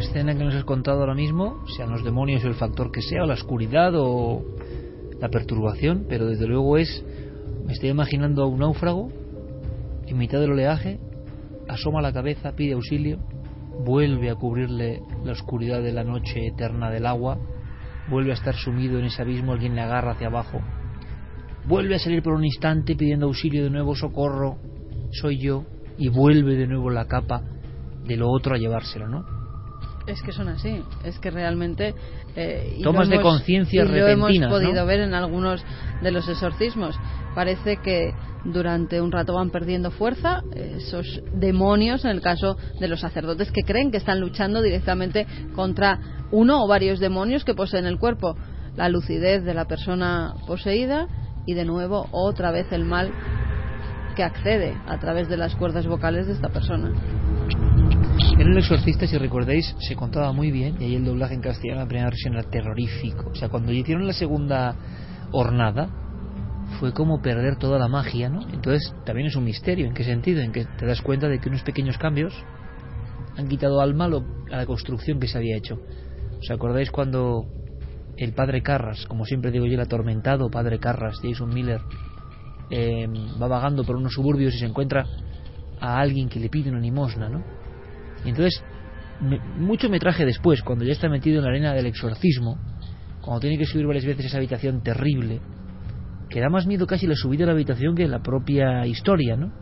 escena 0.00 0.34
que 0.34 0.44
nos 0.44 0.54
has 0.54 0.64
contado 0.64 1.00
ahora 1.00 1.14
mismo, 1.14 1.64
sean 1.76 1.90
los 1.90 2.04
demonios 2.04 2.44
o 2.44 2.48
el 2.48 2.54
factor 2.54 2.90
que 2.90 3.02
sea, 3.02 3.22
o 3.22 3.26
la 3.26 3.34
oscuridad 3.34 3.92
o 3.94 4.44
la 5.20 5.28
perturbación, 5.28 6.06
pero 6.08 6.26
desde 6.26 6.46
luego 6.46 6.76
es, 6.76 7.04
me 7.66 7.72
estoy 7.72 7.90
imaginando 7.90 8.42
a 8.42 8.46
un 8.46 8.58
náufrago 8.58 9.08
en 10.06 10.18
mitad 10.18 10.40
del 10.40 10.52
oleaje, 10.52 10.98
asoma 11.68 12.02
la 12.02 12.12
cabeza, 12.12 12.56
pide 12.56 12.72
auxilio, 12.72 13.18
vuelve 13.84 14.30
a 14.30 14.34
cubrirle 14.34 15.02
la 15.24 15.32
oscuridad 15.32 15.82
de 15.82 15.92
la 15.92 16.04
noche 16.04 16.46
eterna 16.46 16.90
del 16.90 17.06
agua, 17.06 17.38
vuelve 18.08 18.32
a 18.32 18.34
estar 18.34 18.54
sumido 18.54 18.98
en 18.98 19.04
ese 19.04 19.22
abismo, 19.22 19.52
alguien 19.52 19.74
le 19.74 19.82
agarra 19.82 20.12
hacia 20.12 20.26
abajo, 20.26 20.60
vuelve 21.66 21.94
a 21.94 21.98
salir 21.98 22.22
por 22.22 22.34
un 22.34 22.44
instante 22.44 22.96
pidiendo 22.96 23.26
auxilio 23.26 23.62
de 23.62 23.70
nuevo, 23.70 23.94
socorro, 23.94 24.58
soy 25.12 25.38
yo, 25.38 25.64
y 25.96 26.08
vuelve 26.08 26.56
de 26.56 26.66
nuevo 26.66 26.90
la 26.90 27.06
capa 27.06 27.42
de 28.04 28.16
lo 28.16 28.30
otro 28.30 28.54
a 28.54 28.58
llevárselo, 28.58 29.06
¿no? 29.06 29.39
Es 30.10 30.22
que 30.22 30.32
son 30.32 30.48
así, 30.48 30.82
es 31.04 31.18
que 31.20 31.30
realmente... 31.30 31.94
Eh, 32.34 32.80
Tomas 32.82 33.08
de 33.08 33.20
conciencia 33.20 33.84
repentinas, 33.84 34.50
Lo 34.50 34.58
hemos 34.58 34.60
podido 34.60 34.86
ver 34.86 35.00
en 35.00 35.14
algunos 35.14 35.64
de 36.02 36.10
los 36.10 36.28
exorcismos. 36.28 36.98
Parece 37.34 37.76
que 37.76 38.12
durante 38.44 39.00
un 39.00 39.12
rato 39.12 39.34
van 39.34 39.50
perdiendo 39.50 39.92
fuerza 39.92 40.42
esos 40.52 41.22
demonios, 41.32 42.04
en 42.04 42.10
el 42.10 42.20
caso 42.20 42.56
de 42.80 42.88
los 42.88 43.00
sacerdotes 43.00 43.52
que 43.52 43.62
creen 43.62 43.92
que 43.92 43.98
están 43.98 44.20
luchando 44.20 44.62
directamente 44.62 45.26
contra 45.54 46.00
uno 46.32 46.64
o 46.64 46.66
varios 46.66 46.98
demonios 46.98 47.44
que 47.44 47.54
poseen 47.54 47.86
el 47.86 47.98
cuerpo. 47.98 48.36
La 48.76 48.88
lucidez 48.88 49.44
de 49.44 49.54
la 49.54 49.66
persona 49.66 50.34
poseída 50.46 51.06
y 51.46 51.54
de 51.54 51.64
nuevo 51.64 52.08
otra 52.10 52.50
vez 52.50 52.66
el 52.72 52.84
mal 52.84 53.12
que 54.16 54.24
accede 54.24 54.76
a 54.88 54.98
través 54.98 55.28
de 55.28 55.36
las 55.36 55.54
cuerdas 55.54 55.86
vocales 55.86 56.26
de 56.26 56.32
esta 56.32 56.48
persona. 56.48 56.92
En 58.38 58.48
El 58.48 58.58
Exorcista, 58.58 59.06
si 59.06 59.18
recordáis, 59.18 59.76
se 59.78 59.96
contaba 59.96 60.32
muy 60.32 60.50
bien, 60.50 60.76
y 60.80 60.84
ahí 60.84 60.94
el 60.94 61.04
doblaje 61.04 61.34
en 61.34 61.40
castellano, 61.40 61.80
la 61.80 61.86
primera 61.86 62.08
versión 62.08 62.34
era 62.34 62.42
terrorífico. 62.48 63.30
O 63.30 63.34
sea, 63.34 63.48
cuando 63.48 63.72
hicieron 63.72 64.06
la 64.06 64.12
segunda 64.12 64.74
hornada, 65.32 65.88
fue 66.78 66.92
como 66.92 67.20
perder 67.20 67.56
toda 67.56 67.78
la 67.78 67.88
magia, 67.88 68.28
¿no? 68.28 68.42
Entonces, 68.48 68.94
también 69.04 69.28
es 69.28 69.36
un 69.36 69.44
misterio. 69.44 69.86
¿En 69.86 69.94
qué 69.94 70.04
sentido? 70.04 70.40
En 70.40 70.52
que 70.52 70.64
te 70.64 70.86
das 70.86 71.02
cuenta 71.02 71.28
de 71.28 71.38
que 71.38 71.48
unos 71.48 71.62
pequeños 71.62 71.98
cambios 71.98 72.34
han 73.36 73.48
quitado 73.48 73.80
al 73.80 73.94
malo 73.94 74.24
a 74.50 74.56
la 74.56 74.66
construcción 74.66 75.18
que 75.20 75.28
se 75.28 75.38
había 75.38 75.56
hecho. 75.56 75.78
¿Os 76.40 76.50
acordáis 76.50 76.90
cuando 76.90 77.46
el 78.16 78.32
padre 78.32 78.62
Carras, 78.62 79.06
como 79.06 79.24
siempre 79.24 79.50
digo 79.50 79.66
yo, 79.66 79.74
el 79.74 79.80
atormentado 79.80 80.50
padre 80.50 80.78
Carras, 80.78 81.18
Jason 81.22 81.52
Miller, 81.52 81.80
eh, 82.70 83.06
va 83.40 83.48
vagando 83.48 83.84
por 83.84 83.96
unos 83.96 84.12
suburbios 84.12 84.54
y 84.54 84.58
se 84.58 84.66
encuentra 84.66 85.06
a 85.80 85.98
alguien 85.98 86.28
que 86.28 86.38
le 86.38 86.48
pide 86.48 86.70
una 86.70 86.80
limosna, 86.80 87.28
¿no? 87.28 87.42
Y 88.24 88.30
entonces, 88.30 88.62
mucho 89.58 89.88
me 89.88 89.98
traje 89.98 90.24
después, 90.24 90.62
cuando 90.62 90.84
ya 90.84 90.92
está 90.92 91.08
metido 91.08 91.38
en 91.38 91.44
la 91.44 91.50
arena 91.50 91.72
del 91.74 91.86
exorcismo, 91.86 92.58
cuando 93.20 93.40
tiene 93.40 93.58
que 93.58 93.66
subir 93.66 93.86
varias 93.86 94.04
veces 94.04 94.26
esa 94.26 94.38
habitación 94.38 94.82
terrible, 94.82 95.40
que 96.28 96.40
da 96.40 96.48
más 96.48 96.66
miedo 96.66 96.86
casi 96.86 97.06
la 97.06 97.16
subida 97.16 97.44
a 97.44 97.46
la 97.46 97.52
habitación 97.52 97.94
que 97.94 98.06
la 98.06 98.22
propia 98.22 98.86
historia, 98.86 99.36
¿no? 99.36 99.52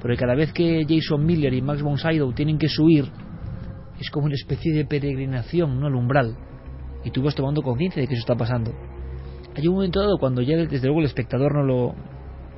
Porque 0.00 0.16
cada 0.16 0.34
vez 0.34 0.52
que 0.52 0.84
Jason 0.88 1.24
Miller 1.24 1.52
y 1.52 1.62
Max 1.62 1.82
von 1.82 1.98
Sydow 1.98 2.32
tienen 2.32 2.58
que 2.58 2.68
subir 2.68 3.04
es 4.00 4.10
como 4.10 4.26
una 4.26 4.34
especie 4.34 4.72
de 4.72 4.84
peregrinación, 4.84 5.78
¿no? 5.78 5.86
Al 5.86 5.94
umbral. 5.94 6.36
Y 7.04 7.10
tú 7.10 7.22
vas 7.22 7.34
tomando 7.34 7.62
conciencia 7.62 8.00
de 8.00 8.08
que 8.08 8.14
eso 8.14 8.22
está 8.22 8.34
pasando. 8.34 8.72
Hay 9.54 9.68
un 9.68 9.74
momento 9.74 10.00
dado 10.00 10.18
cuando 10.18 10.42
ya 10.42 10.56
desde 10.56 10.86
luego 10.86 11.00
el 11.00 11.06
espectador 11.06 11.54
no 11.54 11.62
lo 11.62 11.94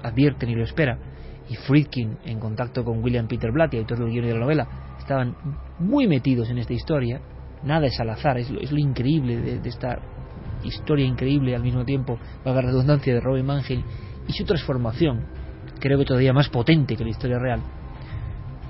advierte 0.03 0.47
ni 0.47 0.55
lo 0.55 0.65
espera, 0.65 0.99
y 1.49 1.57
Friedkin, 1.57 2.19
en 2.25 2.41
contacto 2.41 2.85
con 2.85 3.03
William 3.03 3.29
Peter 3.29 3.51
Blatty, 3.53 3.79
autor 3.79 3.99
del 3.99 4.11
guion 4.11 4.27
de 4.27 4.35
la 4.35 4.41
novela, 4.41 4.69
estaban 5.07 5.37
muy 5.79 6.09
metidos 6.09 6.51
en 6.51 6.59
esta 6.59 6.73
historia. 6.73 7.21
Nada 7.63 7.87
es 7.87 7.99
al 8.01 8.11
azar, 8.11 8.39
es 8.39 8.51
lo, 8.51 8.61
es 8.61 8.73
lo 8.73 8.79
increíble 8.79 9.37
de, 9.37 9.69
esta 9.69 10.01
historia 10.65 11.07
increíble 11.07 11.55
al 11.55 11.63
mismo 11.63 11.85
tiempo, 11.85 12.19
valga 12.45 12.63
la 12.63 12.69
redundancia, 12.69 13.15
de 13.15 13.21
Robin 13.21 13.47
Mangel 13.47 13.85
y 14.27 14.33
su 14.33 14.45
transformación, 14.45 15.25
creo 15.79 15.97
que 15.99 16.05
todavía 16.05 16.33
más 16.33 16.49
potente 16.49 16.97
que 16.97 17.05
la 17.05 17.11
historia 17.11 17.39
real. 17.39 17.61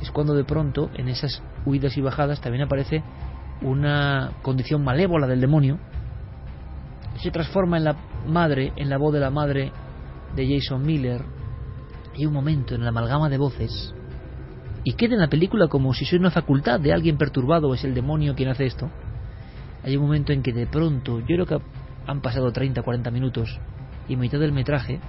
Es 0.02 0.10
cuando 0.10 0.34
de 0.34 0.44
pronto, 0.44 0.90
en 0.94 1.08
esas 1.08 1.42
huidas 1.64 1.96
y 1.96 2.02
bajadas, 2.02 2.40
también 2.42 2.64
aparece 2.64 3.02
una 3.62 4.32
condición 4.42 4.84
malévola 4.84 5.26
del 5.26 5.40
demonio, 5.40 5.78
se 7.22 7.30
transforma 7.30 7.78
en 7.78 7.84
la 7.84 7.96
madre, 8.26 8.74
en 8.76 8.90
la 8.90 8.98
voz 8.98 9.14
de 9.14 9.20
la 9.20 9.30
madre 9.30 9.72
de 10.34 10.54
Jason 10.54 10.84
Miller, 10.84 11.22
hay 12.14 12.26
un 12.26 12.34
momento 12.34 12.74
en 12.74 12.82
la 12.82 12.90
amalgama 12.90 13.30
de 13.30 13.38
voces 13.38 13.94
y 14.86 14.92
queda 14.92 15.14
en 15.14 15.20
la 15.20 15.26
película 15.26 15.66
como 15.66 15.92
si 15.94 16.04
soy 16.04 16.20
una 16.20 16.30
facultad 16.30 16.78
de 16.78 16.92
alguien 16.92 17.18
perturbado 17.18 17.68
o 17.68 17.74
es 17.74 17.82
el 17.82 17.92
demonio 17.92 18.36
quien 18.36 18.50
hace 18.50 18.66
esto. 18.66 18.88
Hay 19.82 19.96
un 19.96 20.04
momento 20.04 20.32
en 20.32 20.44
que 20.44 20.52
de 20.52 20.68
pronto, 20.68 21.18
yo 21.18 21.26
creo 21.26 21.44
que 21.44 21.58
han 22.06 22.20
pasado 22.20 22.52
30, 22.52 22.82
40 22.82 23.10
minutos 23.10 23.58
y 24.08 24.14
mitad 24.14 24.38
del 24.38 24.52
metraje, 24.52 25.00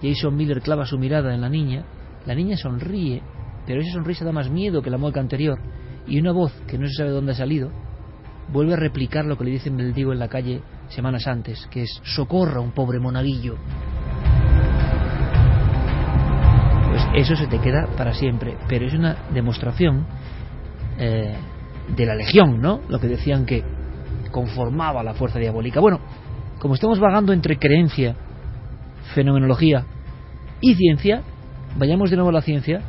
Jason 0.00 0.34
Miller 0.34 0.62
clava 0.62 0.86
su 0.86 0.96
mirada 0.96 1.34
en 1.34 1.42
la 1.42 1.50
niña, 1.50 1.84
la 2.24 2.34
niña 2.34 2.56
sonríe, 2.56 3.22
pero 3.66 3.82
esa 3.82 3.92
sonrisa 3.92 4.24
da 4.24 4.32
más 4.32 4.48
miedo 4.48 4.80
que 4.80 4.88
la 4.88 4.96
mueca 4.96 5.20
anterior 5.20 5.58
y 6.06 6.18
una 6.18 6.32
voz 6.32 6.54
que 6.66 6.78
no 6.78 6.86
se 6.86 6.94
sabe 6.94 7.10
dónde 7.10 7.32
ha 7.32 7.36
salido 7.36 7.70
vuelve 8.50 8.72
a 8.72 8.76
replicar 8.76 9.26
lo 9.26 9.36
que 9.36 9.44
le 9.44 9.50
dice 9.50 9.68
el 9.68 9.92
digo 9.92 10.14
en 10.14 10.18
la 10.18 10.28
calle 10.28 10.62
semanas 10.88 11.26
antes, 11.26 11.66
que 11.70 11.82
es 11.82 12.00
socorra 12.04 12.62
un 12.62 12.72
pobre 12.72 13.00
monaguillo. 13.00 13.56
Eso 17.16 17.34
se 17.34 17.46
te 17.46 17.58
queda 17.58 17.88
para 17.96 18.12
siempre. 18.12 18.56
Pero 18.68 18.86
es 18.86 18.94
una 18.94 19.16
demostración 19.32 20.06
eh, 20.98 21.34
de 21.96 22.06
la 22.06 22.14
legión, 22.14 22.60
¿no? 22.60 22.80
Lo 22.88 23.00
que 23.00 23.08
decían 23.08 23.46
que 23.46 23.64
conformaba 24.30 25.02
la 25.02 25.14
fuerza 25.14 25.38
diabólica. 25.38 25.80
Bueno, 25.80 26.00
como 26.58 26.74
estamos 26.74 27.00
vagando 27.00 27.32
entre 27.32 27.58
creencia, 27.58 28.14
fenomenología 29.14 29.84
y 30.60 30.74
ciencia, 30.74 31.22
vayamos 31.78 32.10
de 32.10 32.16
nuevo 32.16 32.30
a 32.30 32.34
la 32.34 32.42
ciencia. 32.42 32.82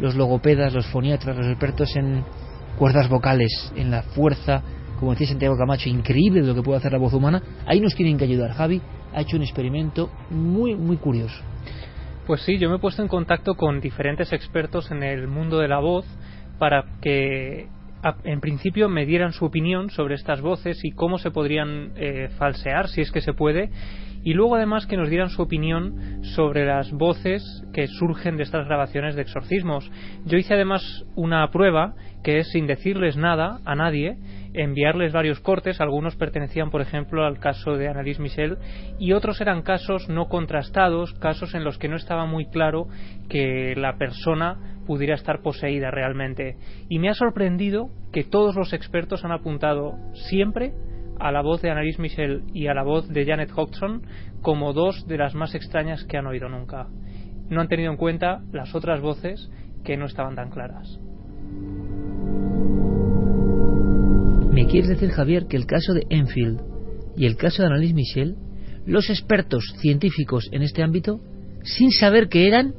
Los 0.00 0.14
logopedas, 0.14 0.74
los 0.74 0.86
foniatras, 0.86 1.36
los 1.36 1.46
expertos 1.46 1.94
en 1.96 2.24
cuerdas 2.78 3.08
vocales, 3.08 3.72
en 3.76 3.90
la 3.90 4.02
fuerza, 4.02 4.62
como 4.98 5.12
decía 5.12 5.28
Santiago 5.28 5.56
Camacho, 5.56 5.88
increíble 5.88 6.42
lo 6.42 6.54
que 6.54 6.62
puede 6.62 6.78
hacer 6.78 6.92
la 6.92 6.98
voz 6.98 7.12
humana, 7.12 7.42
ahí 7.66 7.80
nos 7.80 7.94
tienen 7.94 8.16
que 8.16 8.24
ayudar. 8.24 8.52
Javi 8.52 8.80
ha 9.12 9.20
hecho 9.20 9.36
un 9.36 9.42
experimento 9.42 10.10
muy, 10.30 10.76
muy 10.76 10.96
curioso. 10.96 11.42
Pues 12.28 12.42
sí, 12.42 12.58
yo 12.58 12.68
me 12.68 12.76
he 12.76 12.78
puesto 12.78 13.00
en 13.00 13.08
contacto 13.08 13.54
con 13.54 13.80
diferentes 13.80 14.34
expertos 14.34 14.90
en 14.90 15.02
el 15.02 15.28
mundo 15.28 15.60
de 15.60 15.66
la 15.66 15.78
voz 15.78 16.04
para 16.58 16.84
que 17.00 17.68
en 18.22 18.40
principio 18.40 18.90
me 18.90 19.06
dieran 19.06 19.32
su 19.32 19.46
opinión 19.46 19.88
sobre 19.88 20.16
estas 20.16 20.42
voces 20.42 20.78
y 20.84 20.90
cómo 20.90 21.16
se 21.16 21.30
podrían 21.30 21.92
eh, 21.96 22.28
falsear, 22.36 22.88
si 22.88 23.00
es 23.00 23.10
que 23.12 23.22
se 23.22 23.32
puede, 23.32 23.70
y 24.22 24.34
luego 24.34 24.56
además 24.56 24.86
que 24.86 24.98
nos 24.98 25.08
dieran 25.08 25.30
su 25.30 25.40
opinión 25.40 26.22
sobre 26.22 26.66
las 26.66 26.92
voces 26.92 27.42
que 27.72 27.86
surgen 27.86 28.36
de 28.36 28.42
estas 28.42 28.66
grabaciones 28.66 29.14
de 29.14 29.22
exorcismos. 29.22 29.90
Yo 30.26 30.36
hice 30.36 30.52
además 30.52 31.06
una 31.16 31.50
prueba 31.50 31.94
que 32.22 32.40
es 32.40 32.50
sin 32.50 32.66
decirles 32.66 33.16
nada 33.16 33.60
a 33.64 33.74
nadie 33.74 34.18
enviarles 34.54 35.12
varios 35.12 35.40
cortes, 35.40 35.80
algunos 35.80 36.16
pertenecían 36.16 36.70
por 36.70 36.80
ejemplo 36.80 37.24
al 37.24 37.38
caso 37.38 37.72
de 37.76 37.88
Annalise 37.88 38.22
Michel 38.22 38.58
y 38.98 39.12
otros 39.12 39.40
eran 39.40 39.62
casos 39.62 40.08
no 40.08 40.28
contrastados, 40.28 41.14
casos 41.14 41.54
en 41.54 41.64
los 41.64 41.78
que 41.78 41.88
no 41.88 41.96
estaba 41.96 42.26
muy 42.26 42.46
claro 42.46 42.88
que 43.28 43.74
la 43.76 43.96
persona 43.96 44.78
pudiera 44.86 45.14
estar 45.14 45.42
poseída 45.42 45.90
realmente. 45.90 46.56
Y 46.88 46.98
me 46.98 47.10
ha 47.10 47.14
sorprendido 47.14 47.90
que 48.12 48.24
todos 48.24 48.56
los 48.56 48.72
expertos 48.72 49.24
han 49.24 49.32
apuntado 49.32 49.94
siempre 50.28 50.72
a 51.20 51.32
la 51.32 51.42
voz 51.42 51.60
de 51.62 51.70
Annalise 51.70 52.00
Michel 52.00 52.44
y 52.54 52.68
a 52.68 52.74
la 52.74 52.82
voz 52.82 53.08
de 53.08 53.26
Janet 53.26 53.50
Hodgson 53.54 54.02
como 54.40 54.72
dos 54.72 55.06
de 55.06 55.18
las 55.18 55.34
más 55.34 55.54
extrañas 55.54 56.04
que 56.04 56.16
han 56.16 56.26
oído 56.26 56.48
nunca. 56.48 56.86
No 57.50 57.60
han 57.60 57.68
tenido 57.68 57.90
en 57.90 57.96
cuenta 57.96 58.42
las 58.52 58.74
otras 58.74 59.00
voces 59.00 59.50
que 59.84 59.96
no 59.96 60.06
estaban 60.06 60.36
tan 60.36 60.50
claras. 60.50 61.00
¿Me 64.58 64.66
quieres 64.66 64.88
decir, 64.88 65.10
Javier, 65.10 65.46
que 65.46 65.56
el 65.56 65.66
caso 65.66 65.94
de 65.94 66.02
Enfield 66.10 66.60
y 67.16 67.26
el 67.26 67.36
caso 67.36 67.62
de 67.62 67.68
Annalise 67.68 67.94
Michel, 67.94 68.34
los 68.86 69.08
expertos 69.08 69.62
científicos 69.78 70.48
en 70.50 70.62
este 70.62 70.82
ámbito, 70.82 71.20
sin 71.62 71.92
saber 71.92 72.28
qué 72.28 72.48
eran, 72.48 72.74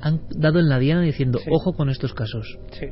han 0.00 0.22
dado 0.30 0.58
en 0.58 0.68
la 0.68 0.80
diana 0.80 1.02
diciendo, 1.02 1.38
ojo 1.48 1.74
con 1.74 1.90
estos 1.90 2.12
casos? 2.12 2.58
Sí. 2.72 2.86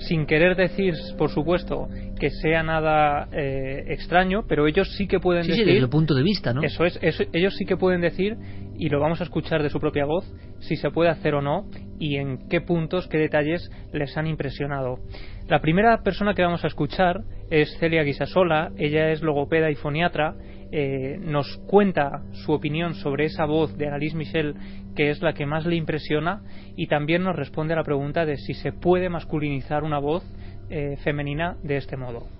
Sin 0.00 0.26
querer 0.26 0.54
decir, 0.54 0.92
por 1.16 1.30
supuesto, 1.30 1.88
que 2.18 2.28
sea 2.28 2.62
nada 2.62 3.28
eh, 3.32 3.84
extraño, 3.88 4.44
pero 4.46 4.66
ellos 4.66 4.94
sí 4.98 5.06
que 5.06 5.18
pueden 5.18 5.46
decir. 5.46 5.64
Sí, 5.64 5.70
desde 5.70 5.84
el 5.84 5.88
punto 5.88 6.14
de 6.14 6.22
vista, 6.22 6.52
¿no? 6.52 6.62
Eso 6.62 6.84
es, 6.84 6.98
ellos 7.32 7.54
sí 7.56 7.64
que 7.64 7.78
pueden 7.78 8.02
decir, 8.02 8.36
y 8.80 8.88
lo 8.88 8.98
vamos 8.98 9.20
a 9.20 9.24
escuchar 9.24 9.62
de 9.62 9.68
su 9.68 9.78
propia 9.78 10.06
voz, 10.06 10.24
si 10.60 10.74
se 10.76 10.90
puede 10.90 11.10
hacer 11.10 11.34
o 11.34 11.42
no 11.42 11.66
y 11.98 12.16
en 12.16 12.48
qué 12.48 12.62
puntos, 12.62 13.08
qué 13.08 13.18
detalles 13.18 13.70
les 13.92 14.16
han 14.16 14.26
impresionado. 14.26 15.00
La 15.48 15.60
primera 15.60 16.02
persona 16.02 16.32
que 16.32 16.42
vamos 16.42 16.64
a 16.64 16.68
escuchar 16.68 17.20
es 17.50 17.76
Celia 17.78 18.02
Guisasola, 18.04 18.72
ella 18.78 19.10
es 19.10 19.20
logopeda 19.20 19.70
y 19.70 19.74
foniatra, 19.74 20.34
eh, 20.72 21.18
nos 21.20 21.58
cuenta 21.66 22.22
su 22.32 22.52
opinión 22.52 22.94
sobre 22.94 23.26
esa 23.26 23.44
voz 23.44 23.76
de 23.76 23.88
Annalise 23.88 24.16
Michel, 24.16 24.54
que 24.96 25.10
es 25.10 25.20
la 25.20 25.34
que 25.34 25.44
más 25.44 25.66
le 25.66 25.76
impresiona, 25.76 26.42
y 26.74 26.86
también 26.86 27.22
nos 27.22 27.36
responde 27.36 27.74
a 27.74 27.76
la 27.76 27.84
pregunta 27.84 28.24
de 28.24 28.38
si 28.38 28.54
se 28.54 28.72
puede 28.72 29.10
masculinizar 29.10 29.84
una 29.84 29.98
voz 29.98 30.24
eh, 30.70 30.96
femenina 31.04 31.58
de 31.62 31.76
este 31.76 31.98
modo. 31.98 32.39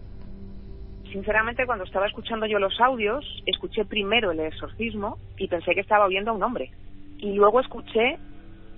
Sinceramente, 1.12 1.66
cuando 1.66 1.84
estaba 1.84 2.06
escuchando 2.06 2.46
yo 2.46 2.58
los 2.58 2.80
audios, 2.80 3.24
escuché 3.46 3.84
primero 3.84 4.30
el 4.30 4.40
exorcismo 4.40 5.18
y 5.36 5.48
pensé 5.48 5.74
que 5.74 5.80
estaba 5.80 6.06
oyendo 6.06 6.30
a 6.30 6.34
un 6.34 6.42
hombre. 6.42 6.70
Y 7.18 7.34
luego 7.34 7.60
escuché 7.60 8.18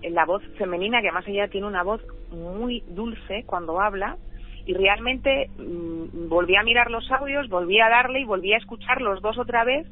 la 0.02 0.24
voz 0.24 0.42
femenina, 0.56 1.00
que 1.00 1.08
además 1.08 1.28
ella 1.28 1.48
tiene 1.48 1.66
una 1.66 1.82
voz 1.82 2.00
muy 2.30 2.82
dulce 2.88 3.44
cuando 3.44 3.80
habla, 3.80 4.16
y 4.64 4.72
realmente 4.74 5.50
mm, 5.58 6.28
volví 6.28 6.56
a 6.56 6.62
mirar 6.62 6.90
los 6.90 7.10
audios, 7.10 7.48
volví 7.48 7.80
a 7.80 7.90
darle 7.90 8.20
y 8.20 8.24
volví 8.24 8.54
a 8.54 8.58
escuchar 8.58 9.02
los 9.02 9.20
dos 9.20 9.36
otra 9.38 9.64
vez 9.64 9.86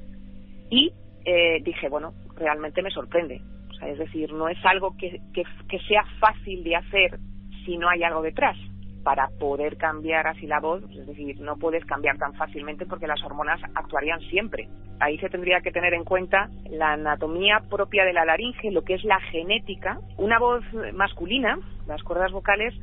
y 0.71 0.93
eh, 1.25 1.61
dije, 1.63 1.89
bueno, 1.89 2.15
realmente 2.37 2.81
me 2.81 2.91
sorprende. 2.91 3.43
O 3.71 3.75
sea, 3.75 3.89
es 3.89 3.99
decir, 3.99 4.33
no 4.33 4.49
es 4.49 4.65
algo 4.65 4.97
que, 4.97 5.21
que 5.35 5.79
sea 5.89 6.05
fácil 6.21 6.63
de 6.63 6.77
hacer 6.77 7.19
si 7.65 7.77
no 7.77 7.89
hay 7.89 8.03
algo 8.05 8.23
detrás 8.23 8.57
para 9.03 9.29
poder 9.39 9.77
cambiar 9.77 10.27
así 10.27 10.47
la 10.47 10.61
voz, 10.61 10.83
es 10.91 11.07
decir, 11.07 11.41
no 11.41 11.57
puedes 11.57 11.85
cambiar 11.85 12.19
tan 12.19 12.35
fácilmente 12.35 12.87
porque 12.87 13.07
las 13.07 13.23
hormonas 13.23 13.61
actuarían 13.75 14.21
siempre. 14.21 14.69
Ahí 15.01 15.19
se 15.19 15.31
tendría 15.31 15.61
que 15.61 15.73
tener 15.73 15.95
en 15.95 16.05
cuenta 16.05 16.51
la 16.71 16.93
anatomía 16.93 17.63
propia 17.71 18.05
de 18.05 18.13
la 18.13 18.25
laringe, 18.25 18.71
lo 18.71 18.83
que 18.83 18.95
es 18.95 19.05
la 19.05 19.19
genética. 19.21 19.99
Una 20.19 20.39
voz 20.39 20.63
masculina, 20.93 21.59
las 21.87 22.03
cuerdas 22.03 22.33
vocales 22.33 22.75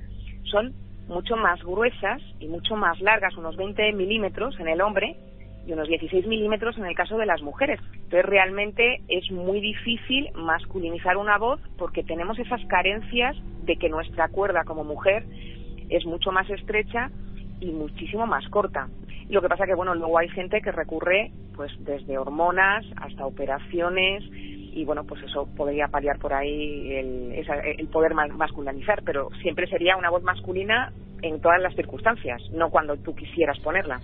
son 0.45 0.73
mucho 1.07 1.35
más 1.37 1.63
gruesas 1.63 2.21
y 2.39 2.47
mucho 2.47 2.75
más 2.75 2.99
largas, 3.01 3.37
unos 3.37 3.55
20 3.55 3.93
milímetros 3.93 4.59
en 4.59 4.67
el 4.67 4.81
hombre 4.81 5.15
y 5.67 5.73
unos 5.73 5.87
16 5.87 6.25
milímetros 6.27 6.77
en 6.77 6.85
el 6.85 6.95
caso 6.95 7.17
de 7.17 7.25
las 7.25 7.41
mujeres. 7.41 7.79
Entonces 7.93 8.25
realmente 8.25 9.01
es 9.09 9.29
muy 9.31 9.59
difícil 9.59 10.29
masculinizar 10.33 11.17
una 11.17 11.37
voz 11.37 11.59
porque 11.77 12.03
tenemos 12.03 12.39
esas 12.39 12.63
carencias 12.65 13.35
de 13.63 13.75
que 13.75 13.89
nuestra 13.89 14.29
cuerda 14.29 14.63
como 14.63 14.83
mujer 14.83 15.25
es 15.89 16.05
mucho 16.05 16.31
más 16.31 16.49
estrecha 16.49 17.09
y 17.59 17.71
muchísimo 17.71 18.25
más 18.25 18.47
corta. 18.49 18.87
lo 19.29 19.41
que 19.41 19.49
pasa 19.49 19.65
que, 19.65 19.75
bueno, 19.75 19.93
luego 19.93 20.17
hay 20.17 20.29
gente 20.29 20.61
que 20.61 20.71
recurre, 20.71 21.31
pues, 21.55 21.71
desde 21.79 22.17
hormonas 22.17 22.85
hasta 22.95 23.25
operaciones 23.25 24.23
y, 24.31 24.85
bueno, 24.85 25.03
pues 25.03 25.21
eso 25.23 25.47
podría 25.57 25.87
paliar 25.87 26.19
por 26.19 26.33
ahí 26.33 26.93
el, 26.93 27.45
el 27.77 27.87
poder 27.87 28.13
masculinizar, 28.13 29.01
pero 29.03 29.29
siempre 29.41 29.67
sería 29.67 29.97
una 29.97 30.09
voz 30.09 30.23
masculina 30.23 30.93
en 31.21 31.41
todas 31.41 31.61
las 31.61 31.75
circunstancias, 31.75 32.41
no 32.53 32.69
cuando 32.69 32.95
tú 32.97 33.15
quisieras 33.15 33.59
ponerla. 33.59 33.99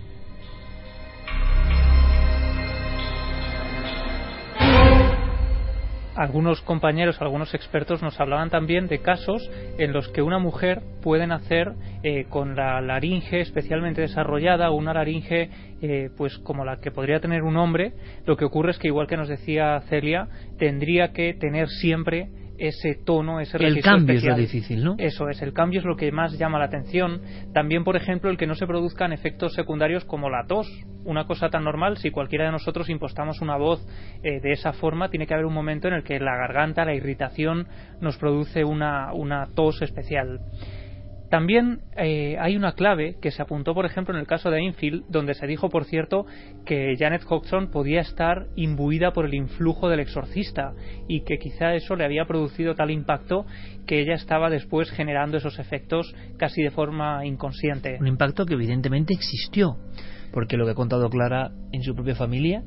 Algunos 6.14 6.60
compañeros, 6.62 7.20
algunos 7.20 7.54
expertos 7.54 8.02
nos 8.02 8.18
hablaban 8.20 8.50
también 8.50 8.86
de 8.86 9.00
casos 9.00 9.50
en 9.78 9.92
los 9.92 10.08
que 10.08 10.22
una 10.22 10.38
mujer 10.38 10.82
puede 11.02 11.26
nacer 11.26 11.72
eh, 12.02 12.26
con 12.28 12.54
la 12.56 12.80
laringe 12.80 13.40
especialmente 13.40 14.00
desarrollada 14.00 14.70
una 14.70 14.94
laringe 14.94 15.50
eh, 15.82 16.10
pues 16.16 16.38
como 16.38 16.64
la 16.64 16.78
que 16.80 16.90
podría 16.90 17.20
tener 17.20 17.42
un 17.42 17.56
hombre. 17.56 17.92
Lo 18.26 18.36
que 18.36 18.44
ocurre 18.44 18.70
es 18.70 18.78
que 18.78 18.88
igual 18.88 19.06
que 19.06 19.16
nos 19.16 19.28
decía 19.28 19.80
Celia, 19.88 20.28
tendría 20.58 21.12
que 21.12 21.34
tener 21.34 21.68
siempre 21.68 22.28
ese 22.58 22.94
tono, 22.94 23.40
ese 23.40 23.56
El 23.58 23.80
cambio 23.82 24.16
es 24.16 24.24
lo 24.24 24.36
difícil, 24.36 24.84
¿no? 24.84 24.94
Eso 24.98 25.28
es, 25.28 25.42
el 25.42 25.52
cambio 25.52 25.80
es 25.80 25.86
lo 25.86 25.96
que 25.96 26.10
más 26.12 26.38
llama 26.38 26.58
la 26.58 26.66
atención. 26.66 27.20
También, 27.52 27.84
por 27.84 27.96
ejemplo, 27.96 28.30
el 28.30 28.36
que 28.36 28.46
no 28.46 28.54
se 28.54 28.66
produzcan 28.66 29.12
efectos 29.12 29.54
secundarios 29.54 30.04
como 30.04 30.30
la 30.30 30.46
tos. 30.46 30.68
Una 31.04 31.26
cosa 31.26 31.48
tan 31.48 31.64
normal, 31.64 31.98
si 31.98 32.10
cualquiera 32.10 32.46
de 32.46 32.52
nosotros 32.52 32.88
impostamos 32.88 33.40
una 33.40 33.56
voz 33.56 33.86
eh, 34.22 34.40
de 34.40 34.52
esa 34.52 34.72
forma, 34.72 35.10
tiene 35.10 35.26
que 35.26 35.34
haber 35.34 35.46
un 35.46 35.54
momento 35.54 35.88
en 35.88 35.94
el 35.94 36.02
que 36.02 36.18
la 36.18 36.36
garganta, 36.36 36.84
la 36.84 36.94
irritación, 36.94 37.66
nos 38.00 38.16
produce 38.16 38.64
una, 38.64 39.12
una 39.12 39.48
tos 39.54 39.82
especial. 39.82 40.40
También 41.30 41.80
eh, 41.96 42.36
hay 42.38 42.56
una 42.56 42.72
clave 42.72 43.16
que 43.20 43.30
se 43.30 43.42
apuntó, 43.42 43.74
por 43.74 43.86
ejemplo, 43.86 44.14
en 44.14 44.20
el 44.20 44.26
caso 44.26 44.50
de 44.50 44.60
Enfield, 44.60 45.04
donde 45.08 45.34
se 45.34 45.46
dijo, 45.46 45.68
por 45.68 45.84
cierto, 45.84 46.26
que 46.64 46.94
Janet 46.98 47.22
Hodgson 47.28 47.70
podía 47.70 48.00
estar 48.00 48.46
imbuida 48.56 49.12
por 49.12 49.24
el 49.24 49.34
influjo 49.34 49.88
del 49.88 50.00
exorcista 50.00 50.74
y 51.08 51.22
que 51.22 51.38
quizá 51.38 51.74
eso 51.74 51.96
le 51.96 52.04
había 52.04 52.26
producido 52.26 52.74
tal 52.74 52.90
impacto 52.90 53.46
que 53.86 54.00
ella 54.00 54.14
estaba 54.14 54.50
después 54.50 54.90
generando 54.90 55.38
esos 55.38 55.58
efectos 55.58 56.14
casi 56.36 56.62
de 56.62 56.70
forma 56.70 57.26
inconsciente. 57.26 57.96
Un 58.00 58.06
impacto 58.06 58.46
que 58.46 58.54
evidentemente 58.54 59.14
existió, 59.14 59.78
porque 60.32 60.56
lo 60.56 60.64
que 60.66 60.72
ha 60.72 60.76
contado 60.76 61.08
Clara 61.10 61.50
en 61.72 61.82
su 61.82 61.94
propia 61.94 62.14
familia 62.14 62.62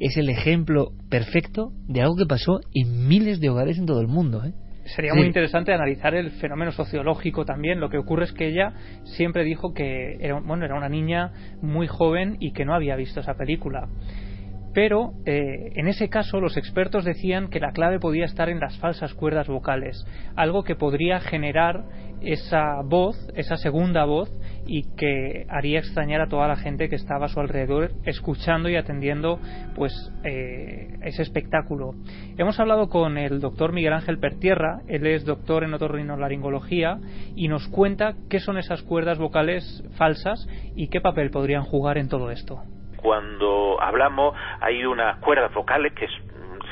es 0.00 0.16
el 0.16 0.28
ejemplo 0.28 0.92
perfecto 1.08 1.72
de 1.86 2.02
algo 2.02 2.16
que 2.16 2.26
pasó 2.26 2.60
en 2.74 3.08
miles 3.08 3.40
de 3.40 3.50
hogares 3.50 3.78
en 3.78 3.86
todo 3.86 4.00
el 4.00 4.08
mundo. 4.08 4.44
¿eh? 4.44 4.52
Sería 4.94 5.14
muy 5.14 5.26
interesante 5.26 5.72
analizar 5.72 6.14
el 6.14 6.30
fenómeno 6.32 6.72
sociológico 6.72 7.44
también. 7.44 7.80
Lo 7.80 7.90
que 7.90 7.98
ocurre 7.98 8.24
es 8.24 8.32
que 8.32 8.48
ella 8.48 8.72
siempre 9.04 9.44
dijo 9.44 9.72
que 9.74 10.16
era, 10.20 10.40
bueno, 10.40 10.64
era 10.64 10.76
una 10.76 10.88
niña 10.88 11.32
muy 11.60 11.86
joven 11.86 12.36
y 12.40 12.52
que 12.52 12.64
no 12.64 12.74
había 12.74 12.96
visto 12.96 13.20
esa 13.20 13.34
película. 13.34 13.88
Pero 14.74 15.14
eh, 15.24 15.72
en 15.74 15.88
ese 15.88 16.08
caso 16.08 16.40
los 16.40 16.56
expertos 16.56 17.04
decían 17.04 17.48
que 17.48 17.60
la 17.60 17.72
clave 17.72 17.98
podía 17.98 18.26
estar 18.26 18.48
en 18.48 18.60
las 18.60 18.78
falsas 18.78 19.14
cuerdas 19.14 19.48
vocales, 19.48 20.06
algo 20.36 20.62
que 20.62 20.76
podría 20.76 21.20
generar 21.20 21.84
esa 22.22 22.82
voz, 22.84 23.16
esa 23.34 23.56
segunda 23.56 24.04
voz, 24.04 24.30
y 24.66 24.94
que 24.96 25.46
haría 25.48 25.78
extrañar 25.78 26.20
a 26.20 26.28
toda 26.28 26.46
la 26.46 26.56
gente 26.56 26.88
que 26.88 26.96
estaba 26.96 27.26
a 27.26 27.28
su 27.28 27.40
alrededor 27.40 27.90
escuchando 28.04 28.68
y 28.68 28.76
atendiendo 28.76 29.40
pues 29.74 29.92
eh, 30.24 30.98
ese 31.02 31.22
espectáculo. 31.22 31.94
Hemos 32.36 32.60
hablado 32.60 32.88
con 32.88 33.16
el 33.16 33.40
doctor 33.40 33.72
Miguel 33.72 33.94
Ángel 33.94 34.18
Pertierra, 34.18 34.80
él 34.86 35.06
es 35.06 35.24
doctor 35.24 35.64
en 35.64 35.74
otorrinolaringología 35.74 36.98
y 37.34 37.48
nos 37.48 37.66
cuenta 37.68 38.14
qué 38.28 38.40
son 38.40 38.58
esas 38.58 38.82
cuerdas 38.82 39.18
vocales 39.18 39.82
falsas 39.96 40.46
y 40.76 40.88
qué 40.88 41.00
papel 41.00 41.30
podrían 41.30 41.62
jugar 41.62 41.96
en 41.96 42.08
todo 42.08 42.30
esto. 42.30 42.62
Cuando 42.96 43.80
hablamos 43.80 44.34
hay 44.60 44.84
unas 44.84 45.18
cuerdas 45.20 45.52
vocales 45.54 45.94
que 45.94 46.06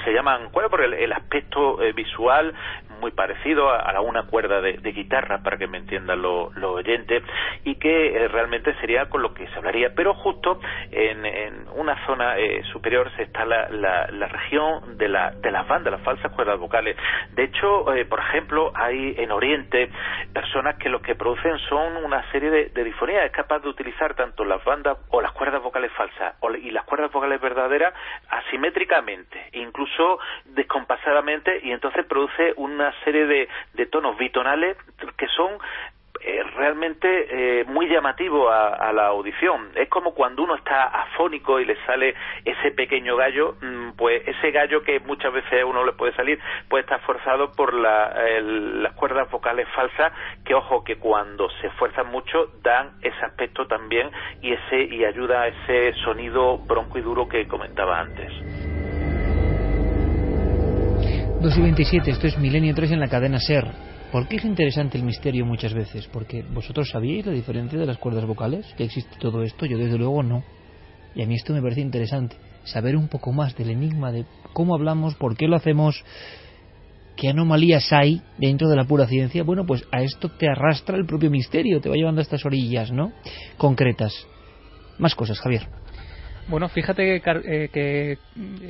se 0.04 0.12
llaman 0.12 0.50
cuerdas 0.50 0.70
por 0.70 0.82
el, 0.82 1.12
aspecto 1.12 1.82
eh, 1.82 1.92
visual 1.92 2.52
muy 3.00 3.10
parecido 3.10 3.70
a, 3.70 3.78
a 3.78 4.00
una 4.00 4.24
cuerda 4.24 4.60
de, 4.60 4.92
guitarra, 4.92 5.42
para 5.42 5.56
que 5.56 5.66
me 5.66 5.78
entiendan 5.78 6.22
los 6.22 6.56
oyentes, 6.56 7.22
y 7.64 7.76
que 7.76 8.16
eh, 8.16 8.28
realmente 8.28 8.74
sería 8.80 9.06
con 9.06 9.22
lo 9.22 9.34
que 9.34 9.46
se 9.48 9.54
hablaría. 9.56 9.94
Pero 9.94 10.14
justo 10.14 10.60
en, 10.90 11.66
una 11.74 12.04
zona 12.06 12.38
eh, 12.38 12.62
superior 12.72 13.10
se 13.16 13.24
está 13.24 13.44
la, 13.44 13.68
la, 13.68 14.28
región 14.28 14.96
de, 14.98 15.08
la, 15.08 15.30
de 15.30 15.50
las 15.50 15.66
bandas, 15.68 15.92
las 15.92 16.02
falsas 16.02 16.32
cuerdas 16.32 16.58
vocales. 16.58 16.96
De 17.32 17.44
hecho, 17.44 17.92
eh, 17.94 18.04
por 18.04 18.20
ejemplo, 18.20 18.72
hay 18.74 19.14
en 19.18 19.30
Oriente 19.30 19.90
personas 20.32 20.76
que 20.76 20.88
lo 20.88 21.00
que 21.00 21.14
producen 21.14 21.58
son 21.68 21.96
una 21.96 22.30
serie 22.30 22.50
de, 22.50 22.66
de 22.66 22.84
disfonías, 22.84 23.24
es 23.24 23.32
capaz 23.32 23.60
de 23.60 23.68
utilizar 23.68 24.14
tanto 24.14 24.44
las 24.44 24.64
bandas 24.64 24.98
o 25.10 25.20
las 25.20 25.32
cuerdas 25.32 25.62
vocales 25.62 25.92
falsas 25.92 26.34
y 26.62 26.70
las 26.70 26.84
cuerdas 26.84 27.12
vocales 27.12 27.40
verdaderas 27.40 27.94
asimétricamente, 28.28 29.50
incluso 29.52 30.18
descompasadamente, 30.44 31.60
y 31.62 31.72
entonces 31.72 32.04
produce 32.06 32.52
una 32.56 32.85
serie 33.04 33.26
de, 33.26 33.48
de 33.74 33.86
tonos 33.86 34.16
bitonales 34.16 34.76
que 35.16 35.26
son 35.28 35.58
eh, 36.20 36.42
realmente 36.56 37.60
eh, 37.60 37.64
muy 37.66 37.88
llamativo 37.88 38.50
a, 38.50 38.92
la 38.92 39.06
audición. 39.06 39.70
Es 39.74 39.88
como 39.88 40.14
cuando 40.14 40.42
uno 40.42 40.56
está 40.56 40.84
afónico 40.84 41.60
y 41.60 41.64
le 41.64 41.76
sale 41.84 42.14
ese 42.44 42.72
pequeño 42.72 43.16
gallo, 43.16 43.56
mm, 43.60 43.92
pues 43.96 44.26
ese 44.26 44.50
gallo 44.50 44.82
que 44.82 44.98
muchas 45.00 45.32
veces 45.32 45.62
a 45.62 45.66
uno 45.66 45.84
le 45.84 45.92
puede 45.92 46.14
salir 46.14 46.40
puede 46.68 46.82
estar 46.82 47.00
forzado 47.02 47.52
por 47.52 47.74
las 47.74 48.92
cuerdas 48.94 49.30
vocales 49.30 49.68
falsas 49.74 50.12
que, 50.44 50.54
ojo, 50.54 50.82
que 50.82 50.96
cuando 50.96 51.48
se 51.60 51.68
esfuerzan 51.68 52.10
mucho 52.10 52.50
dan 52.62 52.92
ese 53.02 53.24
aspecto 53.24 53.66
también 53.66 54.10
y, 54.40 54.52
ese, 54.52 54.82
y 54.82 55.04
ayuda 55.04 55.42
a 55.42 55.48
ese 55.48 55.92
sonido 56.04 56.58
bronco 56.58 56.98
y 56.98 57.02
duro 57.02 57.28
que 57.28 57.46
comentaba 57.46 58.00
antes. 58.00 58.32
2 61.40 61.58
y 61.58 61.60
27, 61.60 62.10
esto 62.10 62.26
es 62.26 62.38
Milenio 62.38 62.74
3 62.74 62.92
en 62.92 63.00
la 63.00 63.08
cadena 63.08 63.38
SER. 63.38 63.70
¿Por 64.10 64.26
qué 64.26 64.36
es 64.36 64.44
interesante 64.44 64.96
el 64.96 65.04
misterio 65.04 65.44
muchas 65.44 65.74
veces? 65.74 66.08
Porque 66.10 66.42
vosotros 66.42 66.88
sabíais 66.88 67.26
la 67.26 67.32
diferencia 67.32 67.78
de 67.78 67.84
las 67.84 67.98
cuerdas 67.98 68.24
vocales, 68.24 68.66
que 68.76 68.84
existe 68.84 69.16
todo 69.18 69.42
esto, 69.42 69.66
yo 69.66 69.76
desde 69.76 69.98
luego 69.98 70.22
no. 70.22 70.42
Y 71.14 71.22
a 71.22 71.26
mí 71.26 71.34
esto 71.34 71.52
me 71.52 71.60
parece 71.60 71.82
interesante, 71.82 72.36
saber 72.64 72.96
un 72.96 73.08
poco 73.08 73.32
más 73.32 73.54
del 73.54 73.68
enigma 73.68 74.12
de 74.12 74.24
cómo 74.54 74.74
hablamos, 74.74 75.14
por 75.16 75.36
qué 75.36 75.46
lo 75.46 75.56
hacemos, 75.56 76.02
qué 77.16 77.28
anomalías 77.28 77.92
hay 77.92 78.22
dentro 78.38 78.68
de 78.68 78.76
la 78.76 78.84
pura 78.84 79.06
ciencia. 79.06 79.42
Bueno, 79.42 79.66
pues 79.66 79.84
a 79.92 80.00
esto 80.02 80.30
te 80.30 80.48
arrastra 80.48 80.96
el 80.96 81.04
propio 81.04 81.30
misterio, 81.30 81.82
te 81.82 81.90
va 81.90 81.96
llevando 81.96 82.20
a 82.20 82.22
estas 82.22 82.46
orillas, 82.46 82.90
¿no? 82.90 83.12
Concretas. 83.58 84.14
Más 84.98 85.14
cosas, 85.14 85.38
Javier. 85.38 85.68
Bueno, 86.48 86.68
fíjate 86.68 87.20
que, 87.20 87.30
eh, 87.44 87.68
que, 87.72 88.18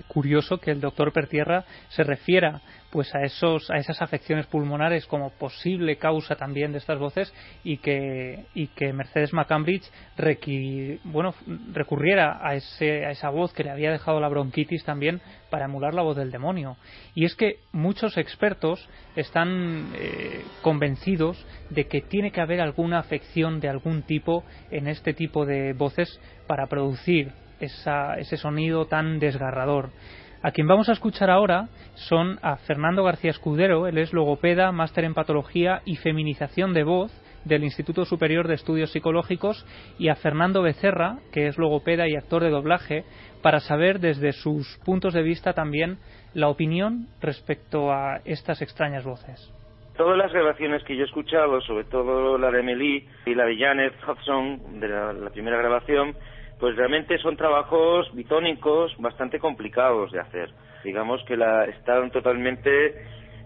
curioso 0.09 0.57
que 0.57 0.71
el 0.71 0.81
doctor 0.81 1.13
Pertierra 1.13 1.67
se 1.91 2.05
refiera 2.05 2.63
pues 2.91 3.15
a 3.15 3.21
esos 3.23 3.71
a 3.71 3.77
esas 3.77 4.01
afecciones 4.01 4.47
pulmonares 4.47 5.05
como 5.07 5.29
posible 5.31 5.99
causa 5.99 6.37
también 6.37 6.73
de 6.73 6.79
estas 6.79 6.99
voces 6.99 7.35
y 7.65 7.77
que 7.79 8.47
y 8.55 8.69
que 8.69 8.95
Mercedes 8.95 9.35
McCambridge 9.35 9.91
bueno 11.05 11.35
recurriera 11.75 12.39
a 12.41 12.55
ese 12.55 13.05
a 13.05 13.11
esa 13.11 13.29
voz 13.29 13.53
que 13.53 13.65
le 13.65 13.71
había 13.71 13.91
dejado 13.91 14.21
la 14.21 14.29
bronquitis 14.29 14.83
también 14.85 15.21
para 15.51 15.67
emular 15.67 15.93
la 15.93 16.03
voz 16.03 16.17
del 16.17 16.31
demonio. 16.31 16.79
Y 17.15 17.27
es 17.27 17.35
que 17.35 17.59
muchos 17.73 18.17
expertos 18.17 18.89
están 19.17 19.93
eh, 19.97 20.43
convencidos 20.63 21.45
de 21.69 21.87
que 21.89 22.01
tiene 22.01 22.31
que 22.31 22.41
haber 22.41 22.63
alguna 22.63 23.01
afección 23.01 23.61
de 23.61 23.69
algún 23.69 24.03
tipo 24.03 24.45
en 24.71 24.89
este 24.89 25.13
tipo 25.13 25.45
de 25.45 25.75
voces 25.75 26.21
para 26.47 26.69
producir 26.69 27.33
ese 27.61 28.37
sonido 28.37 28.87
tan 28.87 29.19
desgarrador. 29.19 29.91
A 30.43 30.53
quien 30.53 30.69
vamos 30.69 30.89
a 30.89 30.93
escuchar 30.93 31.31
ahora 31.31 31.69
son 31.95 32.39
a 32.43 32.57
Fernando 32.57 33.03
García 33.03 33.31
Escudero, 33.31 33.87
él 33.89 33.99
es 33.99 34.13
logopeda, 34.13 34.71
máster 34.71 35.05
en 35.05 35.15
patología 35.15 35.83
y 35.85 35.97
feminización 35.97 36.73
de 36.73 36.85
voz 36.85 37.13
del 37.45 37.65
Instituto 37.65 38.05
Superior 38.05 38.49
de 38.49 38.55
Estudios 38.55 38.91
Psicológicos, 38.91 39.65
y 39.99 40.09
a 40.09 40.17
Fernando 40.17 40.63
Becerra, 40.63 41.19
que 41.33 41.47
es 41.47 41.59
logopeda 41.59 42.09
y 42.09 42.17
actor 42.17 42.43
de 42.43 42.51
doblaje, 42.51 43.05
para 43.43 43.61
saber 43.61 44.01
desde 44.01 44.33
sus 44.33 44.79
puntos 44.85 45.15
de 45.15 45.23
vista 45.23 45.53
también 45.53 45.99
la 46.35 46.49
opinión 46.49 47.07
respecto 47.21 47.93
a 47.93 48.21
estas 48.25 48.63
extrañas 48.63 49.05
voces. 49.05 49.53
Todas 49.97 50.19
las 50.19 50.33
grabaciones 50.33 50.83
que 50.85 50.97
yo 50.97 51.03
he 51.03 51.07
escuchado, 51.07 51.61
sobre 51.63 51.85
todo 51.85 52.37
la 52.37 52.51
de 52.51 52.61
Emily 52.61 53.09
y 53.25 53.35
la 53.35 53.47
de 53.47 53.57
Janet 53.57 53.95
Hudson, 54.07 54.81
de 54.81 54.89
la 54.89 55.31
primera 55.31 55.57
grabación, 55.57 56.15
pues 56.59 56.77
realmente 56.77 57.19
son 57.19 57.37
trabajos 57.37 58.13
bitónicos 58.15 58.95
bastante 58.99 59.39
complicados 59.39 60.11
de 60.13 60.21
hacer. 60.21 60.51
Digamos 60.85 61.23
que 61.25 61.37
la, 61.37 61.65
están 61.65 62.11
totalmente 62.11 62.95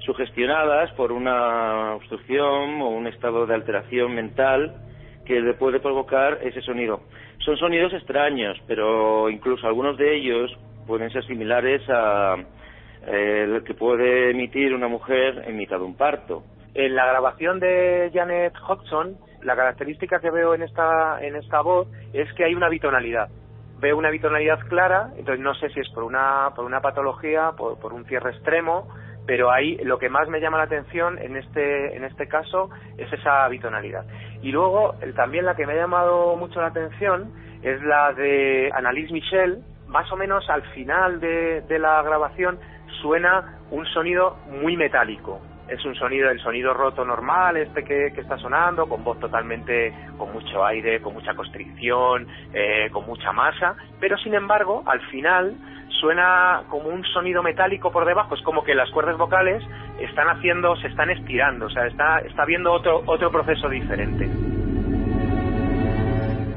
sugestionadas 0.05 0.93
por 0.93 1.13
una 1.13 1.95
obstrucción 1.95 2.81
o 2.81 2.89
un 2.89 3.07
estado 3.07 3.47
de 3.47 3.55
alteración 3.55 4.15
mental 4.15 4.77
que 5.25 5.41
le 5.41 5.55
puede 5.55 5.81
provocar 5.81 6.39
ese 6.43 6.61
sonido. 6.63 7.01
Son 7.45 7.57
sonidos 7.57 7.93
extraños, 7.93 8.59
pero 8.67 9.29
incluso 9.29 9.67
algunos 9.67 9.97
de 9.97 10.17
ellos 10.17 10.57
pueden 10.87 11.11
ser 11.11 11.25
similares 11.25 11.83
a 11.89 12.37
eh, 13.07 13.61
que 13.65 13.75
puede 13.75 14.31
emitir 14.31 14.75
una 14.75 14.89
mujer 14.89 15.45
en 15.47 15.57
mitad 15.57 15.79
de 15.79 15.85
un 15.85 15.97
parto. 15.97 16.43
En 16.75 16.95
la 16.95 17.07
grabación 17.07 17.59
de 17.59 18.11
Janet 18.13 18.55
Hodgson 18.67 19.17
la 19.43 19.57
característica 19.57 20.21
que 20.21 20.31
veo 20.31 20.55
en 20.55 20.63
esta, 20.63 21.21
en 21.23 21.37
esta 21.37 21.61
voz 21.61 21.89
es 22.13 22.33
que 22.35 22.45
hay 22.45 22.55
una 22.55 22.69
bitonalidad. 22.69 23.29
Veo 23.79 23.97
una 23.97 24.11
bitonalidad 24.11 24.61
clara, 24.69 25.11
entonces 25.17 25.41
no 25.43 25.55
sé 25.55 25.71
si 25.71 25.81
es 25.81 25.89
por 25.91 26.05
una, 26.05 26.51
por 26.55 26.65
una 26.65 26.81
patología, 26.81 27.53
por, 27.57 27.93
un 27.93 28.05
cierre 28.05 28.31
extremo, 28.31 28.89
pero 29.27 29.51
ahí 29.51 29.79
lo 29.85 29.99
que 29.99 30.11
más 30.11 30.29
me 30.29 30.41
llama 30.41 30.59
la 30.59 30.65
atención 30.65 31.19
en 31.19 31.37
este, 31.37 31.97
en 31.97 32.05
este 32.05 32.29
caso 32.29 32.69
es 32.99 33.11
esa 33.13 33.49
bitonalidad. 33.49 34.05
Y 34.43 34.53
luego 34.53 34.95
también 35.17 35.47
la 35.47 35.55
que 35.55 35.67
me 35.67 35.73
ha 35.73 35.77
llamado 35.77 36.37
mucho 36.37 36.61
la 36.61 36.69
atención 36.69 37.33
es 37.63 37.83
la 37.83 38.13
de 38.13 38.71
Annalise 38.75 39.13
Michel, 39.13 39.63
más 39.87 40.11
o 40.13 40.17
menos 40.17 40.49
al 40.51 40.63
final 40.75 41.21
de, 41.21 41.63
de 41.63 41.79
la 41.79 42.03
grabación 42.03 42.59
suena 43.01 43.61
un 43.71 43.87
sonido 43.87 44.37
muy 44.47 44.77
metálico, 44.77 45.41
es 45.71 45.85
un 45.85 45.95
sonido, 45.95 46.31
el 46.31 46.41
sonido 46.41 46.75
roto 46.75 47.05
normal, 47.05 47.57
este 47.57 47.85
que, 47.85 48.09
está 48.09 48.37
sonando, 48.39 48.89
con 48.89 49.05
voz 49.05 49.19
totalmente, 49.19 49.95
con 50.19 50.33
mucho 50.33 50.65
aire, 50.65 51.01
con 51.01 51.15
mucha 51.15 51.35
constricción, 51.35 52.27
eh, 52.53 52.89
con 52.93 53.07
mucha 53.07 53.33
masa, 53.33 53.77
pero 53.99 54.19
sin 54.19 54.35
embargo, 54.35 54.83
al 54.87 55.01
final 55.11 55.55
suena 56.01 56.63
como 56.69 56.89
un 56.89 57.05
sonido 57.05 57.43
metálico 57.43 57.91
por 57.91 58.05
debajo, 58.05 58.35
es 58.35 58.43
como 58.43 58.65
que 58.65 58.75
las 58.75 58.91
cuerdas 58.91 59.17
vocales 59.17 59.63
están 60.01 60.29
haciendo, 60.29 60.75
se 60.77 60.89
están 60.89 61.11
estirando, 61.11 61.67
o 61.67 61.71
sea, 61.71 61.87
está, 61.87 62.19
está 62.21 62.45
viendo 62.45 62.73
otro, 62.73 63.03
otro 63.07 63.31
proceso 63.31 63.69
diferente. 63.69 64.29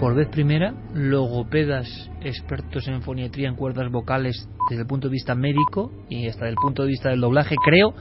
Por 0.04 0.16
vez 0.16 0.28
primera, 0.28 0.74
logopedas 0.94 1.88
expertos 2.22 2.90
en 2.90 3.02
foniatría 3.04 3.48
en 3.48 3.56
cuerdas 3.56 3.90
vocales 3.90 4.50
desde 4.70 4.82
el 4.82 4.88
punto 4.88 5.08
de 5.08 5.14
vista 5.14 5.34
médico 5.34 5.92
y 6.10 6.28
hasta 6.28 6.50
el 6.50 6.56
punto 6.56 6.84
de 6.84 6.90
vista 6.90 7.10
del 7.10 7.22
doblaje, 7.22 7.56
creo, 7.64 7.94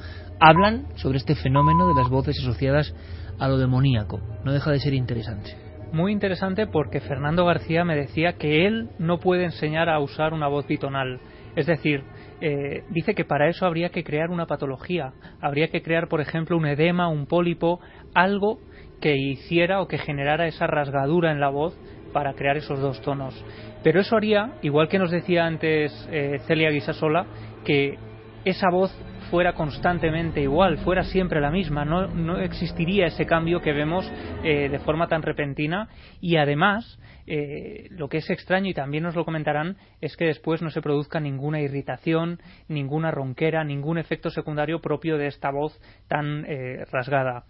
hablan 0.43 0.87
sobre 0.97 1.19
este 1.19 1.35
fenómeno 1.35 1.89
de 1.89 1.95
las 1.95 2.11
voces 2.11 2.39
asociadas 2.41 2.95
a 3.39 3.49
lo 3.49 3.59
demoníaco. 3.59 4.21
No 4.45 4.53
deja 4.53 4.71
de 4.71 4.81
ser 4.81 4.95
interesante 4.95 5.57
muy 5.93 6.13
interesante 6.13 6.67
porque 6.67 7.01
Fernando 7.01 7.45
García 7.45 7.85
me 7.85 7.95
decía 7.95 8.35
que 8.35 8.67
él 8.67 8.89
no 8.99 9.19
puede 9.19 9.45
enseñar 9.45 9.89
a 9.89 10.01
usar 10.01 10.33
una 10.33 10.49
voz 10.49 10.67
bitonal. 10.67 11.21
Es 11.55 11.67
decir, 11.67 12.03
eh, 12.41 12.83
dice 12.91 13.15
que 13.15 13.25
para 13.25 13.49
eso 13.49 13.67
habría 13.67 13.91
que 13.91 14.03
crear 14.03 14.31
una 14.31 14.47
patología, 14.47 15.13
habría 15.41 15.69
que 15.69 15.83
crear, 15.83 16.09
por 16.09 16.21
ejemplo, 16.21 16.57
un 16.57 16.67
edema, 16.67 17.09
un 17.09 17.27
pólipo, 17.27 17.79
algo 18.15 18.59
que 19.01 19.17
hiciera 19.17 19.83
o 19.83 19.89
que 19.89 19.99
generara 19.99 20.47
esa 20.47 20.67
rasgadura 20.67 21.31
en 21.31 21.41
la 21.41 21.51
voz 21.51 21.79
para 22.13 22.33
crear 22.35 22.57
esos 22.57 22.81
dos 22.81 23.01
tonos. 23.03 23.45
Pero 23.83 24.01
eso 24.01 24.17
haría, 24.17 24.55
igual 24.63 24.89
que 24.89 24.99
nos 24.99 25.11
decía 25.11 25.45
antes 25.45 25.93
eh, 26.11 26.41
Celia 26.47 26.71
Guisasola, 26.71 27.27
que 27.65 27.99
esa 28.45 28.71
voz 28.71 28.97
fuera 29.33 29.55
constantemente 29.55 30.43
igual, 30.43 30.77
fuera 30.85 31.05
siempre 31.05 31.41
la 31.41 31.51
misma, 31.51 31.87
no, 31.87 32.07
no 32.07 32.39
existiría 32.39 33.07
ese 33.07 33.25
cambio 33.25 33.63
que 33.63 33.73
vemos 33.73 34.05
eh, 34.45 34.69
de 34.69 34.79
forma 34.81 35.09
tan 35.09 35.23
repentina 35.23 35.89
y 36.21 36.37
además 36.37 37.01
eh, 37.27 37.87
lo 37.93 38.11
que 38.11 38.19
es 38.19 38.29
extraño 38.29 38.69
y 38.69 38.75
también 38.75 39.05
nos 39.05 39.17
lo 39.17 39.25
comentarán 39.25 39.79
es 40.03 40.19
que 40.19 40.27
después 40.27 40.61
no 40.61 40.69
se 40.69 40.83
produzca 40.83 41.19
ninguna 41.19 41.63
irritación, 41.63 42.41
ninguna 42.69 43.11
ronquera, 43.11 43.65
ningún 43.65 43.97
efecto 43.97 44.29
secundario 44.29 44.83
propio 44.83 45.17
de 45.17 45.29
esta 45.29 45.51
voz 45.51 45.81
tan 46.09 46.45
eh, 46.47 46.85
rasgada. 46.93 47.45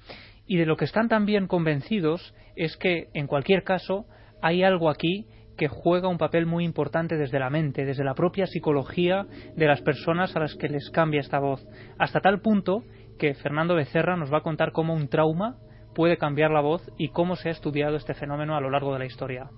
Y 0.47 0.59
de 0.59 0.67
lo 0.67 0.77
que 0.77 0.85
están 0.85 1.09
también 1.09 1.49
convencidos 1.49 2.33
es 2.55 2.77
que, 2.77 3.09
en 3.13 3.27
cualquier 3.27 3.65
caso, 3.65 4.07
hay 4.41 4.63
algo 4.63 4.89
aquí 4.89 5.27
que 5.63 5.69
juega 5.69 6.09
un 6.09 6.19
papel 6.19 6.45
muy 6.45 6.65
importante 6.65 7.17
desde 7.17 7.39
la 7.39 7.49
mente, 7.49 7.85
desde 7.85 8.03
la 8.03 8.17
propia 8.17 8.47
psicología 8.47 9.27
de 9.55 9.67
las 9.69 9.81
personas 9.81 10.35
a 10.35 10.41
las 10.41 10.57
que 10.57 10.69
les 10.69 10.91
cambia 10.91 11.21
esta 11.21 11.39
voz, 11.39 11.65
hasta 12.01 12.19
tal 12.19 12.41
punto 12.41 12.83
que 13.17 13.35
Fernando 13.35 13.77
Becerra 13.77 14.17
nos 14.17 14.33
va 14.33 14.39
a 14.39 14.43
contar 14.43 14.73
cómo 14.73 14.93
un 14.93 15.09
trauma 15.09 15.55
puede 15.95 16.17
cambiar 16.17 16.51
la 16.51 16.63
voz 16.63 16.83
y 16.99 17.11
cómo 17.11 17.37
se 17.37 17.49
ha 17.49 17.53
estudiado 17.53 17.95
este 17.95 18.13
fenómeno 18.15 18.57
a 18.57 18.61
lo 18.61 18.71
largo 18.71 18.93
de 18.93 18.99
la 18.99 19.05
historia. 19.05 19.51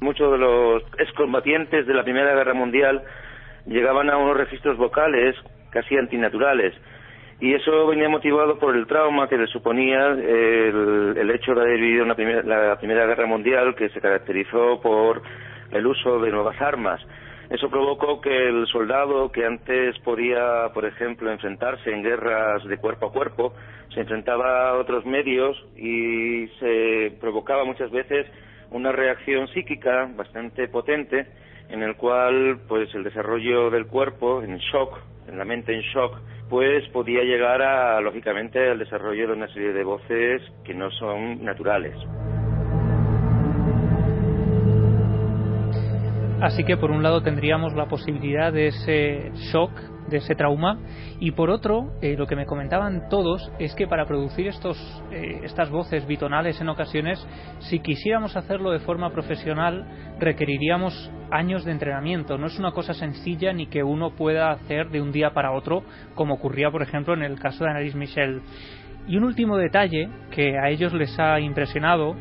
Muchos 0.00 0.30
de 0.30 0.38
los 0.38 0.84
excombatientes 0.96 1.88
de 1.88 1.94
la 1.94 2.04
Primera 2.04 2.36
Guerra 2.36 2.54
Mundial 2.54 3.02
llegaban 3.66 4.10
a 4.10 4.16
unos 4.16 4.36
registros 4.36 4.76
vocales 4.76 5.34
casi 5.72 5.96
antinaturales 5.96 6.72
y 7.40 7.54
eso 7.54 7.86
venía 7.86 8.08
motivado 8.08 8.58
por 8.58 8.76
el 8.76 8.86
trauma 8.86 9.28
que 9.28 9.38
le 9.38 9.46
suponía 9.48 10.08
el, 10.08 11.30
hecho 11.34 11.52
de 11.54 11.60
haber 11.62 11.80
vivido 11.80 12.04
la 12.04 12.76
Primera 12.78 13.06
Guerra 13.06 13.26
Mundial 13.26 13.74
que 13.76 13.88
se 13.90 14.00
caracterizó 14.00 14.80
por 14.80 15.22
el 15.72 15.86
uso 15.86 16.20
de 16.20 16.30
nuevas 16.30 16.60
armas. 16.60 17.00
Eso 17.50 17.70
provocó 17.70 18.20
que 18.20 18.48
el 18.48 18.66
soldado 18.66 19.32
que 19.32 19.46
antes 19.46 19.98
podía, 20.00 20.70
por 20.74 20.84
ejemplo, 20.84 21.32
enfrentarse 21.32 21.90
en 21.90 22.02
guerras 22.02 22.62
de 22.64 22.76
cuerpo 22.76 23.06
a 23.06 23.12
cuerpo, 23.12 23.54
se 23.94 24.00
enfrentaba 24.00 24.70
a 24.70 24.74
otros 24.74 25.06
medios 25.06 25.56
y 25.76 26.46
se 26.60 27.16
provocaba 27.20 27.64
muchas 27.64 27.90
veces 27.90 28.26
una 28.70 28.92
reacción 28.92 29.48
psíquica 29.48 30.10
bastante 30.14 30.68
potente 30.68 31.26
en 31.70 31.82
el 31.82 31.96
cual 31.96 32.60
pues 32.68 32.94
el 32.94 33.04
desarrollo 33.04 33.70
del 33.70 33.86
cuerpo 33.86 34.42
en 34.42 34.58
shock, 34.58 34.98
en 35.26 35.38
la 35.38 35.44
mente 35.44 35.74
en 35.74 35.80
shock, 35.80 36.18
pues 36.48 36.86
podía 36.90 37.22
llegar 37.22 37.62
a, 37.62 38.00
lógicamente, 38.00 38.70
al 38.70 38.78
desarrollo 38.78 39.28
de 39.28 39.32
una 39.34 39.48
serie 39.48 39.72
de 39.72 39.84
voces 39.84 40.42
que 40.64 40.74
no 40.74 40.90
son 40.90 41.44
naturales. 41.44 41.94
Así 46.40 46.62
que 46.62 46.76
por 46.76 46.92
un 46.92 47.02
lado 47.02 47.20
tendríamos 47.20 47.74
la 47.74 47.86
posibilidad 47.86 48.52
de 48.52 48.68
ese 48.68 49.32
shock, 49.50 49.72
de 50.08 50.18
ese 50.18 50.36
trauma, 50.36 50.78
y 51.18 51.32
por 51.32 51.50
otro, 51.50 51.90
eh, 52.00 52.14
lo 52.16 52.28
que 52.28 52.36
me 52.36 52.46
comentaban 52.46 53.08
todos 53.10 53.50
es 53.58 53.74
que 53.74 53.88
para 53.88 54.06
producir 54.06 54.46
estos, 54.46 54.78
eh, 55.10 55.40
estas 55.42 55.68
voces 55.68 56.06
bitonales 56.06 56.60
en 56.60 56.68
ocasiones, 56.68 57.26
si 57.58 57.80
quisiéramos 57.80 58.36
hacerlo 58.36 58.70
de 58.70 58.78
forma 58.78 59.10
profesional, 59.10 59.84
requeriríamos 60.20 61.10
años 61.32 61.64
de 61.64 61.72
entrenamiento. 61.72 62.38
No 62.38 62.46
es 62.46 62.56
una 62.56 62.70
cosa 62.70 62.94
sencilla 62.94 63.52
ni 63.52 63.66
que 63.66 63.82
uno 63.82 64.12
pueda 64.14 64.52
hacer 64.52 64.90
de 64.90 65.02
un 65.02 65.10
día 65.10 65.30
para 65.30 65.50
otro, 65.50 65.82
como 66.14 66.34
ocurría, 66.34 66.70
por 66.70 66.82
ejemplo, 66.82 67.14
en 67.14 67.22
el 67.22 67.40
caso 67.40 67.64
de 67.64 67.70
Annalise 67.70 67.98
Michel. 67.98 68.42
Y 69.08 69.16
un 69.16 69.24
último 69.24 69.56
detalle 69.56 70.08
que 70.30 70.56
a 70.56 70.68
ellos 70.68 70.92
les 70.92 71.18
ha 71.18 71.40
impresionado 71.40 72.14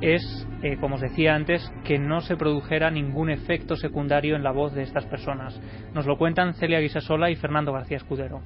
es, 0.00 0.22
eh, 0.62 0.76
como 0.80 0.96
os 0.96 1.00
decía 1.00 1.34
antes, 1.34 1.72
que 1.84 1.98
no 1.98 2.20
se 2.20 2.36
produjera 2.36 2.90
ningún 2.90 3.30
efecto 3.30 3.76
secundario 3.76 4.36
en 4.36 4.42
la 4.42 4.52
voz 4.52 4.74
de 4.74 4.82
estas 4.82 5.06
personas. 5.06 5.60
Nos 5.94 6.06
lo 6.06 6.16
cuentan 6.16 6.54
Celia 6.54 6.80
Guisasola 6.80 7.30
y 7.30 7.36
Fernando 7.36 7.72
García 7.72 7.96
Escudero. 7.96 8.40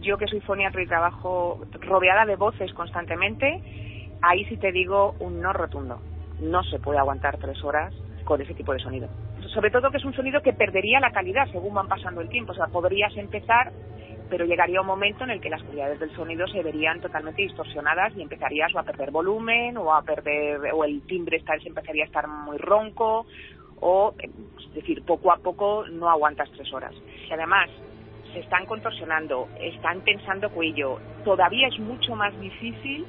Yo 0.00 0.16
que 0.16 0.26
soy 0.26 0.40
foniatra 0.40 0.82
y 0.82 0.86
trabajo 0.86 1.60
rodeada 1.80 2.24
de 2.24 2.36
voces 2.36 2.72
constantemente, 2.72 3.60
ahí 4.22 4.44
sí 4.46 4.56
te 4.56 4.72
digo 4.72 5.14
un 5.20 5.40
no 5.40 5.52
rotundo. 5.52 6.00
No 6.40 6.62
se 6.64 6.78
puede 6.78 6.98
aguantar 6.98 7.36
tres 7.38 7.62
horas 7.64 7.94
con 8.24 8.40
ese 8.40 8.54
tipo 8.54 8.72
de 8.72 8.78
sonido. 8.78 9.08
Sobre 9.54 9.70
todo 9.70 9.90
que 9.90 9.96
es 9.96 10.04
un 10.04 10.14
sonido 10.14 10.42
que 10.42 10.52
perdería 10.52 11.00
la 11.00 11.10
calidad 11.10 11.46
según 11.50 11.74
van 11.74 11.88
pasando 11.88 12.20
el 12.20 12.28
tiempo. 12.28 12.52
O 12.52 12.54
sea, 12.54 12.66
podrías 12.66 13.16
empezar 13.16 13.72
pero 14.30 14.44
llegaría 14.44 14.80
un 14.80 14.86
momento 14.86 15.24
en 15.24 15.30
el 15.30 15.40
que 15.40 15.50
las 15.50 15.62
calidades 15.62 15.98
del 15.98 16.14
sonido 16.14 16.46
se 16.46 16.62
verían 16.62 17.00
totalmente 17.00 17.42
distorsionadas 17.42 18.16
y 18.16 18.22
empezarías 18.22 18.72
o 18.74 18.78
a 18.78 18.84
perder 18.84 19.10
volumen 19.10 19.76
o 19.76 19.92
a 19.92 20.02
perder 20.02 20.72
o 20.72 20.84
el 20.84 21.02
timbre 21.02 21.40
se 21.40 21.68
empezaría 21.68 22.04
a 22.04 22.06
estar 22.06 22.28
muy 22.28 22.56
ronco 22.56 23.26
o 23.80 24.14
es 24.18 24.74
decir 24.74 25.02
poco 25.04 25.32
a 25.32 25.38
poco 25.38 25.84
no 25.88 26.08
aguantas 26.08 26.48
tres 26.52 26.72
horas. 26.72 26.94
Y 27.28 27.32
además 27.32 27.68
se 28.32 28.40
están 28.40 28.66
contorsionando 28.66 29.48
están 29.60 30.02
tensando 30.02 30.48
cuello. 30.50 31.00
Todavía 31.24 31.66
es 31.66 31.78
mucho 31.80 32.14
más 32.14 32.38
difícil 32.40 33.04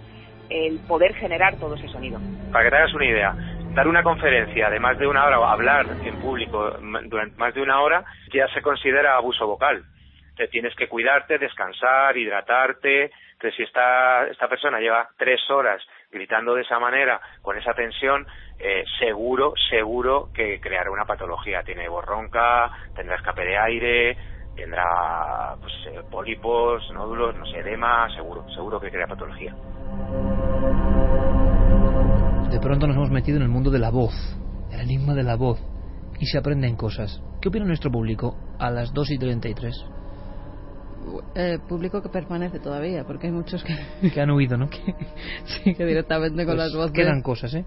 el 0.49 0.79
poder 0.79 1.13
generar 1.13 1.55
todo 1.57 1.75
ese 1.75 1.87
sonido. 1.87 2.19
Para 2.51 2.65
que 2.65 2.71
te 2.71 2.75
hagas 2.77 2.93
una 2.93 3.05
idea 3.05 3.35
dar 3.73 3.87
una 3.87 4.03
conferencia 4.03 4.69
de 4.69 4.79
más 4.79 4.97
de 4.97 5.07
una 5.07 5.25
hora 5.25 5.39
o 5.39 5.45
hablar 5.45 5.85
en 6.03 6.17
público 6.17 6.77
durante 7.05 7.37
más 7.37 7.53
de 7.53 7.61
una 7.61 7.81
hora 7.81 8.03
ya 8.33 8.47
se 8.49 8.61
considera 8.61 9.15
abuso 9.15 9.47
vocal 9.47 9.83
tienes 10.47 10.75
que 10.75 10.87
cuidarte, 10.87 11.37
descansar, 11.37 12.17
hidratarte. 12.17 13.11
Entonces, 13.33 13.55
si 13.55 13.63
esta, 13.63 14.27
esta 14.27 14.47
persona 14.47 14.79
lleva 14.79 15.09
tres 15.17 15.39
horas 15.49 15.81
gritando 16.11 16.55
de 16.55 16.63
esa 16.63 16.79
manera, 16.79 17.21
con 17.41 17.57
esa 17.57 17.73
tensión, 17.73 18.27
eh, 18.59 18.83
seguro, 18.99 19.53
seguro 19.69 20.29
que 20.33 20.59
creará 20.59 20.91
una 20.91 21.05
patología. 21.05 21.63
Tiene 21.63 21.87
borronca, 21.87 22.69
tendrá 22.95 23.15
escape 23.15 23.45
de 23.45 23.57
aire, 23.57 24.17
tendrá 24.55 25.55
pues, 25.59 25.73
eh, 25.87 26.01
pólipos, 26.09 26.89
nódulos, 26.91 27.35
no 27.35 27.45
sé, 27.45 27.59
edema, 27.59 28.09
seguro, 28.13 28.47
seguro 28.49 28.79
que 28.79 28.91
crea 28.91 29.07
patología. 29.07 29.55
De 32.51 32.59
pronto 32.59 32.85
nos 32.85 32.97
hemos 32.97 33.11
metido 33.11 33.37
en 33.37 33.43
el 33.43 33.49
mundo 33.49 33.71
de 33.71 33.79
la 33.79 33.89
voz, 33.89 34.13
el 34.71 34.81
enigma 34.81 35.15
de 35.15 35.23
la 35.23 35.35
voz, 35.35 35.59
y 36.19 36.25
se 36.25 36.37
aprenden 36.37 36.75
cosas. 36.75 37.21
¿Qué 37.41 37.47
opina 37.47 37.65
nuestro 37.65 37.89
público 37.89 38.37
a 38.59 38.69
las 38.69 38.93
2 38.93 39.11
y 39.11 39.17
33? 39.17 39.73
eh, 41.35 41.59
público 41.67 42.01
que 42.01 42.09
permanece 42.09 42.59
todavía, 42.59 43.05
porque 43.05 43.27
hay 43.27 43.33
muchos 43.33 43.63
que... 43.63 44.11
que 44.11 44.21
han 44.21 44.31
huido, 44.31 44.57
¿no? 44.57 44.69
sí, 45.45 45.73
que 45.73 45.85
directamente 45.85 46.45
con 46.45 46.55
pues 46.55 46.57
las 46.57 46.73
voces... 46.73 46.91
Quedan 46.91 47.21
cosas, 47.21 47.53
¿eh? 47.53 47.65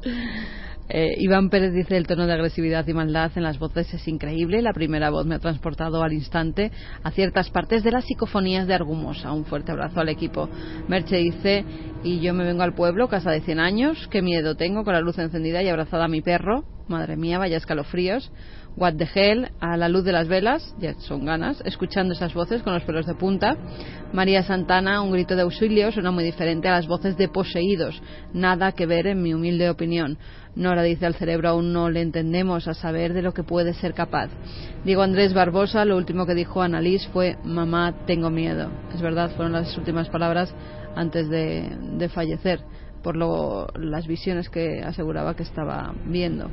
¿Eh? 0.89 1.14
Iván 1.18 1.51
Pérez 1.51 1.72
dice 1.72 1.97
el 1.97 2.07
tono 2.07 2.26
de 2.26 2.32
agresividad 2.32 2.87
y 2.87 2.93
maldad 2.93 3.32
en 3.37 3.43
las 3.43 3.59
voces 3.59 3.93
es 3.93 4.07
increíble. 4.09 4.62
La 4.62 4.72
primera 4.72 5.11
voz 5.11 5.26
me 5.26 5.35
ha 5.35 5.39
transportado 5.39 6.03
al 6.03 6.12
instante 6.12 6.70
a 7.03 7.11
ciertas 7.11 7.51
partes 7.51 7.82
de 7.85 7.91
las 7.91 8.05
psicofonías 8.05 8.66
de 8.66 8.74
Argumosa. 8.74 9.32
Un 9.32 9.45
fuerte 9.45 9.72
abrazo 9.72 10.01
al 10.01 10.09
equipo. 10.09 10.49
Merche 10.89 11.16
dice, 11.16 11.64
y 12.03 12.20
yo 12.20 12.35
me 12.35 12.45
vengo 12.45 12.62
al 12.62 12.74
pueblo, 12.74 13.09
casa 13.09 13.30
de 13.30 13.41
100 13.41 13.61
años, 13.61 14.09
qué 14.11 14.22
miedo 14.22 14.57
tengo 14.57 14.85
con 14.85 14.95
la 14.95 15.01
luz 15.01 15.18
encendida 15.18 15.62
y 15.62 15.68
abrazada 15.68 16.05
a 16.05 16.09
mi 16.09 16.20
perro. 16.20 16.64
Madre 16.89 17.16
mía, 17.16 17.39
vaya 17.39 17.57
escalofríos. 17.57 18.30
What 18.77 18.95
the 18.95 19.09
Hell, 19.14 19.49
a 19.61 19.77
la 19.77 19.89
luz 19.89 20.05
de 20.05 20.12
las 20.12 20.27
velas, 20.27 20.75
ya 20.81 20.95
son 20.95 21.25
ganas, 21.25 21.62
escuchando 21.64 22.12
esas 22.12 22.35
voces 22.35 22.62
con 22.62 22.75
los 22.75 22.83
pelos 22.83 23.07
de 23.07 23.14
punta. 23.14 23.57
María 24.12 24.43
Santana, 24.43 25.01
un 25.01 25.12
grito 25.12 25.37
de 25.37 25.43
auxilio, 25.43 25.93
suena 25.93 26.11
muy 26.11 26.25
diferente 26.25 26.68
a 26.68 26.72
las 26.72 26.89
voces 26.89 27.16
de 27.16 27.29
poseídos. 27.29 28.03
Nada 28.33 28.72
que 28.72 28.87
ver 28.87 29.07
en 29.07 29.22
mi 29.22 29.33
humilde 29.33 29.70
opinión. 29.70 30.18
Nora 30.57 30.83
dice 30.83 31.07
al 31.07 31.14
cerebro 31.14 31.51
aún 31.51 31.72
no 31.72 31.89
le 31.89 32.01
entendemos 32.03 32.66
a 32.66 32.75
saber 32.75 33.12
de 33.12 33.22
lo 33.22 33.33
que 33.33 33.45
puede 33.45 33.75
ser 33.75 33.95
capaz. 33.95 34.31
Diego 34.85 35.03
Andrés 35.03 35.35
Barbosa, 35.35 35.85
lo 35.85 35.97
último 35.97 36.27
que 36.27 36.35
dijo 36.35 36.62
Annalise 36.62 37.09
fue 37.11 37.37
mamá 37.45 37.95
tengo 38.07 38.31
miedo. 38.31 38.70
Es 38.93 39.01
verdad, 39.01 39.31
fueron 39.37 39.53
las 39.53 39.77
últimas 39.79 40.09
palabras 40.09 40.55
antes 40.97 41.29
de, 41.29 41.68
de 41.97 42.09
fallecer 42.09 42.61
por 43.05 43.16
lo, 43.16 43.68
las 43.79 44.09
visiones 44.09 44.49
que 44.49 44.83
aseguraba 44.83 45.37
que 45.37 45.45
estaba 45.45 45.95
viendo. 46.07 46.51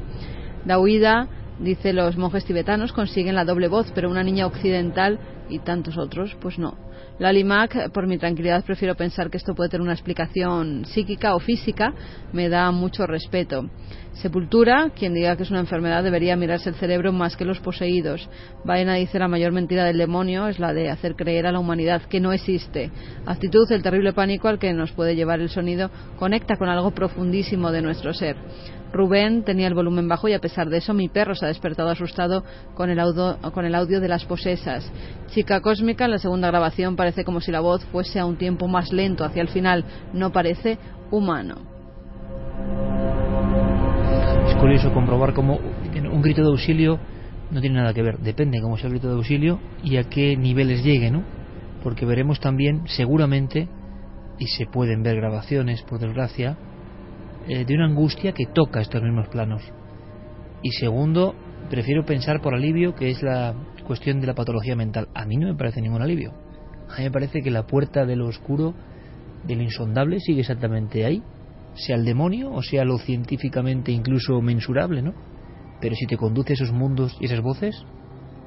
La 0.66 0.78
huida 0.78 1.28
Dice, 1.62 1.94
los 1.94 2.18
monjes 2.18 2.44
tibetanos 2.44 2.92
consiguen 2.92 3.36
la 3.36 3.46
doble 3.46 3.68
voz, 3.68 3.92
pero 3.94 4.10
una 4.10 4.24
niña 4.24 4.48
occidental 4.48 5.20
y 5.48 5.60
tantos 5.60 5.96
otros, 5.96 6.36
pues 6.42 6.58
no. 6.58 6.76
Lali 7.20 7.44
Mac, 7.44 7.92
por 7.92 8.08
mi 8.08 8.18
tranquilidad 8.18 8.66
prefiero 8.66 8.96
pensar 8.96 9.30
que 9.30 9.38
esto 9.38 9.54
puede 9.54 9.70
tener 9.70 9.84
una 9.84 9.94
explicación 9.94 10.86
psíquica 10.86 11.36
o 11.36 11.40
física, 11.40 11.94
me 12.34 12.50
da 12.50 12.72
mucho 12.72 13.06
respeto. 13.06 13.70
Sepultura, 14.14 14.92
quien 14.96 15.14
diga 15.14 15.36
que 15.36 15.44
es 15.44 15.52
una 15.52 15.60
enfermedad 15.60 16.04
debería 16.04 16.36
mirarse 16.36 16.70
el 16.70 16.76
cerebro 16.76 17.12
más 17.12 17.38
que 17.38 17.46
los 17.46 17.60
poseídos. 17.60 18.28
Baena 18.66 18.96
dice 18.96 19.20
la 19.20 19.28
mayor 19.28 19.52
mentira 19.52 19.86
del 19.86 20.00
demonio 20.00 20.48
es 20.48 20.58
la 20.58 20.74
de 20.74 20.90
hacer 20.90 21.16
creer 21.16 21.46
a 21.46 21.52
la 21.52 21.60
humanidad 21.60 22.02
que 22.04 22.20
no 22.20 22.34
existe. 22.34 22.90
Actitud, 23.28 23.72
el 23.72 23.84
terrible 23.84 24.14
pánico 24.14 24.48
al 24.48 24.58
que 24.58 24.74
nos 24.74 24.92
puede 24.94 25.16
llevar 25.16 25.42
el 25.42 25.50
sonido, 25.50 25.92
conecta 26.18 26.56
con 26.58 26.70
algo 26.70 26.90
profundísimo 26.90 27.72
de 27.72 27.84
nuestro 27.84 28.16
ser. 28.16 28.36
Rubén 28.94 29.44
tenía 29.44 29.68
el 29.68 29.74
volumen 29.74 30.08
bajo 30.08 30.28
y 30.28 30.34
a 30.34 30.40
pesar 30.40 30.70
de 30.70 30.78
eso 30.78 30.94
mi 30.94 31.08
perro 31.08 31.36
se 31.36 31.46
ha 31.46 31.48
despertado 31.48 31.90
asustado 31.90 32.44
con 32.76 32.90
el, 32.90 33.00
audio, 33.00 33.38
con 33.54 33.66
el 33.66 33.76
audio 33.76 34.02
de 34.02 34.08
las 34.08 34.26
posesas. 34.26 34.92
Chica 35.30 35.62
Cósmica, 35.62 36.06
en 36.06 36.12
la 36.12 36.18
segunda 36.18 36.48
grabación 36.48 36.96
parece 36.96 37.24
como 37.24 37.40
si 37.40 37.52
la 37.52 37.62
voz 37.62 37.86
fuese 37.86 38.20
a 38.20 38.26
un 38.26 38.38
tiempo 38.38 38.68
más 38.68 38.92
lento 38.92 39.24
hacia 39.24 39.42
el 39.42 39.48
final, 39.48 39.86
no 40.14 40.32
parece 40.32 40.78
humano. 41.10 41.56
Es 44.48 44.56
curioso 44.56 44.94
comprobar 44.94 45.34
cómo 45.34 45.60
un 46.12 46.22
grito 46.22 46.42
de 46.42 46.50
auxilio 46.50 47.00
no 47.52 47.60
tiene 47.62 47.78
nada 47.78 47.94
que 47.94 48.02
ver, 48.02 48.20
depende 48.20 48.62
cómo 48.62 48.78
sea 48.78 48.88
el 48.88 48.94
grito 48.94 49.10
de 49.10 49.16
auxilio 49.16 49.60
y 49.84 49.98
a 49.98 50.04
qué 50.04 50.38
niveles 50.38 50.84
llegue, 50.84 51.12
¿no? 51.12 51.24
Porque 51.84 52.06
veremos 52.06 52.40
también, 52.40 52.84
seguramente, 52.88 53.68
y 54.40 54.48
se 54.48 54.66
pueden 54.66 55.04
ver 55.04 55.18
grabaciones, 55.18 55.82
por 55.84 56.00
desgracia, 56.00 56.58
eh, 57.48 57.66
de 57.66 57.76
una 57.76 57.86
angustia 57.86 58.34
que 58.34 58.46
toca 58.46 58.82
estos 58.82 59.02
mismos 59.02 59.28
planos. 59.30 59.62
Y 60.62 60.72
segundo, 60.72 61.36
prefiero 61.70 62.06
pensar 62.06 62.42
por 62.42 62.54
alivio 62.54 62.94
que 62.94 63.10
es 63.10 63.22
la 63.24 63.54
cuestión 63.86 64.22
de 64.22 64.28
la 64.28 64.36
patología 64.36 64.76
mental. 64.76 65.08
A 65.14 65.26
mí 65.26 65.38
no 65.38 65.48
me 65.48 65.56
parece 65.56 65.82
ningún 65.82 66.02
alivio. 66.02 66.34
A 66.90 66.98
mí 66.98 67.04
me 67.04 67.12
parece 67.12 67.42
que 67.42 67.52
la 67.52 67.66
puerta 67.66 68.06
de 68.06 68.16
lo 68.16 68.28
oscuro, 68.28 68.74
de 69.46 69.56
lo 69.56 69.64
insondable, 69.64 70.20
sigue 70.20 70.42
exactamente 70.42 71.06
ahí, 71.06 71.24
sea 71.74 71.96
el 71.96 72.06
demonio 72.06 72.52
o 72.52 72.62
sea 72.62 72.84
lo 72.84 72.98
científicamente 72.98 73.92
incluso 73.92 74.42
mensurable, 74.42 75.02
¿no? 75.02 75.14
Pero 75.80 75.96
si 75.96 76.06
te 76.06 76.18
conduce 76.18 76.54
a 76.54 76.56
esos 76.56 76.72
mundos 76.72 77.18
y 77.20 77.26
esas 77.26 77.42
voces, 77.42 77.76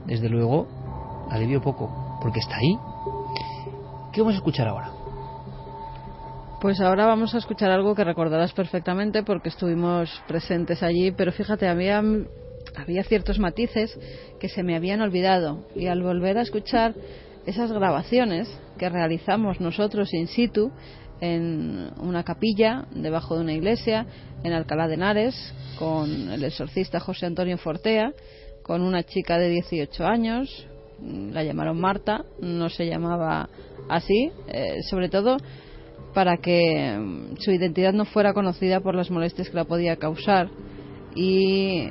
desde 0.07 0.29
luego, 0.29 0.69
alivio 1.31 1.61
poco, 1.61 2.19
porque 2.23 2.41
está 2.41 2.57
ahí. 2.57 2.79
¿Qué 4.13 4.21
vamos 4.21 4.35
a 4.35 4.37
escuchar 4.37 4.69
ahora? 4.69 5.04
Pues 6.65 6.81
ahora 6.81 7.05
vamos 7.05 7.35
a 7.35 7.37
escuchar 7.37 7.71
algo 7.71 7.95
que 7.95 8.05
recordarás 8.05 8.55
perfectamente 8.55 9.23
porque 9.23 9.51
estuvimos 9.51 10.09
presentes 10.27 10.83
allí, 10.83 11.13
pero 11.13 11.31
fíjate, 11.31 11.69
había, 11.69 12.03
había 12.75 13.05
ciertos 13.05 13.39
matices 13.39 13.95
que 14.41 14.49
se 14.49 14.63
me 14.63 14.75
habían 14.75 15.03
olvidado 15.03 15.67
y 15.75 15.89
al 15.89 16.03
volver 16.03 16.39
a 16.39 16.41
escuchar 16.41 16.95
esas 17.45 17.71
grabaciones 17.71 18.49
que 18.79 18.89
realizamos 18.89 19.61
nosotros 19.61 20.15
in 20.15 20.27
situ 20.27 20.73
en 21.21 21.91
una 22.01 22.25
capilla 22.25 22.87
debajo 22.95 23.35
de 23.35 23.43
una 23.43 23.53
iglesia 23.53 24.07
en 24.43 24.55
Alcalá 24.55 24.89
de 24.89 24.95
Henares 24.95 25.35
con 25.79 26.31
el 26.31 26.43
exorcista 26.45 26.99
José 26.99 27.27
Antonio 27.27 27.59
Fortea, 27.59 28.15
con 28.63 28.81
una 28.81 29.03
chica 29.03 29.37
de 29.37 29.51
18 29.51 30.07
años, 30.07 30.67
la 31.03 31.45
llamaron 31.45 31.79
Marta, 31.79 32.25
no 32.41 32.71
se 32.71 32.87
llamaba 32.87 33.51
así, 33.91 34.31
eh, 34.49 34.83
sobre 34.89 35.11
todo 35.11 35.37
para 36.15 36.39
que 36.39 36.97
mm, 36.97 37.37
su 37.39 37.51
identidad 37.51 37.93
no 37.93 38.05
fuera 38.05 38.33
conocida 38.33 38.81
por 38.81 38.95
las 38.95 39.11
molestias 39.11 39.51
que 39.51 39.57
la 39.57 39.65
podía 39.65 39.97
causar. 39.97 40.49
Y 41.15 41.89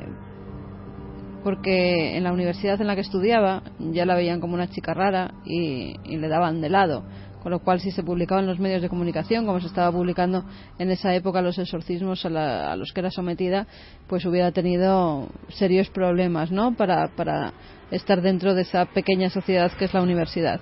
porque 1.44 2.16
en 2.16 2.24
la 2.24 2.32
universidad 2.32 2.80
en 2.80 2.88
la 2.88 2.96
que 2.96 3.02
estudiaba 3.02 3.64
ya 3.80 4.06
la 4.06 4.16
veían 4.16 4.40
como 4.40 4.54
una 4.54 4.70
chica 4.70 4.94
rara 4.94 5.34
y, 5.46 5.96
le 6.08 6.28
daban 6.28 6.62
de 6.62 6.70
lado. 6.70 7.04
Con 7.42 7.52
lo 7.52 7.60
cual 7.60 7.82
si 7.82 7.92
se 7.92 8.04
publicaba 8.04 8.40
en 8.40 8.48
los 8.48 8.60
medios 8.60 8.82
de 8.82 8.88
comunicación 8.88 9.46
como 9.46 9.60
se 9.60 9.68
estaba 9.68 9.92
publicando 9.92 10.46
en 10.80 10.90
esa 10.92 11.14
época 11.14 11.42
los 11.42 11.60
exorcismos 11.60 12.26
a, 12.26 12.76
los 12.78 12.94
que 12.94 13.02
era 13.02 13.12
sometida 13.12 13.68
pues 14.08 14.26
hubiera 14.26 14.54
tenido 14.54 15.28
serios 15.50 15.90
problemas 15.90 16.52
no 16.52 16.74
para, 16.78 17.10
para 17.18 17.52
estar 17.92 18.22
dentro 18.22 18.54
de 18.54 18.62
esa 18.62 18.86
pequeña 18.86 19.30
sociedad 19.30 19.70
que 19.74 19.84
es 19.84 19.94
la 19.94 20.02
universidad 20.02 20.62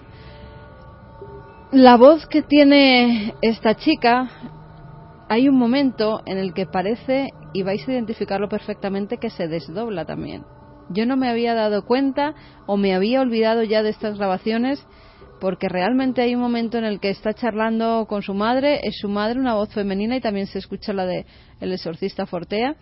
la 1.72 1.96
voz 1.96 2.26
que 2.28 2.42
tiene 2.42 3.34
esta 3.42 3.76
chica, 3.76 4.30
hay 5.30 5.48
un 5.48 5.58
momento 5.58 6.22
en 6.26 6.38
el 6.38 6.54
que 6.54 6.66
parece, 6.66 7.30
y 7.54 7.64
vais 7.64 7.88
a 7.88 7.94
identificarlo 7.94 8.50
perfectamente, 8.50 9.18
que 9.18 9.30
se 9.30 9.48
desdobla 9.48 10.06
también. 10.06 10.44
Yo 10.90 11.06
no 11.06 11.16
me 11.16 11.30
había 11.30 11.54
dado 11.54 11.86
cuenta 11.86 12.34
o 12.68 12.76
me 12.76 12.94
había 12.94 13.22
olvidado 13.22 13.64
ya 13.64 13.82
de 13.84 13.90
estas 13.90 14.18
grabaciones 14.18 14.86
porque 15.40 15.70
realmente 15.70 16.22
hay 16.22 16.36
un 16.36 16.42
momento 16.42 16.78
en 16.78 16.84
el 16.84 17.00
que 17.00 17.10
está 17.10 17.34
charlando 17.34 18.06
con 18.08 18.22
su 18.22 18.34
madre, 18.34 18.82
es 18.84 18.98
su 19.00 19.08
madre, 19.08 19.40
una 19.40 19.56
voz 19.56 19.74
femenina 19.74 20.18
y 20.18 20.22
también 20.22 20.48
se 20.48 20.60
escucha 20.60 20.94
la 20.94 21.06
de 21.06 21.26
el 21.62 21.72
exorcista 21.72 22.26
Fortea, 22.26 22.76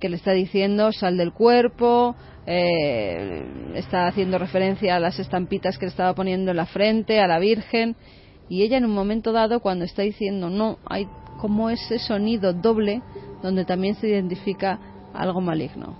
que 0.00 0.08
le 0.08 0.16
está 0.16 0.32
diciendo 0.32 0.90
sal 0.92 1.18
del 1.18 1.32
cuerpo, 1.32 2.16
eh, 2.46 3.44
está 3.74 4.06
haciendo 4.06 4.38
referencia 4.38 4.96
a 4.96 5.00
las 5.00 5.20
estampitas 5.20 5.78
que 5.78 5.86
le 5.86 5.90
estaba 5.90 6.14
poniendo 6.14 6.50
en 6.50 6.56
la 6.56 6.66
frente, 6.66 7.20
a 7.20 7.28
la 7.28 7.38
Virgen 7.38 7.94
y 8.50 8.64
ella 8.64 8.76
en 8.76 8.84
un 8.84 8.90
momento 8.90 9.30
dado 9.32 9.60
cuando 9.60 9.84
está 9.84 10.02
diciendo 10.02 10.50
no 10.50 10.78
hay 10.84 11.08
como 11.38 11.70
ese 11.70 12.00
sonido 12.00 12.52
doble 12.52 13.00
donde 13.42 13.64
también 13.64 13.94
se 13.94 14.08
identifica 14.08 14.78
algo 15.14 15.40
maligno. 15.40 15.94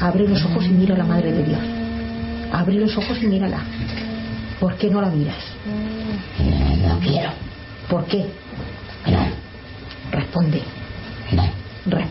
Abre 0.00 0.28
los 0.28 0.44
ojos 0.44 0.64
y 0.64 0.70
mira 0.70 0.94
a 0.96 0.98
la 0.98 1.04
Madre 1.04 1.32
de 1.32 1.44
Dios. 1.44 1.60
Abre 2.52 2.74
los 2.74 2.96
ojos 2.96 3.22
y 3.22 3.26
mírala. 3.26 3.60
¿Por 4.58 4.74
qué 4.76 4.90
no 4.90 5.00
la 5.00 5.10
miras? 5.10 5.44
No 6.88 6.98
quiero. 6.98 7.30
¿Por 7.88 8.04
qué? 8.06 8.26
No. 9.06 9.20
Responde. 10.10 10.77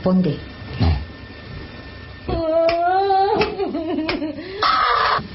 No. 0.08 0.14
Responde. 0.14 0.38
No. 2.30 2.38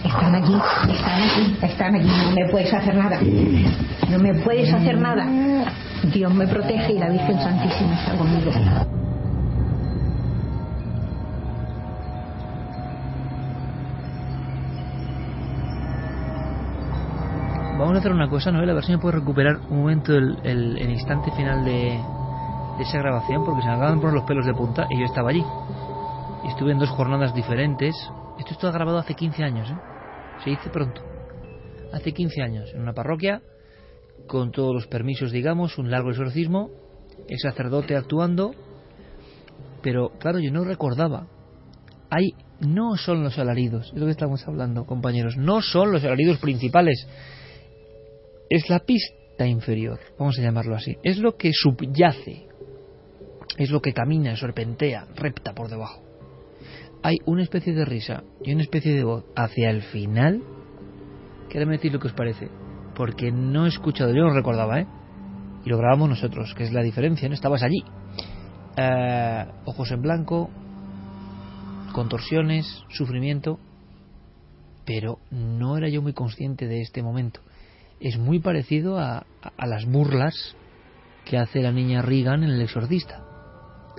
Están 0.04 0.34
aquí, 0.34 0.54
están 0.90 1.22
aquí, 1.22 1.56
están 1.62 1.94
aquí. 1.94 2.06
No 2.06 2.30
me 2.34 2.48
puedes 2.50 2.72
hacer 2.72 2.94
nada. 2.94 3.20
No 4.10 4.18
me 4.18 4.34
puedes 4.34 4.72
hacer 4.72 4.96
nada. 4.98 5.26
Dios 6.12 6.34
me 6.34 6.46
protege 6.46 6.94
y 6.94 6.98
la 6.98 7.10
Virgen 7.10 7.38
Santísima 7.38 8.00
está 8.00 8.16
conmigo. 8.16 8.50
Vamos 17.78 17.96
a 17.96 17.98
hacer 17.98 18.12
una 18.12 18.28
cosa, 18.28 18.52
Noel, 18.52 18.70
a 18.70 18.74
ver 18.74 18.84
si 18.84 18.92
me 18.92 18.98
puedo 18.98 19.18
recuperar 19.18 19.58
un 19.68 19.80
momento 19.80 20.16
el, 20.16 20.38
el, 20.44 20.78
el 20.78 20.90
instante 20.90 21.32
final 21.32 21.64
de, 21.64 21.98
de 22.76 22.84
esa 22.84 22.98
grabación 22.98 23.44
porque 23.44 23.62
se 23.62 23.68
me 23.68 23.74
acaban 23.74 24.00
por 24.00 24.12
los 24.12 24.24
pelos 24.24 24.46
de 24.46 24.54
punta 24.54 24.86
y 24.90 24.98
yo 24.98 25.04
estaba 25.04 25.30
allí. 25.30 25.44
Y 26.44 26.48
estuve 26.48 26.72
en 26.72 26.78
dos 26.78 26.90
jornadas 26.90 27.34
diferentes. 27.34 27.94
Esto 28.38 28.52
está 28.52 28.70
grabado 28.70 28.98
hace 28.98 29.14
15 29.14 29.44
años, 29.44 29.70
¿eh? 29.70 29.76
Se 30.42 30.50
dice 30.50 30.70
pronto. 30.70 31.02
Hace 31.92 32.12
15 32.12 32.42
años, 32.42 32.70
en 32.74 32.80
una 32.80 32.94
parroquia, 32.94 33.42
con 34.26 34.50
todos 34.50 34.74
los 34.74 34.86
permisos, 34.86 35.30
digamos, 35.30 35.78
un 35.78 35.90
largo 35.90 36.10
exorcismo, 36.10 36.70
el 37.28 37.38
sacerdote 37.38 37.96
actuando, 37.96 38.52
pero 39.82 40.10
claro, 40.18 40.38
yo 40.38 40.50
no 40.50 40.64
recordaba. 40.64 41.26
Hay, 42.10 42.34
no 42.60 42.96
son 42.96 43.22
los 43.22 43.38
alaridos, 43.38 43.92
es 43.92 43.98
lo 43.98 44.06
que 44.06 44.12
estamos 44.12 44.46
hablando, 44.48 44.86
compañeros, 44.86 45.36
no 45.36 45.60
son 45.60 45.92
los 45.92 46.04
alaridos 46.04 46.38
principales. 46.38 47.06
Es 48.48 48.68
la 48.70 48.80
pista 48.80 49.46
inferior, 49.46 49.98
vamos 50.18 50.38
a 50.38 50.42
llamarlo 50.42 50.76
así. 50.76 50.96
Es 51.02 51.18
lo 51.18 51.36
que 51.36 51.52
subyace 51.52 52.48
es 53.56 53.70
lo 53.70 53.80
que 53.80 53.92
camina, 53.92 54.36
serpentea, 54.36 55.06
repta 55.14 55.54
por 55.54 55.68
debajo. 55.68 56.02
Hay 57.02 57.18
una 57.26 57.42
especie 57.42 57.74
de 57.74 57.84
risa 57.84 58.22
y 58.44 58.52
una 58.52 58.62
especie 58.62 58.94
de 58.94 59.04
voz 59.04 59.24
hacia 59.36 59.70
el 59.70 59.82
final. 59.82 60.42
Quédame 61.48 61.72
decir 61.72 61.92
lo 61.92 61.98
que 61.98 62.08
os 62.08 62.14
parece, 62.14 62.48
porque 62.94 63.32
no 63.32 63.66
he 63.66 63.68
escuchado, 63.68 64.14
yo 64.14 64.22
no 64.22 64.32
recordaba, 64.32 64.80
¿eh? 64.80 64.86
Y 65.64 65.68
lo 65.68 65.78
grabamos 65.78 66.08
nosotros, 66.08 66.54
que 66.56 66.64
es 66.64 66.72
la 66.72 66.82
diferencia, 66.82 67.28
¿no? 67.28 67.34
Estabas 67.34 67.62
allí. 67.62 67.84
Eh, 68.76 69.46
ojos 69.64 69.90
en 69.90 70.00
blanco, 70.00 70.48
contorsiones, 71.92 72.84
sufrimiento, 72.88 73.58
pero 74.86 75.18
no 75.30 75.76
era 75.76 75.88
yo 75.88 76.02
muy 76.02 76.14
consciente 76.14 76.66
de 76.66 76.80
este 76.80 77.02
momento. 77.02 77.40
Es 78.00 78.18
muy 78.18 78.40
parecido 78.40 78.98
a, 78.98 79.26
a 79.56 79.66
las 79.66 79.84
burlas 79.84 80.56
que 81.24 81.38
hace 81.38 81.60
la 81.60 81.70
niña 81.70 82.02
Regan 82.02 82.42
en 82.42 82.50
El 82.50 82.62
Exorcista 82.62 83.31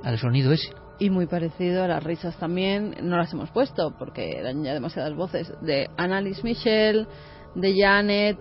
al 0.04 0.20
sonido 0.20 0.52
ese. 0.52 0.70
Y 1.00 1.10
muy 1.10 1.26
parecido 1.26 1.84
a 1.84 1.88
las 1.88 2.04
risas 2.04 2.38
también, 2.38 2.96
no 3.02 3.18
las 3.18 3.34
hemos 3.34 3.50
puesto 3.50 3.96
porque 3.98 4.38
eran 4.38 4.64
ya 4.64 4.74
demasiadas 4.74 5.16
voces, 5.16 5.52
de 5.62 5.90
Annalise 5.98 6.44
Michel, 6.44 7.08
de 7.56 7.76
Janet. 7.76 8.38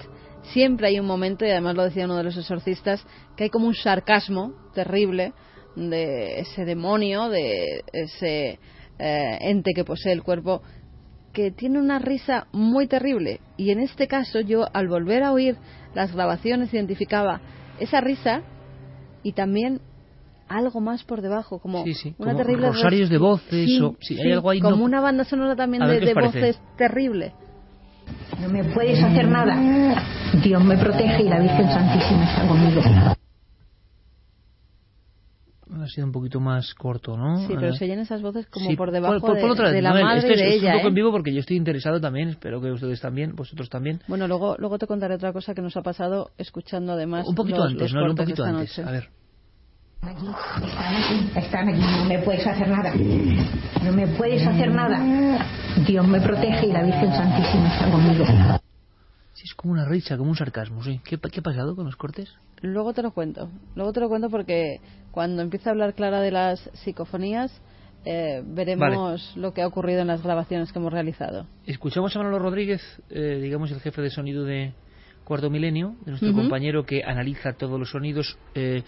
Siempre 0.52 0.88
hay 0.88 1.00
un 1.00 1.06
momento, 1.06 1.46
y 1.46 1.50
además 1.50 1.76
lo 1.76 1.84
decía 1.84 2.04
uno 2.04 2.16
de 2.16 2.24
los 2.24 2.36
exorcistas, 2.36 3.04
que 3.36 3.44
hay 3.44 3.50
como 3.50 3.66
un 3.66 3.74
sarcasmo 3.74 4.52
terrible 4.74 5.32
de 5.76 6.40
ese 6.40 6.64
demonio, 6.64 7.28
de 7.30 7.84
ese 7.92 8.58
eh, 8.98 9.38
ente 9.40 9.72
que 9.74 9.84
posee 9.84 10.12
el 10.12 10.22
cuerpo, 10.22 10.62
que 11.32 11.50
tiene 11.50 11.78
una 11.78 11.98
risa 11.98 12.48
muy 12.52 12.86
terrible. 12.86 13.40
Y 13.56 13.70
en 13.70 13.80
este 13.80 14.06
caso 14.06 14.40
yo, 14.40 14.66
al 14.74 14.88
volver 14.88 15.22
a 15.22 15.32
oír 15.32 15.56
las 15.94 16.12
grabaciones, 16.12 16.74
identificaba 16.74 17.40
esa 17.80 18.00
risa 18.00 18.42
y 19.22 19.32
también 19.32 19.80
algo 20.56 20.80
más 20.80 21.04
por 21.04 21.20
debajo, 21.20 21.58
como 21.58 21.84
una 22.18 22.36
terrible 22.36 22.68
rosarios 22.68 23.08
de 23.10 23.18
voces, 23.18 23.68
hay 24.10 24.32
algo 24.32 24.50
ahí 24.50 24.60
como 24.60 24.84
una 24.84 25.00
banda 25.00 25.24
sonora 25.24 25.56
también 25.56 25.86
de, 25.86 26.14
voces 26.14 26.60
terrible. 26.76 27.34
No 28.40 28.48
me 28.48 28.64
puedes 28.64 29.02
hacer 29.02 29.28
nada. 29.28 29.56
Dios 30.42 30.64
me 30.64 30.76
protege 30.76 31.22
y 31.22 31.28
la 31.28 31.38
Virgen 31.38 31.68
Santísima 31.68 32.24
está 32.24 32.48
conmigo 32.48 32.80
ha 35.80 35.88
sido 35.88 36.06
un 36.06 36.12
poquito 36.12 36.40
más 36.40 36.74
corto, 36.74 37.16
¿no? 37.16 37.46
Sí, 37.46 37.54
pero 37.58 37.72
se 37.74 37.84
oyen 37.84 37.98
esas 38.00 38.22
voces 38.22 38.46
como 38.46 38.74
por 38.76 38.90
debajo 38.90 39.34
de, 39.34 39.82
la 39.82 39.92
madre 39.92 40.36
de 40.36 40.54
ella. 40.54 40.70
Es 40.70 40.74
un 40.74 40.80
poco 40.80 40.88
en 40.88 40.92
¿eh? 40.92 40.96
vivo 40.96 41.10
porque 41.10 41.32
yo 41.32 41.40
estoy 41.40 41.56
interesado 41.56 42.00
también, 42.00 42.28
espero 42.28 42.60
que 42.60 42.70
ustedes 42.70 43.00
también, 43.00 43.34
vosotros 43.34 43.68
también. 43.68 44.00
Bueno, 44.08 44.28
luego, 44.28 44.56
luego 44.58 44.78
te 44.78 44.86
contaré 44.86 45.14
otra 45.14 45.32
cosa 45.32 45.54
que 45.54 45.62
nos 45.62 45.76
ha 45.76 45.82
pasado 45.82 46.30
escuchando 46.38 46.92
además. 46.92 47.26
Un 47.26 47.34
poquito 47.34 47.62
antes, 47.62 47.92
¿no? 47.92 48.04
Un 48.04 48.14
poquito 48.14 48.44
antes. 48.44 48.78
A 48.78 48.90
ver. 48.90 49.08
Están 50.02 50.16
aquí, 50.16 51.30
están 51.36 51.68
aquí, 51.68 51.80
no 51.80 52.04
me 52.06 52.18
puedes 52.18 52.44
hacer 52.44 52.68
nada. 52.68 52.92
No 53.84 53.92
me 53.92 54.08
puedes 54.08 54.44
hacer 54.44 54.68
nada. 54.72 54.98
Dios 55.86 56.08
me 56.08 56.20
protege 56.20 56.66
y 56.66 56.72
la 56.72 56.82
Virgen 56.82 57.12
Santísima 57.12 57.72
está 57.72 57.88
conmigo. 57.88 58.24
Sí, 59.34 59.44
es 59.44 59.54
como 59.54 59.74
una 59.74 59.84
risa, 59.84 60.16
como 60.16 60.30
un 60.30 60.36
sarcasmo, 60.36 60.82
sí. 60.82 61.00
¿Qué, 61.04 61.18
¿Qué 61.18 61.38
ha 61.38 61.42
pasado 61.42 61.76
con 61.76 61.84
los 61.84 61.94
cortes? 61.94 62.34
Luego 62.62 62.92
te 62.92 63.02
lo 63.02 63.12
cuento. 63.12 63.48
Luego 63.76 63.92
te 63.92 64.00
lo 64.00 64.08
cuento 64.08 64.28
porque 64.28 64.80
cuando 65.12 65.40
empiece 65.40 65.68
a 65.68 65.72
hablar 65.72 65.94
Clara 65.94 66.20
de 66.20 66.32
las 66.32 66.68
psicofonías, 66.82 67.52
eh, 68.04 68.42
veremos 68.44 69.36
lo 69.36 69.54
que 69.54 69.62
ha 69.62 69.68
ocurrido 69.68 70.00
en 70.00 70.08
las 70.08 70.24
grabaciones 70.24 70.72
que 70.72 70.80
hemos 70.80 70.92
realizado. 70.92 71.46
Escuchamos 71.64 72.16
a 72.16 72.18
Manolo 72.18 72.40
Rodríguez, 72.40 72.82
eh, 73.08 73.38
digamos 73.40 73.70
el 73.70 73.80
jefe 73.80 74.02
de 74.02 74.10
sonido 74.10 74.44
de 74.44 74.72
Cuarto 75.24 75.50
Milenio, 75.50 75.94
de 76.04 76.12
nuestro 76.12 76.32
compañero 76.32 76.84
que 76.84 77.02
analiza 77.04 77.52
todos 77.52 77.78
los 77.78 77.90
sonidos, 77.90 78.38
eh, 78.54 78.82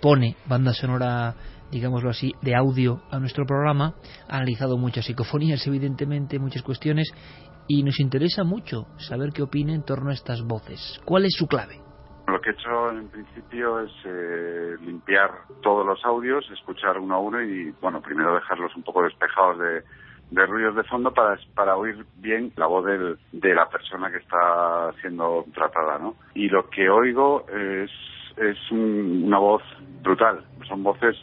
pone 0.00 0.36
banda 0.46 0.72
sonora, 0.72 1.34
digámoslo 1.70 2.10
así, 2.10 2.32
de 2.42 2.54
audio 2.54 3.02
a 3.10 3.18
nuestro 3.18 3.46
programa. 3.46 3.94
Ha 4.28 4.36
analizado 4.36 4.76
muchas 4.76 5.06
psicofonías, 5.06 5.66
evidentemente, 5.66 6.38
muchas 6.38 6.62
cuestiones, 6.62 7.10
y 7.68 7.82
nos 7.82 8.00
interesa 8.00 8.44
mucho 8.44 8.86
saber 8.98 9.30
qué 9.32 9.42
opina 9.42 9.74
en 9.74 9.84
torno 9.84 10.10
a 10.10 10.14
estas 10.14 10.42
voces. 10.42 11.00
¿Cuál 11.04 11.26
es 11.26 11.34
su 11.34 11.46
clave? 11.46 11.80
Lo 12.26 12.40
que 12.40 12.50
he 12.50 12.52
hecho 12.52 12.90
en 12.90 13.08
principio 13.08 13.80
es 13.80 13.92
eh, 14.04 14.76
limpiar 14.80 15.30
todos 15.62 15.86
los 15.86 16.04
audios, 16.04 16.44
escuchar 16.50 16.98
uno 16.98 17.14
a 17.14 17.18
uno 17.20 17.42
y, 17.42 17.70
bueno, 17.80 18.02
primero 18.02 18.34
dejarlos 18.34 18.74
un 18.76 18.82
poco 18.82 19.02
despejados 19.02 19.58
de, 19.58 19.82
de 20.30 20.46
ruidos 20.46 20.76
de 20.76 20.84
fondo 20.84 21.12
para, 21.12 21.38
para 21.54 21.76
oír 21.76 22.04
bien 22.16 22.52
la 22.56 22.66
voz 22.66 22.84
del, 22.84 23.18
de 23.32 23.54
la 23.54 23.68
persona 23.68 24.10
que 24.10 24.18
está 24.18 24.92
siendo 25.00 25.44
tratada, 25.54 25.98
¿no? 25.98 26.14
Y 26.34 26.48
lo 26.48 26.68
que 26.68 26.88
oigo 26.90 27.46
es, 27.48 27.90
es 28.36 28.56
una 28.70 29.38
voz 29.38 29.62
brutal. 30.02 30.44
Son 30.68 30.82
voces 30.82 31.16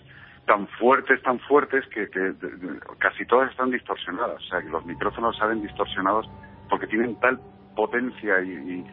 tan 0.45 0.67
fuertes, 0.79 1.21
tan 1.23 1.39
fuertes 1.39 1.85
que, 1.87 2.09
que 2.09 2.33
casi 2.99 3.25
todas 3.25 3.51
están 3.51 3.71
distorsionadas. 3.71 4.37
O 4.37 4.47
sea, 4.47 4.61
que 4.61 4.69
los 4.69 4.85
micrófonos 4.85 5.37
salen 5.37 5.61
distorsionados 5.61 6.27
porque 6.69 6.87
tienen 6.87 7.19
tal 7.19 7.39
potencia 7.75 8.41
y, 8.41 8.85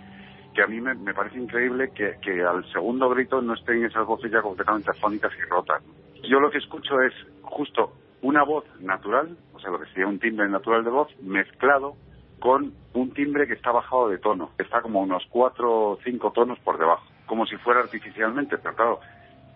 que 0.55 0.63
a 0.63 0.67
mí 0.67 0.83
me, 0.83 1.15
parece 1.15 1.39
increíble 1.39 1.93
que, 1.95 2.19
que, 2.21 2.43
al 2.43 2.71
segundo 2.73 3.09
grito 3.09 3.41
no 3.41 3.55
estén 3.55 3.87
esas 3.87 4.05
voces 4.05 4.31
ya 4.31 4.43
completamente 4.43 4.91
afónicas 4.91 5.33
y 5.39 5.49
rotas. 5.49 5.83
Yo 6.29 6.41
lo 6.41 6.51
que 6.51 6.59
escucho 6.59 7.01
es 7.01 7.15
justo 7.41 7.95
una 8.23 8.45
voz 8.45 8.65
natural, 8.81 9.37
o 9.53 9.61
sea, 9.61 9.71
lo 9.71 9.81
que 9.81 9.87
sería 9.87 10.07
un 10.07 10.19
timbre 10.19 10.49
natural 10.49 10.85
de 10.85 10.91
voz, 10.91 11.09
mezclado 11.21 11.97
con 12.39 12.73
un 12.95 13.13
timbre 13.13 13.47
que 13.47 13.55
está 13.55 13.71
bajado 13.71 14.09
de 14.09 14.19
tono, 14.19 14.51
está 14.59 14.81
como 14.81 15.01
unos 15.01 15.25
cuatro 15.29 15.91
o 15.91 15.99
cinco 16.03 16.33
tonos 16.33 16.59
por 16.61 16.79
debajo, 16.79 17.05
como 17.27 17.47
si 17.47 17.57
fuera 17.57 17.81
artificialmente, 17.81 18.59
pero 18.59 18.75
claro, 18.75 19.01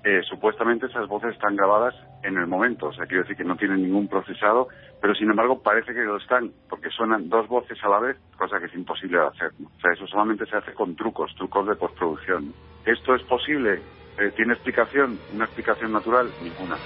eh, 0.05 0.23
supuestamente 0.23 0.87
esas 0.87 1.09
voces 1.09 1.33
están 1.33 1.57
grabadas 1.57 1.95
en 2.23 2.39
el 2.39 2.47
momento, 2.47 2.87
o 2.87 2.93
sea, 2.93 3.07
quiero 3.07 3.23
decir 3.23 3.37
que 3.37 3.45
no 3.45 3.57
tienen 3.57 3.83
ningún 3.83 4.07
procesado, 4.07 4.69
pero 5.01 5.15
sin 5.15 5.31
embargo 5.31 5.63
parece 5.63 5.93
que 5.93 6.01
lo 6.01 6.17
están, 6.17 6.53
porque 6.69 6.91
suenan 6.91 7.29
dos 7.29 7.49
voces 7.49 7.79
a 7.83 7.89
la 7.89 7.99
vez, 7.99 8.17
cosa 8.37 8.61
que 8.61 8.67
es 8.67 8.75
imposible 8.75 9.19
de 9.19 9.27
hacer. 9.27 9.51
O 9.65 9.81
sea, 9.81 9.93
eso 9.93 10.07
solamente 10.07 10.47
se 10.47 10.57
hace 10.57 10.73
con 10.75 10.95
trucos, 10.95 11.35
trucos 11.35 11.67
de 11.67 11.75
postproducción. 11.75 12.55
¿Esto 12.85 13.15
es 13.17 13.23
posible? 13.23 13.81
Eh, 14.19 14.33
¿Tiene 14.37 14.55
explicación? 14.55 15.19
¿Una 15.35 15.45
explicación 15.45 15.93
natural? 15.93 16.31
Ninguna. 16.41 16.77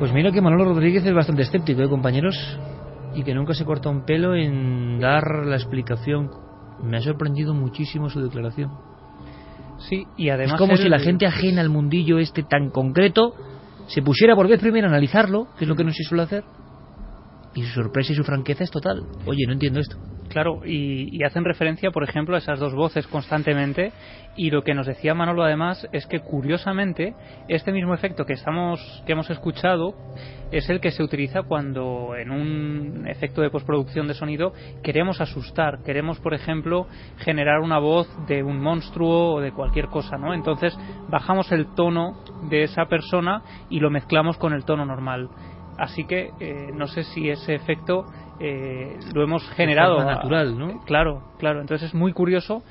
Pues 0.00 0.14
mira 0.14 0.32
que 0.32 0.40
Manolo 0.40 0.64
Rodríguez 0.64 1.04
es 1.04 1.12
bastante 1.12 1.42
escéptico, 1.42 1.82
¿eh, 1.82 1.88
compañeros? 1.90 2.34
Y 3.14 3.22
que 3.22 3.34
nunca 3.34 3.52
se 3.52 3.66
corta 3.66 3.90
un 3.90 4.06
pelo 4.06 4.34
en 4.34 4.98
dar 4.98 5.44
la 5.44 5.56
explicación 5.56 6.30
me 6.82 6.96
ha 6.96 7.00
sorprendido 7.02 7.52
muchísimo 7.52 8.08
su 8.08 8.22
declaración. 8.22 8.70
Sí, 9.78 10.06
y 10.16 10.30
además. 10.30 10.54
Es 10.54 10.58
como 10.58 10.78
si 10.78 10.88
la 10.88 11.00
gente 11.00 11.26
ajena 11.26 11.60
al 11.60 11.68
mundillo 11.68 12.18
este 12.18 12.42
tan 12.42 12.70
concreto 12.70 13.34
se 13.88 14.00
pusiera 14.00 14.34
por 14.34 14.48
vez 14.48 14.58
primero 14.58 14.86
a 14.86 14.90
analizarlo, 14.90 15.48
que 15.58 15.66
es 15.66 15.68
lo 15.68 15.76
que 15.76 15.84
no 15.84 15.92
se 15.92 16.02
suele 16.02 16.22
hacer, 16.22 16.44
y 17.54 17.62
su 17.64 17.82
sorpresa 17.82 18.14
y 18.14 18.16
su 18.16 18.24
franqueza 18.24 18.64
es 18.64 18.70
total. 18.70 19.02
Oye, 19.26 19.44
no 19.46 19.52
entiendo 19.52 19.80
esto. 19.80 19.98
Claro, 20.30 20.60
y, 20.64 21.24
hacen 21.24 21.44
referencia, 21.44 21.90
por 21.90 22.04
ejemplo, 22.04 22.36
a 22.36 22.38
esas 22.38 22.60
dos 22.60 22.72
voces 22.72 23.06
constantemente. 23.08 23.92
Y 24.36 24.50
lo 24.50 24.62
que 24.62 24.74
nos 24.74 24.86
decía 24.86 25.12
Manolo, 25.12 25.42
además, 25.42 25.88
es 25.90 26.06
que 26.06 26.20
curiosamente 26.20 27.14
este 27.48 27.72
mismo 27.72 27.94
efecto 27.94 28.24
que 28.24 28.34
estamos, 28.34 29.02
que 29.04 29.12
hemos 29.12 29.28
escuchado, 29.28 29.92
es 30.52 30.70
el 30.70 30.80
que 30.80 30.92
se 30.92 31.02
utiliza 31.02 31.42
cuando 31.42 32.14
en 32.16 32.30
un 32.30 33.08
efecto 33.08 33.42
de 33.42 33.50
postproducción 33.50 34.06
de 34.06 34.14
sonido 34.14 34.52
queremos 34.84 35.20
asustar, 35.20 35.82
queremos, 35.82 36.20
por 36.20 36.32
ejemplo, 36.32 36.86
generar 37.18 37.58
una 37.58 37.80
voz 37.80 38.08
de 38.28 38.44
un 38.44 38.60
monstruo 38.60 39.34
o 39.34 39.40
de 39.40 39.50
cualquier 39.50 39.86
cosa, 39.86 40.16
¿no? 40.16 40.32
Entonces 40.32 40.78
bajamos 41.08 41.50
el 41.50 41.74
tono 41.74 42.22
de 42.48 42.62
esa 42.62 42.86
persona 42.86 43.42
y 43.68 43.80
lo 43.80 43.90
mezclamos 43.90 44.38
con 44.38 44.52
el 44.52 44.64
tono 44.64 44.86
normal. 44.86 45.28
Así 45.76 46.04
que 46.04 46.30
eh, 46.38 46.70
no 46.72 46.86
sé 46.86 47.02
si 47.02 47.30
ese 47.30 47.54
efecto 47.54 48.04
eh, 48.40 48.98
lo 49.14 49.22
hemos 49.22 49.48
generado 49.50 50.02
natural, 50.04 50.58
¿no? 50.58 50.70
Eh, 50.70 50.76
claro, 50.86 51.34
claro. 51.38 51.60
Entonces 51.60 51.88
es 51.88 51.94
muy 51.94 52.12
curioso, 52.12 52.62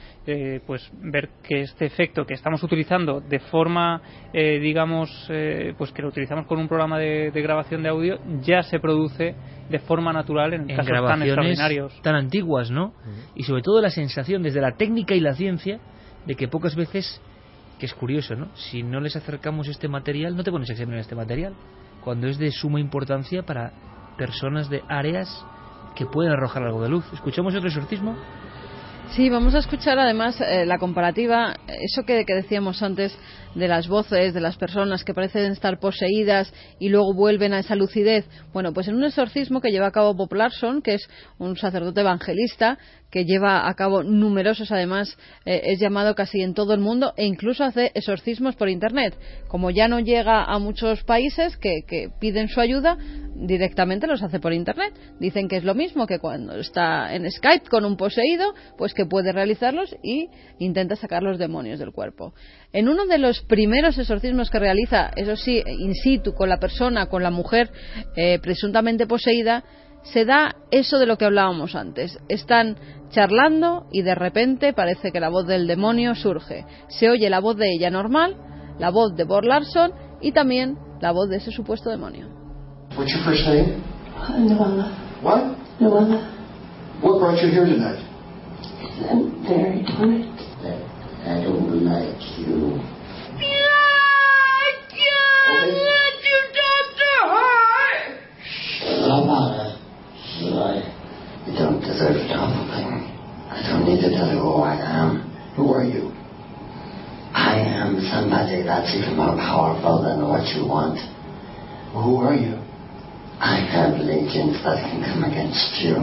pues 0.66 0.92
ver 1.02 1.30
que 1.44 1.62
este 1.62 1.86
efecto 1.86 2.26
que 2.26 2.34
estamos 2.34 2.62
utilizando 2.64 3.22
de 3.22 3.40
forma, 3.40 4.02
digamos, 4.34 5.10
pues 5.78 5.92
que 5.92 6.02
lo 6.02 6.10
utilizamos 6.10 6.46
con 6.46 6.60
un 6.60 6.68
programa 6.68 7.00
de, 7.00 7.32
grabación 7.32 7.84
de 7.84 7.90
audio, 7.90 8.20
ya 8.42 8.64
se 8.64 8.80
produce 8.80 9.36
de 9.70 9.80
forma 9.80 10.12
natural 10.14 10.54
en, 10.54 10.68
casos 10.68 10.88
tan 10.88 11.22
extraordinarios, 11.24 12.02
tan 12.02 12.16
antiguas, 12.16 12.72
¿no? 12.72 12.94
Y 13.36 13.44
sobre 13.44 13.62
todo 13.62 13.82
la 13.82 13.90
sensación 13.90 14.44
desde 14.44 14.62
la 14.62 14.72
técnica 14.72 15.16
y 15.16 15.20
la 15.20 15.34
ciencia 15.34 15.80
de 16.26 16.36
que 16.36 16.48
pocas 16.48 16.76
veces 16.76 17.22
que 17.80 17.86
es 17.86 17.94
curioso, 17.94 18.36
¿no? 18.36 18.54
Si 18.56 18.84
no 18.84 19.00
les 19.00 19.16
acercamos 19.16 19.68
este 19.68 19.88
material, 19.88 20.36
no 20.36 20.44
te 20.44 20.52
pones 20.52 20.70
a 20.70 20.74
examinar 20.74 21.00
este 21.00 21.16
material 21.16 21.54
cuando 22.04 22.28
es 22.28 22.38
de 22.38 22.52
suma 22.52 22.80
importancia 22.80 23.44
para 23.44 23.72
personas 24.18 24.70
de 24.70 24.84
áreas 24.88 25.46
que 26.00 26.06
pueden 26.06 26.32
arrojar 26.32 26.64
algo 26.64 26.82
de 26.82 26.88
luz. 26.88 27.04
¿Escuchamos 27.12 27.54
otro 27.54 27.68
exorcismo? 27.68 28.16
Sí, 29.10 29.30
vamos 29.30 29.54
a 29.54 29.60
escuchar 29.60 30.00
además 30.00 30.40
eh, 30.40 30.66
la 30.66 30.78
comparativa, 30.78 31.58
eso 31.68 32.04
que, 32.06 32.24
decíamos 32.24 32.82
antes 32.82 33.18
de 33.56 33.68
las 33.68 33.88
voces 33.88 34.34
de 34.34 34.42
las 34.42 34.58
personas 34.58 35.04
que 35.04 35.14
parecen 35.14 35.52
estar 35.52 35.80
poseídas 35.80 36.54
y 36.80 36.90
luego 36.90 37.14
vuelven 37.14 37.54
a 37.54 37.60
esa 37.60 37.76
lucidez. 37.76 38.26
Bueno, 38.54 38.74
pues 38.74 38.88
en 38.88 38.96
un 38.96 39.04
exorcismo 39.04 39.62
que 39.62 39.72
lleva 39.72 39.88
a 39.88 39.92
cabo 39.92 40.14
Bob 40.14 40.34
Larson, 40.34 40.82
que 40.82 40.96
es 40.96 41.10
un 41.38 41.58
sacerdote 41.58 42.02
evangelista, 42.02 42.78
que 43.10 43.26
lleva 43.26 43.68
a 43.68 43.74
cabo 43.74 44.04
numerosos, 44.04 44.72
además 44.72 45.18
eh, 45.46 45.62
es 45.66 45.80
llamado 45.80 46.14
casi 46.14 46.42
en 46.42 46.54
todo 46.54 46.74
el 46.74 46.80
mundo 46.80 47.14
e 47.18 47.26
incluso 47.26 47.64
hace 47.64 47.92
exorcismos 47.96 48.56
por 48.56 48.70
Internet. 48.70 49.18
Como 49.48 49.72
ya 49.72 49.88
no 49.88 50.00
llega 50.00 50.44
a 50.44 50.60
muchos 50.60 51.04
países 51.04 51.58
que, 51.58 51.82
que 51.88 52.10
piden 52.20 52.50
su 52.50 52.62
ayuda, 52.62 52.98
directamente 53.36 54.08
los 54.08 54.22
hace 54.22 54.40
por 54.40 54.54
Internet. 54.54 54.94
Dicen 55.20 55.48
que 55.48 55.58
es 55.58 55.64
lo 55.64 55.74
mismo 55.76 56.06
que 56.06 56.20
cuando 56.20 56.56
está 56.58 57.14
en 57.16 57.30
Skype 57.30 57.70
con 57.70 57.86
un 57.86 57.98
poseído, 57.98 58.54
pues 58.78 58.94
que 58.94 59.06
puede 59.06 59.32
realizarlos 59.32 59.96
y 60.04 60.30
intenta 60.60 60.96
sacar 60.96 61.24
los 61.24 61.40
demonios 61.40 61.80
del 61.80 61.92
cuerpo. 61.92 62.34
En 62.72 62.88
uno 62.88 63.08
de 63.08 63.18
los 63.18 63.42
primeros 63.42 63.98
exorcismos 63.98 64.52
que 64.52 64.60
realiza, 64.60 65.10
eso 65.16 65.36
sí, 65.36 65.62
in 65.66 65.96
situ, 65.96 66.34
con 66.34 66.50
la 66.50 66.60
persona, 66.60 67.08
con 67.08 67.24
la 67.24 67.32
mujer 67.32 67.72
eh, 68.16 68.38
presuntamente 68.40 69.08
poseída, 69.08 69.64
se 70.04 70.24
da 70.24 70.56
eso 70.70 71.00
de 71.00 71.08
lo 71.08 71.18
que 71.18 71.26
hablábamos 71.26 71.76
antes. 71.76 72.20
Están 72.28 72.78
charlando 73.10 73.88
y 73.92 74.04
de 74.04 74.14
repente 74.14 74.74
parece 74.74 75.12
que 75.12 75.20
la 75.20 75.30
voz 75.30 75.48
del 75.48 75.66
demonio 75.66 76.14
surge. 76.14 76.66
Se 76.90 77.10
oye 77.10 77.30
la 77.30 77.40
voz 77.40 77.58
de 77.58 77.74
ella 77.74 77.90
normal, 77.90 78.38
la 78.78 78.92
voz 78.92 79.16
de 79.16 79.24
Bor 79.24 79.46
Larson 79.46 79.92
y 80.22 80.32
también 80.32 80.78
la 81.02 81.12
voz 81.12 81.28
de 81.30 81.38
ese 81.38 81.52
supuesto 81.52 81.90
demonio. 81.90 82.28
What's 82.96 83.12
your 83.12 83.24
first 83.24 83.48
name? 83.48 83.82
What? 85.24 85.58
What 87.02 87.20
brought 87.20 87.42
you 87.42 87.50
here 87.50 87.66
tonight? 87.66 88.00
I'm 89.10 89.44
very 89.48 89.84
tired. 89.86 90.49
I, 91.26 91.44
don't 91.44 91.84
like 91.84 92.40
you. 92.40 92.80
Lamada. 99.04 99.80
I 100.40 101.56
don't 101.58 101.82
deserve 101.82 102.16
to 102.16 102.28
talk 102.30 102.50
I 103.50 103.66
don't 103.68 103.86
need 103.86 104.02
to 104.02 104.10
tell 104.10 104.30
you 104.32 104.40
who 104.40 104.62
I 104.62 104.76
am. 104.76 105.26
Who 105.56 105.74
are 105.74 105.84
you? 105.84 106.12
I 107.34 107.60
am 107.60 108.00
somebody 108.10 108.64
that's 108.64 108.94
even 108.96 109.18
more 109.18 109.36
powerful 109.36 110.04
than 110.04 110.28
what 110.28 110.48
you 110.56 110.66
want. 110.66 111.00
Who 111.94 112.18
are 112.18 112.36
you? 112.36 112.56
I 113.40 113.60
have 113.72 114.00
legions 114.00 114.62
that 114.64 114.84
can 114.84 115.02
come 115.04 115.24
against 115.24 115.82
you. 115.82 115.96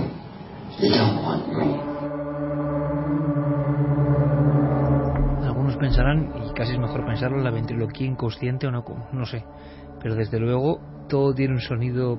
You 0.78 0.90
don't 0.92 1.22
want 1.22 1.48
me. 1.48 1.95
Pensarán, 5.96 6.30
y 6.44 6.52
casi 6.52 6.72
es 6.72 6.78
mejor 6.78 7.06
pensarlo, 7.06 7.38
la 7.38 7.50
ventriloquía 7.50 8.06
inconsciente 8.06 8.66
o 8.66 8.70
no, 8.70 8.84
no 9.12 9.24
sé. 9.24 9.44
Pero 10.02 10.14
desde 10.14 10.38
luego 10.38 10.80
todo 11.08 11.32
tiene 11.34 11.54
un 11.54 11.60
sonido, 11.60 12.18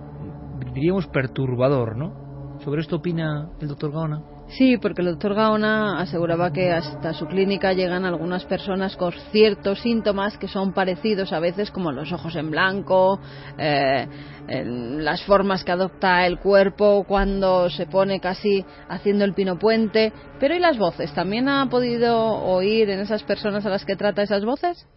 diríamos, 0.73 1.07
perturbador, 1.07 1.95
¿no? 1.95 2.59
¿Sobre 2.63 2.81
esto 2.81 2.95
opina 2.95 3.49
el 3.61 3.67
doctor 3.67 3.91
Gaona? 3.91 4.23
Sí, 4.47 4.77
porque 4.77 5.01
el 5.01 5.09
doctor 5.09 5.35
Gaona 5.35 5.99
aseguraba 5.99 6.51
que 6.51 6.71
hasta 6.71 7.13
su 7.13 7.27
clínica 7.27 7.73
llegan 7.73 8.05
algunas 8.05 8.45
personas 8.45 8.95
con 8.95 9.11
ciertos 9.31 9.81
síntomas 9.81 10.37
que 10.37 10.47
son 10.47 10.73
parecidos 10.73 11.31
a 11.33 11.39
veces 11.39 11.69
como 11.69 11.91
los 11.91 12.11
ojos 12.13 12.35
en 12.35 12.49
blanco, 12.49 13.19
eh, 13.57 14.07
las 14.47 15.25
formas 15.25 15.63
que 15.63 15.71
adopta 15.71 16.25
el 16.25 16.39
cuerpo 16.39 17.03
cuando 17.07 17.69
se 17.69 17.85
pone 17.85 18.19
casi 18.19 18.65
haciendo 18.89 19.25
el 19.25 19.33
pino 19.33 19.57
puente. 19.57 20.13
Pero 20.39 20.55
¿y 20.55 20.59
las 20.59 20.77
voces? 20.77 21.13
¿También 21.13 21.49
ha 21.49 21.67
podido 21.69 22.17
oír 22.17 22.89
en 22.89 22.99
esas 22.99 23.23
personas 23.23 23.65
a 23.65 23.69
las 23.69 23.85
que 23.85 23.95
trata 23.95 24.21
esas 24.21 24.45
voces? 24.45 24.87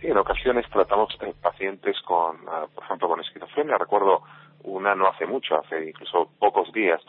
Sí, 0.00 0.08
en 0.08 0.18
ocasiones 0.18 0.66
tratamos 0.70 1.08
pacientes 1.40 1.96
con, 2.02 2.36
ah, 2.48 2.66
por 2.74 2.84
ejemplo, 2.84 3.08
con 3.08 3.20
esquizofrenia. 3.20 3.78
Recuerdo 3.78 4.22
una 4.64 4.94
no 4.94 5.08
hace 5.08 5.26
mucho, 5.26 5.58
hace 5.58 5.88
incluso 5.88 6.30
pocos 6.38 6.72
días, 6.72 7.00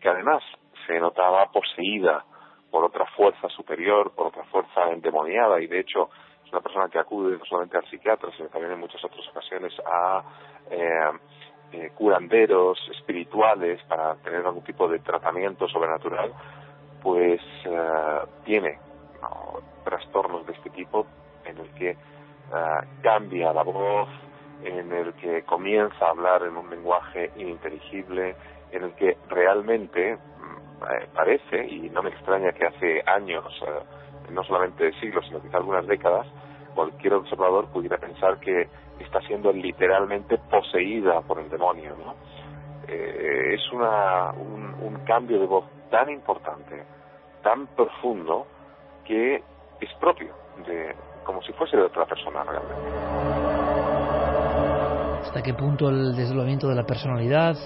que 0.00 0.08
además 0.08 0.42
se 0.86 0.98
notaba 1.00 1.46
poseída 1.50 2.24
por 2.70 2.84
otra 2.84 3.06
fuerza 3.16 3.48
superior, 3.50 4.12
por 4.14 4.26
otra 4.26 4.44
fuerza 4.44 4.90
endemoniada 4.90 5.60
y 5.60 5.68
de 5.68 5.80
hecho 5.80 6.10
es 6.44 6.50
una 6.52 6.60
persona 6.60 6.88
que 6.88 6.98
acude 6.98 7.38
no 7.38 7.44
solamente 7.44 7.78
al 7.78 7.88
psiquiatra, 7.88 8.30
sino 8.36 8.48
también 8.48 8.72
en 8.72 8.80
muchas 8.80 9.02
otras 9.04 9.26
ocasiones 9.28 9.72
a 9.86 10.22
eh, 10.70 11.10
eh, 11.72 11.90
curanderos 11.94 12.78
espirituales 12.90 13.82
para 13.84 14.14
tener 14.16 14.44
algún 14.46 14.64
tipo 14.64 14.88
de 14.88 14.98
tratamiento 15.00 15.68
sobrenatural, 15.68 16.32
pues 17.02 17.40
eh, 17.64 18.18
tiene 18.44 18.78
trastornos 19.84 20.46
de 20.46 20.52
este 20.52 20.70
tipo 20.70 21.06
en 21.44 21.58
el 21.58 21.68
que 21.74 21.96
cambia 23.02 23.52
la 23.52 23.62
voz, 23.62 24.08
en 24.62 24.92
el 24.92 25.12
que 25.14 25.42
comienza 25.42 26.06
a 26.06 26.10
hablar 26.10 26.42
en 26.42 26.56
un 26.56 26.70
lenguaje 26.70 27.30
ininteligible, 27.36 28.36
en 28.70 28.84
el 28.84 28.92
que 28.94 29.16
realmente 29.28 30.18
eh, 30.90 31.08
parece, 31.14 31.64
y 31.66 31.88
no 31.90 32.02
me 32.02 32.10
extraña 32.10 32.52
que 32.52 32.66
hace 32.66 33.02
años, 33.06 33.44
eh, 33.66 34.30
no 34.30 34.42
solamente 34.44 34.92
siglos, 35.00 35.24
sino 35.26 35.40
quizá 35.40 35.58
algunas 35.58 35.86
décadas, 35.86 36.26
cualquier 36.74 37.14
observador 37.14 37.66
pudiera 37.68 37.96
pensar 37.96 38.38
que 38.40 38.68
está 38.98 39.20
siendo 39.22 39.52
literalmente 39.52 40.38
poseída 40.50 41.20
por 41.22 41.38
el 41.38 41.48
demonio. 41.48 41.94
¿no? 41.96 42.14
Eh, 42.86 43.54
es 43.54 43.72
una, 43.72 44.32
un, 44.32 44.74
un 44.80 45.04
cambio 45.04 45.40
de 45.40 45.46
voz 45.46 45.64
tan 45.90 46.10
importante, 46.10 46.84
tan 47.42 47.66
profundo, 47.68 48.46
que 49.04 49.36
es 49.80 49.94
propio, 50.00 50.34
de, 50.66 50.94
como 51.24 51.42
si 51.42 51.52
fuese 51.52 51.76
de 51.76 51.84
otra 51.84 52.06
persona 52.06 52.42
realmente. 52.44 52.74
¿Hasta 55.22 55.42
qué 55.42 55.54
punto 55.54 55.88
el 55.88 56.14
desdoblamiento 56.14 56.68
de 56.68 56.74
la 56.74 56.84
personalidad, 56.84 57.56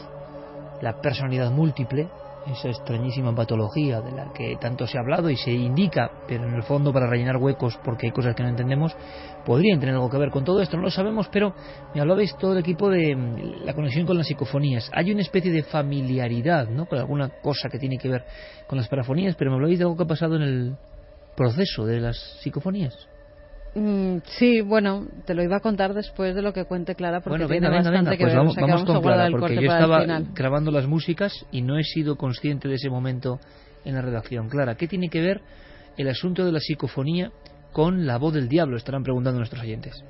la 0.80 1.00
personalidad 1.00 1.50
múltiple, 1.50 2.08
esa 2.52 2.68
extrañísima 2.68 3.34
patología 3.34 4.00
de 4.00 4.12
la 4.12 4.32
que 4.32 4.56
tanto 4.60 4.86
se 4.86 4.98
ha 4.98 5.00
hablado 5.00 5.30
y 5.30 5.36
se 5.36 5.50
indica, 5.52 6.10
pero 6.26 6.44
en 6.44 6.54
el 6.54 6.62
fondo 6.62 6.92
para 6.92 7.06
rellenar 7.06 7.36
huecos 7.36 7.78
porque 7.84 8.06
hay 8.06 8.12
cosas 8.12 8.34
que 8.34 8.42
no 8.42 8.48
entendemos, 8.48 8.94
podrían 9.44 9.80
tener 9.80 9.94
algo 9.94 10.10
que 10.10 10.18
ver 10.18 10.30
con 10.30 10.44
todo 10.44 10.60
esto, 10.60 10.76
no 10.76 10.84
lo 10.84 10.90
sabemos, 10.90 11.28
pero 11.28 11.54
me 11.94 12.00
hablabais 12.00 12.36
todo 12.36 12.52
el 12.52 12.58
equipo 12.58 12.90
de 12.90 13.14
mm, 13.14 13.64
la 13.64 13.74
conexión 13.74 14.06
con 14.06 14.16
las 14.16 14.26
psicofonías. 14.26 14.90
Hay 14.94 15.12
una 15.12 15.22
especie 15.22 15.52
de 15.52 15.62
familiaridad, 15.62 16.68
¿no? 16.68 16.86
Con 16.86 16.98
alguna 16.98 17.28
cosa 17.40 17.68
que 17.68 17.78
tiene 17.78 17.98
que 17.98 18.08
ver 18.08 18.24
con 18.66 18.78
las 18.78 18.88
parafonías, 18.88 19.34
pero 19.36 19.50
me 19.50 19.56
hablabais 19.56 19.78
de 19.78 19.84
algo 19.84 19.96
que 19.96 20.02
ha 20.04 20.06
pasado 20.06 20.36
en 20.36 20.42
el 20.42 20.76
proceso 21.36 21.84
de 21.86 22.00
las 22.00 22.16
psicofonías. 22.40 23.08
Mm, 23.74 24.18
sí, 24.24 24.60
bueno, 24.60 25.06
te 25.26 25.34
lo 25.34 25.42
iba 25.42 25.56
a 25.56 25.60
contar 25.60 25.94
después 25.94 26.34
de 26.34 26.42
lo 26.42 26.52
que 26.52 26.64
cuente 26.64 26.94
Clara, 26.94 27.20
porque 27.20 27.44
bueno, 27.44 27.48
venga, 27.48 27.70
venga, 27.70 27.90
venga, 27.90 28.16
pues 28.18 28.34
vamos, 28.34 28.56
vamos, 28.56 28.84
con 28.84 29.02
Clara, 29.02 29.28
porque 29.30 29.54
yo 29.54 29.70
estaba 29.70 30.04
grabando 30.34 30.70
las 30.70 30.86
músicas 30.86 31.46
y 31.52 31.62
no 31.62 31.78
he 31.78 31.84
sido 31.84 32.16
consciente 32.16 32.68
de 32.68 32.74
ese 32.74 32.88
momento 32.90 33.38
en 33.84 33.94
la 33.94 34.02
redacción. 34.02 34.48
Clara, 34.48 34.76
¿qué 34.76 34.88
tiene 34.88 35.08
que 35.08 35.20
ver 35.20 35.42
el 35.96 36.08
asunto 36.08 36.44
de 36.44 36.52
la 36.52 36.60
psicofonía 36.60 37.30
con 37.72 38.06
la 38.06 38.16
voz 38.18 38.34
del 38.34 38.48
diablo? 38.48 38.76
Estarán 38.76 39.02
preguntando 39.02 39.38
nuestros 39.38 39.62
oyentes. 39.62 40.02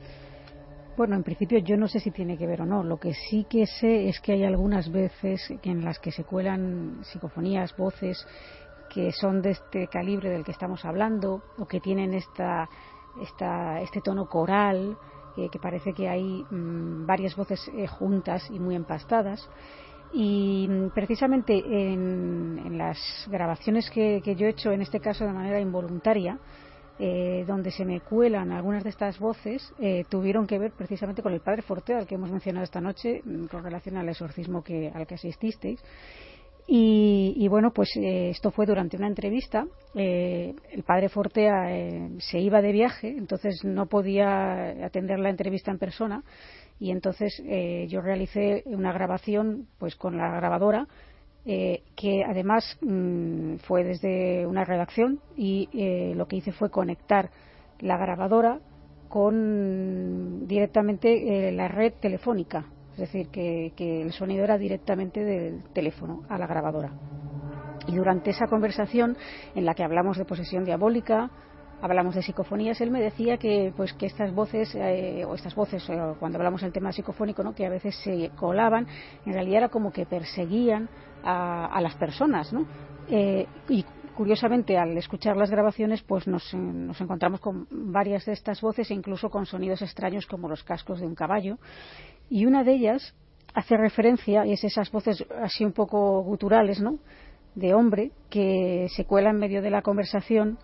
Bueno, 0.97 1.15
en 1.15 1.23
principio 1.23 1.61
yo 1.61 1.77
no 1.77 1.87
sé 1.87 2.01
si 2.01 2.11
tiene 2.11 2.37
que 2.37 2.47
ver 2.47 2.63
o 2.63 2.67
no. 2.67 2.83
Lo 2.83 2.99
que 2.99 3.15
sí 3.15 3.47
que 3.49 3.67
sé 3.67 4.09
es 4.09 4.19
que 4.21 4.33
hay 4.33 4.45
algunas 4.45 4.91
veces 4.91 5.41
en 5.63 5.85
las 5.85 6.01
que 6.01 6.11
se 6.11 6.25
cuelan 6.25 7.05
psicofonías, 7.05 7.77
voces 7.77 8.27
que 8.93 9.13
son 9.13 9.41
de 9.41 9.51
este 9.51 9.87
calibre 9.87 10.29
del 10.31 10.45
que 10.45 10.51
estamos 10.51 10.85
hablando 10.85 11.43
o 11.59 11.67
que 11.67 11.79
tienen 11.79 12.15
esta 12.15 12.69
este 13.21 14.01
tono 14.01 14.27
coral, 14.27 14.97
que 15.49 15.59
parece 15.61 15.93
que 15.93 16.09
hay 16.09 16.45
mm, 16.51 17.07
varias 17.07 17.37
voces 17.37 17.71
eh, 17.73 17.87
juntas 17.87 18.51
y 18.51 18.59
muy 18.59 18.75
empastadas. 18.75 19.49
Y 20.13 20.67
mm, 20.69 20.91
precisamente 20.91 21.55
en, 21.57 22.77
las 22.77 22.99
grabaciones 23.31 23.89
que, 23.91 24.21
yo 24.37 24.47
he 24.47 24.51
hecho, 24.51 24.73
en 24.73 24.83
este 24.83 24.99
caso 24.99 25.25
de 25.25 25.33
manera 25.33 25.61
involuntaria, 25.61 26.39
eh, 26.99 27.45
donde 27.47 27.71
se 27.71 27.85
me 27.85 28.01
cuelan 28.01 28.51
algunas 28.51 28.83
de 28.83 28.91
estas 28.91 29.19
voces, 29.21 29.73
eh, 29.79 30.05
tuvieron 30.09 30.47
que 30.49 30.59
ver 30.59 30.73
precisamente 30.73 31.23
con 31.23 31.33
el 31.33 31.41
padre 31.41 31.63
Fortea, 31.63 31.99
al 31.99 32.07
que 32.07 32.17
hemos 32.17 32.31
mencionado 32.31 32.65
esta 32.65 32.81
noche, 32.81 33.23
mm, 33.25 33.47
con 33.47 33.63
relación 33.63 33.97
al 33.97 34.09
exorcismo 34.09 34.65
que, 34.65 34.91
al 34.93 35.07
que 35.07 35.15
asististeis. 35.15 35.81
Y, 36.71 37.49
bueno, 37.49 37.73
pues 37.73 37.97
eh, 37.97 38.29
esto 38.29 38.51
fue 38.51 38.67
durante 38.67 38.99
una 38.99 39.07
entrevista. 39.07 39.67
Eh, 39.95 40.55
el 40.71 40.83
padre 40.83 41.09
Fortea 41.09 41.75
eh, 41.75 42.11
se 42.19 42.41
iba 42.41 42.61
de 42.61 42.73
viaje, 42.73 43.09
entonces 43.09 43.65
no 43.65 43.87
podía 43.87 44.85
atender 44.85 45.19
la 45.19 45.31
entrevista 45.31 45.71
en 45.71 45.79
persona. 45.79 46.23
Y 46.79 46.91
entonces 46.91 47.43
yo 47.89 48.01
realicé 48.01 48.63
una 48.67 48.93
grabación 48.93 49.67
pues 49.79 49.97
con 49.97 50.17
la 50.17 50.31
grabadora, 50.37 50.87
que 51.45 52.25
además 52.25 52.79
mm, 52.83 53.57
fue 53.67 53.83
desde 53.83 54.47
una 54.47 54.65
redacción 54.65 55.19
y 55.37 55.69
lo 56.15 56.29
que 56.29 56.37
hice 56.37 56.53
fue 56.53 56.71
conectar 56.71 57.31
la 57.81 57.97
grabadora 57.97 58.61
con 59.09 60.47
directamente 60.47 61.51
la 61.51 61.67
red 61.67 61.95
telefónica 61.95 62.67
es 62.99 63.13
decir, 63.13 63.29
que, 63.29 64.03
el 64.03 64.13
sonido 64.13 64.43
era 64.43 64.59
directamente 64.59 65.25
del 65.25 65.63
teléfono 65.73 66.23
a 66.29 66.37
la 66.37 66.49
grabadora. 66.49 66.91
Y 67.87 67.95
durante 67.95 68.31
esa 68.31 68.47
conversación 68.49 69.17
en 69.55 69.65
la 69.65 69.75
que 69.75 69.85
hablamos 69.85 70.19
de 70.19 70.25
posesión 70.25 70.65
diabólica, 70.65 71.31
hablamos 71.81 72.17
de 72.17 72.23
psicofonías, 72.23 72.81
él 72.81 72.91
me 72.91 73.01
decía 73.01 73.37
que 73.37 73.73
pues 73.77 73.93
que 73.93 74.07
estas 74.07 74.35
voces 74.35 74.75
eh, 74.75 75.25
o 75.25 75.37
estas 75.37 75.55
voces 75.55 75.89
eh, 75.89 75.97
cuando 76.19 76.39
hablamos 76.39 76.61
del 76.61 76.73
tema 76.73 76.91
psicofónico, 76.91 77.45
¿no? 77.45 77.55
que 77.55 77.65
a 77.67 77.71
veces 77.71 77.95
se 78.03 78.31
colaban, 78.37 78.89
en 79.25 79.33
realidad 79.33 79.59
era 79.59 79.69
como 79.69 79.93
que 79.93 80.05
perseguían 80.05 80.89
a, 81.23 81.81
las 81.81 81.95
personas, 81.97 82.53
¿no? 82.53 82.67
Eh, 83.09 83.47
y 83.69 83.85
curiosamente 84.15 84.77
al 84.77 84.97
escuchar 84.99 85.37
las 85.37 85.51
grabaciones 85.51 86.03
pues 86.03 86.27
nos, 86.27 86.53
nos, 86.53 87.01
encontramos 87.01 87.41
con 87.41 87.69
varias 87.71 88.27
de 88.27 88.33
estas 88.33 88.61
voces 88.61 88.91
e 88.91 88.95
incluso 88.95 89.31
con 89.31 89.47
sonidos 89.47 89.81
extraños 89.83 90.27
como 90.27 90.49
los 90.49 90.65
cascos 90.65 90.99
de 90.99 91.07
un 91.07 91.15
caballo 91.15 91.59
y 92.31 92.47
una 92.47 92.65
de 92.65 92.73
ellas 92.73 93.15
hace 93.55 93.77
referencia, 93.77 94.47
y 94.47 94.53
es 94.53 94.65
esas 94.65 94.91
voces 94.91 95.25
así 95.43 95.65
un 95.65 95.73
poco 95.73 96.23
guturales, 96.23 96.81
¿no? 96.81 96.99
De 97.55 97.75
hombre 97.75 98.13
que 98.31 98.87
se 98.95 99.05
cuela 99.05 99.31
en 99.31 99.39
medio 99.39 99.63
de 99.63 99.71
la 99.71 99.83
conversación 99.83 100.59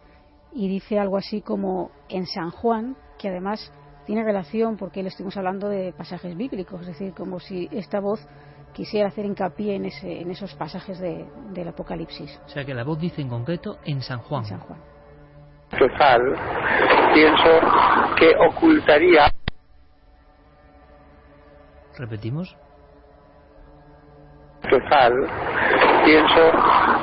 y 0.52 0.68
dice 0.68 0.98
algo 0.98 1.16
así 1.16 1.40
como 1.40 1.90
en 2.08 2.26
San 2.26 2.50
Juan, 2.50 2.96
que 3.18 3.28
además 3.28 3.72
tiene 4.06 4.22
relación 4.22 4.76
porque 4.76 5.02
le 5.02 5.08
estuvimos 5.08 5.36
hablando 5.36 5.68
de 5.68 5.92
pasajes 5.92 6.36
bíblicos, 6.36 6.82
es 6.82 6.86
decir, 6.88 7.12
como 7.14 7.40
si 7.40 7.68
esta 7.72 8.00
voz 8.00 8.24
quisiera 8.72 9.08
hacer 9.08 9.24
hincapié 9.24 9.76
en, 9.76 9.86
ese, 9.86 10.20
en 10.20 10.30
esos 10.30 10.54
pasajes 10.54 10.98
de, 10.98 11.26
del 11.52 11.68
Apocalipsis. 11.68 12.40
O 12.44 12.48
sea 12.48 12.64
que 12.64 12.74
la 12.74 12.84
voz 12.84 13.00
dice 13.00 13.22
en 13.22 13.28
concreto 13.28 13.78
en 13.84 14.02
San 14.02 14.18
Juan. 14.20 14.42
En 14.42 14.48
San 14.48 14.60
Juan. 14.60 14.80
Total, 15.70 16.20
pienso 17.14 18.14
que 18.16 18.32
ocultaría 18.48 19.32
¿Repetimos? 21.98 22.56
cefal, 24.68 25.12
pienso 26.04 26.50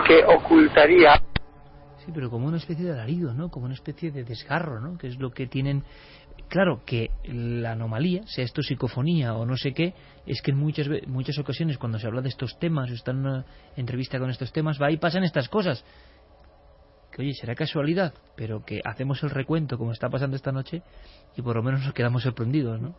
que 0.08 0.24
ocultaría 0.26 1.22
Sí, 2.04 2.12
pero 2.12 2.32
como 2.32 2.48
una 2.48 2.58
especie 2.58 2.84
de 2.84 2.94
alarido, 2.94 3.32
¿no? 3.32 3.50
Como 3.50 3.66
una 3.66 3.76
especie 3.76 4.10
de 4.10 4.24
desgarro, 4.24 4.82
¿no? 4.82 4.98
Que 4.98 5.06
es 5.06 5.20
lo 5.20 5.30
que 5.30 5.46
tienen 5.46 5.84
claro 6.50 6.82
que 6.84 7.12
la 7.24 7.74
anomalía, 7.74 8.24
sea 8.26 8.44
esto 8.44 8.64
psicofonía 8.64 9.36
o 9.36 9.46
no 9.46 9.56
sé 9.56 9.72
qué, 9.74 9.94
es 10.26 10.42
que 10.42 10.50
en 10.50 10.58
muchas, 10.58 10.88
muchas 11.06 11.38
ocasiones 11.38 11.78
cuando 11.78 12.00
se 12.00 12.08
habla 12.08 12.22
de 12.22 12.30
estos 12.30 12.58
temas 12.58 12.90
o 12.90 12.94
está 12.94 13.12
en 13.12 13.18
una 13.20 13.46
entrevista 13.76 14.18
con 14.18 14.32
estos 14.32 14.52
temas, 14.52 14.82
va 14.82 14.92
y 14.92 14.98
pasan 14.98 15.24
estas 15.24 15.48
cosas. 15.48 15.86
Que 17.12 17.22
oye, 17.22 17.34
será 17.34 17.54
casualidad, 17.54 18.16
pero 18.36 18.66
que 18.66 18.82
hacemos 18.84 19.22
el 19.22 19.30
recuento 19.30 19.78
como 19.78 19.92
está 19.92 20.10
pasando 20.10 20.36
esta 20.36 20.52
noche 20.52 20.82
y 21.38 21.44
por 21.44 21.56
lo 21.56 21.62
menos 21.62 21.86
nos 21.86 21.94
quedamos 21.94 22.24
sorprendidos, 22.24 22.82
¿no? 22.82 22.96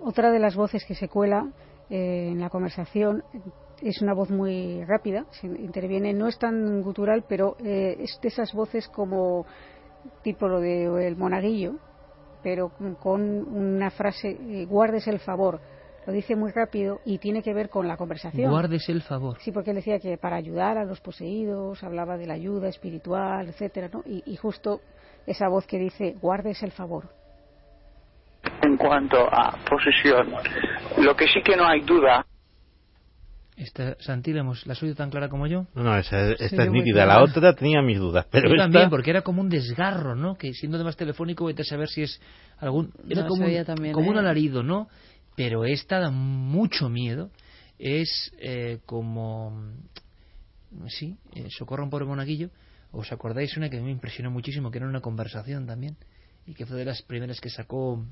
Otra 0.00 0.30
de 0.30 0.38
las 0.38 0.54
voces 0.56 0.84
que 0.84 0.94
se 0.94 1.08
cuela 1.08 1.48
eh, 1.90 2.28
en 2.32 2.40
la 2.40 2.50
conversación 2.50 3.24
es 3.82 4.02
una 4.02 4.14
voz 4.14 4.30
muy 4.30 4.84
rápida, 4.84 5.26
interviene, 5.42 6.12
no 6.12 6.26
es 6.28 6.38
tan 6.38 6.82
gutural, 6.82 7.24
pero 7.28 7.56
eh, 7.64 7.96
es 8.00 8.18
de 8.20 8.28
esas 8.28 8.52
voces 8.52 8.88
como 8.88 9.46
tipo 10.22 10.48
lo 10.48 10.60
de 10.60 11.06
el 11.06 11.16
monaguillo, 11.16 11.76
pero 12.42 12.72
con 13.00 13.22
una 13.22 13.90
frase, 13.90 14.30
eh, 14.30 14.66
guardes 14.66 15.06
el 15.06 15.18
favor. 15.18 15.60
Lo 16.06 16.12
dice 16.12 16.36
muy 16.36 16.50
rápido 16.52 17.00
y 17.04 17.18
tiene 17.18 17.42
que 17.42 17.52
ver 17.52 17.68
con 17.68 17.86
la 17.86 17.98
conversación. 17.98 18.50
Guardes 18.50 18.88
el 18.88 19.02
favor. 19.02 19.38
Sí, 19.40 19.52
porque 19.52 19.70
él 19.70 19.76
decía 19.76 19.98
que 19.98 20.16
para 20.16 20.36
ayudar 20.36 20.78
a 20.78 20.84
los 20.84 21.00
poseídos, 21.00 21.82
hablaba 21.84 22.16
de 22.16 22.26
la 22.26 22.34
ayuda 22.34 22.68
espiritual, 22.68 23.48
etcétera, 23.48 23.90
¿no? 23.92 24.02
y, 24.06 24.22
y 24.24 24.36
justo 24.36 24.80
esa 25.26 25.48
voz 25.48 25.66
que 25.66 25.78
dice, 25.78 26.16
guardes 26.20 26.62
el 26.62 26.72
favor. 26.72 27.10
En 28.62 28.76
cuanto 28.76 29.18
a 29.32 29.56
posesión, 29.68 30.32
lo 30.98 31.16
que 31.16 31.26
sí 31.26 31.42
que 31.42 31.56
no 31.56 31.66
hay 31.66 31.80
duda 31.80 32.24
esta, 33.58 33.96
Santi, 33.98 34.32
¿la, 34.32 34.48
has 34.48 34.82
oído 34.82 34.94
tan 34.94 35.10
clara 35.10 35.28
como 35.28 35.48
yo? 35.48 35.66
No, 35.74 35.82
no, 35.82 35.98
esta 35.98 36.30
es 36.30 36.70
nítida. 36.70 37.04
La 37.04 37.22
otra 37.22 37.54
tenía 37.54 37.82
mis 37.82 37.98
dudas. 37.98 38.24
Pero 38.30 38.48
yo 38.48 38.56
también, 38.56 38.88
porque 38.88 39.10
era 39.10 39.22
como 39.22 39.40
un 39.40 39.48
desgarro, 39.48 40.14
¿no? 40.14 40.36
Que 40.36 40.52
siendo 40.52 40.82
más 40.84 40.96
telefónico, 40.96 41.44
vete 41.44 41.62
a 41.62 41.64
saber 41.64 41.88
si 41.88 42.02
es 42.02 42.20
algún... 42.58 42.92
Era 43.08 43.26
como, 43.26 43.44
un, 43.44 43.92
como 43.92 44.10
un 44.10 44.16
¿eh? 44.16 44.20
alarido, 44.20 44.62
¿no? 44.62 44.88
Pero 45.34 45.64
esta 45.64 45.98
da 45.98 46.10
mucho 46.10 46.88
miedo. 46.88 47.30
Es 47.80 48.32
eh, 48.38 48.78
como... 48.86 49.72
Sí, 50.86 51.16
eh, 51.34 51.48
Socorro 51.50 51.82
un 51.82 51.90
pobre 51.90 52.04
monaguillo. 52.04 52.50
¿Os 52.92 53.10
acordáis 53.10 53.56
una 53.56 53.68
que 53.68 53.80
me 53.80 53.90
impresionó 53.90 54.30
muchísimo, 54.30 54.70
que 54.70 54.78
era 54.78 54.86
una 54.86 55.00
conversación 55.00 55.66
también? 55.66 55.96
Y 56.46 56.54
que 56.54 56.64
fue 56.64 56.76
de 56.76 56.84
las 56.84 57.02
primeras 57.02 57.40
que 57.40 57.50
sacó 57.50 58.04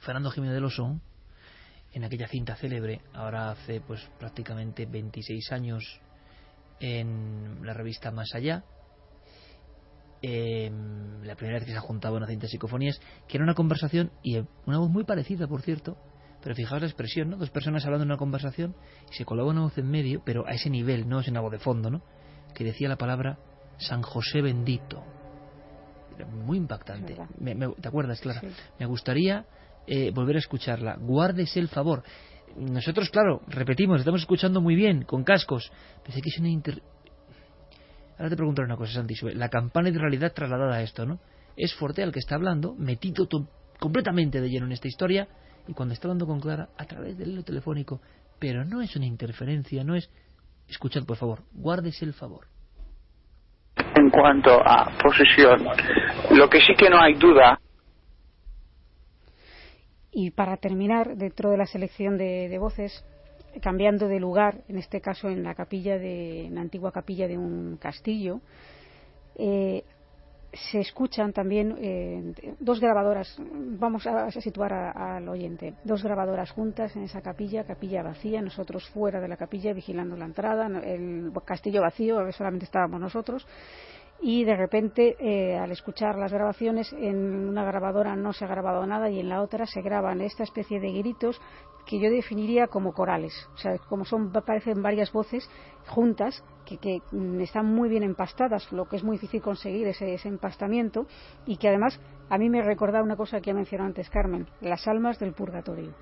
Fernando 0.00 0.30
Jiménez 0.30 0.54
de 0.54 0.60
Losón 0.60 1.00
en 1.92 2.04
aquella 2.04 2.28
cinta 2.28 2.56
célebre, 2.56 3.00
ahora 3.14 3.50
hace 3.50 3.80
pues 3.80 4.06
prácticamente 4.18 4.86
26 4.86 5.52
años 5.52 6.00
en 6.78 7.64
la 7.64 7.72
revista 7.72 8.10
Más 8.10 8.34
Allá, 8.34 8.64
em, 10.20 11.22
la 11.22 11.34
primera 11.36 11.58
vez 11.58 11.66
que 11.66 11.72
se 11.72 11.78
juntaba 11.78 12.16
una 12.16 12.26
cinta 12.26 12.42
de 12.42 12.48
psicofonías, 12.50 13.00
que 13.26 13.38
era 13.38 13.44
una 13.44 13.54
conversación 13.54 14.12
y 14.22 14.38
una 14.66 14.78
voz 14.78 14.90
muy 14.90 15.04
parecida, 15.04 15.46
por 15.46 15.62
cierto, 15.62 15.96
pero 16.42 16.54
fijaos 16.54 16.82
la 16.82 16.86
expresión, 16.86 17.30
¿no? 17.30 17.38
Dos 17.38 17.50
personas 17.50 17.84
hablando 17.86 18.04
en 18.04 18.10
una 18.10 18.18
conversación 18.18 18.74
y 19.10 19.14
se 19.14 19.24
colaba 19.24 19.48
una 19.48 19.62
voz 19.62 19.78
en 19.78 19.90
medio, 19.90 20.22
pero 20.24 20.46
a 20.46 20.52
ese 20.52 20.68
nivel, 20.68 21.08
no 21.08 21.20
es 21.20 21.28
una 21.28 21.40
voz 21.40 21.52
de 21.52 21.58
fondo, 21.58 21.90
¿no? 21.90 22.02
Que 22.54 22.64
decía 22.64 22.88
la 22.88 22.96
palabra 22.96 23.38
San 23.78 24.02
José 24.02 24.42
bendito. 24.42 25.02
Era 26.14 26.26
muy 26.26 26.58
impactante. 26.58 27.16
¿Te 27.80 27.88
acuerdas, 27.88 28.20
Clara? 28.20 28.42
Me 28.78 28.86
gustaría 28.86 29.44
eh, 29.86 30.10
volver 30.12 30.36
a 30.36 30.40
escucharla. 30.40 30.96
Guárdese 30.98 31.60
el 31.60 31.68
favor. 31.68 32.02
Nosotros, 32.56 33.10
claro, 33.10 33.42
repetimos, 33.48 33.98
estamos 33.98 34.22
escuchando 34.22 34.60
muy 34.60 34.74
bien, 34.74 35.02
con 35.02 35.24
cascos. 35.24 35.70
Pensé 36.02 36.20
que 36.22 36.30
es 36.30 36.38
una 36.38 36.48
inter... 36.48 36.82
Ahora 38.18 38.30
te 38.30 38.36
pregunto 38.36 38.62
una 38.62 38.76
cosa, 38.76 38.94
Santi, 38.94 39.14
la 39.34 39.50
campana 39.50 39.90
de 39.90 39.98
realidad 39.98 40.32
trasladada 40.32 40.76
a 40.76 40.82
esto, 40.82 41.04
¿no? 41.04 41.20
Es 41.54 41.74
Forte 41.74 42.02
el 42.02 42.12
que 42.12 42.18
está 42.18 42.34
hablando, 42.34 42.74
metido 42.74 43.28
completamente 43.78 44.40
de 44.40 44.48
lleno 44.48 44.64
en 44.64 44.72
esta 44.72 44.88
historia, 44.88 45.28
y 45.68 45.74
cuando 45.74 45.92
está 45.92 46.08
hablando 46.08 46.26
con 46.26 46.40
Clara, 46.40 46.70
a 46.78 46.86
través 46.86 47.18
del 47.18 47.32
hilo 47.32 47.42
telefónico, 47.42 48.00
pero 48.38 48.64
no 48.64 48.80
es 48.80 48.96
una 48.96 49.06
interferencia, 49.06 49.84
no 49.84 49.94
es... 49.94 50.10
Escuchad, 50.66 51.04
por 51.04 51.18
favor, 51.18 51.42
guárdese 51.52 52.06
el 52.06 52.14
favor. 52.14 52.46
En 53.76 54.08
cuanto 54.10 54.50
a 54.66 54.96
posesión, 54.98 55.66
lo 56.30 56.48
que 56.48 56.60
sí 56.60 56.74
que 56.76 56.88
no 56.88 57.00
hay 57.00 57.14
duda 57.14 57.60
y 60.18 60.30
para 60.30 60.56
terminar, 60.56 61.14
dentro 61.18 61.50
de 61.50 61.58
la 61.58 61.66
selección 61.66 62.16
de, 62.16 62.56
voces, 62.58 63.04
cambiando 63.60 64.08
de 64.08 64.18
lugar, 64.18 64.62
en 64.66 64.78
este 64.78 65.02
caso 65.02 65.28
en 65.28 65.42
la 65.42 65.54
capilla 65.54 65.98
de, 65.98 66.48
la 66.50 66.62
antigua 66.62 66.90
capilla 66.90 67.28
de 67.28 67.36
un 67.36 67.76
castillo, 67.76 68.40
eh, 69.34 69.84
se 70.70 70.80
escuchan 70.80 71.34
también 71.34 71.76
eh, 71.78 72.56
dos 72.58 72.80
grabadoras, 72.80 73.36
vamos 73.78 74.06
a, 74.06 74.30
situar 74.30 74.72
al 74.72 75.28
oyente, 75.28 75.74
dos 75.84 76.02
grabadoras 76.02 76.50
juntas 76.50 76.96
en 76.96 77.02
esa 77.02 77.20
capilla, 77.20 77.64
capilla 77.64 78.02
vacía, 78.02 78.40
nosotros 78.40 78.88
fuera 78.94 79.20
de 79.20 79.28
la 79.28 79.36
capilla 79.36 79.74
vigilando 79.74 80.16
la 80.16 80.24
entrada, 80.24 80.66
el 80.82 81.30
castillo 81.44 81.82
vacío, 81.82 82.32
solamente 82.32 82.64
estábamos 82.64 83.02
nosotros, 83.02 83.46
y 84.20 84.44
de 84.44 84.56
repente 84.56 85.16
eh, 85.18 85.58
al 85.58 85.70
escuchar 85.70 86.16
las 86.16 86.32
grabaciones 86.32 86.92
en 86.92 87.48
una 87.48 87.64
grabadora 87.64 88.16
no 88.16 88.32
se 88.32 88.44
ha 88.44 88.48
grabado 88.48 88.86
nada 88.86 89.10
y 89.10 89.20
en 89.20 89.28
la 89.28 89.42
otra 89.42 89.66
se 89.66 89.82
graban 89.82 90.20
esta 90.20 90.42
especie 90.42 90.80
de 90.80 90.92
gritos 90.92 91.40
que 91.86 92.00
yo 92.00 92.10
definiría 92.10 92.66
como 92.66 92.92
corales, 92.92 93.32
o 93.54 93.58
sea, 93.58 93.78
como 93.88 94.04
son 94.04 94.32
parecen 94.32 94.82
varias 94.82 95.12
voces 95.12 95.48
juntas 95.86 96.42
que, 96.64 96.78
que 96.78 97.00
mm, 97.12 97.40
están 97.40 97.66
muy 97.66 97.88
bien 97.88 98.02
empastadas, 98.02 98.72
lo 98.72 98.86
que 98.86 98.96
es 98.96 99.04
muy 99.04 99.16
difícil 99.16 99.40
conseguir 99.40 99.86
ese, 99.86 100.12
ese 100.12 100.28
empastamiento 100.28 101.06
y 101.46 101.58
que 101.58 101.68
además 101.68 102.00
a 102.28 102.38
mí 102.38 102.50
me 102.50 102.62
recuerda 102.62 103.02
una 103.02 103.16
cosa 103.16 103.40
que 103.40 103.52
ha 103.52 103.54
mencionado 103.54 103.88
antes 103.88 104.10
Carmen, 104.10 104.48
las 104.60 104.88
almas 104.88 105.18
del 105.20 105.32
purgatorio. 105.32 105.94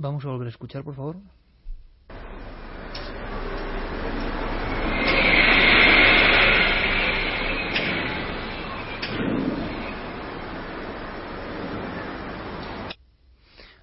Vamos 0.00 0.24
a 0.24 0.28
volver 0.28 0.46
a 0.46 0.50
escuchar, 0.50 0.84
por 0.84 0.94
favor. 0.94 1.16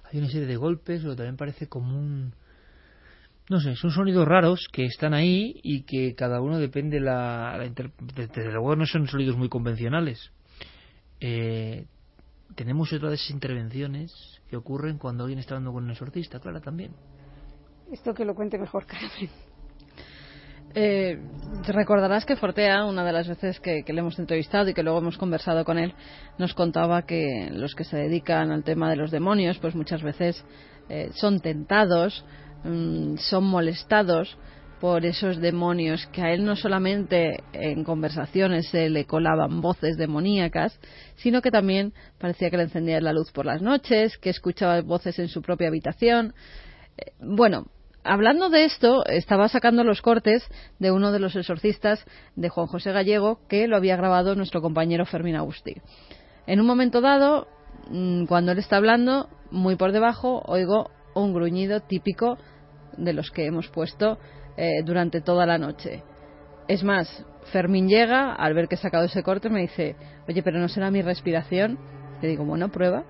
Hay 0.04 0.18
una 0.18 0.28
serie 0.28 0.46
de 0.46 0.56
golpes, 0.56 1.02
que 1.02 1.08
también 1.08 1.36
parece 1.36 1.68
como 1.68 1.98
un... 1.98 2.32
No 3.50 3.60
sé, 3.60 3.76
son 3.76 3.90
sonidos 3.90 4.26
raros 4.26 4.68
que 4.72 4.86
están 4.86 5.12
ahí 5.12 5.60
y 5.62 5.82
que 5.82 6.14
cada 6.14 6.40
uno 6.40 6.58
depende 6.58 6.98
la... 6.98 7.58
la 7.58 7.90
Desde 8.14 8.52
luego 8.52 8.74
no 8.74 8.86
son 8.86 9.06
sonidos 9.06 9.36
muy 9.36 9.50
convencionales. 9.50 10.30
Eh, 11.20 11.84
tenemos 12.54 12.90
otra 12.94 13.10
de 13.10 13.16
esas 13.16 13.30
intervenciones 13.30 14.35
que 14.48 14.56
ocurren 14.56 14.98
cuando 14.98 15.24
alguien 15.24 15.38
está 15.38 15.54
hablando 15.54 15.72
con 15.72 15.84
un 15.84 15.90
exorcista, 15.90 16.40
Clara, 16.40 16.60
también. 16.60 16.92
Esto 17.90 18.14
que 18.14 18.24
lo 18.24 18.34
cuente 18.34 18.58
mejor, 18.58 18.86
Carmen. 18.86 19.30
Eh, 20.78 21.18
recordarás 21.68 22.26
que 22.26 22.36
Fortea, 22.36 22.84
una 22.84 23.02
de 23.02 23.12
las 23.12 23.26
veces 23.26 23.60
que, 23.60 23.82
le 23.86 24.00
hemos 24.00 24.18
entrevistado 24.18 24.68
y 24.68 24.74
que 24.74 24.82
luego 24.82 24.98
hemos 24.98 25.16
conversado 25.16 25.64
con 25.64 25.78
él, 25.78 25.94
nos 26.36 26.52
contaba 26.52 27.06
que 27.06 27.48
los 27.50 27.74
que 27.74 27.84
se 27.84 27.96
dedican 27.96 28.50
al 28.50 28.62
tema 28.62 28.90
de 28.90 28.96
los 28.96 29.10
demonios, 29.10 29.58
pues 29.58 29.74
muchas 29.74 30.02
veces 30.02 30.44
eh, 30.90 31.10
son 31.14 31.40
tentados, 31.40 32.26
mm, 32.64 33.16
son 33.16 33.44
molestados 33.44 34.36
por 34.80 35.06
esos 35.06 35.40
demonios 35.40 36.06
que 36.12 36.22
a 36.22 36.32
él 36.32 36.44
no 36.44 36.56
solamente 36.56 37.42
en 37.52 37.84
conversaciones 37.84 38.68
se 38.68 38.90
le 38.90 39.06
colaban 39.06 39.60
voces 39.60 39.96
demoníacas, 39.96 40.78
sino 41.16 41.40
que 41.40 41.50
también 41.50 41.92
parecía 42.18 42.50
que 42.50 42.58
le 42.58 42.64
encendía 42.64 43.00
la 43.00 43.12
luz 43.12 43.32
por 43.32 43.46
las 43.46 43.62
noches, 43.62 44.18
que 44.18 44.30
escuchaba 44.30 44.80
voces 44.82 45.18
en 45.18 45.28
su 45.28 45.40
propia 45.40 45.68
habitación. 45.68 46.34
Eh, 46.98 47.12
bueno, 47.20 47.66
hablando 48.04 48.50
de 48.50 48.64
esto, 48.64 49.04
estaba 49.06 49.48
sacando 49.48 49.82
los 49.82 50.02
cortes 50.02 50.46
de 50.78 50.90
uno 50.90 51.10
de 51.10 51.20
los 51.20 51.34
exorcistas 51.36 52.04
de 52.34 52.48
Juan 52.48 52.66
José 52.66 52.92
Gallego 52.92 53.40
que 53.48 53.68
lo 53.68 53.76
había 53.76 53.96
grabado 53.96 54.34
nuestro 54.34 54.60
compañero 54.60 55.06
Fermín 55.06 55.36
Agustí. 55.36 55.74
En 56.46 56.60
un 56.60 56.66
momento 56.66 57.00
dado, 57.00 57.48
mm, 57.90 58.26
cuando 58.26 58.52
él 58.52 58.58
está 58.58 58.76
hablando, 58.76 59.28
muy 59.50 59.76
por 59.76 59.92
debajo, 59.92 60.42
oigo 60.46 60.90
un 61.14 61.32
gruñido 61.32 61.80
típico 61.80 62.36
de 62.96 63.12
los 63.12 63.30
que 63.30 63.46
hemos 63.46 63.68
puesto 63.68 64.18
eh, 64.56 64.82
durante 64.84 65.20
toda 65.20 65.46
la 65.46 65.58
noche. 65.58 66.02
Es 66.68 66.82
más, 66.82 67.24
Fermín 67.52 67.88
llega, 67.88 68.34
al 68.34 68.54
ver 68.54 68.68
que 68.68 68.74
he 68.74 68.78
sacado 68.78 69.04
ese 69.04 69.22
corte, 69.22 69.48
me 69.48 69.60
dice, 69.60 69.96
oye, 70.28 70.42
pero 70.42 70.58
no 70.58 70.68
será 70.68 70.90
mi 70.90 71.02
respiración. 71.02 71.78
Le 72.20 72.28
digo, 72.28 72.44
bueno, 72.44 72.70
prueba, 72.70 73.04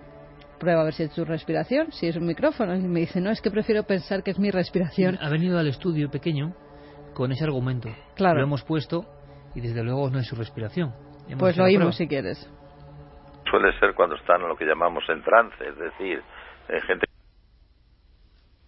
prueba 0.59 0.83
a 0.83 0.85
ver 0.85 0.95
si 0.95 1.05
es 1.05 1.11
tu 1.11 1.25
respiración, 1.25 1.93
si 1.93 2.09
es 2.09 2.17
un 2.17 2.27
micrófono. 2.27 2.75
Y 2.75 2.81
me 2.81 3.01
dice, 3.01 3.21
no, 3.21 3.31
es 3.31 3.41
que 3.41 3.51
prefiero 3.51 3.85
pensar 3.85 4.23
que 4.23 4.31
es 4.31 4.39
mi 4.39 4.51
respiración. 4.51 5.19
Ha 5.21 5.31
venido 5.31 5.59
al 5.59 5.69
estudio 5.69 6.11
pequeño 6.11 6.55
con 7.15 7.33
ese 7.33 7.45
argumento. 7.45 7.89
Claro. 8.15 8.39
Lo 8.41 8.45
hemos 8.45 8.63
puesto 8.63 9.07
y 9.55 9.61
desde 9.61 9.83
luego 9.83 10.11
no 10.11 10.19
es 10.19 10.27
su 10.27 10.37
respiración. 10.37 10.93
Hemos 11.29 11.41
Pues 11.41 11.57
lo 11.57 11.65
oímos 11.65 11.97
si 11.97 12.07
quieres. 12.07 12.39
Suele 13.51 13.79
ser 13.79 13.95
cuando 13.95 14.17
están 14.17 14.43
en 14.43 14.49
lo 14.49 14.57
que 14.57 14.65
llamamos 14.65 15.05
en 15.09 15.23
trance, 15.23 15.57
es 15.67 15.79
decir, 15.79 16.21
en 16.69 16.81
gente 16.83 17.07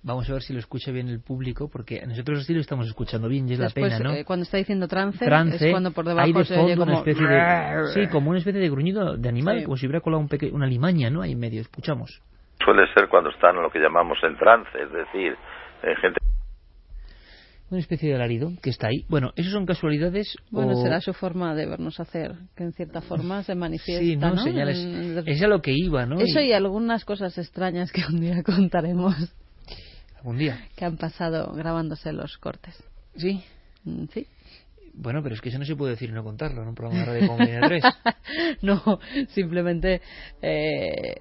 Vamos 0.09 0.28
a 0.30 0.32
ver 0.32 0.43
si 0.43 0.55
lo 0.55 0.59
escucha 0.59 0.90
bien 0.90 1.09
el 1.09 1.20
público, 1.20 1.68
porque 1.70 2.05
nosotros 2.06 2.44
sí 2.47 2.55
lo 2.55 2.60
estamos 2.60 2.86
escuchando 2.86 3.28
bien 3.28 3.47
y 3.47 3.52
es 3.52 3.59
Después, 3.59 3.93
la 3.93 3.98
pena, 3.98 4.10
¿no? 4.10 4.16
eh, 4.16 4.24
cuando 4.24 4.44
está 4.44 4.56
diciendo 4.56 4.89
trance, 4.89 5.22
Trance, 5.22 5.66
es 5.66 5.70
cuando 5.70 5.90
por 5.90 6.06
debajo 6.06 6.24
hay 6.26 6.32
de 6.32 6.44
se 6.47 6.55
fondo 6.55 6.64
oye 6.66 6.76
como... 6.76 6.90
una 6.93 6.98
especie 7.01 7.26
de... 7.26 7.86
Sí, 7.93 8.06
como 8.10 8.30
una 8.30 8.39
especie 8.39 8.59
de 8.60 8.70
gruñido 8.70 9.16
de 9.18 9.28
animal, 9.28 9.59
Sí. 9.59 9.64
como 9.66 9.76
si 9.76 9.86
hubiera 9.86 10.01
colado 10.01 10.20
un 10.22 10.28
peque- 10.28 10.51
una 10.51 10.66
limaña, 10.66 11.10
¿no? 11.10 11.20
Ahí 11.20 11.32
en 11.32 11.39
medio, 11.39 11.60
escuchamos. 11.60 12.22
suele 12.64 12.82
ser 12.94 13.09
cuando 13.10 13.28
están 13.30 13.55
en 13.56 13.62
lo 13.62 13.70
que 13.70 13.78
llamamos 13.80 14.16
en 14.22 14.36
trance, 14.39 14.70
es 14.82 14.90
decir, 14.90 15.36
en 15.82 15.97
gente 15.97 16.18
Una 17.70 17.80
especie 17.80 18.09
de 18.09 18.14
alarido 18.14 18.48
que 18.62 18.70
está 18.70 18.86
ahí. 18.89 19.05
Bueno, 19.10 19.32
¿eso 19.36 19.51
son 19.51 19.66
casualidades 19.66 20.39
Bueno, 20.51 20.72
o...? 20.72 20.82
será 20.82 21.01
su 21.02 21.12
forma 21.12 21.55
de 21.55 21.66
vernos 21.66 22.01
hacer, 22.01 22.32
que 22.56 22.64
en 22.64 22.72
cierta 22.72 23.02
forma 23.02 23.43
se 23.43 23.55
manifiesta, 23.55 24.02
Sí, 24.02 24.16
¿no? 24.16 24.30
¿no? 24.35 24.43
Señales. 24.43 24.78
Es 25.26 25.43
a 25.43 25.48
lo 25.48 25.60
que 25.60 25.72
iba, 25.76 26.06
¿no? 26.06 26.18
Eso 26.18 26.40
y 26.40 26.55
algunas 26.55 27.05
cosas 27.05 27.36
extrañas 27.36 27.93
que 27.93 28.01
un 28.09 28.20
día 28.22 28.43
contaremos 28.47 29.14
Algún 30.19 30.39
día. 30.39 30.69
que 30.77 30.85
han 30.85 30.97
pasado 30.97 31.53
grabándose 31.55 32.12
los 32.12 32.36
cortes. 32.39 32.74
¿Sí? 33.16 33.43
Mm, 33.85 34.05
Sí. 34.12 34.27
Bueno, 35.00 35.22
pero 35.22 35.36
es 35.36 35.40
que 35.40 35.48
eso 35.50 35.58
no 35.60 35.64
se 35.64 35.76
puede 35.76 35.92
decir 35.92 36.10
y 36.10 36.12
no 36.12 36.24
contarlo 36.24 36.60
en 36.62 36.68
un 36.68 36.74
programa 36.74 37.00
de 37.00 37.06
radio 37.06 37.28
como 37.28 37.44
Línea 37.44 37.60
3. 37.68 37.84
no, 38.62 38.98
simplemente 39.28 40.00
eh, 40.42 41.14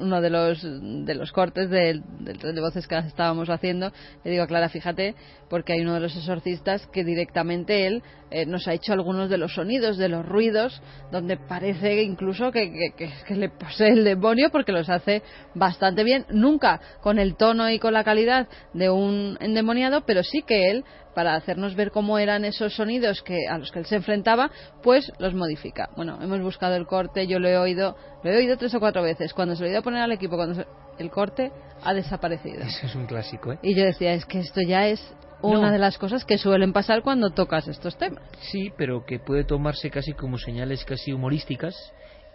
uno 0.00 0.20
de 0.20 0.28
los 0.28 0.60
de 1.06 1.14
los 1.14 1.32
cortes 1.32 1.70
del, 1.70 2.02
tren 2.38 2.54
de 2.54 2.60
voces 2.60 2.86
que 2.86 2.98
estábamos 2.98 3.48
haciendo, 3.48 3.92
le 4.24 4.30
digo 4.30 4.42
a 4.42 4.46
Clara, 4.46 4.68
fíjate, 4.68 5.14
porque 5.48 5.72
hay 5.72 5.80
uno 5.80 5.94
de 5.94 6.00
los 6.00 6.14
exorcistas 6.16 6.86
que 6.88 7.02
directamente 7.02 7.86
él 7.86 8.02
eh, 8.30 8.44
nos 8.44 8.68
ha 8.68 8.74
hecho 8.74 8.92
algunos 8.92 9.30
de 9.30 9.38
los 9.38 9.54
sonidos, 9.54 9.96
de 9.96 10.10
los 10.10 10.26
ruidos, 10.26 10.82
donde 11.10 11.38
parece 11.38 12.02
incluso 12.02 12.52
que- 12.52 12.70
que- 12.94 13.10
que 13.26 13.34
le 13.34 13.48
posee 13.48 13.88
el 13.88 14.04
demonio 14.04 14.50
porque 14.50 14.72
los 14.72 14.90
hace 14.90 15.22
bastante 15.54 16.04
bien, 16.04 16.26
nunca 16.28 16.78
con 17.00 17.18
el 17.18 17.36
tono 17.36 17.70
y 17.70 17.78
con 17.78 17.94
la 17.94 18.04
calidad 18.04 18.48
de 18.74 18.90
un 18.90 19.38
endemoniado, 19.40 20.02
pero 20.04 20.22
sí 20.22 20.42
que 20.46 20.70
él 20.70 20.84
para 21.18 21.34
hacernos 21.34 21.74
ver 21.74 21.90
cómo 21.90 22.16
eran 22.20 22.44
esos 22.44 22.76
sonidos 22.76 23.22
que 23.22 23.48
a 23.50 23.58
los 23.58 23.72
que 23.72 23.80
él 23.80 23.86
se 23.86 23.96
enfrentaba, 23.96 24.52
pues 24.84 25.10
los 25.18 25.34
modifica. 25.34 25.88
Bueno, 25.96 26.16
hemos 26.22 26.40
buscado 26.40 26.76
el 26.76 26.86
corte, 26.86 27.26
yo 27.26 27.40
lo 27.40 27.48
he 27.48 27.58
oído, 27.58 27.96
lo 28.22 28.30
he 28.30 28.36
oído 28.36 28.56
tres 28.56 28.72
o 28.76 28.78
cuatro 28.78 29.02
veces. 29.02 29.34
Cuando 29.34 29.56
se 29.56 29.62
lo 29.62 29.66
he 29.66 29.70
ido 29.70 29.80
a 29.80 29.82
poner 29.82 30.00
al 30.00 30.12
equipo, 30.12 30.36
cuando 30.36 30.54
se- 30.54 30.66
el 31.00 31.10
corte 31.10 31.50
ha 31.82 31.92
desaparecido. 31.92 32.60
Eso 32.62 32.86
es 32.86 32.94
un 32.94 33.06
clásico, 33.06 33.52
¿eh? 33.54 33.58
Y 33.62 33.74
yo 33.74 33.82
decía, 33.84 34.12
es 34.12 34.26
que 34.26 34.38
esto 34.38 34.60
ya 34.60 34.86
es 34.86 35.00
una 35.42 35.62
No. 35.66 35.72
de 35.72 35.78
las 35.80 35.98
cosas 35.98 36.24
que 36.24 36.38
suelen 36.38 36.72
pasar 36.72 37.02
cuando 37.02 37.30
tocas 37.30 37.66
estos 37.66 37.98
temas. 37.98 38.22
Sí, 38.52 38.70
pero 38.78 39.04
que 39.04 39.18
puede 39.18 39.42
tomarse 39.42 39.90
casi 39.90 40.12
como 40.12 40.38
señales 40.38 40.84
casi 40.84 41.12
humorísticas 41.12 41.74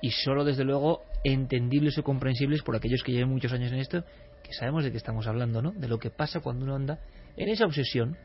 y 0.01 0.11
solo 0.11 0.43
desde 0.43 0.65
luego 0.65 1.03
entendibles 1.23 1.97
o 1.99 2.03
comprensibles 2.03 2.64
por 2.64 2.76
aquellos 2.76 3.01
que 3.01 3.14
lleven 3.14 3.30
muchos 3.30 3.53
años 3.53 3.72
en 3.72 3.80
esto, 3.80 4.03
que 4.43 4.51
sabemos 4.51 4.84
de 4.84 4.91
qué 4.91 4.97
estamos 4.97 5.26
hablando, 5.26 5.61
¿no? 5.61 5.72
De 5.72 5.88
lo 5.88 5.99
que 5.99 6.10
pasa 6.10 6.41
cuando 6.41 6.65
uno 6.65 6.76
anda 6.76 6.99
en 7.38 7.47
esa 7.49 7.65
obsesión. 7.65 8.15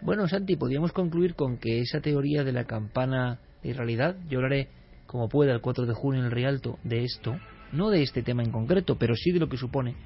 Bueno, 0.00 0.28
Santi, 0.28 0.56
podríamos 0.56 0.92
concluir 0.92 1.34
con 1.34 1.58
que 1.58 1.80
esa 1.80 2.00
teoría 2.00 2.44
de 2.44 2.52
la 2.52 2.64
campana 2.64 3.40
de 3.62 3.70
irrealidad, 3.70 4.16
yo 4.28 4.38
hablaré 4.38 4.68
como 5.06 5.28
pueda 5.28 5.52
el 5.52 5.60
4 5.60 5.86
de 5.86 5.94
junio 5.94 6.20
en 6.20 6.26
el 6.26 6.32
Rialto 6.32 6.78
de 6.84 7.02
esto, 7.02 7.36
no 7.72 7.90
de 7.90 8.02
este 8.02 8.22
tema 8.22 8.44
en 8.44 8.52
concreto, 8.52 8.96
pero 8.96 9.14
sí 9.16 9.32
de 9.32 9.40
lo 9.40 9.48
que 9.48 9.56
supone, 9.56 9.96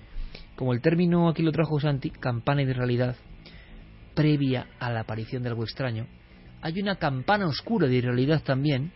como 0.57 0.73
el 0.73 0.81
término 0.81 1.29
aquí 1.29 1.43
lo 1.43 1.53
trajo 1.53 1.79
Santi, 1.79 2.11
campana 2.11 2.63
de 2.63 2.71
irrealidad, 2.71 3.17
previa 4.15 4.69
a 4.79 4.91
la 4.91 5.01
aparición 5.01 5.43
de 5.43 5.51
algo 5.51 5.63
extraño, 5.63 6.07
hay 6.63 6.81
una 6.81 6.97
campana 6.97 7.47
oscura 7.47 7.89
de 7.89 7.97
irrealidad 7.97 8.43
también. 8.43 8.93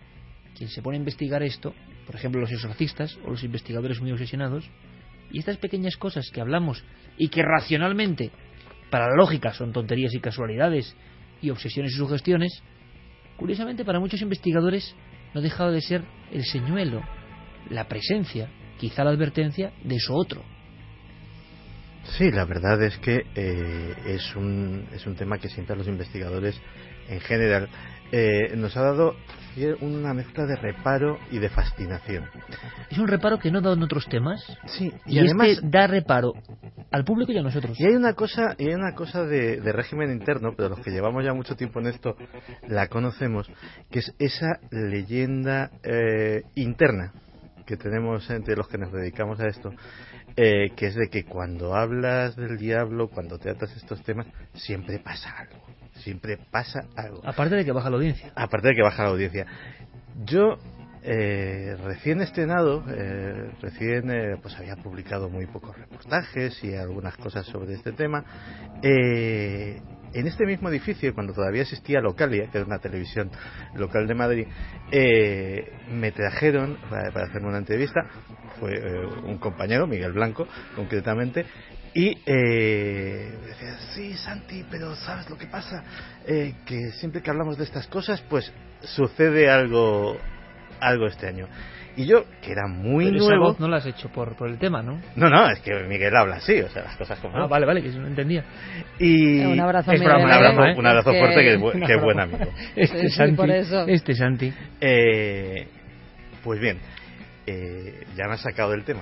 Quien 0.56 0.70
se 0.70 0.80
pone 0.80 0.96
a 0.96 1.00
investigar 1.00 1.42
esto, 1.42 1.74
por 2.06 2.14
ejemplo 2.14 2.40
los 2.40 2.52
exorcistas 2.52 3.18
o 3.26 3.30
los 3.30 3.44
investigadores 3.44 4.00
muy 4.00 4.12
obsesionados, 4.12 4.64
y 5.30 5.40
estas 5.40 5.58
pequeñas 5.58 5.96
cosas 5.96 6.30
que 6.32 6.40
hablamos 6.40 6.82
y 7.18 7.28
que 7.28 7.42
racionalmente, 7.42 8.30
para 8.96 9.10
la 9.10 9.14
lógica, 9.14 9.52
son 9.52 9.74
tonterías 9.74 10.14
y 10.14 10.20
casualidades 10.20 10.96
y 11.42 11.50
obsesiones 11.50 11.92
y 11.92 11.96
sugestiones, 11.96 12.62
curiosamente 13.36 13.84
para 13.84 14.00
muchos 14.00 14.22
investigadores 14.22 14.96
no 15.34 15.40
ha 15.40 15.42
dejado 15.42 15.70
de 15.70 15.82
ser 15.82 16.02
el 16.32 16.46
señuelo, 16.46 17.02
la 17.68 17.88
presencia, 17.88 18.48
quizá 18.78 19.04
la 19.04 19.10
advertencia 19.10 19.70
de 19.84 19.96
eso 19.96 20.14
otro. 20.14 20.42
Sí, 22.16 22.30
la 22.30 22.46
verdad 22.46 22.82
es 22.84 22.96
que 22.96 23.26
eh, 23.34 23.94
es, 24.06 24.34
un, 24.34 24.88
es 24.90 25.06
un 25.06 25.14
tema 25.14 25.36
que 25.36 25.50
siempre 25.50 25.74
a 25.74 25.76
los 25.76 25.88
investigadores 25.88 26.58
en 27.10 27.20
general 27.20 27.68
eh, 28.18 28.56
nos 28.56 28.74
ha 28.78 28.80
dado 28.82 29.14
una 29.80 30.14
mezcla 30.14 30.44
de 30.46 30.56
reparo 30.56 31.18
y 31.30 31.38
de 31.38 31.48
fascinación. 31.50 32.24
Es 32.90 32.98
un 32.98 33.08
reparo 33.08 33.38
que 33.38 33.50
no 33.50 33.60
da 33.60 33.72
en 33.72 33.82
otros 33.82 34.06
temas. 34.06 34.40
Sí, 34.66 34.92
y, 35.06 35.16
y 35.16 35.18
además- 35.18 35.48
este 35.48 35.68
da 35.68 35.86
reparo 35.86 36.32
al 36.90 37.04
público 37.04 37.32
y 37.32 37.38
a 37.38 37.42
nosotros. 37.42 37.78
Y 37.78 37.84
hay 37.86 37.94
una 37.94 38.14
cosa, 38.14 38.54
y 38.58 38.68
hay 38.68 38.74
una 38.74 38.94
cosa 38.94 39.24
de, 39.24 39.60
de 39.60 39.72
régimen 39.72 40.10
interno, 40.12 40.54
pero 40.56 40.70
los 40.70 40.80
que 40.80 40.90
llevamos 40.90 41.24
ya 41.24 41.34
mucho 41.34 41.56
tiempo 41.56 41.80
en 41.80 41.88
esto 41.88 42.16
la 42.68 42.88
conocemos, 42.88 43.50
que 43.90 43.98
es 43.98 44.14
esa 44.18 44.60
leyenda 44.70 45.70
eh, 45.82 46.42
interna 46.54 47.12
que 47.66 47.76
tenemos 47.76 48.30
entre 48.30 48.56
los 48.56 48.68
que 48.68 48.78
nos 48.78 48.92
dedicamos 48.92 49.40
a 49.40 49.48
esto, 49.48 49.72
eh, 50.36 50.70
que 50.76 50.86
es 50.86 50.94
de 50.94 51.08
que 51.08 51.24
cuando 51.24 51.74
hablas 51.74 52.36
del 52.36 52.56
diablo, 52.58 53.08
cuando 53.08 53.38
tratas 53.38 53.74
estos 53.76 54.02
temas, 54.04 54.26
siempre 54.54 55.00
pasa 55.00 55.30
algo, 55.36 55.65
siempre 56.06 56.38
pasa 56.52 56.86
algo. 56.94 57.20
Aparte 57.24 57.56
de 57.56 57.64
que 57.64 57.72
baja 57.72 57.90
la 57.90 57.96
audiencia. 57.96 58.30
Aparte 58.36 58.68
de 58.68 58.74
que 58.76 58.82
baja 58.82 59.02
la 59.02 59.08
audiencia. 59.08 59.44
Yo, 60.24 60.56
eh, 61.02 61.76
recién 61.82 62.20
estrenado, 62.20 62.84
eh, 62.88 63.50
recién 63.60 64.08
eh, 64.08 64.36
pues 64.40 64.54
había 64.54 64.76
publicado 64.76 65.28
muy 65.28 65.46
pocos 65.46 65.76
reportajes 65.76 66.62
y 66.62 66.76
algunas 66.76 67.16
cosas 67.16 67.44
sobre 67.46 67.74
este 67.74 67.90
tema. 67.90 68.24
Eh, 68.84 69.82
en 70.12 70.26
este 70.28 70.46
mismo 70.46 70.68
edificio, 70.68 71.12
cuando 71.12 71.32
todavía 71.32 71.62
existía 71.62 72.00
Localia, 72.00 72.48
que 72.52 72.58
era 72.58 72.66
una 72.66 72.78
televisión 72.78 73.28
local 73.74 74.06
de 74.06 74.14
Madrid, 74.14 74.46
eh, 74.92 75.72
me 75.90 76.12
trajeron 76.12 76.78
para, 76.88 77.10
para 77.10 77.26
hacerme 77.26 77.48
una 77.48 77.58
entrevista, 77.58 78.00
fue 78.60 78.72
un 79.24 79.38
compañero, 79.38 79.88
Miguel 79.88 80.12
Blanco, 80.12 80.46
concretamente, 80.76 81.44
y 81.96 82.18
eh, 82.26 83.30
me 83.42 83.46
decía, 83.48 83.76
sí, 83.94 84.12
Santi, 84.14 84.64
pero 84.70 84.94
¿sabes 84.96 85.28
lo 85.30 85.36
que 85.38 85.46
pasa? 85.46 85.82
Eh, 86.26 86.54
que 86.66 86.90
siempre 86.92 87.22
que 87.22 87.30
hablamos 87.30 87.56
de 87.58 87.64
estas 87.64 87.86
cosas, 87.86 88.20
pues 88.28 88.52
sucede 88.82 89.48
algo, 89.50 90.18
algo 90.80 91.06
este 91.06 91.26
año. 91.28 91.46
Y 91.98 92.04
yo, 92.04 92.24
que 92.42 92.52
era 92.52 92.66
muy 92.68 93.06
Pero 93.06 93.16
esa 93.16 93.28
nuevo... 93.30 93.44
voz 93.46 93.60
no 93.60 93.68
la 93.68 93.78
has 93.78 93.86
hecho 93.86 94.10
por, 94.10 94.36
por 94.36 94.50
el 94.50 94.58
tema, 94.58 94.82
¿no? 94.82 95.00
No, 95.16 95.30
no, 95.30 95.48
es 95.48 95.60
que 95.60 95.72
Miguel 95.88 96.14
habla 96.14 96.36
así, 96.36 96.60
o 96.60 96.68
sea, 96.68 96.82
las 96.82 96.96
cosas 96.98 97.18
como... 97.20 97.34
Ah, 97.34 97.40
son. 97.40 97.48
vale, 97.48 97.64
vale, 97.64 97.80
que 97.80 97.88
eso 97.88 97.98
no 97.98 98.06
entendía. 98.08 98.44
Y... 98.98 99.42
Un 99.46 99.58
abrazo, 99.58 99.92
Es 99.92 100.00
Miguel, 100.00 100.16
un 100.22 100.30
abrazo, 100.30 100.64
¿eh? 100.66 100.74
un 100.76 100.86
abrazo 100.86 101.10
Es 101.10 101.14
que- 101.14 101.20
fuerte, 101.20 101.80
que, 101.80 101.86
que 101.86 101.94
es 101.94 102.02
buen 102.02 102.20
amigo. 102.20 102.52
Este 102.76 102.98
Sí, 103.00 103.08
sí, 103.08 103.14
Santi, 103.16 103.36
por 103.36 103.50
eso. 103.50 103.86
este 103.88 104.14
Santi. 104.14 104.52
Eh, 104.82 105.66
pues 106.44 106.60
bien, 106.60 106.78
eh, 107.46 108.04
ya 108.14 108.26
me 108.28 108.34
has 108.34 108.42
sacado 108.42 108.72
del 108.72 108.84
tema. 108.84 109.00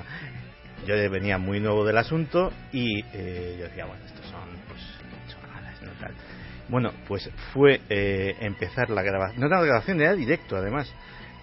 Yo 0.87 0.95
venía 1.11 1.39
muy 1.39 1.61
nuevo 1.61 1.85
del 1.85 1.97
asunto 1.97 2.53
y 2.73 3.01
eh, 3.13 3.57
yo 3.59 3.65
decía, 3.65 3.87
bueno, 3.87 4.05
estos 4.05 4.27
son 4.27 4.41
pues 4.69 4.81
¿no? 5.83 5.93
Tal. 6.01 6.15
Bueno, 6.69 6.93
pues 7.07 7.31
fue 7.53 7.81
eh, 7.89 8.37
empezar 8.41 8.91
la 8.91 9.03
grabación, 9.03 9.41
no 9.41 9.47
era 9.47 9.61
la 9.61 9.67
grabación, 9.67 10.01
era 10.01 10.15
directo 10.15 10.57
además, 10.57 10.93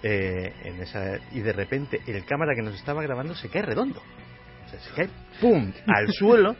eh, 0.02 0.52
en 0.64 0.80
esa, 0.80 1.18
y 1.32 1.40
de 1.40 1.52
repente 1.52 2.00
el 2.06 2.24
cámara 2.24 2.54
que 2.56 2.62
nos 2.62 2.74
estaba 2.74 3.02
grabando 3.02 3.34
se 3.34 3.48
cae 3.48 3.62
redondo. 3.62 4.00
O 4.00 4.70
sea, 4.70 4.80
se 4.80 4.90
cae, 4.94 5.08
¡pum!, 5.40 5.72
al 5.86 6.12
suelo 6.12 6.56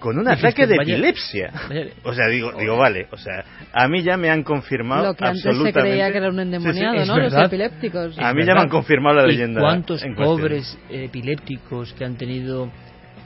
con 0.00 0.18
un 0.18 0.24
Dijiste, 0.24 0.46
ataque 0.48 0.66
de 0.66 0.76
vaya- 0.78 0.94
epilepsia. 0.94 1.52
vaya- 1.68 1.86
O 2.02 2.12
sea, 2.14 2.26
digo, 2.28 2.52
digo, 2.58 2.76
vale, 2.76 3.06
o 3.12 3.16
sea, 3.16 3.44
a 3.72 3.86
mí 3.86 4.02
ya 4.02 4.16
me 4.16 4.30
han 4.30 4.42
confirmado 4.42 5.04
Lo 5.04 5.14
que 5.14 5.24
antes 5.24 5.42
se 5.42 5.72
creía 5.72 6.10
que 6.10 6.18
era 6.18 6.30
un 6.30 6.40
endemoniado, 6.40 6.94
Sí, 6.94 7.02
sí, 7.04 7.08
¿no? 7.08 7.16
Los 7.18 7.30
verdad. 7.32 7.46
epilépticos. 7.46 8.18
A 8.18 8.34
mí 8.34 8.44
ya 8.44 8.54
me 8.54 8.60
han 8.62 8.68
confirmado 8.68 9.16
la 9.18 9.24
¿Y 9.24 9.32
leyenda. 9.36 9.60
cuántos 9.60 10.02
pobres 10.16 10.76
epilépticos 10.88 11.92
que 11.92 12.04
han 12.04 12.16
tenido 12.16 12.70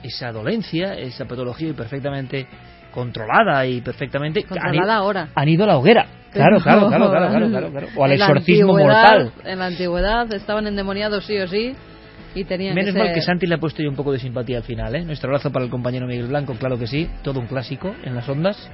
esa 0.03 0.31
dolencia, 0.31 0.93
esa 0.99 1.25
patología 1.25 1.69
y 1.69 1.73
perfectamente 1.73 2.45
controlada 2.91 3.65
y 3.65 3.81
perfectamente 3.81 4.41
han 4.41 4.47
Controlada 4.47 4.83
ido- 4.83 4.91
ahora. 5.03 5.27
han 5.33 5.49
ido 5.49 5.63
a 5.63 5.67
la 5.67 5.77
hoguera. 5.77 6.05
Claro, 6.31 6.59
claro, 6.59 6.87
claro, 6.87 7.09
claro, 7.09 7.29
claro, 7.29 7.49
claro, 7.49 7.71
claro. 7.71 7.87
O 7.95 8.03
al 8.03 8.11
En 8.11 8.21
exorcismo 8.21 8.73
mortal. 8.77 9.31
En 9.45 9.59
la 9.59 9.67
antigüedad 9.67 10.31
estaban 10.33 10.67
endemoniados 10.67 11.25
sí 11.25 11.37
o 11.39 11.47
sí 11.47 11.73
y 12.35 12.43
Menos 12.43 12.93
que 12.93 12.99
mal 12.99 13.13
que 13.13 13.21
Santi 13.21 13.47
le 13.47 13.55
ha 13.55 13.57
puesto 13.57 13.81
yo 13.81 13.89
un 13.89 13.95
poco 13.95 14.11
de 14.11 14.19
simpatía 14.19 14.57
al 14.57 14.63
final, 14.63 14.93
¿eh? 14.93 15.05
Nuestro 15.05 15.29
abrazo 15.29 15.51
para 15.51 15.63
el 15.63 15.71
compañero 15.71 16.05
Miguel 16.05 16.27
Blanco, 16.27 16.53
claro 16.55 16.77
que 16.77 16.85
sí, 16.85 17.09
todo 17.23 17.39
un 17.39 17.47
clásico 17.47 17.95
en 18.03 18.13
las 18.13 18.27
ondas 18.27 18.69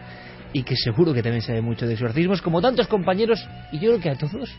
y 0.52 0.64
que 0.64 0.76
seguro 0.76 1.14
que 1.14 1.22
también 1.24 1.42
sabe 1.42 1.62
mucho 1.62 1.86
de 1.86 1.94
exorcismos, 1.94 2.42
como 2.42 2.60
tantos 2.62 2.88
compañeros, 2.88 3.48
y 3.72 3.80
yo 3.80 3.92
creo 3.92 4.02
que 4.02 4.10
a 4.10 4.16
todos, 4.16 4.50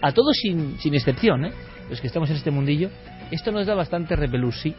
a 0.00 0.10
todos 0.12 0.36
sin, 0.36 0.78
sin 0.80 0.94
excepción, 0.94 1.44
¿eh? 1.44 1.52
Los 1.88 2.00
que 2.00 2.08
estamos 2.08 2.30
en 2.30 2.36
este 2.36 2.50
mundillo, 2.50 2.90
esto 3.30 3.52
nos 3.52 3.66
da 3.66 3.74
bastante 3.74 4.16
repelús, 4.16 4.60
sí, 4.60 4.74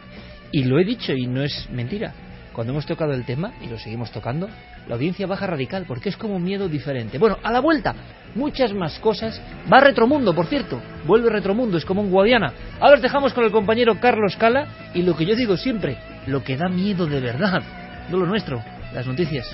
y 0.52 0.64
lo 0.64 0.80
he 0.80 0.84
dicho 0.84 1.14
y 1.14 1.28
no 1.28 1.44
es 1.44 1.70
mentira. 1.72 2.14
cuando 2.58 2.74
hemos 2.74 2.88
tocado 2.88 3.14
el 3.14 3.24
tema, 3.24 3.54
y 3.62 3.68
lo 3.68 3.78
seguimos 3.78 4.12
tocando, 4.12 4.50
la 4.88 4.96
audiencia 4.96 5.28
baja 5.28 5.46
radical, 5.46 5.86
porque 5.88 6.10
es 6.10 6.18
como 6.18 6.38
un 6.38 6.44
miedo 6.44 6.68
diferente. 6.68 7.20
Bueno, 7.20 7.38
a 7.44 7.52
la 7.52 7.60
vuelta, 7.60 7.94
muchas 8.38 8.74
más 8.74 8.98
cosas. 9.00 9.42
Va 9.72 9.80
Retromundo, 9.80 10.34
por 10.34 10.46
cierto. 10.46 10.82
Vuelve 11.06 11.30
Retromundo, 11.30 11.78
es 11.78 11.86
como 11.86 12.02
un 12.02 12.12
Guadiana. 12.12 12.54
Ahora 12.80 12.96
os 12.96 13.02
dejamos 13.02 13.34
con 13.34 13.44
el 13.44 13.52
compañero 13.52 14.00
Carlos 14.00 14.36
Cala, 14.38 14.68
y 14.94 15.02
lo 15.02 15.18
que 15.18 15.26
yo 15.26 15.36
digo 15.36 15.58
siempre, 15.58 15.98
lo 16.28 16.44
que 16.44 16.56
da 16.56 16.70
miedo 16.70 17.08
de 17.08 17.20
verdad, 17.20 17.62
no 18.10 18.18
lo 18.18 18.26
nuestro, 18.26 18.64
las 18.94 19.06
noticias. 19.08 19.54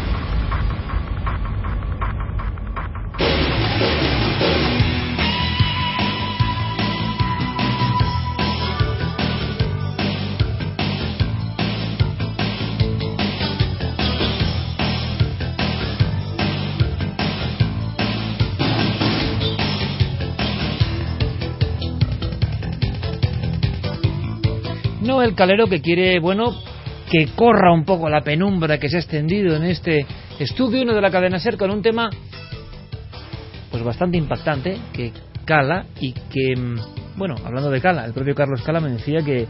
Calero 25.35 25.67
que 25.67 25.81
quiere, 25.81 26.19
bueno, 26.19 26.55
que 27.11 27.27
corra 27.35 27.73
un 27.73 27.83
poco 27.83 28.09
la 28.09 28.21
penumbra 28.21 28.77
que 28.77 28.89
se 28.89 28.95
ha 28.97 28.99
extendido 28.99 29.55
en 29.55 29.63
este 29.63 30.05
estudio 30.39 30.81
uno 30.83 30.93
de 30.93 31.01
la 31.01 31.11
cadena 31.11 31.39
SER 31.39 31.57
con 31.57 31.69
un 31.69 31.81
tema 31.81 32.09
pues 33.69 33.83
bastante 33.83 34.17
impactante 34.17 34.77
que 34.93 35.11
cala 35.45 35.85
y 35.99 36.13
que 36.13 36.55
mm, 36.55 36.75
bueno, 37.17 37.35
hablando 37.43 37.69
de 37.69 37.81
cala, 37.81 38.05
el 38.05 38.13
propio 38.13 38.33
Carlos 38.33 38.61
Cala 38.61 38.79
me 38.79 38.89
decía 38.89 39.21
que 39.21 39.47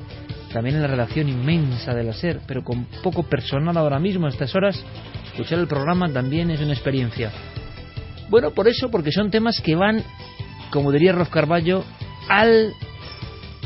también 0.51 0.75
en 0.75 0.81
la 0.81 0.87
relación 0.87 1.29
inmensa 1.29 1.93
de 1.93 2.03
la 2.03 2.13
SER, 2.13 2.41
pero 2.47 2.63
con 2.63 2.85
poco 3.03 3.23
personal 3.23 3.77
ahora 3.77 3.99
mismo 3.99 4.25
a 4.25 4.29
estas 4.29 4.53
horas, 4.55 4.83
escuchar 5.27 5.59
el 5.59 5.67
programa 5.67 6.11
también 6.11 6.49
es 6.49 6.59
una 6.59 6.73
experiencia. 6.73 7.31
Bueno, 8.29 8.51
por 8.51 8.67
eso, 8.67 8.89
porque 8.89 9.11
son 9.11 9.29
temas 9.29 9.61
que 9.61 9.75
van, 9.75 10.03
como 10.71 10.91
diría 10.91 11.13
Rof 11.13 11.29
Carballo, 11.29 11.83
al 12.27 12.73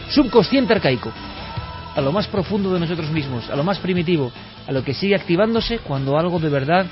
subconsciente 0.09 0.73
arcaico 0.73 1.11
a 1.95 2.01
lo 2.01 2.11
más 2.11 2.27
profundo 2.27 2.73
de 2.73 2.79
nosotros 2.79 3.09
mismos, 3.09 3.49
a 3.49 3.55
lo 3.55 3.63
más 3.63 3.79
primitivo, 3.79 4.31
a 4.67 4.71
lo 4.71 4.83
que 4.83 4.93
sigue 4.93 5.15
activándose 5.15 5.79
cuando 5.79 6.17
algo 6.17 6.39
de 6.39 6.49
verdad 6.49 6.85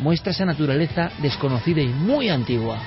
muestra 0.00 0.32
esa 0.32 0.46
naturaleza 0.46 1.10
desconocida 1.18 1.82
y 1.82 1.88
muy 1.88 2.28
antigua. 2.28 2.78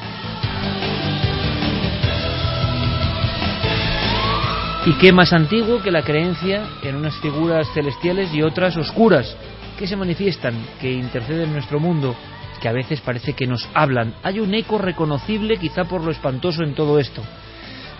¿Y 4.83 4.93
qué 4.93 5.13
más 5.13 5.31
antiguo 5.31 5.79
que 5.83 5.91
la 5.91 6.01
creencia 6.01 6.67
en 6.81 6.95
unas 6.95 7.15
figuras 7.17 7.67
celestiales 7.71 8.33
y 8.33 8.41
otras 8.41 8.75
oscuras 8.77 9.35
que 9.77 9.85
se 9.85 9.95
manifiestan, 9.95 10.55
que 10.79 10.91
interceden 10.91 11.49
en 11.49 11.53
nuestro 11.53 11.79
mundo, 11.79 12.15
que 12.59 12.67
a 12.67 12.71
veces 12.71 12.99
parece 12.99 13.33
que 13.33 13.45
nos 13.45 13.69
hablan? 13.75 14.15
Hay 14.23 14.39
un 14.39 14.51
eco 14.55 14.79
reconocible 14.79 15.57
quizá 15.57 15.83
por 15.83 16.03
lo 16.03 16.09
espantoso 16.09 16.63
en 16.63 16.73
todo 16.73 16.97
esto. 16.97 17.21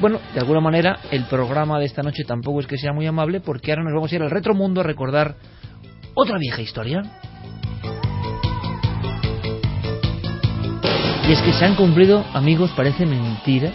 Bueno, 0.01 0.19
de 0.33 0.39
alguna 0.39 0.61
manera 0.61 0.97
el 1.11 1.25
programa 1.25 1.77
de 1.77 1.85
esta 1.85 2.01
noche 2.01 2.23
tampoco 2.23 2.59
es 2.59 2.65
que 2.65 2.79
sea 2.79 2.91
muy 2.91 3.05
amable 3.05 3.39
porque 3.39 3.71
ahora 3.71 3.83
nos 3.83 3.93
vamos 3.93 4.11
a 4.11 4.15
ir 4.15 4.23
al 4.23 4.31
retromundo 4.31 4.81
a 4.81 4.83
recordar 4.83 5.35
otra 6.15 6.39
vieja 6.39 6.59
historia. 6.59 7.03
Y 11.27 11.31
es 11.31 11.39
que 11.43 11.53
se 11.53 11.65
han 11.65 11.75
cumplido, 11.75 12.25
amigos, 12.33 12.71
parece 12.75 13.05
mentira. 13.05 13.71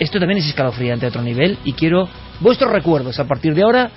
Esto 0.00 0.18
también 0.18 0.40
es 0.40 0.48
escalofriante 0.48 1.06
a 1.06 1.10
otro 1.10 1.22
nivel 1.22 1.58
y 1.64 1.74
quiero 1.74 2.08
vuestros 2.40 2.72
recuerdos 2.72 3.20
a 3.20 3.28
partir 3.28 3.54
de 3.54 3.62
ahora 3.62 3.92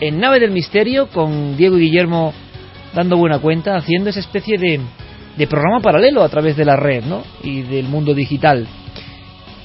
en 0.00 0.18
Nave 0.18 0.40
del 0.40 0.50
Misterio 0.50 1.08
con 1.08 1.58
Diego 1.58 1.76
y 1.76 1.90
Guillermo 1.90 2.32
dando 2.94 3.18
buena 3.18 3.38
cuenta, 3.38 3.76
haciendo 3.76 4.08
esa 4.08 4.20
especie 4.20 4.56
de, 4.56 4.80
de 5.36 5.46
programa 5.46 5.80
paralelo 5.80 6.22
a 6.22 6.30
través 6.30 6.56
de 6.56 6.64
la 6.64 6.76
red 6.76 7.04
¿no? 7.04 7.22
y 7.42 7.60
del 7.60 7.86
mundo 7.86 8.14
digital 8.14 8.66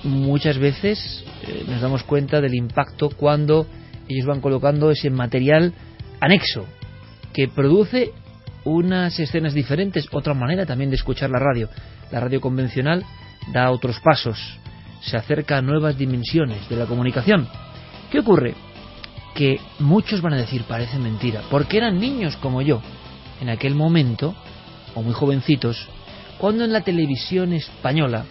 muchas 0.06 0.58
veces 0.58 1.24
eh, 1.48 1.66
nos 1.68 1.82
damos 1.82 2.04
cuenta 2.04 2.40
del 2.40 2.56
impacto 2.56 3.10
cuando 3.10 3.66
ellos 4.08 4.26
van 4.26 4.40
colocando 4.40 4.92
ese 4.92 5.10
material 5.10 5.74
anexo 6.22 6.66
que 7.34 7.48
produce 7.48 8.12
unas 8.64 9.20
escenas 9.20 9.54
diferentes, 9.54 10.08
otra 10.12 10.34
manera 10.34 10.66
también 10.66 10.90
de 10.90 10.96
escuchar 10.96 11.30
la 11.30 11.40
radio. 11.40 11.70
La 12.12 12.20
radio 12.20 12.40
convencional 12.40 13.04
da 13.52 13.72
otros 13.72 14.00
pasos, 14.00 14.38
se 15.02 15.18
acerca 15.18 15.58
a 15.58 15.62
nuevas 15.62 15.98
dimensiones 15.98 16.68
de 16.70 16.76
la 16.76 16.86
comunicación. 16.86 17.48
¿Qué 18.12 18.20
ocurre? 18.20 18.56
Que 19.36 19.60
muchos 19.80 20.22
van 20.22 20.34
a 20.34 20.38
decir 20.38 20.64
parece 20.68 20.98
mentira, 20.98 21.42
porque 21.50 21.78
eran 21.78 22.00
niños 22.00 22.38
como 22.38 22.62
yo 22.62 22.82
en 23.42 23.50
aquel 23.50 23.76
momento, 23.76 24.34
o 24.96 25.04
muy 25.04 25.14
jovencitos, 25.14 25.90
cuando 26.38 26.64
en 26.64 26.72
la 26.72 26.82
televisión 26.82 27.54
española 27.54 28.26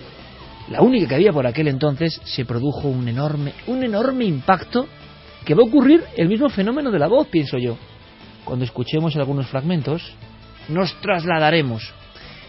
la 0.69 0.81
única 0.81 1.09
que 1.09 1.15
había 1.17 1.33
por 1.33 1.47
aquel 1.47 1.69
entonces, 1.69 2.21
se 2.25 2.45
produjo 2.45 2.89
un 2.89 3.09
enorme, 3.09 3.53
un 3.67 3.83
enorme 3.83 4.25
impacto 4.25 4.87
que 5.45 5.55
va 5.55 5.63
a 5.63 5.67
ocurrir 5.67 6.03
el 6.17 6.29
mismo 6.29 6.49
fenómeno 6.49 6.91
de 6.91 6.99
la 6.99 7.07
voz, 7.07 7.29
pienso 7.29 7.59
yo. 7.59 7.77
Cuando 8.45 8.65
escuchemos 8.65 9.15
algunos 9.17 9.47
fragmentos, 9.47 10.15
nos 10.69 10.95
trasladaremos. 11.01 11.93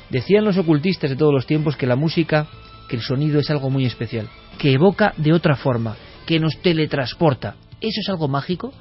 Decían 0.10 0.46
los 0.46 0.58
ocultistas 0.58 1.10
de 1.10 1.16
todos 1.16 1.34
los 1.34 1.46
tiempos 1.46 1.76
que 1.76 1.88
la 1.88 1.96
música, 1.96 2.48
que 2.88 2.96
el 2.96 3.02
sonido 3.02 3.40
es 3.40 3.50
algo 3.50 3.70
muy 3.70 3.86
especial, 3.86 4.30
que 4.58 4.74
evoca 4.74 5.14
de 5.18 5.34
otra 5.34 5.56
forma, 5.56 5.98
que 6.26 6.40
nos 6.40 6.58
teletransporta. 6.62 7.56
¿Eso 7.82 8.00
es 8.02 8.10
algo 8.10 8.28
mágico? 8.28 8.72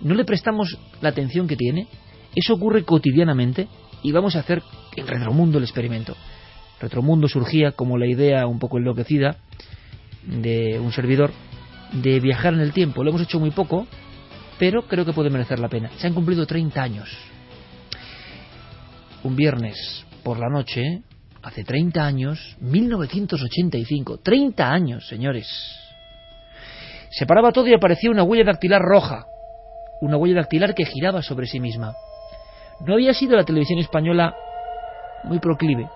¿No 0.00 0.14
le 0.14 0.24
prestamos 0.24 0.78
la 1.00 1.08
atención 1.08 1.46
que 1.46 1.56
tiene? 1.56 1.86
Eso 2.34 2.54
ocurre 2.54 2.84
cotidianamente 2.84 3.68
y 4.02 4.12
vamos 4.12 4.36
a 4.36 4.40
hacer 4.40 4.62
en 4.96 5.06
Retromundo 5.06 5.58
el 5.58 5.64
experimento. 5.64 6.14
Retromundo 6.80 7.28
surgía 7.28 7.72
como 7.72 7.96
la 7.96 8.06
idea 8.06 8.46
un 8.46 8.58
poco 8.58 8.78
enloquecida 8.78 9.36
de 10.26 10.78
un 10.78 10.92
servidor 10.92 11.30
de 11.92 12.20
viajar 12.20 12.52
en 12.52 12.60
el 12.60 12.72
tiempo. 12.72 13.02
Lo 13.02 13.10
hemos 13.10 13.22
hecho 13.22 13.40
muy 13.40 13.50
poco, 13.50 13.86
pero 14.58 14.82
creo 14.86 15.04
que 15.04 15.12
puede 15.12 15.30
merecer 15.30 15.58
la 15.58 15.68
pena. 15.68 15.90
Se 15.96 16.06
han 16.06 16.14
cumplido 16.14 16.46
30 16.46 16.82
años. 16.82 17.08
Un 19.22 19.36
viernes 19.36 20.04
por 20.22 20.38
la 20.38 20.48
noche, 20.48 21.02
hace 21.42 21.64
30 21.64 22.04
años, 22.04 22.56
1985, 22.60 24.18
30 24.18 24.70
años, 24.70 25.08
señores. 25.08 25.48
Se 27.10 27.24
paraba 27.24 27.52
todo 27.52 27.68
y 27.68 27.74
aparecía 27.74 28.10
una 28.10 28.24
huella 28.24 28.44
dactilar 28.44 28.82
roja, 28.82 29.24
una 30.02 30.18
huella 30.18 30.36
dactilar 30.36 30.74
que 30.74 30.84
giraba 30.84 31.22
sobre 31.22 31.46
sí 31.46 31.60
misma. 31.60 31.94
No 32.84 32.94
había 32.94 33.14
sido 33.14 33.36
la 33.36 33.44
televisión 33.44 33.78
española 33.78 34.34
muy 35.24 35.38
proclive 35.38 35.88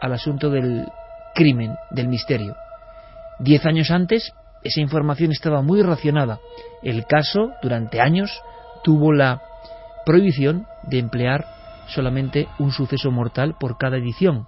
al 0.00 0.12
asunto 0.12 0.50
del 0.50 0.86
crimen, 1.34 1.74
del 1.90 2.08
misterio. 2.08 2.56
Diez 3.38 3.64
años 3.66 3.90
antes, 3.90 4.32
esa 4.62 4.80
información 4.80 5.32
estaba 5.32 5.62
muy 5.62 5.82
racionada. 5.82 6.38
El 6.82 7.06
caso, 7.06 7.52
durante 7.62 8.00
años, 8.00 8.30
tuvo 8.82 9.12
la 9.12 9.42
prohibición 10.04 10.66
de 10.82 10.98
emplear 10.98 11.46
solamente 11.88 12.48
un 12.58 12.72
suceso 12.72 13.10
mortal 13.10 13.56
por 13.58 13.78
cada 13.78 13.96
edición. 13.96 14.46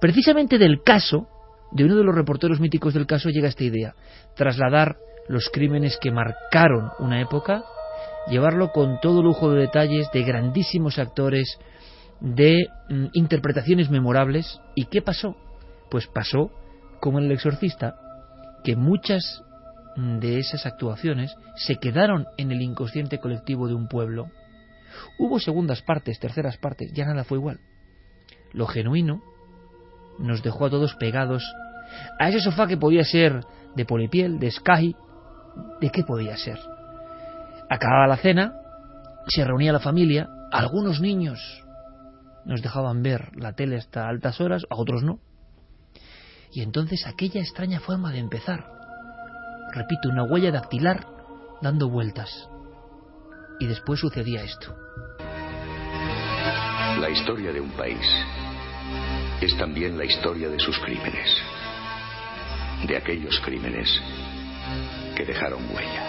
Precisamente 0.00 0.58
del 0.58 0.82
caso, 0.82 1.26
de 1.70 1.84
uno 1.84 1.96
de 1.96 2.04
los 2.04 2.14
reporteros 2.14 2.60
míticos 2.60 2.94
del 2.94 3.06
caso, 3.06 3.28
llega 3.30 3.48
esta 3.48 3.64
idea, 3.64 3.94
trasladar 4.34 4.96
los 5.28 5.50
crímenes 5.50 5.98
que 6.00 6.10
marcaron 6.10 6.90
una 6.98 7.20
época, 7.20 7.64
llevarlo 8.28 8.72
con 8.72 9.00
todo 9.00 9.22
lujo 9.22 9.50
de 9.50 9.60
detalles 9.60 10.10
de 10.12 10.22
grandísimos 10.22 10.98
actores, 10.98 11.58
de 12.20 12.68
mm, 12.88 13.06
interpretaciones 13.12 13.90
memorables. 13.90 14.60
¿Y 14.74 14.86
qué 14.86 15.02
pasó? 15.02 15.36
Pues 15.90 16.06
pasó 16.06 16.50
como 17.00 17.18
en 17.18 17.26
el 17.26 17.32
exorcista, 17.32 17.94
que 18.64 18.76
muchas 18.76 19.42
mm, 19.96 20.18
de 20.18 20.38
esas 20.38 20.66
actuaciones 20.66 21.34
se 21.56 21.76
quedaron 21.76 22.26
en 22.36 22.52
el 22.52 22.62
inconsciente 22.62 23.18
colectivo 23.18 23.68
de 23.68 23.74
un 23.74 23.88
pueblo. 23.88 24.30
Hubo 25.18 25.38
segundas 25.38 25.82
partes, 25.82 26.18
terceras 26.18 26.56
partes, 26.56 26.92
ya 26.92 27.04
nada 27.04 27.24
fue 27.24 27.38
igual. 27.38 27.60
Lo 28.52 28.66
genuino 28.66 29.22
nos 30.18 30.42
dejó 30.42 30.66
a 30.66 30.70
todos 30.70 30.94
pegados 30.94 31.44
a 32.18 32.28
ese 32.28 32.40
sofá 32.40 32.66
que 32.66 32.76
podía 32.76 33.04
ser 33.04 33.40
de 33.76 33.84
polipiel, 33.84 34.38
de 34.38 34.50
sky, 34.50 34.94
¿de 35.80 35.90
qué 35.90 36.02
podía 36.02 36.36
ser? 36.36 36.58
Acababa 37.70 38.06
la 38.06 38.16
cena, 38.16 38.54
se 39.28 39.44
reunía 39.44 39.72
la 39.72 39.80
familia, 39.80 40.28
Algunos 40.50 41.02
niños 41.02 41.62
nos 42.48 42.62
dejaban 42.62 43.02
ver 43.02 43.30
la 43.36 43.52
tele 43.52 43.76
hasta 43.76 44.08
altas 44.08 44.40
horas, 44.40 44.62
a 44.70 44.76
otros 44.76 45.04
no. 45.04 45.20
Y 46.50 46.62
entonces 46.62 47.06
aquella 47.06 47.40
extraña 47.40 47.78
forma 47.78 48.10
de 48.10 48.18
empezar. 48.18 48.66
Repito, 49.74 50.08
una 50.08 50.24
huella 50.24 50.50
dactilar 50.50 51.06
dando 51.60 51.90
vueltas. 51.90 52.48
Y 53.60 53.66
después 53.66 54.00
sucedía 54.00 54.42
esto. 54.42 54.74
La 57.00 57.10
historia 57.10 57.52
de 57.52 57.60
un 57.60 57.70
país 57.72 58.06
es 59.42 59.56
también 59.58 59.98
la 59.98 60.06
historia 60.06 60.48
de 60.48 60.58
sus 60.58 60.78
crímenes. 60.78 61.36
De 62.86 62.96
aquellos 62.96 63.38
crímenes 63.40 64.00
que 65.14 65.26
dejaron 65.26 65.62
huella. 65.74 66.07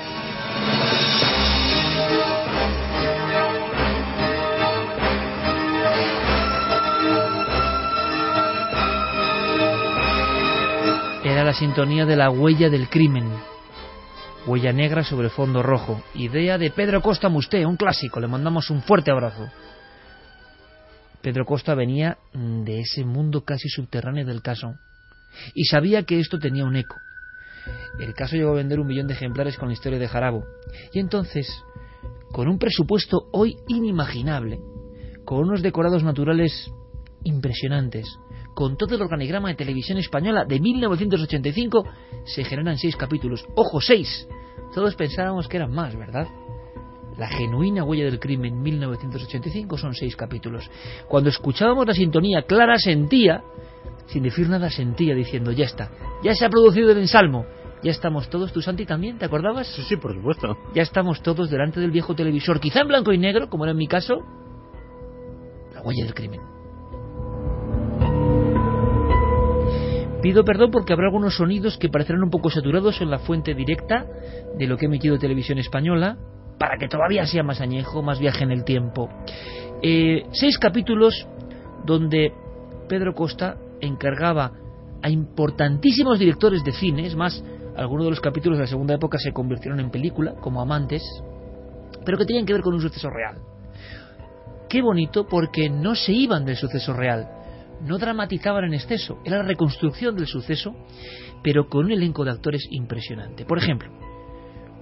La 11.49 11.55
sintonía 11.55 12.05
de 12.05 12.15
la 12.15 12.29
huella 12.29 12.69
del 12.69 12.89
crimen. 12.89 13.27
Huella 14.45 14.71
negra 14.71 15.03
sobre 15.03 15.29
fondo 15.29 15.63
rojo. 15.63 16.03
Idea 16.13 16.59
de 16.59 16.69
Pedro 16.69 17.01
Costa 17.01 17.27
Musté, 17.27 17.65
un 17.65 17.75
clásico. 17.75 18.19
Le 18.19 18.27
mandamos 18.27 18.69
un 18.69 18.83
fuerte 18.83 19.09
abrazo. 19.09 19.49
Pedro 21.23 21.45
Costa 21.45 21.73
venía 21.73 22.19
de 22.35 22.81
ese 22.81 23.03
mundo 23.03 23.43
casi 23.43 23.67
subterráneo 23.67 24.27
del 24.27 24.43
caso 24.43 24.75
y 25.55 25.63
sabía 25.63 26.03
que 26.03 26.19
esto 26.19 26.37
tenía 26.37 26.65
un 26.65 26.75
eco. 26.75 26.97
El 27.99 28.13
caso 28.13 28.35
llegó 28.35 28.51
a 28.51 28.57
vender 28.57 28.79
un 28.79 28.85
millón 28.85 29.07
de 29.07 29.15
ejemplares 29.15 29.57
con 29.57 29.69
la 29.69 29.73
historia 29.73 29.97
de 29.97 30.07
Jarabo. 30.07 30.45
Y 30.93 30.99
entonces, 30.99 31.51
con 32.31 32.47
un 32.47 32.59
presupuesto 32.59 33.27
hoy 33.31 33.55
inimaginable, 33.67 34.59
con 35.25 35.39
unos 35.39 35.63
decorados 35.63 36.03
naturales 36.03 36.69
impresionantes, 37.23 38.05
con 38.59 38.75
todo 38.75 38.93
el 38.95 39.01
organigrama 39.01 39.47
de 39.47 39.55
televisión 39.55 39.99
española 39.99 40.43
de 40.43 40.59
1985, 40.59 41.85
se 42.25 42.43
generan 42.43 42.77
seis 42.77 42.93
capítulos. 42.97 43.45
¡Ojo, 43.55 43.79
seis! 43.79 44.27
Todos 44.75 44.95
pensábamos 44.95 45.47
que 45.47 45.55
eran 45.55 45.71
más, 45.71 45.95
¿verdad? 45.97 46.27
La 47.17 47.29
genuina 47.29 47.85
huella 47.85 48.03
del 48.03 48.19
crimen 48.19 48.61
1985 48.61 49.77
son 49.77 49.93
seis 49.93 50.13
capítulos. 50.17 50.69
Cuando 51.07 51.29
escuchábamos 51.29 51.87
la 51.87 51.93
sintonía, 51.93 52.41
Clara 52.41 52.77
sentía, 52.77 53.45
sin 54.07 54.23
decir 54.23 54.49
nada, 54.49 54.69
sentía 54.69 55.15
diciendo, 55.15 55.53
ya 55.53 55.63
está, 55.63 55.89
ya 56.21 56.35
se 56.35 56.43
ha 56.43 56.49
producido 56.49 56.91
el 56.91 56.97
ensalmo, 56.97 57.45
ya 57.81 57.91
estamos 57.91 58.29
todos, 58.29 58.51
tú 58.51 58.61
Santi 58.61 58.85
también, 58.85 59.17
¿te 59.17 59.23
acordabas? 59.23 59.67
Sí, 59.67 59.83
sí, 59.83 59.95
por 59.95 60.13
supuesto. 60.13 60.57
Ya 60.75 60.81
estamos 60.81 61.21
todos 61.21 61.49
delante 61.49 61.79
del 61.79 61.91
viejo 61.91 62.13
televisor, 62.13 62.59
quizá 62.59 62.81
en 62.81 62.89
blanco 62.89 63.13
y 63.13 63.17
negro, 63.17 63.49
como 63.49 63.63
era 63.63 63.71
en 63.71 63.77
mi 63.77 63.87
caso, 63.87 64.15
la 65.73 65.81
huella 65.81 66.03
del 66.03 66.13
crimen. 66.13 66.58
Pido 70.21 70.43
perdón 70.43 70.71
porque 70.71 70.91
habrá 70.91 71.07
algunos 71.07 71.35
sonidos 71.35 71.77
que 71.77 71.89
parecerán 71.89 72.23
un 72.23 72.29
poco 72.29 72.49
saturados 72.49 72.99
en 73.01 73.09
la 73.09 73.19
fuente 73.19 73.53
directa 73.53 74.05
de 74.57 74.67
lo 74.67 74.75
que 74.75 74.85
ha 74.85 74.89
emitido 74.89 75.17
Televisión 75.17 75.59
Española, 75.59 76.17
para 76.57 76.77
que 76.77 76.89
todavía 76.89 77.25
sea 77.25 77.41
más 77.41 77.61
añejo, 77.61 78.01
más 78.01 78.19
viaje 78.19 78.43
en 78.43 78.51
el 78.51 78.65
tiempo. 78.65 79.09
Eh, 79.81 80.23
seis 80.33 80.57
capítulos 80.57 81.25
donde 81.85 82.33
Pedro 82.89 83.13
Costa 83.13 83.55
encargaba 83.79 84.51
a 85.01 85.09
importantísimos 85.09 86.19
directores 86.19 86.65
de 86.65 86.73
cine, 86.73 87.05
es 87.05 87.15
más, 87.15 87.41
algunos 87.77 88.05
de 88.05 88.09
los 88.09 88.19
capítulos 88.19 88.57
de 88.57 88.65
la 88.65 88.69
segunda 88.69 88.95
época 88.95 89.17
se 89.17 89.31
convirtieron 89.31 89.79
en 89.79 89.89
película, 89.89 90.33
como 90.41 90.59
Amantes, 90.59 91.01
pero 92.03 92.17
que 92.17 92.25
tenían 92.25 92.45
que 92.45 92.51
ver 92.51 92.61
con 92.61 92.73
un 92.73 92.81
suceso 92.81 93.09
real. 93.09 93.37
Qué 94.67 94.81
bonito 94.81 95.25
porque 95.25 95.69
no 95.69 95.95
se 95.95 96.11
iban 96.11 96.43
del 96.43 96.57
suceso 96.57 96.91
real, 96.91 97.38
no 97.81 97.97
dramatizaban 97.97 98.65
en 98.65 98.73
exceso, 98.73 99.19
era 99.23 99.37
la 99.37 99.43
reconstrucción 99.43 100.15
del 100.15 100.27
suceso, 100.27 100.75
pero 101.43 101.67
con 101.67 101.85
un 101.85 101.91
elenco 101.91 102.25
de 102.25 102.31
actores 102.31 102.67
impresionante. 102.71 103.45
Por 103.45 103.57
ejemplo, 103.57 103.89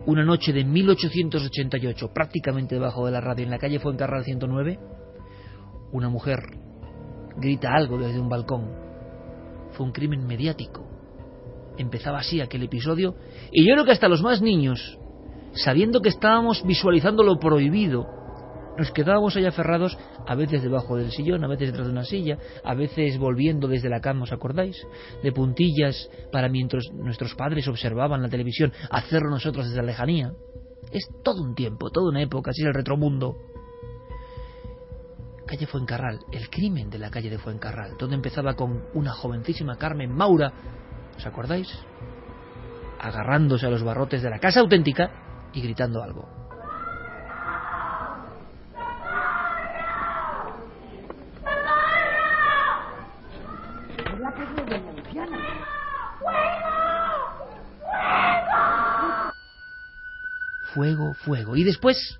una 0.06 0.24
noche 0.24 0.54
de 0.54 0.64
1888, 0.64 2.12
prácticamente 2.14 2.76
debajo 2.76 3.06
de 3.06 3.12
la 3.12 3.22
radio, 3.22 3.44
en 3.44 3.52
la 3.52 3.60
calle 3.60 3.80
Fuencarral 3.80 4.24
109, 4.24 4.80
una 5.92 6.10
mujer 6.10 6.40
grita 7.38 7.74
algo 7.74 7.98
desde 7.98 8.20
un 8.20 8.30
balcón. 8.30 8.70
Fue 9.72 9.86
un 9.86 9.92
crimen 9.92 10.26
mediático. 10.26 10.86
Empezaba 11.78 12.20
así 12.20 12.42
aquel 12.42 12.64
episodio, 12.64 13.16
y 13.52 13.68
yo 13.68 13.74
creo 13.74 13.86
que 13.86 13.92
hasta 13.92 14.08
los 14.08 14.24
más 14.24 14.42
niños, 14.42 14.98
sabiendo 15.54 16.02
que 16.02 16.10
estábamos 16.10 16.66
visualizando 16.66 17.22
lo 17.22 17.38
prohibido, 17.38 18.17
nos 18.78 18.92
quedábamos 18.92 19.36
ahí 19.36 19.46
aferrados, 19.46 19.98
a 20.26 20.36
veces 20.36 20.62
debajo 20.62 20.96
del 20.96 21.12
sillón, 21.12 21.44
a 21.44 21.48
veces 21.48 21.70
detrás 21.70 21.88
de 21.88 21.94
una 21.94 22.04
silla, 22.04 22.38
a 22.64 22.74
veces 22.76 23.18
volviendo 23.18 23.68
desde 23.68 23.90
la 23.90 24.00
cama, 24.00 24.24
¿os 24.24 24.32
acordáis? 24.32 24.78
De 25.24 25.32
puntillas 25.32 26.10
para 26.32 26.50
mientras 26.50 26.86
nuestros 26.94 27.36
padres 27.36 27.68
observaban 27.68 28.22
la 28.22 28.30
televisión, 28.30 28.72
hacerlo 28.90 29.30
nosotros 29.30 29.66
desde 29.66 29.82
la 29.82 29.88
lejanía. 29.88 30.34
Es 30.92 31.08
todo 31.24 31.42
un 31.42 31.56
tiempo, 31.56 31.90
toda 31.90 32.10
una 32.10 32.22
época, 32.22 32.52
así 32.52 32.62
es 32.62 32.68
el 32.68 32.74
retromundo. 32.74 33.36
Calle 35.46 35.66
Fuencarral, 35.66 36.20
el 36.32 36.50
crimen 36.50 36.90
de 36.90 37.00
la 37.00 37.10
calle 37.10 37.30
de 37.30 37.38
Fuencarral, 37.38 37.96
donde 37.98 38.16
empezaba 38.16 38.54
con 38.54 38.84
una 38.94 39.14
jovencísima 39.14 39.78
Carmen 39.78 40.12
Maura, 40.12 40.52
¿os 41.16 41.26
acordáis? 41.26 41.68
Agarrándose 43.00 43.66
a 43.66 43.70
los 43.70 43.84
barrotes 43.84 44.22
de 44.22 44.30
la 44.30 44.40
casa 44.40 44.60
auténtica 44.60 45.50
y 45.54 45.62
gritando 45.62 46.04
algo. 46.04 46.37
Fuego, 60.74 61.14
fuego. 61.14 61.56
Y 61.56 61.64
después, 61.64 62.20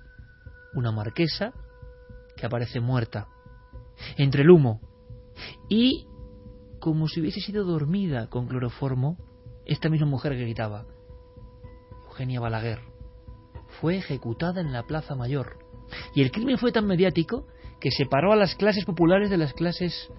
una 0.74 0.92
marquesa 0.92 1.52
que 2.36 2.46
aparece 2.46 2.80
muerta, 2.80 3.28
entre 4.16 4.42
el 4.42 4.50
humo. 4.50 4.80
Y, 5.68 6.06
como 6.80 7.08
si 7.08 7.20
hubiese 7.20 7.40
sido 7.40 7.64
dormida 7.64 8.28
con 8.28 8.46
cloroformo, 8.46 9.18
esta 9.66 9.88
misma 9.88 10.06
mujer 10.06 10.32
que 10.32 10.42
gritaba, 10.42 10.86
Eugenia 12.06 12.40
Balaguer, 12.40 12.80
fue 13.80 13.96
ejecutada 13.96 14.60
en 14.60 14.72
la 14.72 14.84
Plaza 14.84 15.14
Mayor. 15.14 15.58
Y 16.14 16.22
el 16.22 16.30
crimen 16.30 16.58
fue 16.58 16.72
tan 16.72 16.86
mediático 16.86 17.46
que 17.80 17.90
separó 17.90 18.32
a 18.32 18.36
las 18.36 18.54
clases 18.54 18.84
populares 18.84 19.30
de 19.30 19.36
las 19.36 19.52
clases 19.52 20.10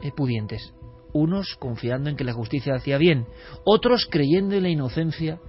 eh, 0.00 0.10
pudientes. 0.12 0.74
Unos 1.12 1.54
confiando 1.56 2.10
en 2.10 2.16
que 2.16 2.24
la 2.24 2.32
justicia 2.32 2.74
hacía 2.74 2.98
bien, 2.98 3.26
otros 3.64 4.08
creyendo 4.10 4.56
en 4.56 4.64
la 4.64 4.68
inocencia 4.68 5.40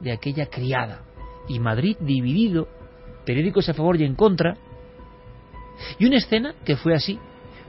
de 0.00 0.12
aquella 0.12 0.46
criada 0.46 1.04
y 1.48 1.58
Madrid 1.58 1.96
dividido, 2.00 2.68
periódicos 3.24 3.68
a 3.68 3.74
favor 3.74 4.00
y 4.00 4.04
en 4.04 4.14
contra, 4.14 4.56
y 5.98 6.06
una 6.06 6.16
escena 6.16 6.54
que 6.64 6.76
fue 6.76 6.94
así. 6.94 7.18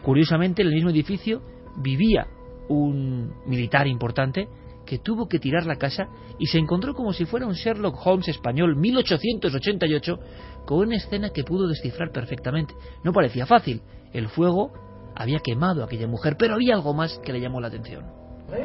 Curiosamente, 0.04 0.62
en 0.62 0.68
el 0.68 0.74
mismo 0.76 0.90
edificio 0.90 1.42
vivía 1.78 2.28
un 2.70 3.34
militar 3.46 3.88
importante 3.88 4.48
que 4.86 5.00
tuvo 5.00 5.28
que 5.28 5.40
tirar 5.40 5.66
la 5.66 5.78
casa 5.78 6.08
y 6.38 6.46
se 6.46 6.60
encontró 6.60 6.94
como 6.94 7.12
si 7.12 7.26
fuera 7.26 7.48
un 7.48 7.54
Sherlock 7.54 7.96
Holmes 8.06 8.28
español 8.28 8.76
1888 8.76 10.20
con 10.66 10.80
una 10.80 10.96
escena 10.96 11.32
que 11.32 11.44
pudo 11.44 11.68
descifrar 11.68 12.12
perfectamente. 12.12 12.76
No 13.04 13.12
parecía 13.12 13.46
fácil. 13.46 13.82
El 14.14 14.30
fuego 14.30 14.72
había 15.16 15.40
quemado 15.40 15.82
a 15.82 15.86
aquella 15.86 16.08
mujer, 16.08 16.36
pero 16.38 16.54
había 16.54 16.76
algo 16.76 16.94
más 16.94 17.20
que 17.20 17.34
le 17.34 17.40
llamó 17.40 17.60
la 17.60 17.68
atención. 17.68 18.06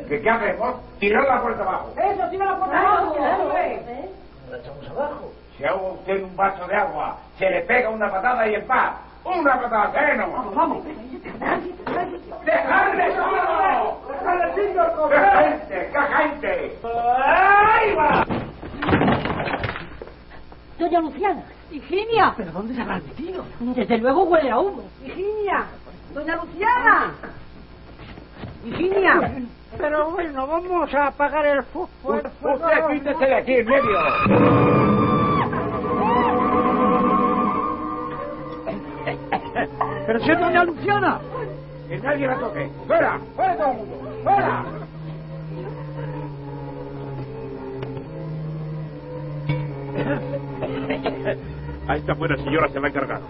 ¿Qué, 0.08 0.20
qué 0.20 0.30
hacemos? 0.30 0.76
Tirar 0.98 1.24
la 1.26 1.40
puerta 1.40 1.62
abajo. 1.62 1.94
Eso, 1.96 2.30
tira 2.30 2.44
la 2.44 2.58
puerta 2.58 2.78
abajo. 2.78 3.14
La 4.50 4.58
echamos 4.58 4.88
abajo. 4.88 5.32
Si 5.56 5.64
hago 5.64 5.92
usted 5.92 6.22
un 6.24 6.36
vaso 6.36 6.66
de 6.66 6.74
agua, 6.74 7.16
se 7.38 7.48
le 7.48 7.60
pega 7.62 7.88
una 7.90 8.10
patada 8.10 8.48
y 8.48 8.54
en 8.54 8.66
paz. 8.66 8.94
¡Una 9.24 9.60
patada! 9.60 10.12
¿eh? 10.12 10.16
No. 10.16 10.30
Vamos, 10.32 10.54
vamos. 10.54 10.84
¡Dejarle 12.44 13.14
solo! 13.14 14.00
¡Dejarle 14.08 14.74
solo! 14.74 15.08
¡Qué 15.08 15.18
gente! 15.18 15.90
¡Qué 15.92 16.00
gente! 16.16 16.78
¡Ahí 17.24 17.94
va! 17.94 18.26
Doña 20.78 21.00
Luciana. 21.00 21.42
Higinia. 21.70 22.34
¿Pero 22.36 22.50
dónde 22.50 22.74
se 22.74 22.80
habrá 22.80 22.96
metido? 22.96 23.44
Desde 23.60 23.98
luego 23.98 24.24
huele 24.24 24.50
a 24.50 24.58
humo. 24.58 24.82
Higinia. 25.04 25.64
Doña 26.12 26.36
Luciana. 26.36 27.12
Higinia. 28.64 29.32
Pero 29.78 30.10
bueno, 30.10 30.46
vamos 30.46 30.94
a 30.94 31.06
apagar 31.06 31.46
el 31.46 31.62
fuego. 31.64 31.88
Usted 32.04 32.86
quítese 32.90 33.24
de 33.24 33.34
aquí 33.34 33.54
en 33.54 33.66
medio. 33.66 33.98
Pero 40.06 40.20
si 40.20 40.30
es 40.30 40.38
doña 40.38 40.64
Luciana. 40.64 41.20
Que 41.88 41.98
nadie 41.98 42.26
la 42.26 42.38
toque. 42.38 42.70
¡Fuera! 42.86 43.18
¡Fuera 43.34 43.56
todo 43.56 43.70
el 43.70 43.76
mundo! 43.78 44.10
¡Fuera! 44.22 44.64
Ahí 51.88 51.98
está 51.98 52.14
fuera, 52.14 52.36
señora, 52.36 52.68
se 52.68 52.78
va 52.78 52.86
a 52.86 52.90
encargar. 52.90 53.20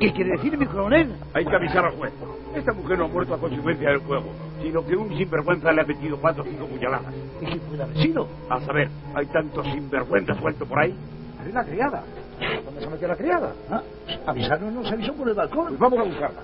¿Qué 0.00 0.12
quiere 0.12 0.30
decir 0.32 0.56
mi 0.56 0.66
coronel? 0.66 1.12
Hay 1.34 1.44
que 1.44 1.56
avisar 1.56 1.84
al 1.84 1.92
juez. 1.96 2.12
Esta 2.54 2.72
mujer 2.72 2.98
no 2.98 3.06
ha 3.06 3.08
muerto 3.08 3.34
a 3.34 3.38
consecuencia 3.38 3.90
del 3.90 4.00
fuego, 4.00 4.26
sino 4.62 4.84
que 4.86 4.96
un 4.96 5.16
sinvergüenza 5.16 5.72
le 5.72 5.82
ha 5.82 5.84
metido 5.84 6.18
cuatro 6.20 6.42
o 6.42 6.46
cinco 6.46 6.66
puñaladas. 6.66 7.12
¿Y 7.40 7.46
quién 7.46 7.60
puede 7.60 7.82
haber 7.82 7.96
sido? 7.96 8.28
A 8.48 8.60
saber, 8.60 8.88
hay 9.14 9.26
tantos 9.26 9.66
sinvergüenzas 9.66 10.38
sueltos 10.38 10.68
por 10.68 10.78
ahí. 10.78 10.94
Es 11.46 11.54
la 11.54 11.64
criada. 11.64 12.04
¿Dónde 12.64 12.80
se 12.80 12.90
metió 12.90 13.08
la 13.08 13.16
criada? 13.16 13.52
¿Ah? 13.70 13.82
Avisarnos 14.26 14.72
nos 14.72 14.92
avisó 14.92 15.12
por 15.14 15.28
el 15.28 15.34
balcón. 15.34 15.66
Pues 15.68 15.78
vamos 15.78 15.98
a 15.98 16.02
buscarla. 16.02 16.40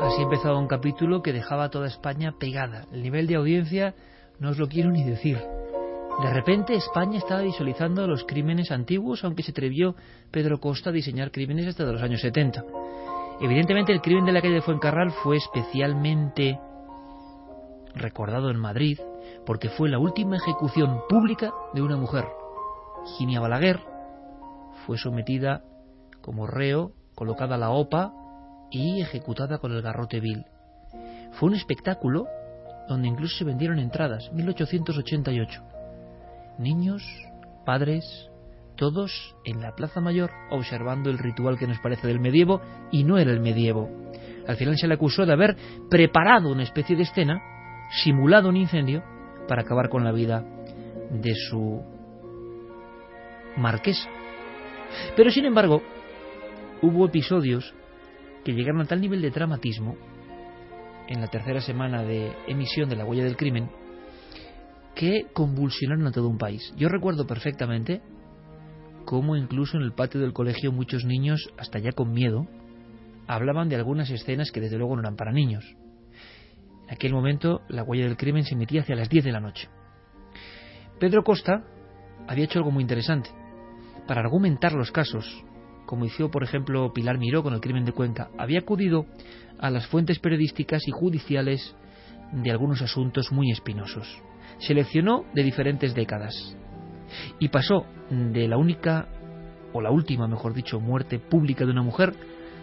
Así 0.00 0.22
empezaba 0.22 0.58
un 0.58 0.68
capítulo 0.68 1.22
que 1.22 1.32
dejaba 1.32 1.64
a 1.64 1.70
toda 1.70 1.86
España 1.86 2.34
pegada. 2.38 2.86
El 2.92 3.02
nivel 3.02 3.26
de 3.26 3.36
audiencia 3.36 3.94
no 4.38 4.50
os 4.50 4.58
lo 4.58 4.68
quiero 4.68 4.90
ni 4.90 5.02
decir. 5.02 5.38
De 6.22 6.32
repente 6.32 6.74
España 6.74 7.18
estaba 7.18 7.42
visualizando 7.42 8.06
los 8.06 8.24
crímenes 8.24 8.70
antiguos, 8.70 9.24
aunque 9.24 9.42
se 9.42 9.50
atrevió 9.50 9.96
Pedro 10.30 10.60
Costa 10.60 10.90
a 10.90 10.92
diseñar 10.92 11.30
crímenes 11.30 11.66
hasta 11.66 11.84
los 11.84 12.02
años 12.02 12.20
70. 12.20 12.64
Evidentemente 13.40 13.92
el 13.92 14.00
crimen 14.00 14.24
de 14.24 14.32
la 14.32 14.40
calle 14.40 14.54
de 14.54 14.62
Fuencarral 14.62 15.10
fue 15.10 15.36
especialmente 15.36 16.58
recordado 17.94 18.50
en 18.50 18.58
Madrid 18.58 18.98
porque 19.44 19.68
fue 19.68 19.88
la 19.88 19.98
última 19.98 20.36
ejecución 20.36 21.00
pública 21.08 21.52
de 21.74 21.82
una 21.82 21.96
mujer. 21.96 22.24
Ginia 23.16 23.40
Balaguer 23.40 23.80
fue 24.86 24.98
sometida 24.98 25.62
como 26.20 26.46
reo, 26.46 26.92
colocada 27.14 27.56
a 27.56 27.58
la 27.58 27.70
OPA 27.70 28.12
y 28.70 29.00
ejecutada 29.00 29.58
con 29.58 29.72
el 29.72 29.82
garrote 29.82 30.20
vil. 30.20 30.44
Fue 31.32 31.48
un 31.48 31.56
espectáculo 31.56 32.26
donde 32.88 33.08
incluso 33.08 33.36
se 33.38 33.44
vendieron 33.44 33.78
entradas, 33.78 34.30
1888. 34.32 35.73
Niños, 36.58 37.02
padres, 37.64 38.30
todos 38.76 39.36
en 39.44 39.60
la 39.60 39.74
Plaza 39.74 40.00
Mayor 40.00 40.30
observando 40.50 41.10
el 41.10 41.18
ritual 41.18 41.58
que 41.58 41.66
nos 41.66 41.78
parece 41.80 42.06
del 42.06 42.20
medievo 42.20 42.60
y 42.90 43.04
no 43.04 43.18
era 43.18 43.32
el 43.32 43.40
medievo. 43.40 43.88
Al 44.46 44.56
final 44.56 44.76
se 44.76 44.86
le 44.86 44.94
acusó 44.94 45.26
de 45.26 45.32
haber 45.32 45.56
preparado 45.90 46.50
una 46.50 46.62
especie 46.62 46.96
de 46.96 47.02
escena, 47.02 47.40
simulado 48.02 48.48
un 48.48 48.56
incendio, 48.56 49.02
para 49.48 49.62
acabar 49.62 49.88
con 49.88 50.04
la 50.04 50.12
vida 50.12 50.44
de 51.10 51.34
su 51.34 51.82
marquesa. 53.56 54.08
Pero 55.16 55.30
sin 55.30 55.44
embargo, 55.44 55.82
hubo 56.82 57.06
episodios 57.06 57.74
que 58.44 58.52
llegaron 58.52 58.82
a 58.82 58.86
tal 58.86 59.00
nivel 59.00 59.22
de 59.22 59.30
dramatismo 59.30 59.96
en 61.08 61.20
la 61.20 61.28
tercera 61.28 61.60
semana 61.60 62.02
de 62.02 62.32
emisión 62.46 62.88
de 62.88 62.96
La 62.96 63.04
huella 63.04 63.24
del 63.24 63.36
crimen 63.36 63.70
que 64.94 65.26
convulsionaron 65.32 66.06
a 66.06 66.12
todo 66.12 66.28
un 66.28 66.38
país. 66.38 66.72
Yo 66.76 66.88
recuerdo 66.88 67.26
perfectamente 67.26 68.02
cómo 69.04 69.36
incluso 69.36 69.76
en 69.76 69.82
el 69.82 69.92
patio 69.92 70.20
del 70.20 70.32
colegio 70.32 70.72
muchos 70.72 71.04
niños, 71.04 71.50
hasta 71.58 71.78
ya 71.78 71.92
con 71.92 72.12
miedo, 72.12 72.46
hablaban 73.26 73.68
de 73.68 73.76
algunas 73.76 74.10
escenas 74.10 74.50
que 74.50 74.60
desde 74.60 74.78
luego 74.78 74.96
no 74.96 75.02
eran 75.02 75.16
para 75.16 75.32
niños. 75.32 75.64
En 76.86 76.94
aquel 76.94 77.12
momento 77.12 77.62
la 77.68 77.82
huella 77.82 78.04
del 78.04 78.16
crimen 78.16 78.44
se 78.44 78.54
emitía 78.54 78.82
hacia 78.82 78.96
las 78.96 79.08
10 79.08 79.24
de 79.24 79.32
la 79.32 79.40
noche. 79.40 79.68
Pedro 80.98 81.22
Costa 81.24 81.64
había 82.28 82.44
hecho 82.44 82.58
algo 82.58 82.70
muy 82.70 82.82
interesante. 82.82 83.30
Para 84.06 84.20
argumentar 84.20 84.72
los 84.74 84.92
casos, 84.92 85.44
como 85.86 86.04
hizo 86.04 86.30
por 86.30 86.44
ejemplo 86.44 86.92
Pilar 86.92 87.18
Miró 87.18 87.42
con 87.42 87.54
el 87.54 87.60
crimen 87.60 87.84
de 87.84 87.92
Cuenca, 87.92 88.30
había 88.38 88.60
acudido 88.60 89.06
a 89.58 89.70
las 89.70 89.86
fuentes 89.86 90.18
periodísticas 90.18 90.82
y 90.86 90.90
judiciales 90.90 91.74
de 92.32 92.50
algunos 92.50 92.82
asuntos 92.82 93.32
muy 93.32 93.50
espinosos. 93.50 94.06
Seleccionó 94.58 95.24
de 95.34 95.42
diferentes 95.42 95.94
décadas 95.94 96.56
y 97.38 97.48
pasó 97.48 97.86
de 98.10 98.48
la 98.48 98.56
única, 98.56 99.08
o 99.72 99.80
la 99.80 99.90
última, 99.90 100.26
mejor 100.28 100.54
dicho, 100.54 100.80
muerte 100.80 101.18
pública 101.18 101.64
de 101.64 101.72
una 101.72 101.82
mujer 101.82 102.14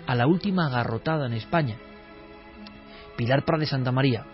a 0.08 0.16
la 0.16 0.28
última 0.28 0.68
agarrotada 0.68 1.28
en 1.28 1.34
España. 1.34 1.78
Pilar 3.18 3.46
Prade 3.46 3.66
Santa 3.66 3.92
María 3.92 4.26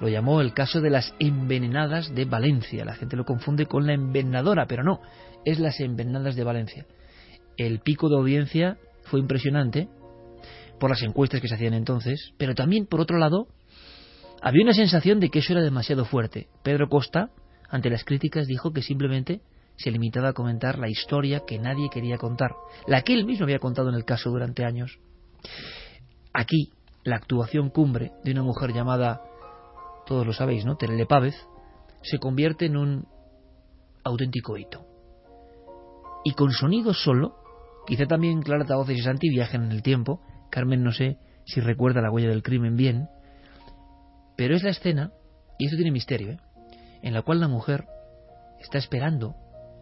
lo 0.00 0.08
llamó 0.08 0.40
el 0.40 0.52
caso 0.52 0.80
de 0.80 0.90
las 0.90 1.14
envenenadas 1.18 2.14
de 2.14 2.24
Valencia. 2.24 2.84
La 2.84 2.94
gente 2.94 3.16
lo 3.16 3.24
confunde 3.24 3.66
con 3.66 3.86
la 3.86 3.94
envenenadora, 3.94 4.66
pero 4.66 4.82
no, 4.82 5.00
es 5.44 5.58
las 5.58 5.80
envenenadas 5.80 6.36
de 6.36 6.44
Valencia. 6.44 6.86
El 7.56 7.80
pico 7.80 8.08
de 8.08 8.16
audiencia 8.16 8.76
fue 9.04 9.20
impresionante 9.20 9.88
por 10.80 10.90
las 10.90 11.02
encuestas 11.02 11.40
que 11.40 11.48
se 11.48 11.54
hacían 11.54 11.74
entonces, 11.74 12.32
pero 12.36 12.54
también, 12.54 12.86
por 12.86 13.00
otro 13.00 13.18
lado, 13.18 13.46
había 14.44 14.62
una 14.62 14.74
sensación 14.74 15.20
de 15.20 15.30
que 15.30 15.38
eso 15.38 15.54
era 15.54 15.62
demasiado 15.62 16.04
fuerte. 16.04 16.48
Pedro 16.62 16.90
Costa, 16.90 17.30
ante 17.70 17.88
las 17.88 18.04
críticas, 18.04 18.46
dijo 18.46 18.74
que 18.74 18.82
simplemente 18.82 19.40
se 19.76 19.90
limitaba 19.90 20.28
a 20.28 20.32
comentar 20.34 20.78
la 20.78 20.90
historia 20.90 21.44
que 21.46 21.58
nadie 21.58 21.88
quería 21.90 22.18
contar, 22.18 22.50
la 22.86 23.00
que 23.00 23.14
él 23.14 23.24
mismo 23.24 23.44
había 23.44 23.58
contado 23.58 23.88
en 23.88 23.94
el 23.94 24.04
caso 24.04 24.28
durante 24.28 24.66
años. 24.66 24.98
Aquí, 26.34 26.72
la 27.04 27.16
actuación 27.16 27.70
cumbre 27.70 28.12
de 28.22 28.32
una 28.32 28.42
mujer 28.42 28.74
llamada, 28.74 29.22
todos 30.04 30.26
lo 30.26 30.34
sabéis, 30.34 30.66
¿no? 30.66 30.76
Terele 30.76 31.06
Pávez, 31.06 31.34
se 32.02 32.18
convierte 32.18 32.66
en 32.66 32.76
un 32.76 33.08
auténtico 34.04 34.58
hito. 34.58 34.84
Y 36.22 36.34
con 36.34 36.50
sonido 36.50 36.92
solo, 36.92 37.36
quizá 37.86 38.04
también 38.04 38.42
Clara 38.42 38.76
Voces 38.76 38.98
y 38.98 39.02
Santi 39.02 39.30
viajen 39.30 39.62
en 39.62 39.72
el 39.72 39.82
tiempo, 39.82 40.20
Carmen 40.50 40.84
no 40.84 40.92
sé 40.92 41.16
si 41.46 41.62
recuerda 41.62 42.02
la 42.02 42.10
huella 42.10 42.28
del 42.28 42.42
crimen 42.42 42.76
bien, 42.76 43.08
pero 44.36 44.54
es 44.54 44.62
la 44.62 44.70
escena, 44.70 45.12
y 45.58 45.66
esto 45.66 45.76
tiene 45.76 45.90
misterio, 45.90 46.32
¿eh? 46.32 46.38
en 47.02 47.14
la 47.14 47.22
cual 47.22 47.40
la 47.40 47.48
mujer 47.48 47.86
está 48.60 48.78
esperando 48.78 49.34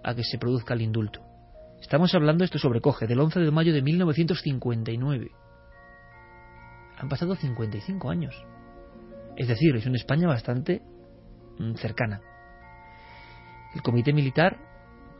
a 0.04 0.14
que 0.14 0.24
se 0.24 0.38
produzca 0.38 0.74
el 0.74 0.82
indulto. 0.82 1.22
Estamos 1.80 2.14
hablando, 2.14 2.44
esto 2.44 2.58
sobrecoge, 2.58 3.06
del 3.06 3.20
11 3.20 3.40
de 3.40 3.50
mayo 3.50 3.72
de 3.72 3.82
1959. 3.82 5.30
Han 6.98 7.08
pasado 7.08 7.34
55 7.34 8.10
años. 8.10 8.34
Es 9.36 9.48
decir, 9.48 9.74
es 9.74 9.86
una 9.86 9.96
España 9.96 10.28
bastante 10.28 10.82
mm, 11.58 11.74
cercana. 11.74 12.20
El 13.74 13.82
comité 13.82 14.12
militar 14.12 14.58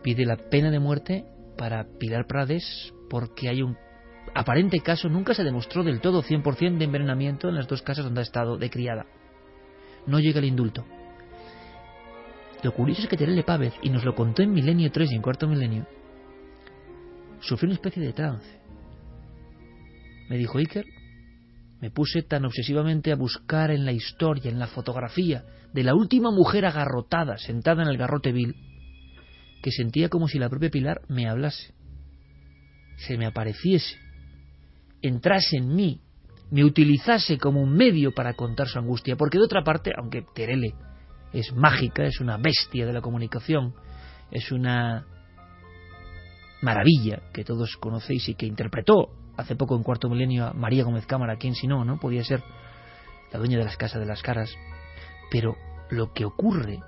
pide 0.03 0.25
la 0.25 0.37
pena 0.37 0.71
de 0.71 0.79
muerte 0.79 1.25
para 1.57 1.87
Pilar 1.99 2.27
Prades 2.27 2.93
porque 3.09 3.49
hay 3.49 3.63
un 3.63 3.77
aparente 4.35 4.81
caso, 4.81 5.09
nunca 5.09 5.35
se 5.35 5.45
demostró 5.45 5.83
del 5.83 6.01
todo 6.01 6.23
100% 6.23 6.79
de 6.79 6.85
envenenamiento 6.85 7.49
en 7.49 7.57
las 7.57 7.67
dos 7.67 7.83
casas 7.83 8.05
donde 8.05 8.21
ha 8.21 8.25
estado 8.25 8.57
de 8.57 8.71
criada. 8.71 9.07
No 10.07 10.19
llega 10.19 10.39
el 10.41 10.47
indulto. 10.47 10.85
Lo 12.63 12.73
curioso 12.73 13.03
es 13.03 13.09
que 13.09 13.17
Terele 13.17 13.43
Pávez, 13.43 13.75
y 13.83 13.91
nos 13.91 14.05
lo 14.05 14.15
contó 14.15 14.43
en 14.43 14.53
Milenio 14.53 14.91
3 14.91 15.13
y 15.13 15.17
en 15.17 15.23
Cuarto 15.23 15.49
Milenio, 15.49 15.87
sufrió 17.41 17.69
una 17.69 17.75
especie 17.75 18.03
de 18.03 18.13
trance. 18.13 18.61
Me 20.29 20.39
dijo 20.39 20.59
Iker, 20.59 20.85
me 21.81 21.91
puse 21.91 22.23
tan 22.23 22.45
obsesivamente 22.45 23.11
a 23.11 23.17
buscar 23.17 23.73
en 23.73 23.85
la 23.85 23.93
historia, 23.93 24.51
en 24.51 24.61
la 24.61 24.69
fotografía, 24.69 25.45
de 25.73 25.83
la 25.83 25.95
última 25.95 26.31
mujer 26.31 26.65
agarrotada, 26.65 27.39
sentada 27.39 27.83
en 27.83 27.89
el 27.89 27.97
garrote 27.97 28.31
vil, 28.31 28.55
que 29.63 29.73
sentía 29.73 30.09
como 30.09 30.29
si 30.29 30.39
la 30.39 30.49
propia 30.49 30.71
Pilar 30.71 31.03
me 31.09 31.29
hablase, 31.29 31.75
se 32.99 33.19
me 33.19 33.27
apareciese, 33.27 33.97
entrase 35.01 35.57
en 35.57 35.75
mí, 35.75 36.01
me 36.53 36.65
utilizase 36.65 37.39
como 37.39 37.63
un 37.63 37.75
medio 37.75 38.13
para 38.13 38.35
contar 38.35 38.69
su 38.69 38.79
angustia, 38.79 39.17
porque 39.17 39.39
de 39.39 39.45
otra 39.45 39.65
parte, 39.65 39.91
aunque 39.97 40.23
Terele 40.35 40.75
es 41.33 41.51
mágica, 41.55 42.05
es 42.05 42.21
una 42.21 42.37
bestia 42.37 42.85
de 42.85 42.93
la 42.93 43.01
comunicación, 43.01 43.75
es 44.31 44.53
una 44.53 45.07
maravilla 46.61 47.23
que 47.33 47.43
todos 47.43 47.79
conocéis 47.79 48.29
y 48.29 48.35
que 48.35 48.45
interpretó 48.45 49.09
hace 49.39 49.57
poco 49.57 49.77
en 49.77 49.83
Cuarto 49.83 50.11
Milenio 50.11 50.45
a 50.45 50.53
María 50.53 50.85
Gómez 50.85 51.07
Cámara, 51.07 51.39
quien 51.39 51.55
si 51.55 51.67
no, 51.67 51.87
¿no? 51.87 51.99
Podía 51.99 52.23
ser 52.23 52.43
la 53.33 53.39
dueña 53.39 53.57
de 53.57 53.65
las 53.65 53.79
casas 53.79 54.01
de 54.01 54.07
las 54.07 54.21
caras. 54.21 54.55
Pero 55.31 55.57
lo 55.89 56.13
que 56.13 56.27
ocurre, 56.27 56.81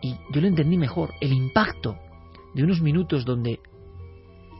y 0.00 0.14
yo 0.32 0.40
lo 0.40 0.46
entendí 0.46 0.76
mejor, 0.76 1.12
el 1.20 1.32
impacto 1.32 1.98
de 2.54 2.62
unos 2.62 2.80
minutos 2.82 3.24
donde 3.24 3.58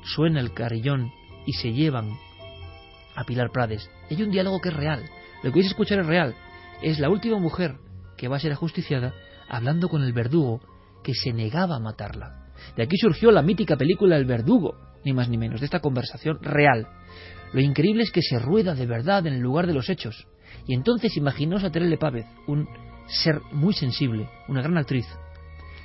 suena 0.03 0.41
el 0.41 0.53
carillón 0.53 1.13
y 1.47 1.53
se 1.53 1.73
llevan 1.73 2.19
a 3.19 3.25
Pilar 3.25 3.51
Prades. 3.51 3.91
hay 4.09 4.23
un 4.23 4.31
diálogo 4.31 4.61
que 4.61 4.69
es 4.69 4.77
real. 4.77 5.03
Lo 5.43 5.51
que 5.51 5.59
vais 5.59 5.67
a 5.67 5.71
escuchar 5.71 5.99
es 5.99 6.07
real. 6.07 6.35
Es 6.83 7.01
la 7.01 7.11
última 7.11 7.39
mujer 7.39 7.77
que 8.17 8.29
va 8.29 8.37
a 8.37 8.41
ser 8.41 8.53
ajusticiada 8.53 9.13
hablando 9.49 9.89
con 9.89 10.03
el 10.03 10.13
verdugo 10.13 10.61
que 11.03 11.15
se 11.15 11.33
negaba 11.33 11.77
a 11.77 11.81
matarla. 11.81 12.47
De 12.77 12.85
aquí 12.85 12.97
surgió 12.97 13.33
la 13.33 13.43
mítica 13.43 13.77
película 13.77 14.17
El 14.17 14.25
verdugo, 14.25 14.77
ni 15.05 15.13
más 15.13 15.29
ni 15.29 15.37
menos, 15.37 15.61
de 15.61 15.67
esta 15.67 15.81
conversación 15.81 16.39
real. 16.41 16.87
Lo 17.53 17.61
increíble 17.61 18.05
es 18.05 18.13
que 18.13 18.23
se 18.23 18.39
rueda 18.39 18.75
de 18.75 18.87
verdad 18.87 19.27
en 19.27 19.35
el 19.35 19.41
lugar 19.41 19.67
de 19.67 19.75
los 19.75 19.89
hechos. 19.89 20.27
Y 20.67 20.75
entonces 20.75 21.17
imaginaos 21.17 21.65
a 21.65 21.71
Terele 21.71 21.99
Pávez, 21.99 22.27
un 22.47 22.69
ser 23.09 23.41
muy 23.53 23.75
sensible, 23.75 24.29
una 24.49 24.63
gran 24.63 24.79
actriz, 24.79 25.07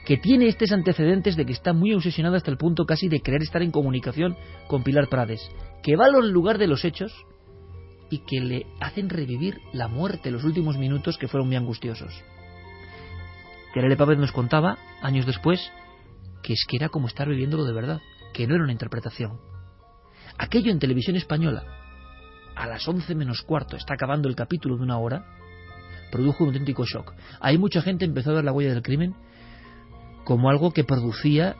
que 0.05 0.17
tiene 0.17 0.47
estos 0.47 0.71
antecedentes 0.71 1.35
de 1.35 1.45
que 1.45 1.53
está 1.53 1.73
muy 1.73 1.93
obsesionada 1.93 2.37
hasta 2.37 2.51
el 2.51 2.57
punto 2.57 2.85
casi 2.85 3.07
de 3.07 3.21
querer 3.21 3.41
estar 3.41 3.61
en 3.61 3.71
comunicación 3.71 4.35
con 4.67 4.83
Pilar 4.83 5.07
Prades, 5.07 5.49
que 5.81 5.95
va 5.95 6.05
al 6.05 6.29
lugar 6.29 6.57
de 6.57 6.67
los 6.67 6.83
hechos 6.83 7.13
y 8.09 8.19
que 8.19 8.41
le 8.41 8.67
hacen 8.79 9.09
revivir 9.09 9.59
la 9.71 9.87
muerte 9.87 10.31
los 10.31 10.43
últimos 10.43 10.77
minutos 10.77 11.17
que 11.17 11.27
fueron 11.27 11.47
muy 11.47 11.55
angustiosos. 11.55 12.13
Terele 13.73 13.95
Pávez 13.95 14.19
nos 14.19 14.31
contaba, 14.31 14.77
años 15.01 15.25
después, 15.25 15.71
que 16.43 16.53
es 16.53 16.63
que 16.67 16.75
era 16.75 16.89
como 16.89 17.07
estar 17.07 17.27
viviéndolo 17.27 17.63
de 17.63 17.73
verdad. 17.73 18.01
que 18.33 18.47
no 18.47 18.55
era 18.55 18.63
una 18.63 18.73
interpretación. 18.73 19.39
Aquello 20.39 20.71
en 20.71 20.79
televisión 20.79 21.15
española, 21.15 21.63
a 22.55 22.65
las 22.65 22.87
once 22.87 23.13
menos 23.13 23.43
cuarto, 23.43 23.77
está 23.77 23.93
acabando 23.93 24.27
el 24.27 24.35
capítulo 24.35 24.75
de 24.75 24.81
una 24.81 24.97
hora, 24.97 25.23
produjo 26.11 26.43
un 26.43 26.49
auténtico 26.49 26.83
shock. 26.83 27.13
Hay 27.39 27.59
mucha 27.59 27.83
gente 27.83 28.05
empezó 28.05 28.31
a 28.31 28.35
ver 28.35 28.43
la 28.43 28.51
huella 28.51 28.73
del 28.73 28.81
crimen 28.81 29.15
como 30.23 30.49
algo 30.49 30.71
que 30.71 30.83
producía 30.83 31.55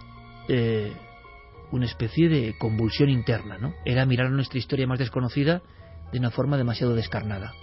eh, 0.48 0.94
una 1.72 1.85
especie 1.85 2.30
de 2.30 2.56
convulsión 2.57 3.10
interna, 3.10 3.57
¿no? 3.57 3.73
Era 3.85 4.06
mirar 4.06 4.30
nuestra 4.31 4.60
historia 4.60 4.88
más 4.88 4.99
desconocida 4.99 5.61
de 6.11 6.19
una 6.19 6.30
forma 6.30 6.57
demasiado 6.57 6.95
descarnada. 6.95 7.53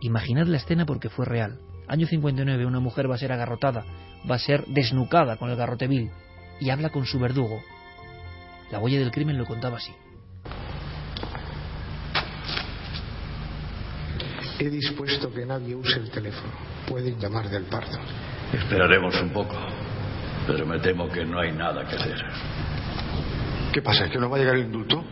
Imaginad 0.00 0.46
la 0.46 0.58
escena 0.58 0.84
porque 0.84 1.08
fue 1.08 1.24
real. 1.24 1.58
Año 1.88 2.06
59, 2.06 2.66
una 2.66 2.80
mujer 2.80 3.10
va 3.10 3.14
a 3.14 3.18
ser 3.18 3.32
agarrotada, 3.32 3.84
va 4.28 4.34
a 4.34 4.40
ser 4.40 4.66
desnucada 4.66 5.36
con 5.36 5.50
el 5.50 5.56
garrote 5.56 5.86
vil 5.86 6.10
y 6.60 6.70
habla 6.70 6.90
con 6.90 7.06
su 7.06 7.18
verdugo. 7.18 7.60
La 8.70 8.80
huella 8.80 8.98
del 8.98 9.12
crimen 9.12 9.38
lo 9.38 9.46
contaba 9.46 9.76
así. 9.76 9.92
He 14.58 14.70
dispuesto 14.70 15.32
que 15.32 15.44
nadie 15.44 15.74
use 15.74 15.98
el 15.98 16.10
teléfono. 16.10 16.52
Pueden 16.88 17.18
llamar 17.18 17.48
del 17.50 17.64
parto. 17.64 17.98
Esperaremos 18.52 19.20
un 19.20 19.30
poco, 19.30 19.54
pero 20.46 20.66
me 20.66 20.78
temo 20.78 21.08
que 21.08 21.24
no 21.24 21.40
hay 21.40 21.52
nada 21.52 21.84
que 21.84 21.96
hacer. 21.96 22.24
¿Qué 23.72 23.82
pasa? 23.82 24.08
¿Que 24.08 24.18
no 24.18 24.30
va 24.30 24.36
a 24.36 24.40
llegar 24.40 24.56
el 24.56 24.62
indulto? 24.62 25.04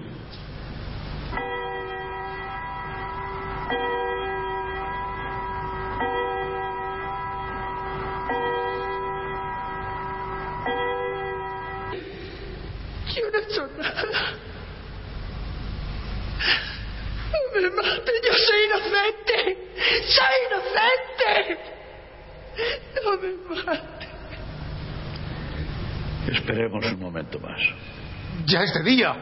Día. 28.84 29.16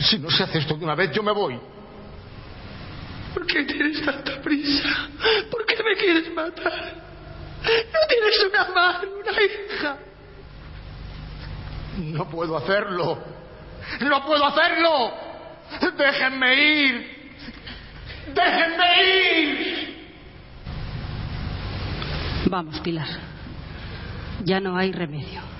Si 0.00 0.18
no 0.18 0.30
se 0.30 0.42
hace 0.42 0.58
esto 0.58 0.76
de 0.76 0.84
una 0.84 0.94
vez, 0.94 1.12
yo 1.12 1.22
me 1.22 1.32
voy. 1.32 1.58
¿Por 3.32 3.46
qué 3.46 3.64
tienes 3.64 4.04
tanta 4.04 4.40
prisa? 4.42 5.08
¿Por 5.50 5.64
qué 5.66 5.76
me 5.82 5.96
quieres 5.96 6.32
matar? 6.34 7.02
No 7.64 7.98
tienes 8.08 8.44
una 8.50 8.68
madre, 8.74 9.08
una 9.08 9.32
hija. 9.42 9.98
No 11.98 12.28
puedo 12.28 12.56
hacerlo. 12.56 13.18
No 14.00 14.26
puedo 14.26 14.44
hacerlo. 14.44 15.12
Déjenme 15.96 16.54
ir. 16.54 17.34
Déjenme 18.34 19.02
ir. 19.02 19.94
Vamos, 22.46 22.80
Pilar. 22.80 23.08
Ya 24.44 24.60
no 24.60 24.76
hay 24.76 24.92
remedio. 24.92 25.53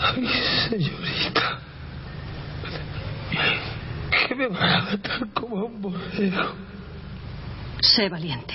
Ay, 0.00 0.28
señorita. 0.68 1.58
Que 4.10 4.34
me 4.34 4.48
van 4.48 4.68
a 4.68 4.82
matar 4.82 5.28
como 5.34 5.58
a 5.58 5.64
un 5.64 5.82
borrego. 5.82 6.54
Sé 7.80 8.08
valiente. 8.08 8.54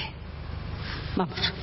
Vamos. 1.16 1.54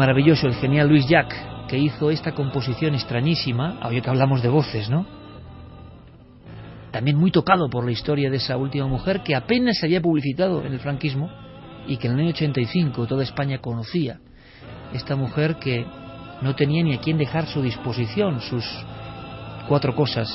Maravilloso, 0.00 0.46
el 0.46 0.54
genial 0.54 0.88
Luis 0.88 1.06
Jack, 1.06 1.68
que 1.68 1.76
hizo 1.76 2.10
esta 2.10 2.32
composición 2.32 2.94
extrañísima, 2.94 3.78
hoy 3.86 4.00
que 4.00 4.08
hablamos 4.08 4.42
de 4.42 4.48
voces, 4.48 4.88
¿no? 4.88 5.04
También 6.90 7.18
muy 7.18 7.30
tocado 7.30 7.68
por 7.68 7.84
la 7.84 7.92
historia 7.92 8.30
de 8.30 8.38
esa 8.38 8.56
última 8.56 8.86
mujer 8.86 9.20
que 9.22 9.36
apenas 9.36 9.76
se 9.78 9.84
había 9.84 10.00
publicitado 10.00 10.64
en 10.64 10.72
el 10.72 10.80
franquismo 10.80 11.30
y 11.86 11.98
que 11.98 12.06
en 12.06 12.14
el 12.14 12.20
año 12.20 12.30
85 12.30 13.06
toda 13.06 13.22
España 13.22 13.58
conocía. 13.58 14.20
Esta 14.94 15.16
mujer 15.16 15.56
que 15.56 15.84
no 16.40 16.56
tenía 16.56 16.82
ni 16.82 16.94
a 16.94 17.00
quién 17.00 17.18
dejar 17.18 17.46
su 17.46 17.60
disposición, 17.60 18.40
sus 18.40 18.64
cuatro 19.68 19.94
cosas. 19.94 20.28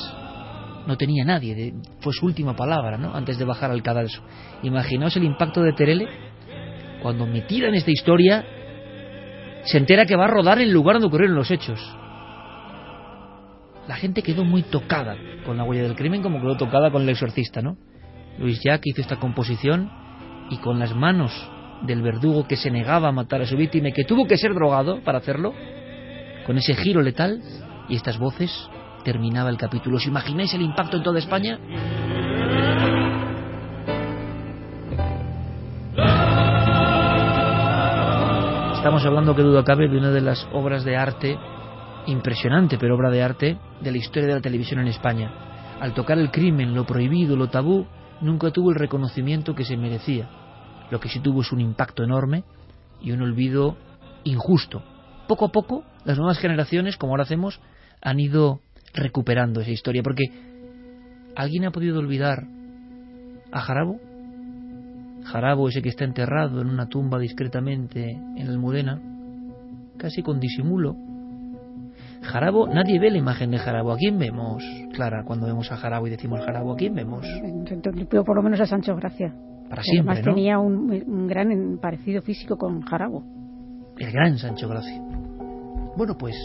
No 0.86 0.96
tenía 0.96 1.24
nadie, 1.24 1.74
fue 1.98 2.12
su 2.12 2.24
última 2.24 2.54
palabra, 2.54 2.98
¿no? 2.98 3.16
Antes 3.16 3.36
de 3.36 3.44
bajar 3.44 3.72
al 3.72 3.82
cadalso. 3.82 4.22
Imaginaos 4.62 5.16
el 5.16 5.24
impacto 5.24 5.60
de 5.60 5.72
Terele 5.72 6.06
cuando 7.02 7.26
metida 7.26 7.66
en 7.66 7.74
esta 7.74 7.90
historia 7.90 8.55
se 9.66 9.78
entera 9.78 10.06
que 10.06 10.16
va 10.16 10.24
a 10.24 10.28
rodar 10.28 10.58
en 10.58 10.68
el 10.68 10.72
lugar 10.72 10.94
donde 10.94 11.08
ocurrieron 11.08 11.36
los 11.36 11.50
hechos. 11.50 11.80
La 13.88 13.96
gente 13.96 14.22
quedó 14.22 14.44
muy 14.44 14.62
tocada 14.62 15.16
con 15.44 15.56
la 15.56 15.64
huella 15.64 15.82
del 15.82 15.94
crimen, 15.94 16.22
como 16.22 16.40
quedó 16.40 16.56
tocada 16.56 16.90
con 16.90 17.02
el 17.02 17.08
exorcista, 17.08 17.62
¿no? 17.62 17.76
Luis 18.38 18.60
Jack 18.62 18.82
hizo 18.84 19.00
esta 19.00 19.16
composición 19.16 19.90
y 20.50 20.58
con 20.58 20.78
las 20.78 20.94
manos 20.94 21.32
del 21.82 22.02
verdugo 22.02 22.46
que 22.46 22.56
se 22.56 22.70
negaba 22.70 23.08
a 23.08 23.12
matar 23.12 23.42
a 23.42 23.46
su 23.46 23.56
víctima 23.56 23.88
y 23.88 23.92
que 23.92 24.04
tuvo 24.04 24.26
que 24.26 24.36
ser 24.36 24.54
drogado 24.54 25.02
para 25.02 25.18
hacerlo, 25.18 25.52
con 26.46 26.58
ese 26.58 26.74
giro 26.74 27.02
letal 27.02 27.40
y 27.88 27.96
estas 27.96 28.18
voces, 28.18 28.52
terminaba 29.04 29.50
el 29.50 29.56
capítulo. 29.56 29.96
¿Os 29.96 30.06
imagináis 30.06 30.52
el 30.54 30.62
impacto 30.62 30.96
en 30.96 31.02
toda 31.02 31.18
España? 31.18 31.58
Estamos 38.86 39.04
hablando, 39.04 39.34
que 39.34 39.42
duda 39.42 39.64
cabe, 39.64 39.88
de 39.88 39.98
una 39.98 40.12
de 40.12 40.20
las 40.20 40.46
obras 40.52 40.84
de 40.84 40.96
arte 40.96 41.36
impresionante, 42.06 42.78
pero 42.78 42.94
obra 42.94 43.10
de 43.10 43.20
arte 43.20 43.58
de 43.80 43.90
la 43.90 43.96
historia 43.96 44.28
de 44.28 44.34
la 44.34 44.40
televisión 44.40 44.78
en 44.78 44.86
España. 44.86 45.28
Al 45.80 45.92
tocar 45.92 46.20
el 46.20 46.30
crimen, 46.30 46.72
lo 46.72 46.86
prohibido, 46.86 47.34
lo 47.34 47.48
tabú, 47.48 47.84
nunca 48.20 48.52
tuvo 48.52 48.70
el 48.70 48.76
reconocimiento 48.76 49.56
que 49.56 49.64
se 49.64 49.76
merecía. 49.76 50.30
Lo 50.92 51.00
que 51.00 51.08
sí 51.08 51.18
tuvo 51.18 51.40
es 51.40 51.50
un 51.50 51.60
impacto 51.60 52.04
enorme 52.04 52.44
y 53.02 53.10
un 53.10 53.22
olvido 53.22 53.76
injusto. 54.22 54.84
Poco 55.26 55.46
a 55.46 55.48
poco, 55.50 55.82
las 56.04 56.16
nuevas 56.16 56.38
generaciones, 56.38 56.96
como 56.96 57.12
ahora 57.12 57.24
hacemos, 57.24 57.60
han 58.00 58.20
ido 58.20 58.60
recuperando 58.94 59.62
esa 59.62 59.72
historia, 59.72 60.04
porque 60.04 60.26
¿alguien 61.34 61.64
ha 61.64 61.72
podido 61.72 61.98
olvidar 61.98 62.44
a 63.50 63.60
Jarabo? 63.62 63.98
Jarabo 65.26 65.68
ese 65.68 65.82
que 65.82 65.88
está 65.88 66.04
enterrado 66.04 66.60
en 66.60 66.68
una 66.68 66.86
tumba 66.88 67.18
discretamente 67.18 68.12
en 68.12 68.48
Almudena, 68.48 69.00
casi 69.96 70.22
con 70.22 70.38
disimulo. 70.38 70.96
Jarabo, 72.22 72.68
nadie 72.68 73.00
ve 73.00 73.10
la 73.10 73.18
imagen 73.18 73.50
de 73.50 73.58
Jarabo. 73.58 73.92
¿A 73.92 73.96
quién 73.96 74.18
vemos, 74.18 74.62
Clara, 74.94 75.24
cuando 75.24 75.46
vemos 75.46 75.70
a 75.72 75.76
Jarabo 75.76 76.06
y 76.06 76.10
decimos 76.10 76.44
Jarabo? 76.44 76.72
¿A 76.72 76.76
quién 76.76 76.94
vemos? 76.94 77.26
Yo 78.12 78.24
por 78.24 78.36
lo 78.36 78.42
menos 78.42 78.60
a 78.60 78.66
Sancho 78.66 78.94
Gracia. 78.94 79.34
Para 79.68 79.82
siempre, 79.82 80.12
Además 80.12 80.26
¿no? 80.26 80.34
tenía 80.34 80.58
un, 80.60 81.04
un 81.06 81.26
gran 81.26 81.78
parecido 81.78 82.22
físico 82.22 82.56
con 82.56 82.82
Jarabo. 82.82 83.24
El 83.98 84.12
gran 84.12 84.38
Sancho 84.38 84.68
Gracia. 84.68 85.02
Bueno, 85.96 86.16
pues 86.16 86.36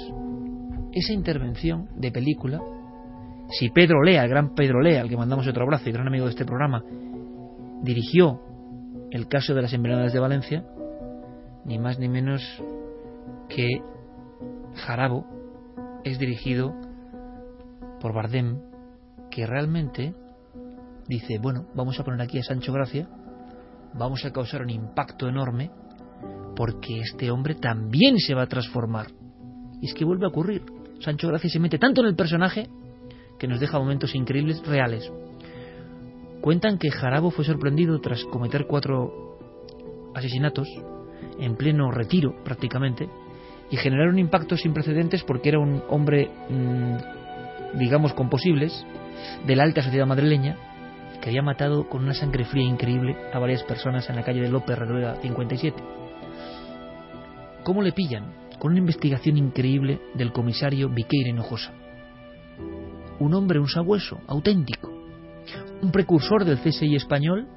esa 0.92 1.14
intervención 1.14 1.88
de 1.96 2.12
película, 2.12 2.60
si 3.50 3.70
Pedro 3.70 4.02
Lea, 4.02 4.24
el 4.24 4.30
gran 4.30 4.56
Pedro 4.56 4.82
Lea, 4.82 5.02
al 5.02 5.10
que 5.10 5.18
mandamos 5.18 5.48
otro 5.48 5.64
abrazo 5.64 5.88
y 5.88 5.92
gran 5.92 6.08
amigo 6.08 6.26
de 6.26 6.32
este 6.32 6.46
programa, 6.46 6.84
dirigió 7.84 8.42
el 9.12 9.28
caso 9.28 9.54
de 9.54 9.62
las 9.62 9.74
envenenadas 9.74 10.14
de 10.14 10.20
Valencia, 10.20 10.66
ni 11.66 11.78
más 11.78 12.00
ni 12.00 12.08
menos 12.08 12.42
que 13.50 13.68
Jarabo 14.76 15.26
es 16.04 16.18
dirigido 16.18 16.74
por 18.00 18.14
Bardem 18.14 18.62
que 19.30 19.46
realmente 19.46 20.16
dice, 21.08 21.40
bueno, 21.40 21.68
vamos 21.76 22.00
a 22.00 22.04
poner 22.04 22.22
aquí 22.22 22.40
a 22.40 22.44
Sancho 22.44 22.74
Gracia, 22.74 23.08
vamos 23.94 24.26
a 24.26 24.32
causar 24.32 24.62
un 24.62 24.70
impacto 24.70 25.28
enorme 25.28 25.72
porque 26.56 27.00
este 27.00 27.32
hombre 27.32 27.56
también 27.56 28.18
se 28.18 28.34
va 28.34 28.44
a 28.44 28.48
transformar. 28.48 29.08
Y 29.82 29.88
es 29.88 29.94
que 29.94 30.06
vuelve 30.06 30.26
a 30.26 30.30
ocurrir. 30.30 30.64
Sancho 31.00 31.28
Gracia 31.28 31.50
se 31.50 31.60
mete 31.60 31.78
tanto 31.78 32.02
en 32.02 32.08
el 32.08 32.16
personaje 32.16 32.70
que 33.40 33.48
nos 33.48 33.60
deja 33.60 33.80
momentos 33.80 34.14
increíbles 34.16 34.66
reales. 34.66 35.12
Cuentan 36.42 36.80
que 36.80 36.90
Jarabo 36.90 37.30
fue 37.30 37.46
sorprendido 37.46 38.02
tras 38.02 38.24
cometer 38.26 38.66
cuatro 38.66 39.38
asesinatos 40.16 40.68
en 41.40 41.56
pleno 41.56 41.92
retiro 41.92 42.36
prácticamente 42.44 43.08
y 43.70 43.78
generar 43.78 44.10
un 44.10 44.18
impacto 44.18 44.58
sin 44.58 44.74
precedentes 44.74 45.24
porque 45.24 45.50
era 45.50 45.60
un 45.60 45.84
hombre, 45.88 46.30
mm, 46.50 47.78
digamos, 47.78 48.14
con 48.14 48.30
posibles 48.30 48.86
de 49.46 49.56
la 49.56 49.64
alta 49.64 49.84
sociedad 49.84 50.08
madrileña 50.08 50.58
que 51.22 51.30
había 51.30 51.44
matado 51.44 51.88
con 51.88 52.04
una 52.04 52.16
sangre 52.16 52.44
fría 52.46 52.66
increíble 52.66 53.16
a 53.32 53.38
varias 53.38 53.62
personas 53.64 54.10
en 54.10 54.16
la 54.16 54.24
calle 54.24 54.42
de 54.42 54.50
López 54.50 54.78
Rerueda 54.78 55.18
57. 55.22 55.82
¿Cómo 57.64 57.84
le 57.84 57.92
pillan? 57.92 58.34
Con 58.58 58.72
una 58.72 58.80
investigación 58.80 59.38
increíble 59.38 60.02
del 60.16 60.32
comisario 60.32 60.90
Viqueira 60.90 61.30
Hinojosa. 61.30 61.72
Un 63.20 63.36
hombre, 63.36 63.60
un 63.60 63.70
sabueso, 63.70 64.20
auténtico. 64.28 65.01
Un 65.82 65.92
precursor 65.92 66.46
del 66.46 66.60
CSI 66.60 66.96
español 66.96 67.48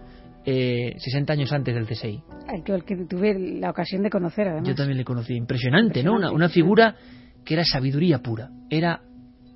eh, 0.47 0.95
60 0.99 1.33
años 1.33 1.53
antes 1.53 1.75
del 1.75 1.87
CSI. 1.87 2.23
El 2.53 2.85
que, 2.85 2.97
tuve 3.09 3.59
la 3.59 3.71
ocasión 3.71 4.03
de 4.03 4.11
conocer, 4.11 4.49
además. 4.49 4.69
Yo 4.69 4.75
también 4.75 4.99
le 4.99 5.05
conocí. 5.05 5.35
Impresionante, 5.35 6.03
¿no? 6.03 6.15
Una, 6.15 6.31
una 6.31 6.49
figura 6.49 6.97
que 7.45 7.55
era 7.55 7.65
sabiduría 7.65 8.19
pura. 8.19 8.51
Era 8.69 9.01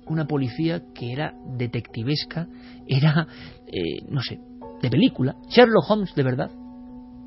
una 0.07 0.25
policía 0.25 0.81
que 0.93 1.13
era 1.13 1.33
detectivesca, 1.57 2.47
era, 2.87 3.27
eh, 3.67 4.03
no 4.09 4.21
sé, 4.21 4.39
de 4.81 4.89
película. 4.89 5.35
Sherlock 5.49 5.89
Holmes, 5.89 6.15
de 6.15 6.23
verdad, 6.23 6.51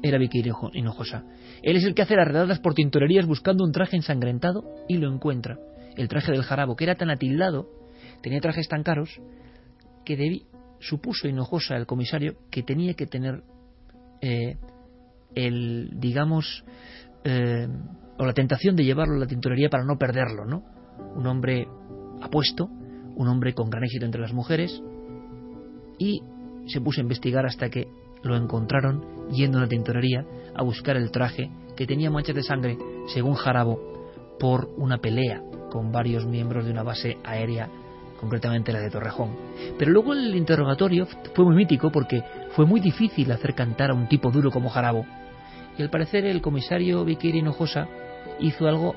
era 0.02 0.18
Vicky 0.18 0.42
Hinojosa. 0.72 1.24
Él 1.62 1.76
es 1.76 1.84
el 1.84 1.94
que 1.94 2.02
hace 2.02 2.16
las 2.16 2.26
redadas 2.26 2.58
por 2.58 2.74
tintorerías 2.74 3.26
buscando 3.26 3.64
un 3.64 3.72
traje 3.72 3.96
ensangrentado 3.96 4.64
y 4.88 4.96
lo 4.96 5.12
encuentra. 5.12 5.58
El 5.96 6.08
traje 6.08 6.32
del 6.32 6.42
jarabo, 6.42 6.74
que 6.74 6.84
era 6.84 6.96
tan 6.96 7.10
atildado, 7.10 7.68
tenía 8.22 8.40
trajes 8.40 8.66
tan 8.66 8.82
caros, 8.82 9.20
que 10.04 10.16
debí, 10.16 10.46
supuso 10.82 11.28
Hinojosa, 11.28 11.76
el 11.76 11.86
comisario, 11.86 12.36
que 12.50 12.62
tenía 12.62 12.94
que 12.94 13.06
tener 13.06 13.42
eh, 14.20 14.56
el, 15.34 15.90
digamos, 15.94 16.64
eh, 17.24 17.68
o 18.18 18.26
la 18.26 18.32
tentación 18.34 18.76
de 18.76 18.84
llevarlo 18.84 19.14
a 19.14 19.20
la 19.20 19.26
tintorería 19.26 19.70
para 19.70 19.84
no 19.84 19.96
perderlo, 19.96 20.44
¿no? 20.44 20.62
Un 21.16 21.26
hombre 21.26 21.66
apuesto, 22.20 22.66
un 22.66 23.28
hombre 23.28 23.54
con 23.54 23.70
gran 23.70 23.84
éxito 23.84 24.04
entre 24.04 24.20
las 24.20 24.32
mujeres, 24.32 24.82
y 25.98 26.22
se 26.66 26.80
puso 26.80 27.00
a 27.00 27.02
investigar 27.02 27.46
hasta 27.46 27.70
que 27.70 27.88
lo 28.22 28.36
encontraron 28.36 29.28
yendo 29.30 29.58
a 29.58 29.62
la 29.62 29.68
tintorería 29.68 30.24
a 30.54 30.62
buscar 30.62 30.96
el 30.96 31.10
traje 31.10 31.50
que 31.76 31.86
tenía 31.86 32.10
manchas 32.10 32.36
de 32.36 32.42
sangre, 32.42 32.76
según 33.12 33.34
Jarabo, 33.34 34.36
por 34.38 34.68
una 34.76 34.98
pelea 34.98 35.42
con 35.70 35.90
varios 35.90 36.26
miembros 36.26 36.64
de 36.64 36.70
una 36.70 36.82
base 36.82 37.16
aérea, 37.24 37.70
concretamente 38.22 38.72
la 38.72 38.78
de 38.78 38.88
Torrejón. 38.88 39.36
Pero 39.76 39.90
luego 39.90 40.12
el 40.12 40.34
interrogatorio 40.36 41.06
fue 41.34 41.44
muy 41.44 41.56
mítico 41.56 41.90
porque 41.90 42.22
fue 42.54 42.64
muy 42.64 42.80
difícil 42.80 43.32
hacer 43.32 43.52
cantar 43.52 43.90
a 43.90 43.94
un 43.94 44.06
tipo 44.06 44.30
duro 44.30 44.52
como 44.52 44.70
Jarabo. 44.70 45.04
Y 45.76 45.82
al 45.82 45.90
parecer 45.90 46.24
el 46.24 46.40
comisario 46.40 47.04
Viqueira 47.04 47.38
Hinojosa 47.38 47.88
hizo 48.38 48.68
algo 48.68 48.94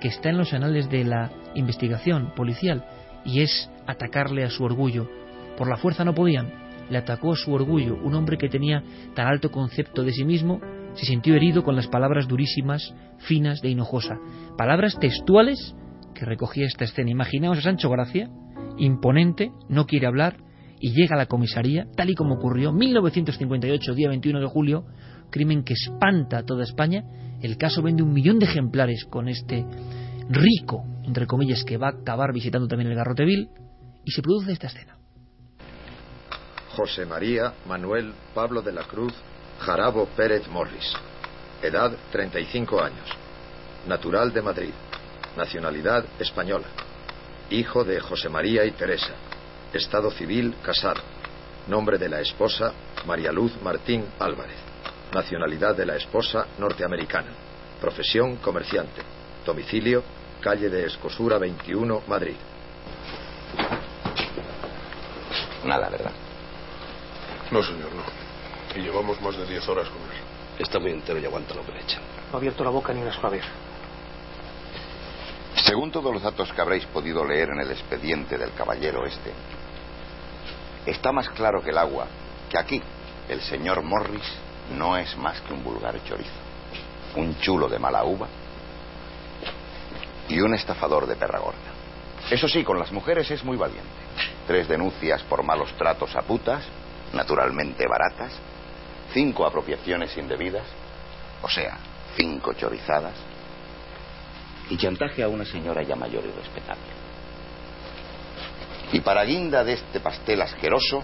que 0.00 0.06
está 0.06 0.30
en 0.30 0.38
los 0.38 0.52
anales 0.54 0.88
de 0.88 1.02
la 1.02 1.32
investigación 1.56 2.32
policial 2.36 2.84
y 3.24 3.40
es 3.40 3.68
atacarle 3.88 4.44
a 4.44 4.50
su 4.50 4.62
orgullo. 4.62 5.08
Por 5.58 5.68
la 5.68 5.76
fuerza 5.76 6.04
no 6.04 6.14
podían, 6.14 6.52
le 6.90 6.98
atacó 6.98 7.32
a 7.32 7.36
su 7.36 7.52
orgullo. 7.52 7.96
Un 8.04 8.14
hombre 8.14 8.38
que 8.38 8.48
tenía 8.48 8.84
tan 9.16 9.26
alto 9.26 9.50
concepto 9.50 10.04
de 10.04 10.12
sí 10.12 10.24
mismo 10.24 10.60
se 10.94 11.06
sintió 11.06 11.34
herido 11.34 11.64
con 11.64 11.74
las 11.74 11.88
palabras 11.88 12.28
durísimas, 12.28 12.94
finas 13.18 13.60
de 13.62 13.70
Hinojosa. 13.70 14.16
Palabras 14.56 14.96
textuales 15.00 15.74
que 16.14 16.24
recogía 16.24 16.66
esta 16.66 16.84
escena. 16.84 17.10
Imaginaos 17.10 17.58
a 17.58 17.62
Sancho 17.62 17.90
Gracia, 17.90 18.30
imponente, 18.78 19.52
no 19.68 19.86
quiere 19.86 20.06
hablar 20.06 20.36
y 20.80 20.92
llega 20.92 21.14
a 21.14 21.18
la 21.18 21.26
comisaría, 21.26 21.86
tal 21.96 22.10
y 22.10 22.14
como 22.14 22.34
ocurrió 22.34 22.72
1958, 22.72 23.94
día 23.94 24.08
21 24.08 24.40
de 24.40 24.46
julio, 24.46 24.84
crimen 25.30 25.64
que 25.64 25.74
espanta 25.74 26.38
a 26.38 26.44
toda 26.44 26.64
España. 26.64 27.04
El 27.40 27.56
caso 27.56 27.82
vende 27.82 28.02
un 28.02 28.12
millón 28.12 28.38
de 28.38 28.46
ejemplares 28.46 29.04
con 29.06 29.28
este 29.28 29.64
rico, 30.28 30.84
entre 31.04 31.26
comillas, 31.26 31.64
que 31.64 31.76
va 31.76 31.88
a 31.88 32.00
acabar 32.00 32.32
visitando 32.32 32.68
también 32.68 32.90
el 32.90 32.96
Garroteville, 32.96 33.48
y 34.04 34.10
se 34.10 34.22
produce 34.22 34.52
esta 34.52 34.66
escena. 34.66 34.98
José 36.76 37.06
María 37.06 37.54
Manuel 37.68 38.12
Pablo 38.34 38.60
de 38.60 38.72
la 38.72 38.82
Cruz 38.82 39.14
Jarabo 39.60 40.06
Pérez 40.16 40.48
Morris. 40.48 40.92
Edad 41.62 41.92
35 42.12 42.82
años. 42.82 43.08
Natural 43.86 44.32
de 44.32 44.42
Madrid. 44.42 44.72
Nacionalidad 45.36 46.04
española. 46.18 46.66
Hijo 47.54 47.84
de 47.84 48.00
José 48.00 48.28
María 48.28 48.64
y 48.64 48.72
Teresa. 48.72 49.12
Estado 49.72 50.10
civil 50.10 50.56
casado. 50.60 51.00
Nombre 51.68 51.98
de 51.98 52.08
la 52.08 52.20
esposa 52.20 52.72
María 53.06 53.30
Luz 53.30 53.52
Martín 53.62 54.04
Álvarez. 54.18 54.56
Nacionalidad 55.14 55.76
de 55.76 55.86
la 55.86 55.94
esposa 55.94 56.48
norteamericana. 56.58 57.28
Profesión 57.80 58.36
comerciante. 58.36 59.02
Domicilio 59.46 60.02
calle 60.40 60.68
de 60.68 60.84
Escosura 60.84 61.38
21, 61.38 62.02
Madrid. 62.08 62.34
Nada, 65.64 65.88
¿verdad? 65.88 66.12
No, 67.52 67.62
señor, 67.62 67.90
no. 67.94 68.78
Y 68.78 68.82
llevamos 68.82 69.20
más 69.22 69.36
de 69.36 69.46
10 69.46 69.68
horas 69.68 69.88
con 69.88 70.02
él. 70.02 70.18
Está 70.58 70.80
muy 70.80 70.90
entero 70.90 71.20
y 71.20 71.24
aguanta 71.24 71.54
lo 71.54 71.64
que 71.64 71.72
le 71.72 71.80
echan. 71.80 72.02
No 72.30 72.34
ha 72.34 72.36
abierto 72.38 72.64
la 72.64 72.70
boca 72.70 72.92
ni 72.92 73.00
una 73.00 73.12
sola 73.12 73.30
vez. 73.30 73.44
Según 75.62 75.90
todos 75.90 76.12
los 76.12 76.22
datos 76.22 76.52
que 76.52 76.60
habréis 76.60 76.84
podido 76.86 77.24
leer 77.24 77.50
en 77.50 77.60
el 77.60 77.70
expediente 77.70 78.36
del 78.36 78.52
caballero 78.54 79.06
este, 79.06 79.32
está 80.86 81.12
más 81.12 81.28
claro 81.30 81.62
que 81.62 81.70
el 81.70 81.78
agua 81.78 82.06
que 82.50 82.58
aquí 82.58 82.82
el 83.28 83.40
señor 83.40 83.82
Morris 83.82 84.24
no 84.76 84.96
es 84.96 85.16
más 85.16 85.40
que 85.42 85.52
un 85.52 85.62
vulgar 85.62 86.02
chorizo, 86.04 86.30
un 87.16 87.38
chulo 87.38 87.68
de 87.68 87.78
mala 87.78 88.04
uva 88.04 88.28
y 90.28 90.40
un 90.40 90.54
estafador 90.54 91.06
de 91.06 91.16
perra 91.16 91.38
gorda. 91.38 91.58
Eso 92.30 92.48
sí, 92.48 92.64
con 92.64 92.78
las 92.78 92.90
mujeres 92.90 93.30
es 93.30 93.44
muy 93.44 93.56
valiente. 93.56 93.90
Tres 94.46 94.68
denuncias 94.68 95.22
por 95.22 95.42
malos 95.42 95.72
tratos 95.76 96.14
a 96.16 96.22
putas, 96.22 96.64
naturalmente 97.12 97.84
baratas, 97.86 98.32
cinco 99.12 99.46
apropiaciones 99.46 100.16
indebidas, 100.16 100.64
o 101.42 101.48
sea, 101.48 101.76
cinco 102.16 102.54
chorizadas, 102.54 103.14
y 104.70 104.76
chantaje 104.76 105.22
a 105.22 105.28
una 105.28 105.44
señora 105.44 105.82
ya 105.82 105.96
mayor 105.96 106.24
y 106.24 106.30
respetable. 106.30 106.82
Y 108.92 109.00
para 109.00 109.24
guinda 109.24 109.64
de 109.64 109.74
este 109.74 110.00
pastel 110.00 110.40
asqueroso, 110.42 111.02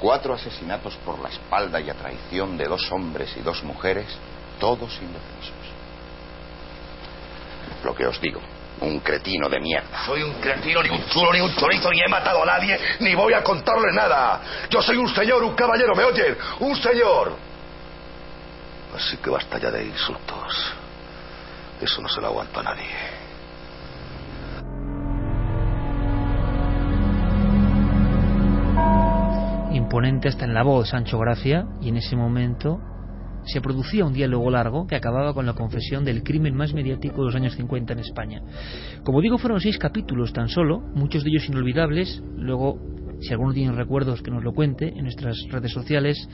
cuatro 0.00 0.34
asesinatos 0.34 0.96
por 1.04 1.18
la 1.20 1.28
espalda 1.28 1.80
y 1.80 1.88
a 1.88 1.94
traición 1.94 2.56
de 2.56 2.64
dos 2.64 2.90
hombres 2.92 3.34
y 3.36 3.40
dos 3.40 3.62
mujeres, 3.62 4.06
todos 4.58 4.92
indefensos. 5.00 5.54
Lo 7.84 7.94
que 7.94 8.06
os 8.06 8.20
digo, 8.20 8.40
un 8.80 9.00
cretino 9.00 9.48
de 9.48 9.60
mierda. 9.60 10.04
Soy 10.04 10.22
un 10.22 10.34
cretino, 10.34 10.82
ni 10.82 10.90
un 10.90 11.06
chulo, 11.08 11.32
ni 11.32 11.40
un 11.40 11.54
chorizo, 11.54 11.90
ni 11.90 12.00
he 12.00 12.08
matado 12.08 12.42
a 12.42 12.46
nadie, 12.46 12.78
ni 13.00 13.14
voy 13.14 13.32
a 13.34 13.42
contarle 13.42 13.92
nada. 13.92 14.40
Yo 14.68 14.82
soy 14.82 14.96
un 14.96 15.08
señor, 15.14 15.42
un 15.42 15.54
caballero, 15.54 15.94
¿me 15.94 16.04
oyen? 16.04 16.36
Un 16.60 16.76
señor. 16.76 17.36
Así 18.96 19.16
que 19.18 19.30
basta 19.30 19.58
ya 19.58 19.70
de 19.70 19.84
insultos. 19.84 20.74
Eso 21.80 22.00
no 22.00 22.08
se 22.08 22.20
lo 22.20 22.28
aguanto 22.28 22.60
a 22.60 22.62
nadie. 22.62 22.84
Imponente 29.72 30.28
hasta 30.28 30.44
en 30.44 30.54
la 30.54 30.62
voz 30.62 30.90
Sancho 30.90 31.18
Gracia, 31.18 31.66
y 31.80 31.88
en 31.88 31.96
ese 31.96 32.16
momento 32.16 32.80
se 33.46 33.60
producía 33.60 34.04
un 34.04 34.12
diálogo 34.12 34.50
largo 34.50 34.86
que 34.86 34.96
acababa 34.96 35.34
con 35.34 35.46
la 35.46 35.52
confesión 35.52 36.04
del 36.04 36.22
crimen 36.22 36.54
más 36.54 36.72
mediático 36.72 37.18
de 37.18 37.26
los 37.26 37.34
años 37.34 37.54
50 37.54 37.92
en 37.92 37.98
España. 37.98 38.42
Como 39.04 39.20
digo, 39.20 39.38
fueron 39.38 39.60
seis 39.60 39.78
capítulos 39.78 40.32
tan 40.32 40.48
solo, 40.48 40.80
muchos 40.94 41.24
de 41.24 41.30
ellos 41.30 41.48
inolvidables. 41.48 42.22
Luego, 42.36 42.78
si 43.24 43.32
alguno 43.32 43.52
tiene 43.52 43.72
recuerdos, 43.72 44.22
que 44.22 44.30
nos 44.30 44.44
lo 44.44 44.52
cuente 44.52 44.88
en 44.88 45.02
nuestras 45.02 45.36
redes 45.50 45.72
sociales 45.72 46.28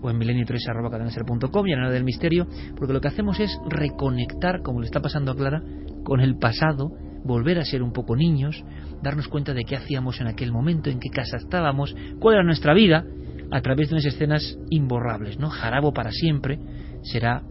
o 0.00 0.10
en 0.10 0.18
milenio3.com 0.18 1.66
y 1.66 1.72
en 1.72 1.82
la 1.82 1.90
del 1.90 2.04
misterio, 2.04 2.46
porque 2.76 2.92
lo 2.92 3.00
que 3.00 3.08
hacemos 3.08 3.40
es 3.40 3.58
reconectar, 3.68 4.62
como 4.62 4.80
le 4.80 4.86
está 4.86 5.00
pasando 5.00 5.32
a 5.32 5.36
Clara, 5.36 5.62
con 6.04 6.20
el 6.20 6.38
pasado, 6.38 6.90
volver 7.24 7.58
a 7.58 7.64
ser 7.64 7.82
un 7.82 7.92
poco 7.92 8.16
niños, 8.16 8.64
darnos 9.02 9.28
cuenta 9.28 9.52
de 9.52 9.64
qué 9.64 9.76
hacíamos 9.76 10.20
en 10.20 10.28
aquel 10.28 10.52
momento, 10.52 10.90
en 10.90 11.00
qué 11.00 11.10
casa 11.10 11.36
estábamos, 11.36 11.94
cuál 12.20 12.36
era 12.36 12.44
nuestra 12.44 12.74
vida, 12.74 13.04
a 13.50 13.60
través 13.60 13.88
de 13.88 13.94
unas 13.94 14.06
escenas 14.06 14.58
imborrables, 14.70 15.38
¿no? 15.38 15.50
Jarabo 15.50 15.92
para 15.92 16.10
siempre 16.10 16.58
será 17.02 17.42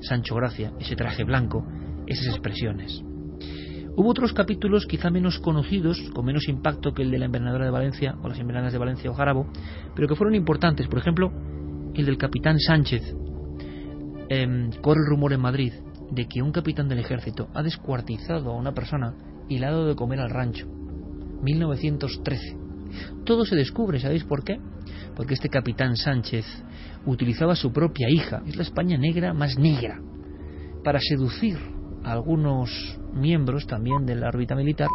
Sancho 0.00 0.34
Gracia, 0.34 0.72
ese 0.80 0.96
traje 0.96 1.24
blanco, 1.24 1.64
esas 2.06 2.26
expresiones. 2.28 3.02
Hubo 3.94 4.08
otros 4.08 4.32
capítulos 4.32 4.86
quizá 4.86 5.10
menos 5.10 5.38
conocidos, 5.38 6.00
con 6.14 6.24
menos 6.24 6.48
impacto 6.48 6.94
que 6.94 7.02
el 7.02 7.10
de 7.10 7.18
la 7.18 7.26
envenenadora 7.26 7.66
de 7.66 7.70
Valencia 7.70 8.16
o 8.22 8.28
las 8.28 8.38
envenenadas 8.38 8.72
de 8.72 8.78
Valencia 8.78 9.10
o 9.10 9.14
Jarabo, 9.14 9.46
pero 9.94 10.08
que 10.08 10.14
fueron 10.14 10.34
importantes. 10.34 10.88
Por 10.88 10.98
ejemplo, 10.98 11.30
el 11.94 12.06
del 12.06 12.16
capitán 12.16 12.58
Sánchez. 12.58 13.02
Em, 14.30 14.70
corre 14.80 15.00
el 15.00 15.10
rumor 15.10 15.34
en 15.34 15.40
Madrid 15.40 15.72
de 16.10 16.26
que 16.26 16.40
un 16.40 16.52
capitán 16.52 16.88
del 16.88 17.00
ejército 17.00 17.48
ha 17.54 17.62
descuartizado 17.62 18.50
a 18.50 18.56
una 18.56 18.72
persona 18.72 19.14
y 19.48 19.58
le 19.58 19.66
ha 19.66 19.70
dado 19.70 19.88
de 19.88 19.94
comer 19.94 20.20
al 20.20 20.30
rancho. 20.30 20.66
1913. 21.42 22.56
Todo 23.24 23.44
se 23.44 23.56
descubre, 23.56 24.00
¿sabéis 24.00 24.24
por 24.24 24.42
qué? 24.42 24.58
Porque 25.14 25.34
este 25.34 25.50
capitán 25.50 25.96
Sánchez 25.96 26.46
utilizaba 27.04 27.52
a 27.52 27.56
su 27.56 27.72
propia 27.72 28.08
hija, 28.08 28.42
es 28.46 28.56
la 28.56 28.62
España 28.62 28.96
negra 28.96 29.34
más 29.34 29.58
negra, 29.58 30.00
para 30.82 30.98
seducir 30.98 31.58
algunos 32.04 32.70
miembros 33.12 33.66
también 33.66 34.06
de 34.06 34.16
la 34.16 34.28
órbita 34.28 34.54
militar 34.54 34.88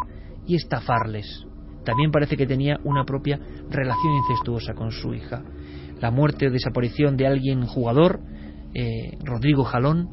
y 0.46 0.56
estafarles. 0.56 1.46
También 1.84 2.12
parece 2.12 2.36
que 2.36 2.46
tenía 2.46 2.80
una 2.84 3.06
propia 3.06 3.40
relación 3.70 4.14
incestuosa 4.16 4.74
con 4.74 4.92
su 4.92 5.14
hija. 5.14 5.44
La 6.02 6.12
muerte 6.12 6.48
o 6.48 6.52
desaparición 6.52 7.16
de 7.16 7.28
alguien 7.28 7.66
jugador, 7.66 8.20
eh, 8.74 9.18
Rodrigo 9.24 9.64
Jalón, 9.64 10.10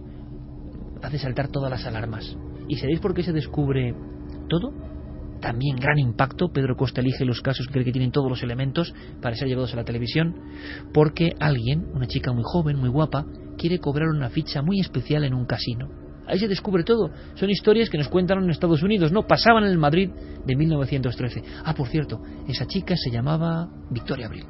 hace 1.02 1.18
saltar 1.18 1.48
todas 1.48 1.70
las 1.70 1.84
alarmas. 1.84 2.36
¿Y 2.68 2.76
sabéis 2.76 3.00
por 3.00 3.12
qué 3.12 3.22
se 3.22 3.32
descubre 3.32 3.94
todo? 4.48 4.72
También 5.40 5.76
gran 5.76 5.98
impacto. 5.98 6.52
Pedro 6.52 6.76
Costa 6.76 7.00
elige 7.00 7.24
los 7.24 7.40
casos 7.40 7.66
que 7.66 7.72
cree 7.72 7.84
que 7.84 7.92
tienen 7.92 8.12
todos 8.12 8.30
los 8.30 8.42
elementos 8.42 8.94
para 9.20 9.36
ser 9.36 9.48
llevados 9.48 9.74
a 9.74 9.76
la 9.76 9.84
televisión, 9.84 10.34
porque 10.92 11.34
alguien, 11.40 11.86
una 11.92 12.06
chica 12.06 12.32
muy 12.32 12.44
joven, 12.46 12.78
muy 12.78 12.88
guapa, 12.88 13.26
quiere 13.58 13.78
cobrar 13.78 14.08
una 14.08 14.30
ficha 14.30 14.62
muy 14.62 14.80
especial 14.80 15.24
en 15.24 15.34
un 15.34 15.44
casino. 15.44 16.03
Ahí 16.26 16.38
se 16.38 16.48
descubre 16.48 16.84
todo. 16.84 17.10
Son 17.34 17.50
historias 17.50 17.90
que 17.90 17.98
nos 17.98 18.08
cuentan 18.08 18.42
en 18.42 18.50
Estados 18.50 18.82
Unidos, 18.82 19.12
no 19.12 19.26
pasaban 19.26 19.64
en 19.64 19.70
el 19.70 19.78
Madrid 19.78 20.10
de 20.44 20.56
1913. 20.56 21.42
Ah, 21.64 21.74
por 21.74 21.88
cierto, 21.88 22.20
esa 22.48 22.66
chica 22.66 22.94
se 22.96 23.10
llamaba 23.10 23.68
Victoria 23.90 24.26
Abril. 24.26 24.44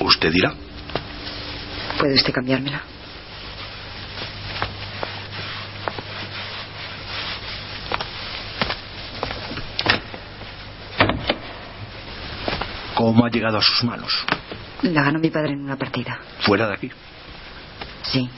¿Usted 0.00 0.32
dirá? 0.32 0.54
¿Puede 1.98 2.14
usted 2.14 2.32
cambiármela? 2.32 2.82
¿Cómo 12.94 13.24
ha 13.24 13.30
llegado 13.30 13.58
a 13.58 13.62
sus 13.62 13.82
manos? 13.84 14.12
La 14.82 15.02
ganó 15.02 15.18
mi 15.18 15.30
padre 15.30 15.52
en 15.52 15.62
una 15.62 15.76
partida. 15.76 16.20
¿Fuera 16.40 16.66
de 16.68 16.74
aquí? 16.74 16.90
Sí. 18.02 18.28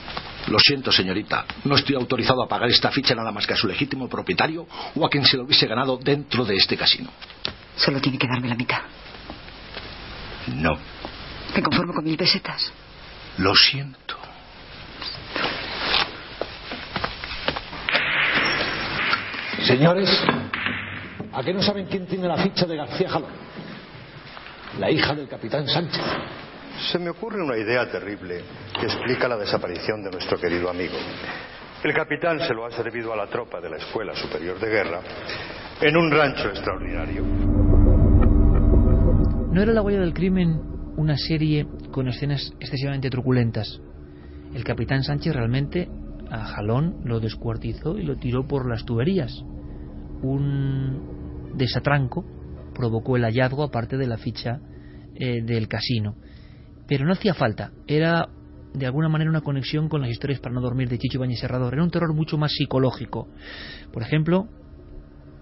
Lo 0.47 0.57
siento, 0.59 0.91
señorita. 0.91 1.45
No 1.63 1.75
estoy 1.75 1.95
autorizado 1.95 2.43
a 2.43 2.47
pagar 2.47 2.69
esta 2.69 2.91
ficha 2.91 3.15
nada 3.15 3.31
más 3.31 3.47
que 3.47 3.53
a 3.53 3.57
su 3.57 3.67
legítimo 3.67 4.07
propietario 4.07 4.67
o 4.95 5.05
a 5.05 5.09
quien 5.09 5.25
se 5.25 5.37
lo 5.37 5.43
hubiese 5.43 5.67
ganado 5.67 5.97
dentro 5.97 6.45
de 6.45 6.55
este 6.55 6.77
casino. 6.77 7.09
Solo 7.75 7.99
tiene 8.01 8.17
que 8.17 8.27
darme 8.27 8.49
la 8.49 8.55
mitad. 8.55 8.81
No. 10.47 10.77
Me 11.55 11.61
conformo 11.61 11.93
con 11.93 12.03
mil 12.03 12.17
pesetas. 12.17 12.71
Lo 13.37 13.55
siento. 13.55 14.17
Señores, 19.65 20.09
¿a 21.31 21.41
qué 21.41 21.53
no 21.53 21.61
saben 21.61 21.85
quién 21.85 22.05
tiene 22.05 22.27
la 22.27 22.37
ficha 22.37 22.65
de 22.65 22.75
García 22.75 23.09
Jalón? 23.09 23.43
la 24.79 24.89
hija 24.89 25.13
del 25.13 25.27
capitán 25.27 25.67
Sánchez. 25.67 26.01
Se 26.91 26.99
me 26.99 27.09
ocurre 27.09 27.41
una 27.41 27.57
idea 27.57 27.89
terrible 27.89 28.41
que 28.77 28.85
explica 28.85 29.27
la 29.27 29.37
desaparición 29.37 30.03
de 30.03 30.11
nuestro 30.11 30.37
querido 30.37 30.69
amigo. 30.69 30.95
El 31.83 31.93
capitán 31.93 32.39
se 32.39 32.53
lo 32.53 32.65
ha 32.65 32.71
servido 32.71 33.13
a 33.13 33.15
la 33.15 33.27
tropa 33.27 33.61
de 33.61 33.69
la 33.69 33.77
Escuela 33.77 34.13
Superior 34.15 34.59
de 34.59 34.69
Guerra 34.69 35.01
en 35.81 35.97
un 35.97 36.11
rancho 36.11 36.49
extraordinario. 36.49 37.23
¿No 39.51 39.61
era 39.61 39.71
La 39.71 39.81
huella 39.81 40.01
del 40.01 40.13
crimen 40.13 40.59
una 40.97 41.17
serie 41.17 41.67
con 41.91 42.07
escenas 42.07 42.53
excesivamente 42.59 43.09
truculentas? 43.09 43.81
El 44.53 44.63
capitán 44.63 45.03
Sánchez 45.03 45.33
realmente 45.33 45.89
a 46.29 46.45
Jalón 46.45 47.01
lo 47.05 47.19
descuartizó 47.19 47.97
y 47.97 48.03
lo 48.03 48.17
tiró 48.17 48.47
por 48.47 48.69
las 48.69 48.85
tuberías. 48.85 49.31
Un 50.21 51.53
desatranco 51.55 52.25
provocó 52.73 53.15
el 53.15 53.23
hallazgo 53.23 53.63
aparte 53.63 53.97
de 53.97 54.07
la 54.07 54.17
ficha 54.17 54.59
eh, 55.15 55.41
del 55.43 55.67
casino. 55.67 56.15
Pero 56.87 57.05
no 57.05 57.13
hacía 57.13 57.33
falta, 57.33 57.71
era 57.87 58.27
de 58.73 58.85
alguna 58.85 59.09
manera 59.09 59.29
una 59.29 59.41
conexión 59.41 59.87
con 59.87 60.01
las 60.01 60.09
historias 60.09 60.39
para 60.39 60.55
no 60.55 60.61
dormir 60.61 60.89
de 60.89 60.97
Chicho 60.97 61.19
Bañez 61.19 61.39
Serrador. 61.39 61.73
Era 61.73 61.83
un 61.83 61.91
terror 61.91 62.13
mucho 62.13 62.37
más 62.37 62.51
psicológico. 62.51 63.27
Por 63.91 64.01
ejemplo, 64.01 64.47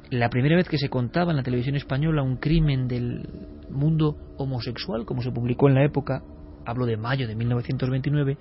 la 0.10 0.30
primera 0.30 0.58
vez 0.58 0.68
que 0.68 0.78
se 0.78 0.90
contaba 0.90 1.32
en 1.32 1.38
la 1.38 1.44
televisión 1.44 1.76
española 1.76 2.22
un 2.22 2.38
crimen 2.38 2.88
del 2.88 3.28
mundo 3.70 4.18
homosexual, 4.38 5.06
como 5.06 5.22
se 5.22 5.32
publicó 5.32 5.70
en 5.70 5.76
la 5.76 5.86
época, 5.86 6.24
hablo 6.66 6.86
de 6.86 6.98
mayo 6.98 7.28
de 7.28 7.36
1929, 7.36 8.38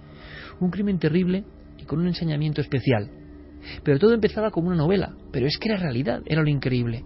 un 0.61 0.71
crimen 0.71 0.99
terrible 0.99 1.45
y 1.79 1.85
con 1.85 2.01
un 2.01 2.09
ensañamiento 2.09 2.61
especial. 2.61 3.09
Pero 3.85 3.99
todo 3.99 4.13
empezaba 4.13 4.51
como 4.51 4.69
una 4.69 4.77
novela, 4.77 5.15
pero 5.33 5.47
es 5.47 5.59
que 5.59 5.69
era 5.69 5.79
realidad, 5.79 6.23
era 6.27 6.43
lo 6.43 6.49
increíble 6.49 7.05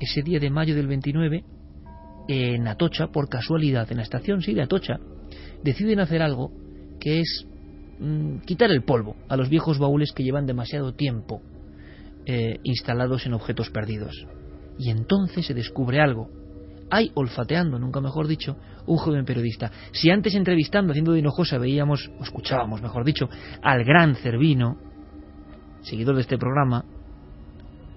ese 0.00 0.22
día 0.22 0.38
de 0.38 0.50
mayo 0.50 0.74
del 0.74 0.86
29, 0.86 1.44
en 2.28 2.66
Atocha, 2.68 3.08
por 3.08 3.28
casualidad, 3.28 3.90
en 3.90 3.98
la 3.98 4.02
estación, 4.02 4.42
sí, 4.42 4.54
de 4.54 4.62
Atocha, 4.62 4.98
deciden 5.62 6.00
hacer 6.00 6.22
algo 6.22 6.52
que 7.00 7.20
es 7.20 7.46
mm, 7.98 8.38
quitar 8.40 8.70
el 8.70 8.82
polvo 8.82 9.16
a 9.28 9.36
los 9.36 9.48
viejos 9.48 9.78
baúles 9.78 10.12
que 10.12 10.22
llevan 10.22 10.46
demasiado 10.46 10.94
tiempo 10.94 11.42
eh, 12.26 12.58
instalados 12.62 13.26
en 13.26 13.34
objetos 13.34 13.70
perdidos. 13.70 14.26
Y 14.78 14.90
entonces 14.90 15.46
se 15.46 15.54
descubre 15.54 16.00
algo. 16.00 16.30
Hay 16.90 17.10
olfateando, 17.14 17.78
nunca 17.78 18.00
mejor 18.00 18.26
dicho, 18.26 18.56
un 18.86 18.96
joven 18.96 19.24
periodista. 19.24 19.70
Si 19.92 20.10
antes 20.10 20.34
entrevistando, 20.34 20.92
haciendo 20.92 21.12
de 21.12 21.20
Hinojosa, 21.20 21.58
veíamos, 21.58 22.10
o 22.18 22.22
escuchábamos, 22.22 22.82
mejor 22.82 23.04
dicho, 23.04 23.28
al 23.62 23.84
gran 23.84 24.16
Cervino, 24.16 24.78
seguidor 25.82 26.14
de 26.14 26.22
este 26.22 26.38
programa, 26.38 26.84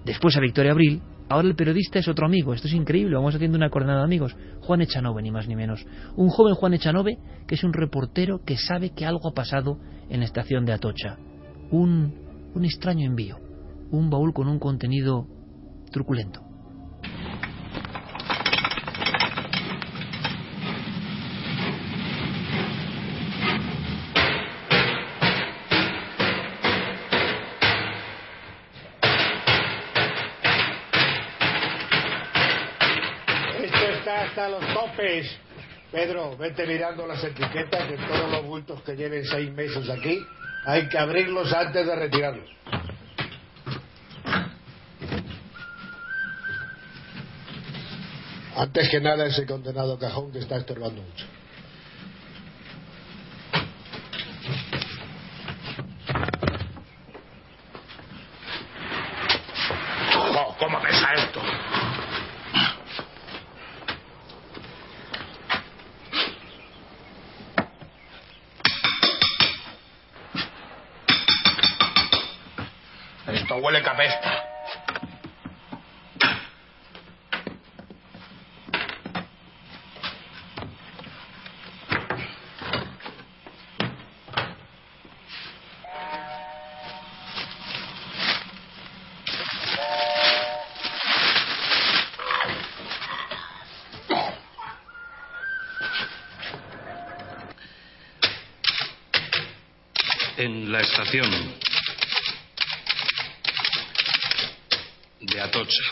después 0.04 0.36
a 0.36 0.40
Victoria 0.40 0.72
Abril, 0.72 1.00
Ahora 1.28 1.46
el 1.46 1.54
periodista 1.54 1.98
es 1.98 2.08
otro 2.08 2.26
amigo, 2.26 2.54
esto 2.54 2.68
es 2.68 2.74
increíble, 2.74 3.14
vamos 3.14 3.34
haciendo 3.34 3.58
una 3.58 3.68
coordenada 3.68 4.00
de 4.00 4.06
amigos. 4.06 4.34
Juan 4.62 4.80
Echanove, 4.80 5.22
ni 5.22 5.30
más 5.30 5.46
ni 5.46 5.56
menos. 5.56 5.84
Un 6.16 6.30
joven 6.30 6.54
Juan 6.54 6.74
Echanove 6.74 7.18
que 7.46 7.54
es 7.54 7.64
un 7.64 7.74
reportero 7.74 8.42
que 8.44 8.56
sabe 8.56 8.90
que 8.90 9.04
algo 9.04 9.28
ha 9.28 9.34
pasado 9.34 9.78
en 10.08 10.20
la 10.20 10.26
estación 10.26 10.64
de 10.64 10.72
Atocha. 10.72 11.18
Un, 11.70 12.14
un 12.54 12.64
extraño 12.64 13.06
envío, 13.06 13.36
un 13.90 14.08
baúl 14.08 14.32
con 14.32 14.48
un 14.48 14.58
contenido 14.58 15.26
truculento. 15.92 16.47
Pedro, 35.90 36.36
vete 36.36 36.66
mirando 36.66 37.06
las 37.06 37.22
etiquetas 37.24 37.88
de 37.88 37.96
todos 37.96 38.30
los 38.30 38.44
bultos 38.44 38.82
que 38.82 38.94
lleven 38.94 39.24
seis 39.24 39.50
meses 39.52 39.88
aquí. 39.88 40.18
Hay 40.66 40.88
que 40.88 40.98
abrirlos 40.98 41.52
antes 41.52 41.86
de 41.86 41.96
retirarlos. 41.96 42.48
Antes 48.56 48.88
que 48.90 49.00
nada 49.00 49.26
ese 49.26 49.46
condenado 49.46 49.98
cajón 49.98 50.32
que 50.32 50.40
está 50.40 50.56
estorbando 50.56 51.00
mucho. 51.00 51.24
huele 73.60 73.82
capesta. 73.82 74.48
En 100.48 100.72
la 100.72 100.80
estación 100.80 101.30
de 105.20 105.40
Atocha. 105.42 105.84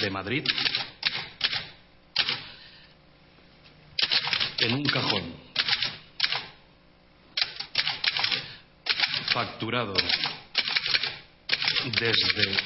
De 0.00 0.10
Madrid. 0.10 0.44
En 4.58 4.74
un 4.74 4.84
cajón. 4.86 5.32
Facturado 9.32 9.94
desde 12.00 12.56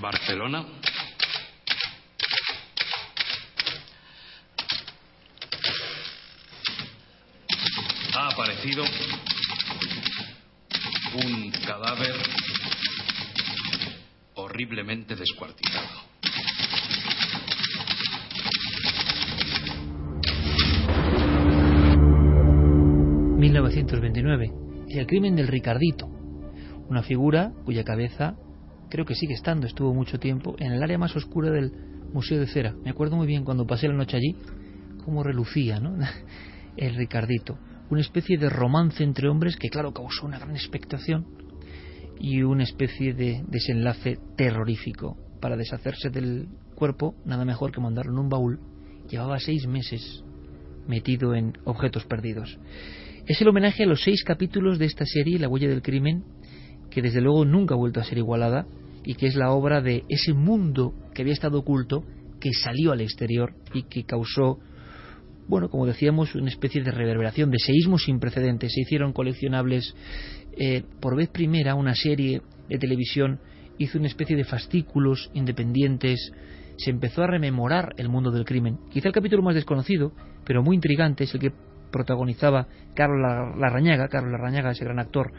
Barcelona. 0.00 0.64
Ha 8.12 8.29
aparecido 8.40 8.84
un 11.14 11.50
cadáver 11.66 12.14
horriblemente 14.34 15.14
descuartizado. 15.14 16.08
...1929... 23.40 24.86
El 24.88 25.06
crimen 25.06 25.36
del 25.36 25.48
Ricardito... 25.48 26.06
...una 26.88 27.02
figura 27.02 27.52
cuya 27.64 27.84
cabeza... 27.84 28.36
...creo 28.88 29.04
que 29.04 29.14
sigue 29.14 29.34
estando, 29.34 29.66
estuvo 29.66 29.92
mucho 29.92 30.18
tiempo... 30.18 30.56
...en 30.58 30.72
el 30.72 30.82
área 30.82 30.98
más 30.98 31.14
oscura 31.14 31.50
del 31.50 31.72
Museo 32.12 32.38
de 32.38 32.46
Cera... 32.46 32.74
...me 32.84 32.90
acuerdo 32.90 33.16
muy 33.16 33.26
bien 33.26 33.44
cuando 33.44 33.66
pasé 33.66 33.88
la 33.88 33.94
noche 33.94 34.16
allí... 34.16 34.34
...cómo 35.04 35.22
relucía, 35.22 35.78
¿no? 35.78 35.96
el 36.76 36.94
Ricardito 36.94 37.58
una 37.90 38.00
especie 38.00 38.38
de 38.38 38.48
romance 38.48 39.02
entre 39.02 39.28
hombres 39.28 39.56
que 39.56 39.68
claro 39.68 39.92
causó 39.92 40.26
una 40.26 40.38
gran 40.38 40.52
expectación 40.52 41.26
y 42.18 42.42
una 42.42 42.62
especie 42.62 43.12
de 43.14 43.42
desenlace 43.48 44.18
terrorífico. 44.36 45.16
Para 45.40 45.56
deshacerse 45.56 46.10
del 46.10 46.48
cuerpo 46.74 47.16
nada 47.24 47.44
mejor 47.44 47.72
que 47.72 47.80
mandarlo 47.80 48.12
en 48.12 48.18
un 48.18 48.28
baúl. 48.28 48.60
Llevaba 49.08 49.40
seis 49.40 49.66
meses 49.66 50.22
metido 50.86 51.34
en 51.34 51.54
objetos 51.64 52.04
perdidos. 52.04 52.58
Es 53.26 53.40
el 53.40 53.48
homenaje 53.48 53.84
a 53.84 53.86
los 53.86 54.02
seis 54.02 54.22
capítulos 54.24 54.78
de 54.78 54.86
esta 54.86 55.04
serie 55.04 55.38
La 55.38 55.48
huella 55.48 55.68
del 55.68 55.82
crimen 55.82 56.24
que 56.90 57.02
desde 57.02 57.20
luego 57.20 57.44
nunca 57.44 57.74
ha 57.74 57.78
vuelto 57.78 58.00
a 58.00 58.04
ser 58.04 58.18
igualada 58.18 58.66
y 59.04 59.14
que 59.14 59.26
es 59.26 59.36
la 59.36 59.50
obra 59.52 59.80
de 59.80 60.04
ese 60.08 60.32
mundo 60.32 60.94
que 61.14 61.22
había 61.22 61.34
estado 61.34 61.58
oculto 61.58 62.04
que 62.40 62.52
salió 62.52 62.92
al 62.92 63.00
exterior 63.00 63.54
y 63.72 63.84
que 63.84 64.04
causó 64.04 64.58
bueno, 65.50 65.68
como 65.68 65.84
decíamos, 65.84 66.36
una 66.36 66.48
especie 66.48 66.80
de 66.80 66.92
reverberación, 66.92 67.50
de 67.50 67.58
seísmo 67.58 67.98
sin 67.98 68.20
precedentes. 68.20 68.72
Se 68.72 68.82
hicieron 68.82 69.12
coleccionables 69.12 69.94
eh, 70.56 70.84
por 71.00 71.16
vez 71.16 71.28
primera 71.28 71.74
una 71.74 71.96
serie 71.96 72.40
de 72.68 72.78
televisión 72.78 73.40
hizo 73.76 73.98
una 73.98 74.06
especie 74.06 74.36
de 74.36 74.44
fascículos 74.44 75.28
independientes, 75.34 76.32
se 76.76 76.90
empezó 76.90 77.22
a 77.24 77.26
rememorar 77.26 77.94
el 77.96 78.08
mundo 78.08 78.30
del 78.30 78.44
crimen. 78.44 78.78
Quizá 78.90 79.08
el 79.08 79.14
capítulo 79.14 79.42
más 79.42 79.56
desconocido, 79.56 80.12
pero 80.44 80.62
muy 80.62 80.76
intrigante, 80.76 81.24
es 81.24 81.34
el 81.34 81.40
que 81.40 81.52
protagonizaba 81.90 82.68
Carlos 82.94 83.58
Larrañaga, 83.58 84.08
Carlos 84.08 84.30
Larrañaga, 84.30 84.70
ese 84.70 84.84
gran 84.84 85.00
actor 85.00 85.32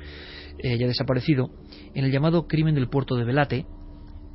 eh, 0.57 0.77
ya 0.77 0.87
desaparecido, 0.87 1.51
en 1.93 2.03
el 2.03 2.11
llamado 2.11 2.47
crimen 2.47 2.75
del 2.75 2.89
puerto 2.89 3.15
de 3.15 3.23
Velate, 3.23 3.65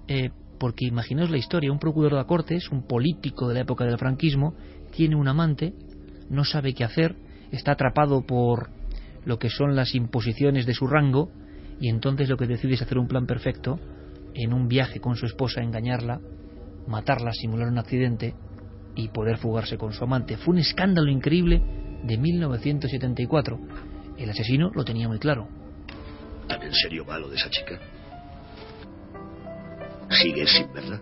eh, 0.08 0.30
porque 0.58 0.86
imaginaos 0.86 1.30
la 1.30 1.36
historia, 1.36 1.70
un 1.70 1.78
procurador 1.78 2.18
de 2.18 2.26
Cortes, 2.26 2.70
un 2.70 2.86
político 2.86 3.48
de 3.48 3.54
la 3.54 3.60
época 3.60 3.84
del 3.84 3.98
franquismo, 3.98 4.54
tiene 4.96 5.14
un 5.14 5.28
amante, 5.28 5.74
no 6.30 6.42
sabe 6.44 6.72
qué 6.72 6.82
hacer, 6.82 7.16
está 7.52 7.72
atrapado 7.72 8.22
por 8.22 8.70
lo 9.26 9.38
que 9.38 9.50
son 9.50 9.76
las 9.76 9.94
imposiciones 9.94 10.64
de 10.64 10.72
su 10.72 10.86
rango 10.86 11.30
y 11.78 11.90
entonces 11.90 12.30
lo 12.30 12.38
que 12.38 12.46
decide 12.46 12.74
es 12.74 12.82
hacer 12.82 12.96
un 12.96 13.06
plan 13.06 13.26
perfecto 13.26 13.78
en 14.32 14.54
un 14.54 14.68
viaje 14.68 14.98
con 14.98 15.14
su 15.16 15.26
esposa, 15.26 15.60
engañarla, 15.60 16.20
matarla, 16.86 17.32
simular 17.32 17.68
un 17.68 17.78
accidente 17.78 18.34
y 18.94 19.08
poder 19.08 19.36
fugarse 19.36 19.76
con 19.76 19.92
su 19.92 20.02
amante. 20.02 20.38
Fue 20.38 20.54
un 20.54 20.60
escándalo 20.60 21.10
increíble 21.10 21.60
de 22.02 22.16
1974. 22.16 23.60
El 24.16 24.30
asesino 24.30 24.70
lo 24.74 24.82
tenía 24.82 25.08
muy 25.08 25.18
claro. 25.18 25.46
¿Tan 26.48 26.62
en 26.62 26.72
serio 26.72 27.04
va 27.04 27.18
de 27.18 27.34
esa 27.34 27.50
chica? 27.50 27.78
¿Sigue 30.08 30.46
sin 30.46 30.72
verla? 30.72 31.00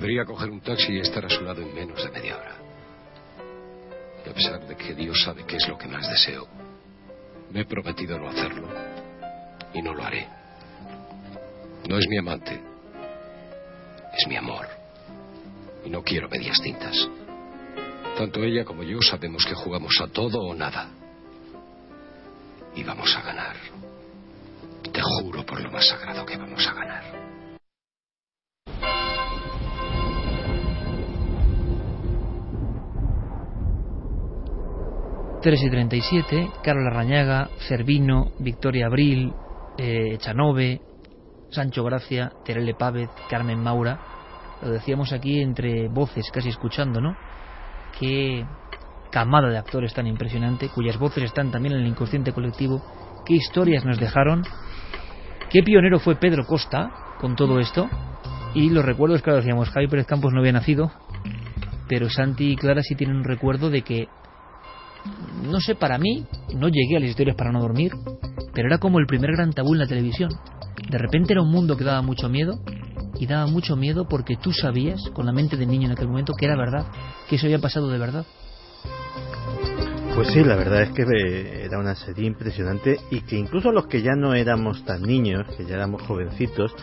Podría 0.00 0.24
coger 0.24 0.48
un 0.48 0.60
taxi 0.60 0.94
y 0.94 1.00
estar 1.00 1.24
a 1.26 1.28
su 1.28 1.42
lado 1.42 1.60
en 1.60 1.74
menos 1.74 2.02
de 2.02 2.10
media 2.10 2.36
hora. 2.38 2.54
Y 4.24 4.30
a 4.30 4.32
pesar 4.32 4.66
de 4.66 4.74
que 4.74 4.94
Dios 4.94 5.22
sabe 5.22 5.44
qué 5.44 5.56
es 5.56 5.68
lo 5.68 5.76
que 5.76 5.88
más 5.88 6.08
deseo, 6.08 6.48
me 7.50 7.60
he 7.60 7.64
prometido 7.66 8.18
no 8.18 8.30
hacerlo. 8.30 8.68
Y 9.74 9.82
no 9.82 9.92
lo 9.92 10.02
haré. 10.02 10.26
No 11.86 11.98
es 11.98 12.08
mi 12.08 12.16
amante. 12.16 12.60
Es 14.16 14.26
mi 14.26 14.36
amor. 14.36 14.66
Y 15.84 15.90
no 15.90 16.02
quiero 16.02 16.28
medias 16.28 16.60
tintas. 16.62 17.08
Tanto 18.16 18.42
ella 18.42 18.64
como 18.64 18.82
yo 18.82 19.02
sabemos 19.02 19.44
que 19.44 19.54
jugamos 19.54 20.00
a 20.00 20.06
todo 20.08 20.40
o 20.40 20.54
nada. 20.54 20.88
Y 22.74 22.84
vamos 22.84 23.14
a 23.16 23.22
ganar. 23.22 23.56
Te 24.92 25.02
juro 25.02 25.44
por 25.44 25.60
lo 25.60 25.70
más 25.70 25.88
sagrado 25.88 26.24
que 26.24 26.36
vamos 26.36 26.66
a 26.66 26.72
ganar. 26.72 27.04
3 35.42 35.62
y 35.62 35.70
37, 35.70 36.50
Carlos 36.62 36.84
Larrañaga, 36.84 37.48
Cervino, 37.66 38.32
Victoria 38.38 38.86
Abril, 38.86 39.32
eh, 39.78 40.18
Chanove, 40.18 40.80
Sancho 41.50 41.82
Gracia, 41.82 42.30
Terele 42.44 42.74
Pávez, 42.74 43.08
Carmen 43.30 43.58
Maura. 43.58 43.98
Lo 44.62 44.70
decíamos 44.70 45.12
aquí 45.12 45.40
entre 45.40 45.88
voces, 45.88 46.30
casi 46.30 46.50
escuchando, 46.50 47.00
¿no? 47.00 47.16
Qué 47.98 48.44
camada 49.10 49.48
de 49.48 49.56
actores 49.56 49.94
tan 49.94 50.06
impresionante, 50.06 50.68
cuyas 50.68 50.98
voces 50.98 51.24
están 51.24 51.50
también 51.50 51.74
en 51.74 51.80
el 51.80 51.86
inconsciente 51.86 52.32
colectivo. 52.32 52.82
Qué 53.24 53.34
historias 53.34 53.84
nos 53.86 53.98
dejaron. 53.98 54.42
Qué 55.48 55.62
pionero 55.62 55.98
fue 55.98 56.16
Pedro 56.16 56.44
Costa 56.46 56.90
con 57.18 57.34
todo 57.34 57.58
esto. 57.58 57.88
Y 58.54 58.68
los 58.68 58.84
recuerdos, 58.84 59.22
claro, 59.22 59.38
decíamos, 59.38 59.70
Javi 59.70 59.88
Pérez 59.88 60.06
Campos 60.06 60.32
no 60.34 60.40
había 60.40 60.52
nacido, 60.52 60.90
pero 61.88 62.10
Santi 62.10 62.52
y 62.52 62.56
Clara 62.56 62.82
sí 62.82 62.94
tienen 62.94 63.16
un 63.16 63.24
recuerdo 63.24 63.70
de 63.70 63.82
que 63.82 64.08
no 65.42 65.60
sé, 65.60 65.74
para 65.74 65.98
mí, 65.98 66.26
no 66.54 66.68
llegué 66.68 66.96
a 66.96 67.00
las 67.00 67.10
historias 67.10 67.36
para 67.36 67.52
no 67.52 67.60
dormir, 67.60 67.92
pero 68.54 68.68
era 68.68 68.78
como 68.78 68.98
el 68.98 69.06
primer 69.06 69.32
gran 69.32 69.52
tabú 69.52 69.72
en 69.74 69.80
la 69.80 69.86
televisión. 69.86 70.30
De 70.88 70.98
repente 70.98 71.32
era 71.32 71.42
un 71.42 71.50
mundo 71.50 71.76
que 71.76 71.84
daba 71.84 72.02
mucho 72.02 72.28
miedo, 72.28 72.60
y 73.20 73.26
daba 73.26 73.46
mucho 73.46 73.76
miedo 73.76 74.06
porque 74.08 74.36
tú 74.36 74.50
sabías, 74.50 74.98
con 75.12 75.26
la 75.26 75.32
mente 75.32 75.58
de 75.58 75.66
niño 75.66 75.86
en 75.86 75.92
aquel 75.92 76.08
momento, 76.08 76.32
que 76.32 76.46
era 76.46 76.56
verdad, 76.56 76.86
que 77.28 77.36
eso 77.36 77.46
había 77.46 77.58
pasado 77.58 77.90
de 77.90 77.98
verdad. 77.98 78.24
Pues 80.14 80.28
sí, 80.28 80.42
la 80.42 80.56
verdad 80.56 80.82
es 80.82 80.90
que 80.90 81.02
eh, 81.02 81.64
era 81.64 81.78
una 81.78 81.94
serie 81.94 82.26
impresionante 82.26 82.98
y 83.10 83.20
que 83.20 83.36
incluso 83.36 83.72
los 83.72 83.86
que 83.86 84.00
ya 84.00 84.14
no 84.16 84.34
éramos 84.34 84.84
tan 84.84 85.02
niños, 85.02 85.46
que 85.54 85.66
ya 85.66 85.74
éramos 85.74 86.02
jovencitos, 86.02 86.74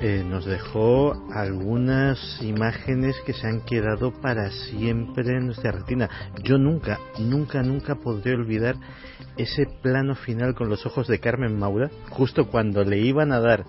eh, 0.00 0.22
nos 0.28 0.44
dejó 0.44 1.14
algunas 1.32 2.42
imágenes 2.42 3.16
que 3.24 3.32
se 3.32 3.46
han 3.46 3.62
quedado 3.62 4.12
para 4.20 4.50
siempre 4.50 5.36
en 5.36 5.46
nuestra 5.46 5.72
retina. 5.72 6.10
Yo 6.42 6.58
nunca, 6.58 6.98
nunca, 7.18 7.62
nunca 7.62 7.94
podré 7.94 8.34
olvidar 8.34 8.76
ese 9.38 9.66
plano 9.82 10.14
final 10.14 10.54
con 10.54 10.68
los 10.68 10.84
ojos 10.84 11.08
de 11.08 11.18
Carmen 11.18 11.58
Maura, 11.58 11.90
justo 12.10 12.46
cuando 12.48 12.84
le 12.84 12.98
iban 12.98 13.32
a 13.32 13.40
dar 13.40 13.64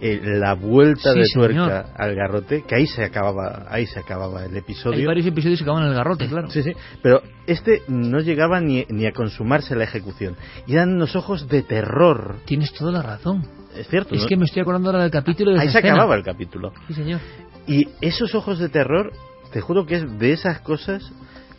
eh, 0.00 0.20
la 0.24 0.54
vuelta 0.54 1.14
de 1.14 1.24
tuerca 1.32 1.92
al 1.96 2.16
garrote, 2.16 2.64
que 2.66 2.74
ahí 2.74 2.86
se 2.88 3.04
acababa, 3.04 3.66
ahí 3.68 3.86
se 3.86 4.00
acababa 4.00 4.44
el 4.44 4.56
episodio. 4.56 4.98
Hay 4.98 5.06
varios 5.06 5.26
episodios 5.26 5.60
que 5.60 5.64
acaban 5.64 5.84
en 5.84 5.90
el 5.90 5.94
garrote, 5.94 6.26
claro. 6.26 6.50
Sí, 6.50 6.62
sí, 6.64 6.72
pero 7.02 7.22
este 7.46 7.82
no 7.86 8.18
llegaba 8.18 8.60
ni, 8.60 8.84
ni 8.88 9.06
a 9.06 9.12
consumarse 9.12 9.76
la 9.76 9.84
ejecución. 9.84 10.36
Y 10.66 10.72
eran 10.72 10.94
unos 10.94 11.14
ojos 11.14 11.46
de 11.48 11.62
terror. 11.62 12.38
Tienes 12.46 12.72
toda 12.72 12.90
la 12.90 13.02
razón. 13.02 13.61
Es 13.76 13.88
cierto. 13.88 14.14
Es 14.14 14.26
que 14.26 14.36
me 14.36 14.44
estoy 14.44 14.62
acordando 14.62 14.90
ahora 14.90 15.02
del 15.02 15.10
capítulo 15.10 15.52
de 15.52 15.60
Ahí 15.60 15.68
se 15.70 15.78
acababa 15.78 16.14
el 16.14 16.22
capítulo. 16.22 16.72
Sí, 16.88 16.94
señor. 16.94 17.20
Y 17.66 17.88
esos 18.00 18.34
ojos 18.34 18.58
de 18.58 18.68
terror, 18.68 19.12
te 19.52 19.60
juro 19.60 19.86
que 19.86 19.96
es 19.96 20.18
de 20.18 20.32
esas 20.32 20.60
cosas 20.60 21.12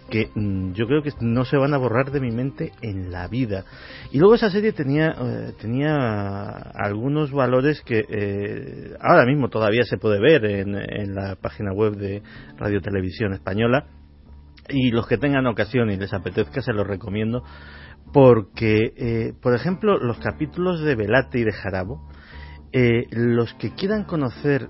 que 0.09 0.29
mm, 0.35 0.73
yo 0.73 0.85
creo 0.85 1.01
que 1.01 1.11
no 1.21 1.45
se 1.45 1.57
van 1.57 1.73
a 1.73 1.77
borrar 1.77 2.11
de 2.11 2.19
mi 2.19 2.31
mente 2.31 2.71
en 2.81 3.11
la 3.11 3.27
vida. 3.27 3.65
Y 4.11 4.19
luego 4.19 4.35
esa 4.35 4.49
serie 4.49 4.73
tenía, 4.73 5.07
eh, 5.09 5.53
tenía 5.59 6.49
algunos 6.75 7.31
valores 7.31 7.81
que 7.81 8.05
eh, 8.07 8.93
ahora 8.99 9.25
mismo 9.25 9.49
todavía 9.49 9.83
se 9.83 9.97
puede 9.97 10.19
ver 10.19 10.45
en, 10.45 10.75
en 10.75 11.15
la 11.15 11.35
página 11.35 11.71
web 11.73 11.95
de 11.95 12.21
Radio 12.57 12.81
Televisión 12.81 13.33
Española. 13.33 13.87
Y 14.69 14.91
los 14.91 15.07
que 15.07 15.17
tengan 15.17 15.45
ocasión 15.47 15.89
y 15.89 15.97
les 15.97 16.13
apetezca 16.13 16.61
se 16.61 16.73
los 16.73 16.87
recomiendo 16.87 17.43
porque, 18.13 18.93
eh, 18.95 19.33
por 19.41 19.55
ejemplo, 19.55 19.97
los 19.97 20.19
capítulos 20.19 20.81
de 20.81 20.95
Velate 20.95 21.39
y 21.39 21.43
de 21.43 21.51
Jarabo, 21.51 22.09
los 23.11 23.53
que 23.55 23.75
quieran 23.75 24.03
conocer 24.05 24.67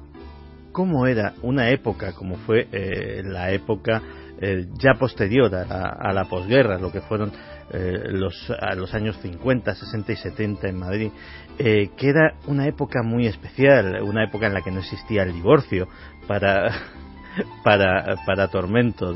cómo 0.74 1.08
era 1.08 1.36
una 1.44 1.70
época 1.70 2.12
como 2.12 2.36
fue 2.40 2.68
eh, 2.74 3.22
la 3.24 3.52
época 3.52 4.02
eh, 4.42 4.68
ya 4.74 4.96
posterior 5.00 5.54
a, 5.56 6.12
la 6.12 6.26
posguerra, 6.26 6.78
lo 6.78 6.92
que 6.92 7.00
fueron 7.00 7.32
eh, 7.72 8.10
los, 8.10 8.52
a 8.60 8.76
los 8.76 8.94
años 8.94 9.18
50, 9.22 9.74
60 9.74 10.12
y 10.12 10.16
70 10.18 10.68
en 10.68 10.78
Madrid, 10.78 11.12
que 11.58 12.10
era 12.10 12.34
una 12.48 12.68
época 12.68 13.04
muy 13.04 13.28
especial, 13.28 14.02
una 14.02 14.26
época 14.26 14.48
en 14.48 14.56
la 14.56 14.62
que 14.62 14.72
no 14.72 14.80
existía 14.80 15.24
el 15.24 15.32
divorcio 15.32 15.88
para, 16.28 16.74
para, 17.64 18.18
para 18.26 18.50
tormento 18.50 19.14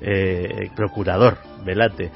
del 0.00 0.70
procurador 0.74 1.38
Velate 1.64 2.10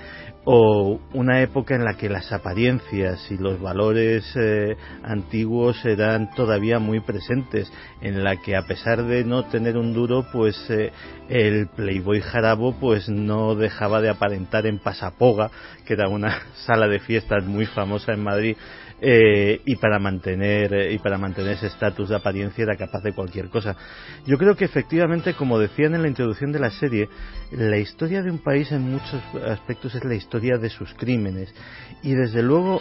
o 0.45 1.01
una 1.13 1.43
época 1.43 1.75
en 1.75 1.85
la 1.85 1.95
que 1.95 2.09
las 2.09 2.33
apariencias 2.33 3.31
y 3.31 3.37
los 3.37 3.61
valores 3.61 4.25
eh, 4.37 4.77
antiguos 5.03 5.85
eran 5.85 6.31
todavía 6.35 6.79
muy 6.79 7.01
presentes, 7.01 7.71
en 8.01 8.25
la 8.25 8.37
que 8.37 8.57
a 8.57 8.63
pesar 8.63 9.05
de 9.05 9.23
no 9.25 9.45
tener 9.45 9.77
un 9.77 9.93
duro, 9.93 10.27
pues 10.33 10.57
eh, 10.71 10.93
el 11.29 11.69
Playboy 11.69 12.23
Jarabo 12.23 12.75
pues 12.81 13.09
no 13.09 13.55
dejaba 13.55 14.01
de 14.01 14.09
aparentar 14.09 14.67
en 14.67 14.79
Pasapoga, 14.79 15.51
que 15.85 15.93
era 15.93 16.09
una 16.09 16.41
sala 16.67 16.89
de 16.89 17.01
fiestas 17.01 17.45
muy 17.45 17.67
famosa 17.67 18.13
en 18.13 18.23
Madrid, 18.23 18.57
eh, 19.01 19.63
y 19.65 19.77
para 19.77 19.99
mantener 19.99 20.73
eh, 20.75 20.93
y 20.93 20.99
para 20.99 21.17
mantener 21.17 21.53
ese 21.53 21.69
estatus 21.69 22.11
de 22.11 22.17
apariencia 22.17 22.63
era 22.63 22.77
capaz 22.77 23.03
de 23.03 23.13
cualquier 23.13 23.49
cosa. 23.49 23.77
Yo 24.27 24.37
creo 24.37 24.57
que 24.57 24.65
efectivamente, 24.65 25.35
como 25.35 25.59
decían 25.59 25.95
en 25.95 26.03
la 26.03 26.09
introducción 26.09 26.53
de 26.53 26.59
la 26.59 26.71
serie, 26.71 27.09
la 27.51 27.79
historia 27.79 28.23
de 28.23 28.31
un 28.31 28.39
país 28.39 28.71
en 28.73 28.83
muchos 28.83 29.23
aspectos 29.47 29.95
es 29.95 30.05
la 30.05 30.15
historia 30.15 30.59
de 30.59 30.69
sus 30.69 30.93
crímenes 30.95 31.55
y 32.03 32.15
desde 32.15 32.43
luego 32.43 32.81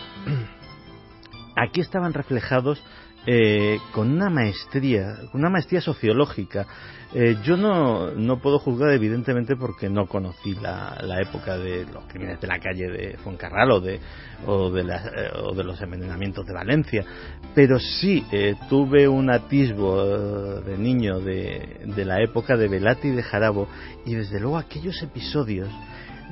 aquí 1.56 1.82
estaban 1.82 2.14
reflejados 2.14 2.84
eh, 3.32 3.80
con 3.92 4.10
una 4.12 4.28
maestría, 4.28 5.20
una 5.34 5.52
maestría 5.52 5.82
sociológica. 5.82 6.66
Eh, 7.14 7.38
yo 7.44 7.58
no, 7.58 8.10
no 8.10 8.40
puedo 8.40 8.58
juzgar, 8.58 8.90
evidentemente, 8.90 9.56
porque 9.56 9.88
no 9.88 10.08
conocí 10.08 10.56
la, 10.56 10.98
la, 11.04 11.22
época 11.22 11.56
de 11.56 11.86
los 11.94 12.06
crímenes 12.06 12.42
de 12.42 12.48
la 12.48 12.58
calle 12.58 12.90
de 12.90 13.18
Fuencarral 13.18 13.70
o 13.70 13.82
de, 13.82 14.00
o 14.48 14.72
de, 14.72 14.82
eh, 14.82 15.32
o 15.44 15.54
de 15.54 15.64
los 15.64 15.80
envenenamientos 15.80 16.44
de 16.44 16.54
Valencia, 16.56 17.06
pero 17.54 17.78
sí 17.78 18.26
tuve 18.68 19.08
un 19.08 19.30
atisbo 19.30 20.62
de 20.62 20.76
niño 20.80 21.20
de, 21.20 21.82
de 21.86 22.06
la 22.06 22.24
época 22.24 22.58
de 22.58 22.68
Velati 22.68 23.10
y 23.10 23.12
de 23.12 23.22
Jarabo, 23.22 23.68
y 24.08 24.16
desde 24.16 24.40
luego 24.40 24.58
aquellos 24.58 25.00
episodios 25.04 25.70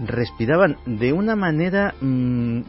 respiraban 0.04 0.78
de 0.88 1.14
una 1.14 1.36
manera, 1.36 1.94
mm, 2.02 2.62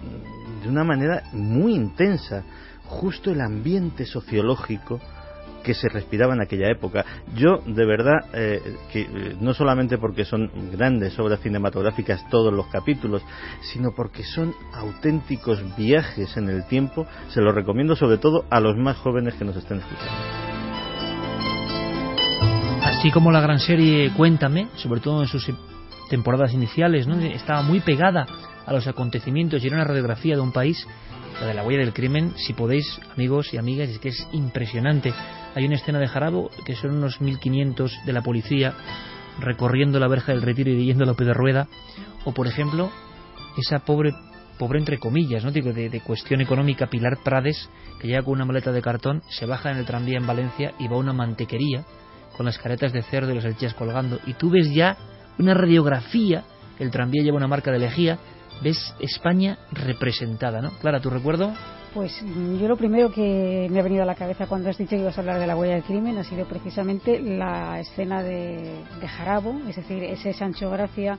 de 0.62 0.68
una 0.68 0.84
manera 0.84 1.22
muy 1.32 1.74
intensa 1.74 2.44
justo 2.88 3.30
el 3.30 3.40
ambiente 3.40 4.04
sociológico 4.06 5.00
que 5.62 5.74
se 5.74 5.88
respiraba 5.88 6.34
en 6.34 6.40
aquella 6.40 6.70
época. 6.70 7.04
Yo, 7.34 7.58
de 7.66 7.84
verdad, 7.84 8.24
eh, 8.32 8.76
que 8.92 9.02
eh, 9.02 9.36
no 9.40 9.54
solamente 9.54 9.98
porque 9.98 10.24
son 10.24 10.50
grandes 10.72 11.18
obras 11.18 11.40
cinematográficas 11.40 12.28
todos 12.30 12.52
los 12.52 12.66
capítulos, 12.68 13.22
sino 13.72 13.90
porque 13.94 14.22
son 14.22 14.54
auténticos 14.72 15.62
viajes 15.76 16.36
en 16.36 16.48
el 16.48 16.66
tiempo, 16.66 17.06
se 17.28 17.40
los 17.40 17.54
recomiendo 17.54 17.96
sobre 17.96 18.18
todo 18.18 18.44
a 18.50 18.60
los 18.60 18.76
más 18.76 18.96
jóvenes 18.96 19.34
que 19.34 19.44
nos 19.44 19.56
estén 19.56 19.78
escuchando. 19.78 20.48
Así 22.84 23.10
como 23.10 23.30
la 23.30 23.40
gran 23.40 23.58
serie 23.58 24.10
Cuéntame, 24.16 24.68
sobre 24.76 25.00
todo 25.00 25.20
en 25.20 25.28
sus 25.28 25.52
temporadas 26.08 26.54
iniciales, 26.54 27.06
¿no? 27.06 27.16
estaba 27.20 27.62
muy 27.62 27.80
pegada 27.80 28.26
a 28.64 28.72
los 28.72 28.86
acontecimientos 28.86 29.62
y 29.62 29.66
era 29.66 29.76
una 29.76 29.84
radiografía 29.84 30.34
de 30.34 30.40
un 30.40 30.52
país 30.52 30.86
la 31.40 31.46
de 31.46 31.54
la 31.54 31.62
huella 31.62 31.80
del 31.80 31.92
crimen, 31.92 32.32
si 32.36 32.52
podéis, 32.52 33.00
amigos 33.14 33.52
y 33.52 33.58
amigas, 33.58 33.88
es 33.88 33.98
que 33.98 34.08
es 34.08 34.28
impresionante. 34.32 35.12
Hay 35.54 35.64
una 35.66 35.76
escena 35.76 35.98
de 35.98 36.08
Jarabo 36.08 36.50
que 36.64 36.74
son 36.74 36.96
unos 36.96 37.20
1500 37.20 38.00
de 38.04 38.12
la 38.12 38.22
policía 38.22 38.74
recorriendo 39.38 40.00
la 40.00 40.08
verja 40.08 40.32
del 40.32 40.42
retiro 40.42 40.70
y 40.70 40.84
yendo 40.84 41.04
a 41.04 41.06
López 41.06 41.26
de 41.26 41.34
Rueda, 41.34 41.68
o 42.24 42.32
por 42.32 42.46
ejemplo, 42.46 42.90
esa 43.56 43.80
pobre, 43.80 44.12
pobre 44.58 44.80
entre 44.80 44.98
comillas, 44.98 45.44
¿no? 45.44 45.52
Digo, 45.52 45.72
de, 45.72 45.88
de, 45.88 46.00
cuestión 46.00 46.40
económica, 46.40 46.88
Pilar 46.88 47.18
Prades, 47.22 47.68
que 48.00 48.08
llega 48.08 48.22
con 48.22 48.34
una 48.34 48.44
maleta 48.44 48.72
de 48.72 48.82
cartón, 48.82 49.22
se 49.28 49.46
baja 49.46 49.70
en 49.70 49.78
el 49.78 49.86
tranvía 49.86 50.18
en 50.18 50.26
Valencia 50.26 50.72
y 50.78 50.88
va 50.88 50.96
a 50.96 50.98
una 50.98 51.12
mantequería 51.12 51.84
con 52.36 52.46
las 52.46 52.58
caretas 52.58 52.92
de 52.92 53.02
cerdo 53.02 53.30
y 53.30 53.34
los 53.34 53.44
salchichas 53.44 53.74
colgando, 53.74 54.20
y 54.26 54.34
tú 54.34 54.50
ves 54.50 54.72
ya 54.72 54.96
una 55.38 55.54
radiografía, 55.54 56.44
el 56.78 56.90
tranvía 56.90 57.22
lleva 57.22 57.36
una 57.36 57.48
marca 57.48 57.70
de 57.70 57.78
lejía, 57.78 58.18
ves 58.62 58.94
España 59.00 59.58
representada, 59.72 60.60
¿no? 60.60 60.70
Clara, 60.80 61.00
¿tu 61.00 61.10
recuerdo? 61.10 61.52
Pues 61.94 62.20
yo 62.22 62.68
lo 62.68 62.76
primero 62.76 63.10
que 63.10 63.66
me 63.70 63.80
ha 63.80 63.82
venido 63.82 64.02
a 64.02 64.06
la 64.06 64.14
cabeza 64.14 64.46
cuando 64.46 64.68
has 64.68 64.76
dicho 64.76 64.90
que 64.90 64.98
ibas 64.98 65.16
a 65.16 65.20
hablar 65.20 65.38
de 65.38 65.46
la 65.46 65.56
huella 65.56 65.74
del 65.74 65.84
crimen 65.84 66.18
ha 66.18 66.24
sido 66.24 66.46
precisamente 66.46 67.18
la 67.18 67.80
escena 67.80 68.22
de, 68.22 68.84
Jarabo, 69.16 69.58
es 69.68 69.76
decir, 69.76 70.04
ese 70.04 70.32
Sancho 70.34 70.70
Gracia 70.70 71.18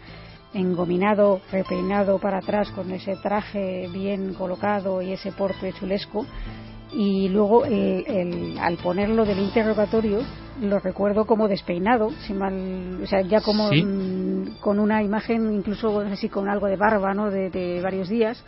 engominado, 0.53 1.41
repeinado 1.51 2.19
para 2.19 2.37
atrás 2.37 2.69
con 2.71 2.91
ese 2.91 3.15
traje 3.17 3.87
bien 3.91 4.33
colocado 4.35 5.01
y 5.01 5.11
ese 5.11 5.31
porte 5.31 5.73
chulesco 5.73 6.25
y 6.91 7.29
luego 7.29 7.65
el, 7.65 8.57
al 8.59 8.77
ponerlo 8.77 9.25
del 9.25 9.39
interrogatorio 9.39 10.19
lo 10.61 10.79
recuerdo 10.79 11.25
como 11.25 11.47
despeinado, 11.47 12.11
sin 12.25 12.37
mal, 12.37 12.99
o 13.01 13.07
sea, 13.07 13.21
ya 13.21 13.41
como 13.41 13.69
con 14.59 14.79
una 14.79 15.01
imagen 15.03 15.53
incluso 15.53 15.99
así 16.01 16.29
con 16.29 16.49
algo 16.49 16.67
de 16.67 16.75
barba, 16.75 17.13
¿no? 17.13 17.29
De, 17.29 17.79
varios 17.81 18.09
días. 18.09 18.43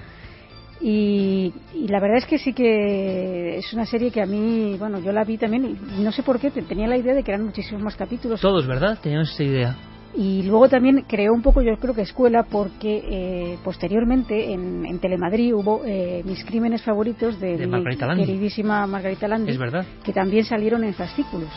Y, 0.84 1.54
la 1.88 2.00
verdad 2.00 2.18
es 2.18 2.26
que 2.26 2.40
sí 2.40 2.54
que 2.54 3.58
es 3.58 3.72
una 3.74 3.86
serie 3.86 4.12
que 4.12 4.22
a 4.22 4.26
mí, 4.26 4.76
bueno, 4.80 5.00
yo 5.00 5.12
la 5.12 5.24
vi 5.24 5.38
también 5.38 5.78
y 5.98 6.02
no 6.02 6.12
sé 6.12 6.24
por 6.24 6.40
qué, 6.40 6.50
tenía 6.50 6.88
la 6.88 6.98
idea 6.98 7.14
de 7.14 7.24
que 7.24 7.32
eran 7.32 7.46
muchísimos 7.46 7.82
más 7.84 7.96
capítulos. 7.96 8.42
Todos, 8.42 8.66
¿verdad? 8.66 8.98
Teníamos 9.02 9.32
esa 9.32 9.44
idea. 9.44 9.76
Y 10.14 10.44
luego 10.44 10.68
también 10.68 11.06
creó 11.08 11.32
un 11.34 11.42
poco, 11.42 11.62
yo 11.62 11.78
creo 11.78 11.94
que 11.94 12.02
escuela, 12.02 12.44
porque 12.44 13.02
eh, 13.10 13.58
posteriormente 13.64 14.52
en, 14.52 15.00
Telemadrid 15.00 15.54
hubo 15.54 15.84
eh, 15.86 16.22
mis 16.26 16.44
crímenes 16.44 16.82
favoritos 16.82 17.40
de, 17.40 17.66
mi 17.66 17.84
queridísima 18.26 18.86
Margarita 18.88 19.28
Landi, 19.28 19.52
es 19.52 19.58
verdad. 19.58 19.86
que 20.04 20.12
también 20.12 20.44
salieron 20.44 20.84
en 20.84 20.94
fascículos. 20.94 21.50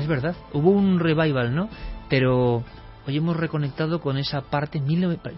Es 0.00 0.08
verdad, 0.08 0.34
hubo 0.52 0.70
un 0.70 0.98
revival, 0.98 1.54
¿no? 1.54 1.68
Pero 2.08 2.64
hoy 3.06 3.16
hemos 3.16 3.36
reconectado 3.36 4.00
con 4.00 4.16
esa 4.16 4.40
parte, 4.42 4.80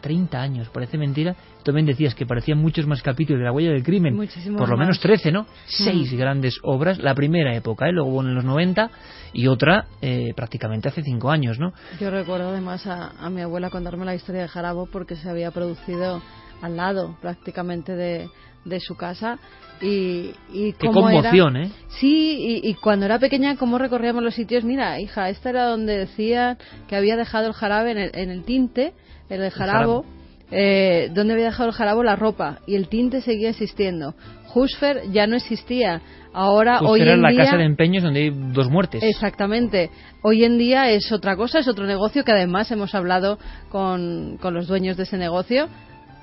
30 0.00 0.40
años, 0.40 0.68
parece 0.68 0.98
mentira. 0.98 1.34
Tú 1.58 1.64
también 1.64 1.86
decías 1.86 2.14
que 2.14 2.26
parecían 2.26 2.58
muchos 2.58 2.86
más 2.86 3.02
capítulos 3.02 3.40
de 3.40 3.44
La 3.44 3.52
huella 3.52 3.70
del 3.70 3.82
crimen. 3.82 4.16
Por 4.56 4.68
lo 4.68 4.76
menos 4.76 5.00
13, 5.00 5.32
¿no? 5.32 5.46
Seis 5.66 6.12
grandes 6.12 6.58
obras, 6.62 6.98
la 6.98 7.14
primera 7.14 7.54
época, 7.56 7.88
¿eh? 7.88 7.92
luego 7.92 8.10
hubo 8.10 8.20
en 8.22 8.34
los 8.34 8.44
90 8.44 8.90
y 9.32 9.48
otra 9.48 9.86
eh, 10.00 10.32
prácticamente 10.36 10.88
hace 10.88 11.02
cinco 11.02 11.30
años, 11.30 11.58
¿no? 11.58 11.72
Yo 12.00 12.10
recuerdo 12.10 12.50
además 12.50 12.86
a, 12.86 13.10
a 13.18 13.30
mi 13.30 13.40
abuela 13.40 13.70
contarme 13.70 14.04
la 14.04 14.14
historia 14.14 14.42
de 14.42 14.48
Jarabo 14.48 14.86
porque 14.86 15.16
se 15.16 15.28
había 15.28 15.50
producido 15.50 16.22
al 16.60 16.76
lado 16.76 17.16
prácticamente 17.20 17.96
de, 17.96 18.28
de 18.64 18.80
su 18.80 18.96
casa 18.96 19.38
y, 19.82 20.32
y 20.52 20.72
Qué 20.74 20.88
conmoción, 20.88 21.56
¿eh? 21.56 21.70
Sí, 21.88 22.60
y, 22.62 22.74
cuando 22.74 23.06
era 23.06 23.18
pequeña, 23.18 23.56
cómo 23.56 23.78
recorríamos 23.78 24.22
los 24.22 24.34
sitios. 24.34 24.62
Mira, 24.62 25.00
hija, 25.00 25.28
esta 25.28 25.50
era 25.50 25.66
donde 25.66 25.98
decía 25.98 26.56
que 26.88 26.94
había 26.94 27.16
dejado 27.16 27.48
el 27.48 27.52
jarabe 27.52 27.90
en 27.90 27.98
el, 27.98 28.10
en 28.14 28.30
el 28.30 28.44
tinte, 28.44 28.92
el 29.28 29.40
de 29.40 29.50
jarabo, 29.50 30.04
eh, 30.52 31.10
donde 31.12 31.32
había 31.32 31.46
dejado 31.46 31.70
el 31.70 31.74
jarabo 31.74 32.04
la 32.04 32.14
ropa, 32.14 32.60
y 32.66 32.76
el 32.76 32.88
tinte 32.88 33.22
seguía 33.22 33.50
existiendo. 33.50 34.14
Husfer 34.54 35.10
ya 35.10 35.26
no 35.26 35.34
existía. 35.34 36.00
Ahora, 36.32 36.80
hoy 36.80 37.02
en 37.02 37.20
la 37.20 37.34
casa 37.34 37.56
de 37.56 37.64
empeños 37.64 38.04
donde 38.04 38.20
hay 38.20 38.30
dos 38.30 38.70
muertes. 38.70 39.02
Exactamente. 39.02 39.90
Hoy 40.22 40.44
en 40.44 40.58
día 40.58 40.90
es 40.90 41.10
otra 41.10 41.36
cosa, 41.36 41.58
es 41.58 41.68
otro 41.68 41.86
negocio 41.86 42.24
que 42.24 42.32
además 42.32 42.70
hemos 42.70 42.94
hablado 42.94 43.38
con, 43.68 44.38
con 44.40 44.54
los 44.54 44.68
dueños 44.68 44.96
de 44.96 45.02
ese 45.02 45.18
negocio. 45.18 45.68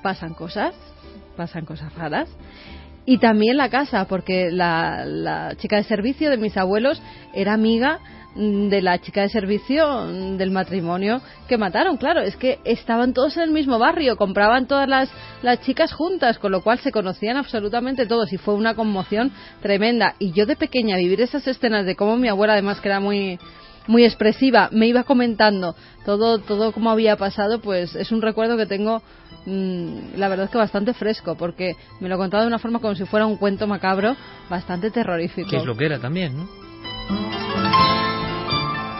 Pasan 0.02 0.32
cosas, 0.32 0.74
pasan 1.40 1.64
cosas 1.64 1.94
raras 1.94 2.28
y 3.06 3.16
también 3.16 3.56
la 3.56 3.70
casa, 3.70 4.04
porque 4.04 4.50
la, 4.50 5.54
chica 5.56 5.76
de 5.76 5.84
servicio 5.84 6.28
de 6.28 6.36
mis 6.36 6.54
abuelos 6.58 7.00
era 7.32 7.54
amiga 7.54 7.98
mm, 8.34 8.68
de 8.68 8.82
la 8.82 9.00
chica 9.00 9.22
de 9.22 9.30
servicio 9.30 10.04
mm, 10.04 10.36
del 10.36 10.50
matrimonio 10.50 11.22
que 11.48 11.56
mataron. 11.56 11.96
Claro, 11.96 12.20
es 12.20 12.36
que 12.36 12.58
estaban 12.64 13.14
todos 13.14 13.38
en 13.38 13.44
el 13.44 13.52
mismo 13.52 13.78
barrio, 13.78 14.16
compraban 14.16 14.66
todas 14.66 14.86
las, 14.86 15.10
las 15.42 15.62
chicas 15.62 15.94
juntas, 15.94 16.38
con 16.38 16.52
lo 16.52 16.60
cual 16.60 16.78
se 16.80 16.92
conocían 16.92 17.38
absolutamente 17.38 18.04
todos 18.04 18.32
y 18.34 18.36
fue 18.36 18.52
una 18.52 18.74
conmoción 18.74 19.32
tremenda. 19.62 20.14
Y 20.18 20.32
yo 20.32 20.44
de 20.44 20.56
pequeña 20.56 20.98
vivir 20.98 21.22
esas 21.22 21.46
escenas 21.46 21.86
de 21.86 21.96
cómo 21.96 22.18
mi 22.18 22.28
abuela, 22.28 22.52
además 22.52 22.80
que 22.80 22.88
era 22.88 23.00
muy 23.00 23.38
muy 23.86 24.04
expresiva, 24.04 24.68
me 24.70 24.86
iba 24.86 25.04
comentando 25.04 25.74
todo 26.04 26.38
todo 26.38 26.70
cómo 26.70 26.90
había 26.90 27.16
pasado, 27.16 27.60
pues 27.60 27.96
es 27.96 28.12
un 28.12 28.20
recuerdo 28.20 28.56
que 28.58 28.66
tengo 28.66 29.02
Mm, 29.46 30.16
la 30.16 30.28
verdad 30.28 30.46
es 30.46 30.50
que 30.50 30.58
bastante 30.58 30.92
fresco, 30.94 31.34
porque 31.34 31.76
me 32.00 32.08
lo 32.08 32.18
contaba 32.18 32.42
de 32.42 32.48
una 32.48 32.58
forma 32.58 32.78
como 32.78 32.94
si 32.94 33.04
fuera 33.04 33.26
un 33.26 33.36
cuento 33.36 33.66
macabro, 33.66 34.16
bastante 34.48 34.90
terrorífico. 34.90 35.48
Que 35.48 35.56
es 35.56 35.64
lo 35.64 35.76
que 35.76 35.86
era 35.86 35.98
también, 35.98 36.36
¿no? 36.36 36.48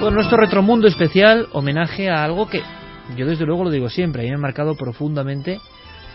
Bueno, 0.01 0.17
nuestro 0.17 0.39
retromundo 0.39 0.89
especial, 0.89 1.49
homenaje 1.53 2.09
a 2.09 2.25
algo 2.25 2.49
que 2.49 2.63
yo 3.17 3.27
desde 3.27 3.45
luego 3.45 3.65
lo 3.65 3.71
digo 3.71 3.89
siempre, 3.89 4.23
a 4.23 4.25
mí 4.25 4.31
me 4.31 4.37
ha 4.37 4.39
marcado 4.39 4.75
profundamente 4.75 5.61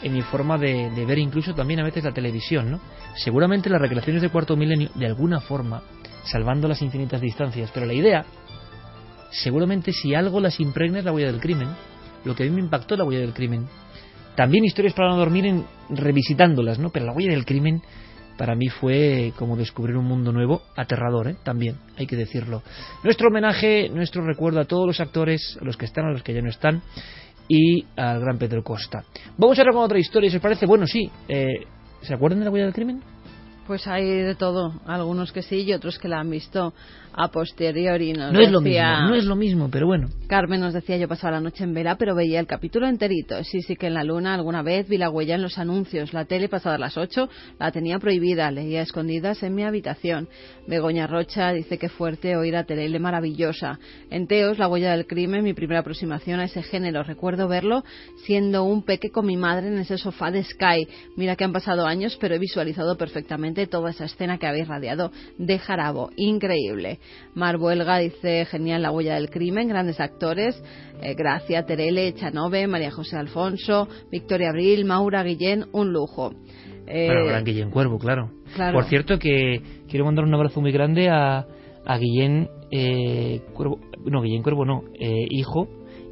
en 0.01 0.13
mi 0.13 0.21
forma 0.21 0.57
de, 0.57 0.89
ver 1.05 1.19
incluso 1.19 1.53
también 1.53 1.79
a 1.79 1.83
veces 1.83 2.03
la 2.03 2.11
televisión, 2.11 2.71
¿no? 2.71 2.79
Seguramente 3.15 3.69
las 3.69 3.81
recreaciones 3.81 4.21
de 4.21 4.29
cuarto 4.29 4.55
milenio, 4.55 4.89
de 4.95 5.05
alguna 5.05 5.39
forma, 5.39 5.81
salvando 6.23 6.67
las 6.67 6.81
infinitas 6.81 7.21
distancias. 7.21 7.71
Pero 7.73 7.85
la 7.85 7.93
idea, 7.93 8.25
seguramente 9.31 9.91
si 9.93 10.13
algo 10.13 10.39
las 10.39 10.59
impregna 10.59 10.99
es 10.99 11.05
la 11.05 11.11
huella 11.11 11.31
del 11.31 11.41
crimen, 11.41 11.69
lo 12.23 12.35
que 12.35 12.43
a 12.43 12.45
mí 12.45 12.51
me 12.51 12.61
impactó 12.61 12.95
la 12.95 13.03
huella 13.03 13.21
del 13.21 13.33
crimen. 13.33 13.67
También 14.35 14.65
historias 14.65 14.93
para 14.93 15.09
no 15.09 15.17
dormir 15.17 15.45
en 15.45 15.65
revisitándolas, 15.89 16.79
¿no? 16.79 16.89
Pero 16.89 17.05
la 17.05 17.13
huella 17.13 17.31
del 17.31 17.45
crimen 17.45 17.81
para 18.37 18.55
mí 18.55 18.67
fue 18.67 19.33
como 19.37 19.55
descubrir 19.55 19.95
un 19.95 20.05
mundo 20.05 20.31
nuevo, 20.31 20.61
aterrador, 20.75 21.29
¿eh? 21.29 21.35
también, 21.43 21.77
hay 21.97 22.05
que 22.05 22.15
decirlo. 22.15 22.63
Nuestro 23.03 23.29
homenaje, 23.29 23.89
nuestro 23.89 24.25
recuerdo 24.25 24.59
a 24.59 24.65
todos 24.65 24.85
los 24.85 24.99
actores, 24.99 25.57
a 25.61 25.63
los 25.63 25.77
que 25.77 25.85
están, 25.85 26.05
a 26.05 26.11
los 26.11 26.21
que 26.21 26.33
ya 26.33 26.41
no 26.41 26.49
están, 26.49 26.81
y 27.47 27.85
al 27.95 28.19
gran 28.19 28.37
Pedro 28.37 28.63
Costa. 28.63 29.03
Vamos 29.37 29.57
ahora 29.59 29.71
con 29.71 29.83
otra 29.83 29.99
historia, 29.99 30.29
si 30.29 30.37
os 30.37 30.41
parece. 30.41 30.65
Bueno, 30.65 30.85
sí, 30.87 31.09
eh, 31.27 31.65
¿se 32.01 32.13
acuerdan 32.13 32.39
de 32.39 32.45
la 32.45 32.51
huella 32.51 32.65
del 32.65 32.73
crimen? 32.73 33.01
Pues 33.67 33.87
hay 33.87 34.05
de 34.05 34.35
todo, 34.35 34.73
algunos 34.85 35.31
que 35.31 35.41
sí 35.41 35.61
y 35.61 35.73
otros 35.73 35.97
que 35.97 36.07
la 36.07 36.19
han 36.19 36.29
visto 36.29 36.73
a 37.17 37.29
posteriori. 37.29 38.13
Nos 38.13 38.33
no 38.33 38.39
es 38.39 38.51
lo 38.51 38.61
mismo, 38.61 38.83
no 39.07 39.15
es 39.15 39.23
lo 39.25 39.35
mismo, 39.35 39.69
pero 39.69 39.87
bueno. 39.87 40.09
Carmen 40.27 40.59
nos 40.59 40.73
decía, 40.73 40.97
yo 40.97 41.07
pasaba 41.07 41.35
la 41.35 41.41
noche 41.41 41.63
en 41.63 41.73
vela, 41.73 41.97
pero 41.97 42.15
veía 42.15 42.39
el 42.39 42.47
capítulo 42.47 42.87
enterito. 42.87 43.43
Sí, 43.43 43.61
sí 43.61 43.75
que 43.75 43.87
en 43.87 43.93
la 43.93 44.03
luna 44.03 44.33
alguna 44.33 44.61
vez 44.61 44.87
vi 44.87 44.97
la 44.97 45.09
huella 45.09 45.35
en 45.35 45.41
los 45.41 45.57
anuncios. 45.57 46.13
La 46.13 46.25
tele 46.25 46.49
pasada 46.49 46.77
las 46.77 46.97
8 46.97 47.29
la 47.59 47.71
tenía 47.71 47.99
prohibida, 47.99 48.51
leía 48.51 48.81
escondidas 48.81 49.43
en 49.43 49.55
mi 49.55 49.63
habitación. 49.63 50.27
Begoña 50.67 51.07
Rocha 51.07 51.51
dice 51.51 51.77
que 51.77 51.89
fuerte 51.89 52.35
oír 52.35 52.55
a 52.55 52.65
tele 52.65 52.99
maravillosa. 52.99 53.79
En 54.09 54.27
Teos, 54.27 54.57
la 54.57 54.67
huella 54.67 54.91
del 54.91 55.07
crimen, 55.07 55.43
mi 55.43 55.53
primera 55.53 55.81
aproximación 55.81 56.39
a 56.39 56.45
ese 56.45 56.63
género. 56.63 57.03
Recuerdo 57.03 57.47
verlo 57.47 57.83
siendo 58.25 58.63
un 58.63 58.83
peque 58.83 59.09
con 59.09 59.25
mi 59.25 59.37
madre 59.37 59.67
en 59.67 59.77
ese 59.77 59.97
sofá 59.97 60.31
de 60.31 60.43
Sky. 60.43 60.87
Mira 61.15 61.35
que 61.35 61.43
han 61.43 61.53
pasado 61.53 61.85
años, 61.85 62.17
pero 62.19 62.35
he 62.35 62.39
visualizado 62.39 62.97
perfectamente 62.97 63.67
toda 63.67 63.91
esa 63.91 64.05
escena 64.05 64.37
que 64.37 64.47
habéis 64.47 64.67
radiado 64.67 65.11
de 65.37 65.59
Jarabo. 65.59 66.09
Increíble. 66.15 66.99
Mar 67.33 67.57
Buelga 67.57 67.97
dice, 67.97 68.45
genial 68.45 68.81
la 68.81 68.91
huella 68.91 69.15
del 69.15 69.29
crimen, 69.29 69.67
grandes 69.67 69.99
actores, 69.99 70.61
eh, 71.01 71.13
Gracia, 71.15 71.65
Terele, 71.65 72.13
Chanove, 72.13 72.67
María 72.67 72.91
José 72.91 73.17
Alfonso, 73.17 73.87
Victoria 74.11 74.49
Abril, 74.49 74.85
Maura 74.85 75.23
Guillén, 75.23 75.65
un 75.71 75.91
lujo. 75.91 76.33
Eh, 76.87 77.07
gran 77.07 77.43
Guillén 77.43 77.71
Cuervo, 77.71 77.97
claro. 77.97 78.31
Por 78.73 78.85
cierto 78.85 79.17
que 79.17 79.61
quiero 79.89 80.05
mandar 80.05 80.25
un 80.25 80.33
abrazo 80.33 80.61
muy 80.61 80.71
grande 80.71 81.09
a, 81.09 81.45
a 81.85 81.97
Guillén 81.97 82.47
eh, 82.71 83.41
Cuervo, 83.53 83.79
no, 84.05 84.21
Guillén 84.21 84.43
Cuervo 84.43 84.65
no, 84.65 84.83
eh, 84.99 85.25
hijo, 85.29 85.67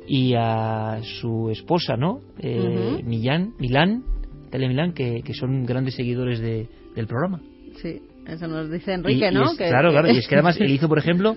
y 0.08 0.34
a 0.36 1.00
su 1.22 1.50
esposa, 1.50 1.96
¿no? 1.96 2.20
Eh, 2.40 3.02
Millán, 3.04 3.54
Milán, 3.58 4.04
Tele 4.50 4.68
Milán, 4.68 4.94
que, 4.94 5.22
que 5.24 5.34
son 5.34 5.66
grandes 5.66 5.96
seguidores 5.96 6.40
de, 6.40 6.68
del 6.96 7.08
programa. 7.08 7.42
Sí. 7.82 8.02
Eso 8.28 8.48
nos 8.48 8.72
dice 8.72 8.94
Enrique, 8.94 9.32
¿no? 9.32 9.56
claro, 9.56 9.92
claro. 9.92 10.12
Y 10.12 10.18
es 10.18 10.28
que 10.28 10.36
además 10.36 10.58
él 10.60 10.72
hizo, 10.72 10.88
por 10.88 11.00
ejemplo, 11.00 11.36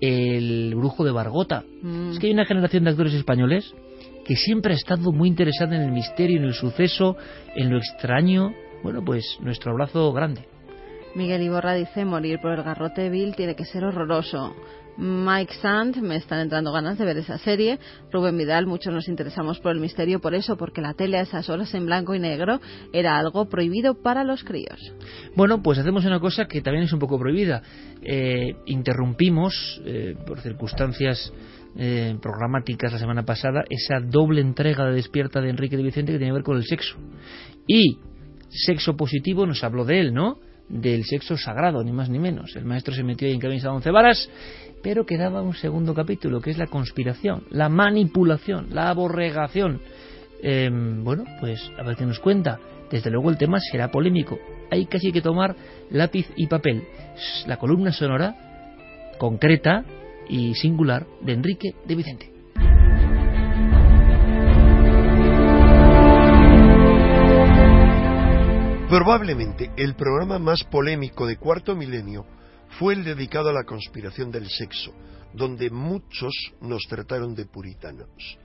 El 0.00 0.74
Brujo 0.74 1.04
de 1.04 1.12
Bargota. 1.12 1.64
Mm. 1.82 2.10
Es 2.10 2.18
que 2.18 2.26
hay 2.26 2.32
una 2.32 2.44
generación 2.44 2.84
de 2.84 2.90
actores 2.90 3.14
españoles 3.14 3.74
que 4.26 4.36
siempre 4.36 4.72
ha 4.72 4.76
estado 4.76 5.12
muy 5.12 5.28
interesada 5.28 5.76
en 5.76 5.82
el 5.82 5.92
misterio, 5.92 6.38
en 6.38 6.44
el 6.44 6.54
suceso, 6.54 7.16
en 7.54 7.70
lo 7.70 7.78
extraño. 7.78 8.52
Bueno, 8.82 9.02
pues 9.04 9.38
nuestro 9.40 9.72
abrazo 9.72 10.12
grande. 10.12 10.42
Miguel 11.14 11.42
Iborra 11.42 11.74
dice, 11.74 12.04
morir 12.04 12.40
por 12.40 12.52
el 12.52 12.62
garrote 12.62 13.08
vil 13.08 13.34
tiene 13.34 13.54
que 13.54 13.64
ser 13.64 13.84
horroroso. 13.84 14.54
Mike 14.98 15.54
Sand, 15.60 15.96
me 15.98 16.16
están 16.16 16.40
entrando 16.40 16.72
ganas 16.72 16.98
de 16.98 17.04
ver 17.04 17.18
esa 17.18 17.38
serie. 17.38 17.78
Rubén 18.10 18.36
Vidal, 18.36 18.66
muchos 18.66 18.92
nos 18.92 19.08
interesamos 19.08 19.60
por 19.60 19.72
el 19.72 19.80
misterio 19.80 20.20
por 20.20 20.34
eso, 20.34 20.56
porque 20.56 20.80
la 20.80 20.94
tele 20.94 21.18
a 21.18 21.22
esas 21.22 21.48
horas 21.50 21.74
en 21.74 21.86
blanco 21.86 22.14
y 22.14 22.18
negro 22.18 22.60
era 22.92 23.18
algo 23.18 23.48
prohibido 23.48 23.94
para 24.02 24.24
los 24.24 24.42
críos. 24.44 24.94
Bueno, 25.34 25.62
pues 25.62 25.78
hacemos 25.78 26.04
una 26.04 26.20
cosa 26.20 26.46
que 26.46 26.62
también 26.62 26.84
es 26.84 26.92
un 26.92 26.98
poco 26.98 27.18
prohibida. 27.18 27.62
Eh, 28.02 28.56
interrumpimos, 28.66 29.80
eh, 29.84 30.14
por 30.26 30.40
circunstancias 30.40 31.32
eh, 31.76 32.16
programáticas 32.22 32.92
la 32.92 32.98
semana 32.98 33.24
pasada, 33.24 33.64
esa 33.68 34.00
doble 34.00 34.40
entrega 34.40 34.86
de 34.86 34.94
despierta 34.94 35.40
de 35.40 35.50
Enrique 35.50 35.76
de 35.76 35.82
Vicente 35.82 36.12
que 36.12 36.18
tiene 36.18 36.30
que 36.30 36.36
ver 36.36 36.42
con 36.42 36.56
el 36.56 36.64
sexo. 36.64 36.96
Y 37.66 37.98
sexo 38.48 38.96
positivo 38.96 39.44
nos 39.44 39.62
habló 39.62 39.84
de 39.84 40.00
él, 40.00 40.14
¿no? 40.14 40.38
Del 40.68 41.04
sexo 41.04 41.36
sagrado, 41.36 41.82
ni 41.82 41.92
más 41.92 42.08
ni 42.08 42.18
menos. 42.18 42.54
El 42.56 42.64
maestro 42.64 42.94
se 42.94 43.02
metió 43.02 43.28
ahí 43.28 43.34
en 43.34 43.40
camisa 43.40 43.68
de 43.68 43.74
once 43.74 43.90
varas 43.90 44.28
pero 44.86 45.04
quedaba 45.04 45.42
un 45.42 45.54
segundo 45.54 45.94
capítulo, 45.94 46.40
que 46.40 46.50
es 46.50 46.58
la 46.58 46.68
conspiración, 46.68 47.42
la 47.50 47.68
manipulación, 47.68 48.68
la 48.70 48.88
aborregación. 48.88 49.80
Em, 50.40 51.02
bueno, 51.02 51.24
pues 51.40 51.72
a 51.76 51.82
ver 51.82 51.96
qué 51.96 52.06
nos 52.06 52.20
cuenta. 52.20 52.60
Desde 52.88 53.10
luego 53.10 53.30
el 53.30 53.36
tema 53.36 53.58
será 53.58 53.90
polémico. 53.90 54.38
Hay 54.70 54.86
casi 54.86 55.10
que 55.10 55.20
tomar 55.20 55.56
lápiz 55.90 56.28
y 56.36 56.46
papel. 56.46 56.84
La 57.48 57.56
columna 57.56 57.90
sonora 57.90 58.36
concreta 59.18 59.84
y 60.28 60.54
singular 60.54 61.04
de 61.20 61.32
Enrique 61.32 61.74
de 61.84 61.94
Vicente. 61.96 62.35
Probablemente 68.88 69.72
el 69.76 69.96
programa 69.96 70.38
más 70.38 70.62
polémico 70.62 71.26
de 71.26 71.38
cuarto 71.38 71.74
milenio 71.74 72.24
fue 72.78 72.94
el 72.94 73.02
dedicado 73.02 73.48
a 73.48 73.52
la 73.52 73.64
conspiración 73.64 74.30
del 74.30 74.48
sexo, 74.48 74.92
donde 75.34 75.70
muchos 75.70 76.32
nos 76.60 76.84
trataron 76.88 77.34
de 77.34 77.46
puritanos. 77.46 78.38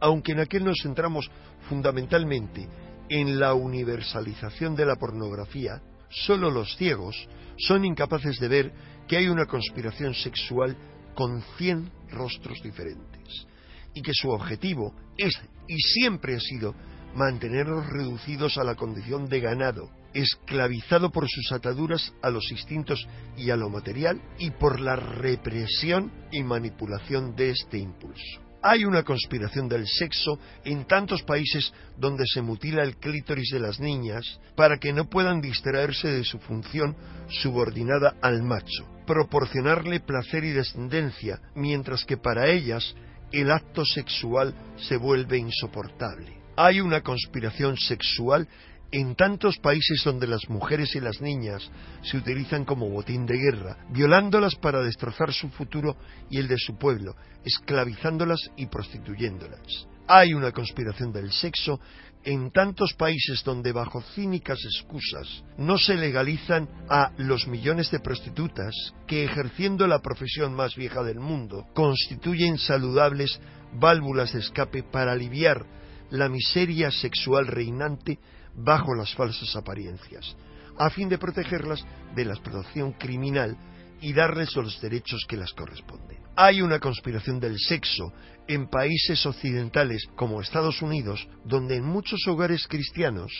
Aunque 0.00 0.32
en 0.32 0.40
aquel 0.40 0.64
nos 0.64 0.78
centramos 0.82 1.30
fundamentalmente 1.68 2.68
en 3.08 3.38
la 3.38 3.54
universalización 3.54 4.74
de 4.74 4.84
la 4.84 4.96
pornografía, 4.96 5.80
solo 6.10 6.50
los 6.50 6.76
ciegos 6.76 7.28
son 7.56 7.84
incapaces 7.84 8.40
de 8.40 8.48
ver 8.48 8.72
que 9.06 9.16
hay 9.16 9.28
una 9.28 9.46
conspiración 9.46 10.12
sexual 10.12 10.76
con 11.14 11.40
cien 11.56 11.88
rostros 12.10 12.60
diferentes 12.64 13.46
y 13.94 14.02
que 14.02 14.12
su 14.12 14.28
objetivo 14.30 14.92
es 15.16 15.40
y 15.68 15.78
siempre 15.78 16.34
ha 16.34 16.40
sido 16.40 16.74
mantenerlos 17.14 17.86
reducidos 17.86 18.58
a 18.58 18.64
la 18.64 18.74
condición 18.74 19.28
de 19.28 19.40
ganado, 19.40 19.90
esclavizado 20.12 21.10
por 21.10 21.28
sus 21.28 21.52
ataduras 21.52 22.12
a 22.22 22.30
los 22.30 22.50
instintos 22.50 23.06
y 23.36 23.50
a 23.50 23.56
lo 23.56 23.68
material 23.68 24.20
y 24.38 24.50
por 24.50 24.80
la 24.80 24.96
represión 24.96 26.12
y 26.30 26.42
manipulación 26.42 27.34
de 27.34 27.50
este 27.50 27.78
impulso. 27.78 28.44
Hay 28.66 28.86
una 28.86 29.02
conspiración 29.02 29.68
del 29.68 29.86
sexo 29.86 30.38
en 30.64 30.86
tantos 30.86 31.22
países 31.22 31.70
donde 31.98 32.24
se 32.26 32.40
mutila 32.40 32.82
el 32.82 32.96
clítoris 32.96 33.50
de 33.52 33.60
las 33.60 33.78
niñas 33.78 34.40
para 34.56 34.78
que 34.78 34.94
no 34.94 35.04
puedan 35.10 35.42
distraerse 35.42 36.08
de 36.08 36.24
su 36.24 36.38
función 36.38 36.96
subordinada 37.28 38.16
al 38.22 38.42
macho, 38.42 38.88
proporcionarle 39.06 40.00
placer 40.00 40.44
y 40.44 40.52
descendencia, 40.52 41.40
mientras 41.54 42.06
que 42.06 42.16
para 42.16 42.48
ellas 42.48 42.94
el 43.32 43.50
acto 43.50 43.84
sexual 43.84 44.54
se 44.76 44.96
vuelve 44.96 45.36
insoportable. 45.36 46.33
Hay 46.56 46.80
una 46.80 47.00
conspiración 47.00 47.76
sexual 47.76 48.48
en 48.92 49.16
tantos 49.16 49.58
países 49.58 50.02
donde 50.04 50.28
las 50.28 50.48
mujeres 50.48 50.94
y 50.94 51.00
las 51.00 51.20
niñas 51.20 51.68
se 52.02 52.16
utilizan 52.16 52.64
como 52.64 52.88
botín 52.88 53.26
de 53.26 53.36
guerra, 53.36 53.76
violándolas 53.90 54.54
para 54.54 54.80
destrozar 54.82 55.32
su 55.32 55.48
futuro 55.48 55.96
y 56.30 56.38
el 56.38 56.46
de 56.46 56.58
su 56.58 56.78
pueblo, 56.78 57.16
esclavizándolas 57.44 58.38
y 58.56 58.66
prostituyéndolas. 58.66 59.88
Hay 60.06 60.32
una 60.32 60.52
conspiración 60.52 61.12
del 61.12 61.32
sexo 61.32 61.80
en 62.22 62.52
tantos 62.52 62.94
países 62.94 63.42
donde 63.42 63.72
bajo 63.72 64.00
cínicas 64.14 64.58
excusas 64.64 65.42
no 65.58 65.76
se 65.76 65.94
legalizan 65.96 66.68
a 66.88 67.10
los 67.18 67.48
millones 67.48 67.90
de 67.90 67.98
prostitutas 67.98 68.74
que 69.08 69.24
ejerciendo 69.24 69.88
la 69.88 69.98
profesión 69.98 70.54
más 70.54 70.76
vieja 70.76 71.02
del 71.02 71.18
mundo 71.18 71.66
constituyen 71.74 72.58
saludables 72.58 73.40
válvulas 73.72 74.32
de 74.32 74.40
escape 74.40 74.84
para 74.84 75.12
aliviar 75.12 75.66
la 76.10 76.28
miseria 76.28 76.90
sexual 76.90 77.46
reinante 77.46 78.18
bajo 78.54 78.94
las 78.94 79.14
falsas 79.14 79.54
apariencias, 79.56 80.36
a 80.78 80.90
fin 80.90 81.08
de 81.08 81.18
protegerlas 81.18 81.84
de 82.14 82.24
la 82.24 82.34
explotación 82.34 82.92
criminal 82.92 83.56
y 84.00 84.12
darles 84.12 84.54
los 84.56 84.80
derechos 84.80 85.24
que 85.28 85.36
las 85.36 85.52
corresponden. 85.52 86.18
Hay 86.36 86.60
una 86.60 86.78
conspiración 86.78 87.38
del 87.40 87.58
sexo 87.58 88.12
en 88.46 88.68
países 88.68 89.24
occidentales 89.24 90.06
como 90.16 90.40
Estados 90.40 90.82
Unidos, 90.82 91.26
donde 91.44 91.76
en 91.76 91.84
muchos 91.84 92.20
hogares 92.26 92.66
cristianos 92.68 93.32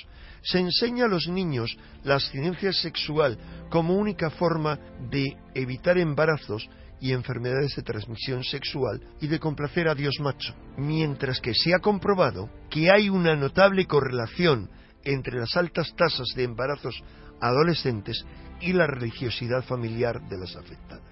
se 0.42 0.60
enseña 0.60 1.04
a 1.04 1.08
los 1.08 1.28
niños 1.28 1.76
la 2.02 2.14
abstinencia 2.14 2.72
sexual 2.72 3.38
como 3.68 3.94
única 3.94 4.30
forma 4.30 4.78
de 5.10 5.36
evitar 5.54 5.98
embarazos 5.98 6.68
y 7.04 7.12
enfermedades 7.12 7.76
de 7.76 7.82
transmisión 7.82 8.42
sexual 8.44 8.98
y 9.20 9.26
de 9.26 9.38
complacer 9.38 9.88
a 9.88 9.94
Dios 9.94 10.14
macho, 10.20 10.54
mientras 10.78 11.38
que 11.38 11.52
se 11.52 11.74
ha 11.74 11.78
comprobado 11.78 12.48
que 12.70 12.90
hay 12.90 13.10
una 13.10 13.36
notable 13.36 13.84
correlación 13.84 14.70
entre 15.04 15.38
las 15.38 15.54
altas 15.54 15.94
tasas 15.94 16.28
de 16.34 16.44
embarazos 16.44 16.98
adolescentes 17.42 18.24
y 18.62 18.72
la 18.72 18.86
religiosidad 18.86 19.62
familiar 19.64 20.26
de 20.30 20.38
las 20.38 20.56
afectadas. 20.56 21.04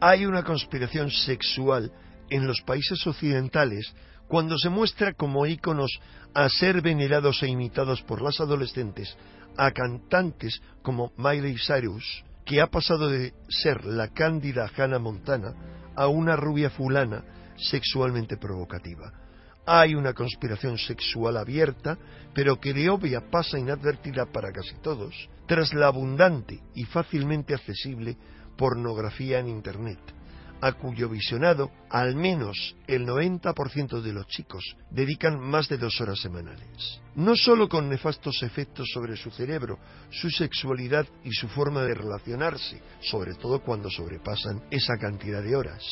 Hay 0.00 0.24
una 0.24 0.42
conspiración 0.42 1.10
sexual 1.10 1.92
en 2.30 2.46
los 2.46 2.62
países 2.62 3.06
occidentales 3.06 3.94
cuando 4.26 4.56
se 4.56 4.70
muestra 4.70 5.12
como 5.12 5.44
íconos 5.44 6.00
a 6.32 6.48
ser 6.48 6.80
venerados 6.80 7.42
e 7.42 7.48
imitados 7.48 8.00
por 8.00 8.22
las 8.22 8.40
adolescentes 8.40 9.14
a 9.58 9.70
cantantes 9.72 10.62
como 10.80 11.12
Miley 11.18 11.58
Cyrus, 11.58 12.24
que 12.50 12.60
ha 12.60 12.66
pasado 12.66 13.08
de 13.08 13.32
ser 13.48 13.84
la 13.84 14.08
cándida 14.08 14.68
Hannah 14.76 14.98
Montana 14.98 15.54
a 15.94 16.08
una 16.08 16.34
rubia 16.34 16.68
fulana 16.68 17.22
sexualmente 17.56 18.38
provocativa. 18.38 19.12
Hay 19.66 19.94
una 19.94 20.14
conspiración 20.14 20.76
sexual 20.76 21.36
abierta, 21.36 21.96
pero 22.34 22.58
que 22.58 22.74
de 22.74 22.90
obvia 22.90 23.30
pasa 23.30 23.56
inadvertida 23.56 24.26
para 24.32 24.50
casi 24.50 24.74
todos, 24.82 25.14
tras 25.46 25.72
la 25.74 25.86
abundante 25.86 26.58
y 26.74 26.86
fácilmente 26.86 27.54
accesible 27.54 28.16
pornografía 28.58 29.38
en 29.38 29.46
Internet, 29.46 30.00
a 30.60 30.72
cuyo 30.72 31.08
visionado 31.08 31.70
al 31.88 32.14
menos 32.14 32.76
el 32.86 33.06
90% 33.06 34.00
de 34.00 34.12
los 34.12 34.26
chicos 34.26 34.64
dedican 34.90 35.40
más 35.40 35.68
de 35.68 35.78
dos 35.78 36.00
horas 36.00 36.20
semanales. 36.20 37.00
No 37.14 37.34
solo 37.36 37.68
con 37.68 37.88
nefastos 37.88 38.42
efectos 38.42 38.88
sobre 38.92 39.16
su 39.16 39.30
cerebro, 39.30 39.78
su 40.10 40.30
sexualidad 40.30 41.06
y 41.24 41.32
su 41.32 41.48
forma 41.48 41.82
de 41.82 41.94
relacionarse, 41.94 42.80
sobre 43.00 43.34
todo 43.34 43.60
cuando 43.60 43.90
sobrepasan 43.90 44.62
esa 44.70 44.96
cantidad 44.98 45.42
de 45.42 45.56
horas, 45.56 45.82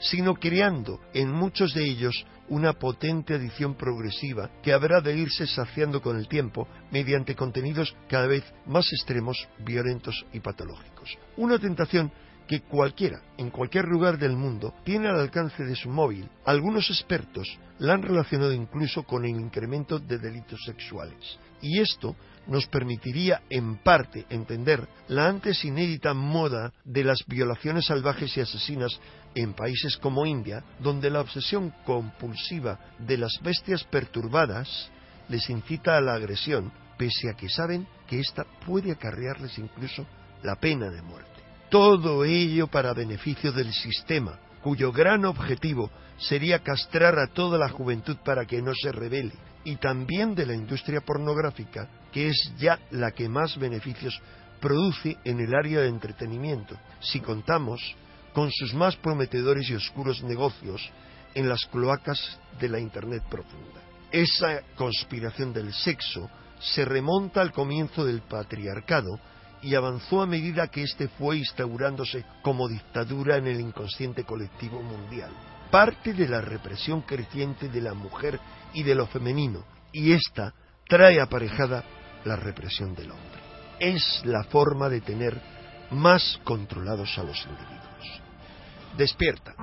sino 0.00 0.34
creando 0.34 1.00
en 1.12 1.30
muchos 1.30 1.72
de 1.74 1.84
ellos 1.84 2.26
una 2.48 2.74
potente 2.74 3.34
adicción 3.34 3.74
progresiva 3.74 4.50
que 4.62 4.72
habrá 4.72 5.00
de 5.00 5.16
irse 5.16 5.46
saciando 5.46 6.02
con 6.02 6.18
el 6.18 6.28
tiempo 6.28 6.68
mediante 6.90 7.34
contenidos 7.34 7.96
cada 8.08 8.26
vez 8.26 8.44
más 8.66 8.86
extremos, 8.92 9.48
violentos 9.60 10.26
y 10.32 10.40
patológicos. 10.40 11.16
Una 11.36 11.58
tentación 11.58 12.12
que 12.46 12.60
cualquiera, 12.60 13.20
en 13.38 13.50
cualquier 13.50 13.86
lugar 13.86 14.18
del 14.18 14.36
mundo, 14.36 14.74
tiene 14.84 15.08
al 15.08 15.20
alcance 15.20 15.64
de 15.64 15.74
su 15.74 15.88
móvil. 15.88 16.28
Algunos 16.44 16.90
expertos 16.90 17.58
la 17.78 17.94
han 17.94 18.02
relacionado 18.02 18.52
incluso 18.52 19.02
con 19.02 19.24
el 19.24 19.30
incremento 19.30 19.98
de 19.98 20.18
delitos 20.18 20.60
sexuales. 20.64 21.38
Y 21.60 21.80
esto 21.80 22.14
nos 22.46 22.66
permitiría 22.66 23.42
en 23.48 23.76
parte 23.76 24.26
entender 24.28 24.86
la 25.08 25.28
antes 25.28 25.64
inédita 25.64 26.12
moda 26.12 26.72
de 26.84 27.04
las 27.04 27.24
violaciones 27.26 27.86
salvajes 27.86 28.36
y 28.36 28.40
asesinas 28.40 29.00
en 29.34 29.54
países 29.54 29.96
como 29.96 30.26
India, 30.26 30.62
donde 30.78 31.10
la 31.10 31.20
obsesión 31.20 31.72
compulsiva 31.84 32.78
de 32.98 33.18
las 33.18 33.40
bestias 33.42 33.84
perturbadas 33.84 34.90
les 35.28 35.48
incita 35.48 35.96
a 35.96 36.00
la 36.00 36.14
agresión, 36.14 36.70
pese 36.98 37.30
a 37.30 37.34
que 37.34 37.48
saben 37.48 37.86
que 38.06 38.20
ésta 38.20 38.44
puede 38.66 38.92
acarrearles 38.92 39.58
incluso 39.58 40.06
la 40.42 40.56
pena 40.56 40.90
de 40.90 41.02
muerte. 41.02 41.33
Todo 41.74 42.24
ello 42.24 42.68
para 42.68 42.94
beneficio 42.94 43.50
del 43.50 43.72
sistema, 43.72 44.38
cuyo 44.62 44.92
gran 44.92 45.24
objetivo 45.24 45.90
sería 46.18 46.60
castrar 46.60 47.18
a 47.18 47.26
toda 47.26 47.58
la 47.58 47.68
juventud 47.68 48.16
para 48.24 48.44
que 48.44 48.62
no 48.62 48.70
se 48.80 48.92
revele, 48.92 49.32
y 49.64 49.74
también 49.74 50.36
de 50.36 50.46
la 50.46 50.54
industria 50.54 51.00
pornográfica, 51.00 51.88
que 52.12 52.28
es 52.28 52.52
ya 52.58 52.78
la 52.92 53.10
que 53.10 53.28
más 53.28 53.58
beneficios 53.58 54.22
produce 54.60 55.18
en 55.24 55.40
el 55.40 55.52
área 55.52 55.80
de 55.80 55.88
entretenimiento, 55.88 56.78
si 57.00 57.18
contamos 57.18 57.80
con 58.32 58.52
sus 58.52 58.72
más 58.72 58.94
prometedores 58.94 59.68
y 59.68 59.74
oscuros 59.74 60.22
negocios 60.22 60.88
en 61.34 61.48
las 61.48 61.66
cloacas 61.66 62.38
de 62.60 62.68
la 62.68 62.78
Internet 62.78 63.24
profunda. 63.28 63.80
Esa 64.12 64.60
conspiración 64.76 65.52
del 65.52 65.74
sexo 65.74 66.30
se 66.60 66.84
remonta 66.84 67.40
al 67.40 67.50
comienzo 67.50 68.04
del 68.04 68.22
patriarcado 68.22 69.18
y 69.64 69.74
avanzó 69.74 70.20
a 70.20 70.26
medida 70.26 70.68
que 70.68 70.82
éste 70.82 71.08
fue 71.08 71.38
instaurándose 71.38 72.24
como 72.42 72.68
dictadura 72.68 73.38
en 73.38 73.46
el 73.46 73.60
inconsciente 73.60 74.24
colectivo 74.24 74.82
mundial. 74.82 75.30
Parte 75.70 76.12
de 76.12 76.28
la 76.28 76.42
represión 76.42 77.00
creciente 77.00 77.70
de 77.70 77.80
la 77.80 77.94
mujer 77.94 78.38
y 78.74 78.82
de 78.82 78.94
lo 78.94 79.06
femenino, 79.06 79.64
y 79.90 80.12
esta 80.12 80.52
trae 80.86 81.18
aparejada 81.18 81.82
la 82.24 82.36
represión 82.36 82.94
del 82.94 83.10
hombre. 83.10 83.40
Es 83.80 84.22
la 84.26 84.44
forma 84.44 84.90
de 84.90 85.00
tener 85.00 85.40
más 85.90 86.38
controlados 86.44 87.18
a 87.18 87.22
los 87.22 87.46
individuos. 87.46 88.22
Despierta. 88.98 89.54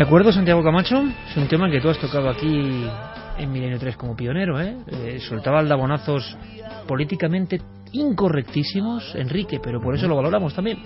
De 0.00 0.06
acuerdo, 0.06 0.32
Santiago 0.32 0.64
Camacho. 0.64 1.04
Es 1.28 1.36
un 1.36 1.46
tema 1.46 1.70
que 1.70 1.78
tú 1.78 1.90
has 1.90 1.98
tocado 1.98 2.30
aquí 2.30 2.88
en 3.36 3.52
Milenio 3.52 3.78
3 3.78 3.98
como 3.98 4.16
pionero. 4.16 4.58
¿eh? 4.58 4.74
eh 4.86 5.20
soltaba 5.20 5.58
aldabonazos 5.58 6.38
políticamente 6.88 7.60
incorrectísimos, 7.92 9.14
Enrique, 9.14 9.60
pero 9.62 9.78
por 9.78 9.94
eso 9.94 10.08
lo 10.08 10.16
valoramos 10.16 10.54
también. 10.54 10.78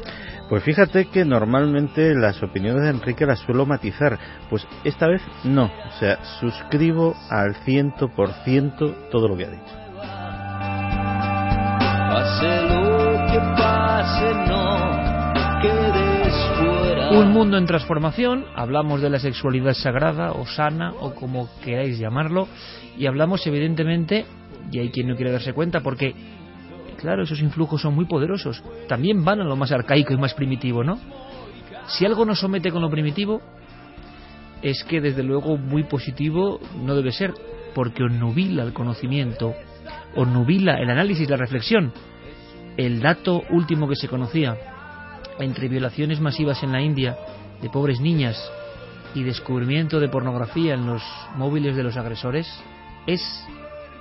Pues 0.48 0.64
fíjate 0.64 1.04
que 1.10 1.24
normalmente 1.24 2.12
las 2.12 2.42
opiniones 2.42 2.82
de 2.82 2.90
Enrique 2.90 3.24
las 3.24 3.38
suelo 3.38 3.64
matizar, 3.66 4.18
pues 4.50 4.66
esta 4.82 5.06
vez 5.06 5.22
no, 5.44 5.66
o 5.66 5.98
sea, 6.00 6.18
suscribo 6.40 7.14
al 7.30 7.54
ciento 7.64 8.08
por 8.08 8.32
ciento 8.42 8.96
todo 9.12 9.28
lo 9.28 9.36
que 9.36 9.44
ha 9.44 9.50
dicho. 9.50 9.83
Un 17.14 17.32
mundo 17.32 17.56
en 17.56 17.66
transformación, 17.66 18.44
hablamos 18.56 19.00
de 19.00 19.08
la 19.08 19.20
sexualidad 19.20 19.74
sagrada 19.74 20.32
o 20.32 20.46
sana 20.46 20.92
o 21.00 21.14
como 21.14 21.48
queráis 21.62 21.98
llamarlo, 21.98 22.48
y 22.98 23.06
hablamos 23.06 23.46
evidentemente, 23.46 24.26
y 24.72 24.80
hay 24.80 24.90
quien 24.90 25.08
no 25.08 25.14
quiere 25.14 25.30
darse 25.30 25.52
cuenta, 25.52 25.80
porque 25.80 26.14
Claro, 27.04 27.24
esos 27.24 27.40
influjos 27.40 27.82
son 27.82 27.94
muy 27.94 28.06
poderosos. 28.06 28.62
También 28.88 29.24
van 29.24 29.38
a 29.38 29.44
lo 29.44 29.56
más 29.56 29.70
arcaico 29.72 30.14
y 30.14 30.16
más 30.16 30.32
primitivo, 30.32 30.82
¿no? 30.82 30.98
Si 31.86 32.06
algo 32.06 32.24
nos 32.24 32.40
somete 32.40 32.70
con 32.70 32.80
lo 32.80 32.88
primitivo, 32.88 33.42
es 34.62 34.82
que 34.84 35.02
desde 35.02 35.22
luego 35.22 35.58
muy 35.58 35.84
positivo 35.84 36.60
no 36.82 36.94
debe 36.94 37.12
ser, 37.12 37.34
porque 37.74 38.04
os 38.04 38.10
nubila 38.10 38.62
el 38.62 38.72
conocimiento, 38.72 39.52
os 40.16 40.26
nubila 40.26 40.78
el 40.78 40.88
análisis, 40.88 41.28
la 41.28 41.36
reflexión. 41.36 41.92
El 42.78 43.02
dato 43.02 43.42
último 43.50 43.86
que 43.86 43.96
se 43.96 44.08
conocía 44.08 44.56
entre 45.38 45.68
violaciones 45.68 46.20
masivas 46.20 46.62
en 46.62 46.72
la 46.72 46.80
India 46.80 47.16
de 47.60 47.70
pobres 47.70 48.00
niñas 48.00 48.36
y 49.14 49.22
descubrimiento 49.22 50.00
de 50.00 50.08
pornografía 50.08 50.74
en 50.74 50.86
los 50.86 51.02
móviles 51.36 51.76
de 51.76 51.82
los 51.82 51.96
agresores 51.96 52.48
es 53.06 53.22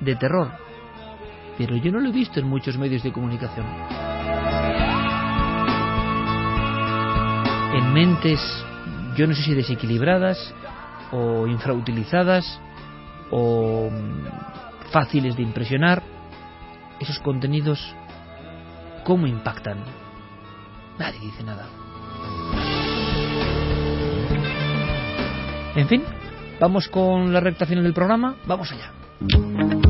de 0.02 0.16
terror 0.16 0.64
pero 1.58 1.76
yo 1.78 1.92
no 1.92 2.00
lo 2.00 2.10
he 2.10 2.12
visto 2.12 2.40
en 2.40 2.48
muchos 2.48 2.78
medios 2.78 3.04
de 3.04 3.12
comunicación. 3.12 3.66
En 7.76 7.94
mentes, 7.94 8.40
yo 9.16 9.28
no 9.28 9.34
sé 9.34 9.44
si 9.44 9.54
desequilibradas 9.54 10.54
o 11.12 11.48
infrautilizadas 11.48 12.60
o 13.32 13.90
mm, 13.92 14.92
fáciles 14.92 15.36
de 15.36 15.44
impresionar, 15.44 16.02
esos 17.00 17.20
contenidos, 17.20 17.96
¿cómo 19.04 19.28
impactan? 19.28 20.03
Nadie 20.98 21.20
dice 21.20 21.44
nada. 21.44 21.68
En 25.76 25.88
fin, 25.88 26.04
vamos 26.60 26.88
con 26.88 27.34
la 27.34 27.40
recta 27.40 27.66
final 27.66 27.84
del 27.84 27.94
programa, 27.94 28.36
vamos 28.46 28.72
allá. 28.72 29.83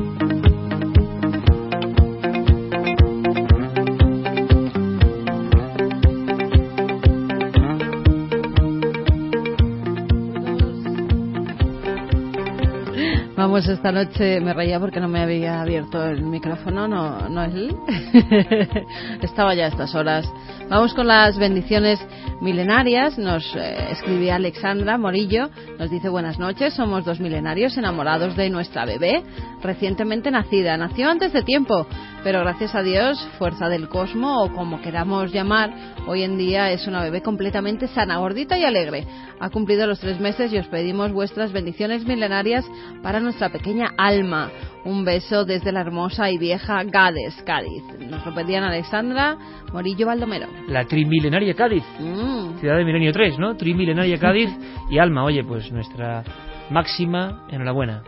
Pues 13.50 13.68
esta 13.68 13.92
noche 13.92 14.40
me 14.40 14.54
reía 14.54 14.80
porque 14.80 15.00
no 15.00 15.08
me 15.08 15.22
había 15.22 15.62
abierto 15.62 16.04
el 16.06 16.22
micrófono, 16.24 16.88
no, 16.88 17.30
no 17.30 17.44
es 17.44 17.54
él. 17.54 17.76
Estaba 19.22 19.54
ya 19.54 19.66
a 19.66 19.68
estas 19.68 19.94
horas. 19.96 20.26
Vamos 20.70 20.94
con 20.94 21.08
las 21.08 21.38
bendiciones 21.38 22.00
milenarias. 22.42 23.18
Nos 23.18 23.44
eh, 23.56 23.92
escribía 23.92 24.36
Alexandra 24.36 24.98
Morillo. 24.98 25.50
Nos 25.78 25.90
dice 25.90 26.10
buenas 26.10 26.40
noches. 26.40 26.74
Somos 26.74 27.06
dos 27.06 27.20
milenarios 27.20 27.78
enamorados 27.78 28.36
de 28.36 28.50
nuestra 28.50 28.86
bebé 28.86 29.24
recientemente 29.62 30.32
nacida. 30.32 30.78
Nació 30.78 31.10
antes 31.10 31.34
de 31.34 31.44
tiempo, 31.44 31.86
pero 32.24 32.40
gracias 32.40 32.74
a 32.74 32.82
Dios, 32.82 33.20
fuerza 33.38 33.68
del 33.68 33.90
cosmo 33.90 34.44
o 34.44 34.54
como 34.54 34.82
queramos 34.82 35.32
llamar, 35.32 35.72
hoy 36.08 36.24
en 36.24 36.38
día 36.38 36.72
es 36.72 36.88
una 36.88 37.04
bebé 37.04 37.22
completamente 37.22 37.88
sana, 37.88 38.18
gordita 38.18 38.58
y 38.58 38.64
alegre. 38.64 39.06
Ha 39.40 39.50
cumplido 39.50 39.86
los 39.88 40.00
tres 40.00 40.20
meses 40.20 40.54
y 40.54 40.58
os 40.58 40.68
pedimos 40.68 41.12
vuestras 41.12 41.52
bendiciones 41.52 42.06
milenarias 42.06 42.66
para 43.02 43.20
nuestra 43.20 43.50
pequeña 43.50 43.92
alma. 43.98 44.50
Un 44.86 45.04
beso 45.04 45.46
desde 45.46 45.72
la 45.72 45.82
hermosa 45.82 46.32
y 46.32 46.38
vieja 46.38 46.84
Gades, 46.84 47.36
Cádiz. 47.46 47.84
Nos 48.00 48.26
lo 48.26 48.34
pedían 48.34 48.64
Alexandra 48.64 49.38
Morillo 49.74 50.08
Baldomero. 50.08 50.48
La 50.68 50.86
trimilenaria 50.86 51.54
Cádiz. 51.54 51.84
Mm. 52.00 52.60
Ciudad 52.60 52.78
de 52.78 52.86
Milenio 52.86 53.12
3, 53.12 53.38
¿no? 53.40 53.56
Trimilenaria 53.56 54.18
Cádiz 54.20 54.50
y 54.90 54.98
Alma. 54.98 55.26
Oye, 55.26 55.44
pues 55.44 55.72
nuestra 55.72 56.24
máxima 56.70 57.46
enhorabuena. 57.50 58.04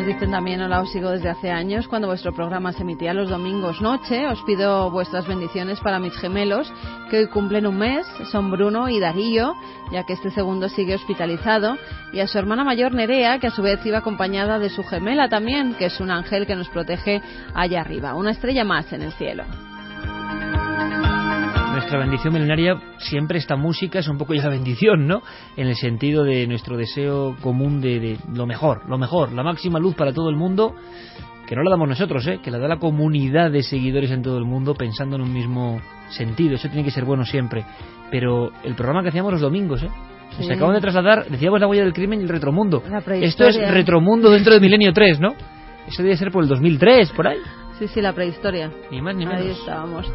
Nos 0.00 0.06
dicen 0.06 0.30
también, 0.30 0.62
hola, 0.62 0.80
os 0.80 0.90
sigo 0.90 1.10
desde 1.10 1.28
hace 1.28 1.50
años, 1.50 1.86
cuando 1.86 2.08
vuestro 2.08 2.32
programa 2.32 2.72
se 2.72 2.84
emitía 2.84 3.12
los 3.12 3.28
domingos 3.28 3.82
noche. 3.82 4.26
Os 4.28 4.42
pido 4.44 4.90
vuestras 4.90 5.26
bendiciones 5.26 5.78
para 5.80 5.98
mis 5.98 6.16
gemelos, 6.16 6.72
que 7.10 7.18
hoy 7.18 7.26
cumplen 7.26 7.66
un 7.66 7.76
mes, 7.76 8.06
son 8.32 8.50
Bruno 8.50 8.88
y 8.88 8.98
Darío, 8.98 9.54
ya 9.92 10.04
que 10.04 10.14
este 10.14 10.30
segundo 10.30 10.70
sigue 10.70 10.94
hospitalizado, 10.94 11.76
y 12.14 12.20
a 12.20 12.26
su 12.26 12.38
hermana 12.38 12.64
mayor 12.64 12.94
Nerea, 12.94 13.40
que 13.40 13.48
a 13.48 13.50
su 13.50 13.60
vez 13.60 13.84
iba 13.84 13.98
acompañada 13.98 14.58
de 14.58 14.70
su 14.70 14.82
gemela 14.84 15.28
también, 15.28 15.74
que 15.74 15.84
es 15.84 16.00
un 16.00 16.10
ángel 16.10 16.46
que 16.46 16.56
nos 16.56 16.70
protege 16.70 17.20
allá 17.52 17.82
arriba, 17.82 18.14
una 18.14 18.30
estrella 18.30 18.64
más 18.64 18.90
en 18.94 19.02
el 19.02 19.12
cielo 19.12 19.44
nuestra 21.90 22.06
bendición 22.06 22.32
milenaria 22.32 22.80
siempre 22.98 23.38
esta 23.38 23.56
música 23.56 23.98
es 23.98 24.06
un 24.06 24.16
poco 24.16 24.32
ya 24.32 24.44
la 24.44 24.50
bendición, 24.50 25.08
¿no? 25.08 25.22
En 25.56 25.66
el 25.66 25.74
sentido 25.74 26.22
de 26.22 26.46
nuestro 26.46 26.76
deseo 26.76 27.36
común 27.40 27.80
de, 27.80 28.16
lo 28.32 28.46
mejor, 28.46 28.88
lo 28.88 28.96
mejor, 28.96 29.32
la 29.32 29.42
máxima 29.42 29.80
luz 29.80 29.96
para 29.96 30.12
todo 30.12 30.30
el 30.30 30.36
mundo, 30.36 30.76
que 31.48 31.56
no 31.56 31.64
la 31.64 31.70
damos 31.70 31.88
nosotros, 31.88 32.24
¿eh? 32.28 32.38
Que 32.40 32.52
la 32.52 32.58
da 32.58 32.68
la 32.68 32.78
comunidad 32.78 33.50
de 33.50 33.64
seguidores 33.64 34.12
en 34.12 34.22
todo 34.22 34.38
el 34.38 34.44
mundo 34.44 34.74
pensando 34.74 35.16
en 35.16 35.22
un 35.22 35.32
mismo 35.32 35.80
sentido. 36.10 36.54
Eso 36.54 36.68
tiene 36.68 36.84
que 36.84 36.92
ser 36.92 37.04
bueno 37.04 37.24
siempre. 37.24 37.64
Pero 38.08 38.52
el 38.62 38.76
programa 38.76 39.02
que 39.02 39.08
hacíamos 39.08 39.32
los 39.32 39.40
domingos, 39.40 39.82
¿eh? 39.82 39.90
Se 40.38 40.52
acaban 40.52 40.76
de 40.76 40.80
trasladar, 40.80 41.26
decíamos 41.28 41.60
la 41.60 41.66
huella 41.66 41.82
del 41.82 41.92
crimen 41.92 42.20
y 42.20 42.22
el 42.22 42.28
retromundo. 42.28 42.84
Esto 43.20 43.48
es 43.48 43.56
retromundo 43.72 44.30
dentro 44.30 44.52
del 44.52 44.62
milenio 44.62 44.92
3, 44.92 45.18
¿no? 45.18 45.34
Eso 45.88 46.04
debe 46.04 46.16
ser 46.16 46.30
por 46.30 46.44
el 46.44 46.48
2003, 46.48 47.10
por 47.10 47.26
ahí. 47.26 47.38
Sí, 47.80 47.88
sí, 47.88 48.00
la 48.00 48.12
prehistoria. 48.12 48.70
Ni 48.92 49.00
más 49.00 49.16
ni 49.16 49.26
menos. 49.26 49.42
Ahí 49.42 49.50
estábamos. 49.50 50.06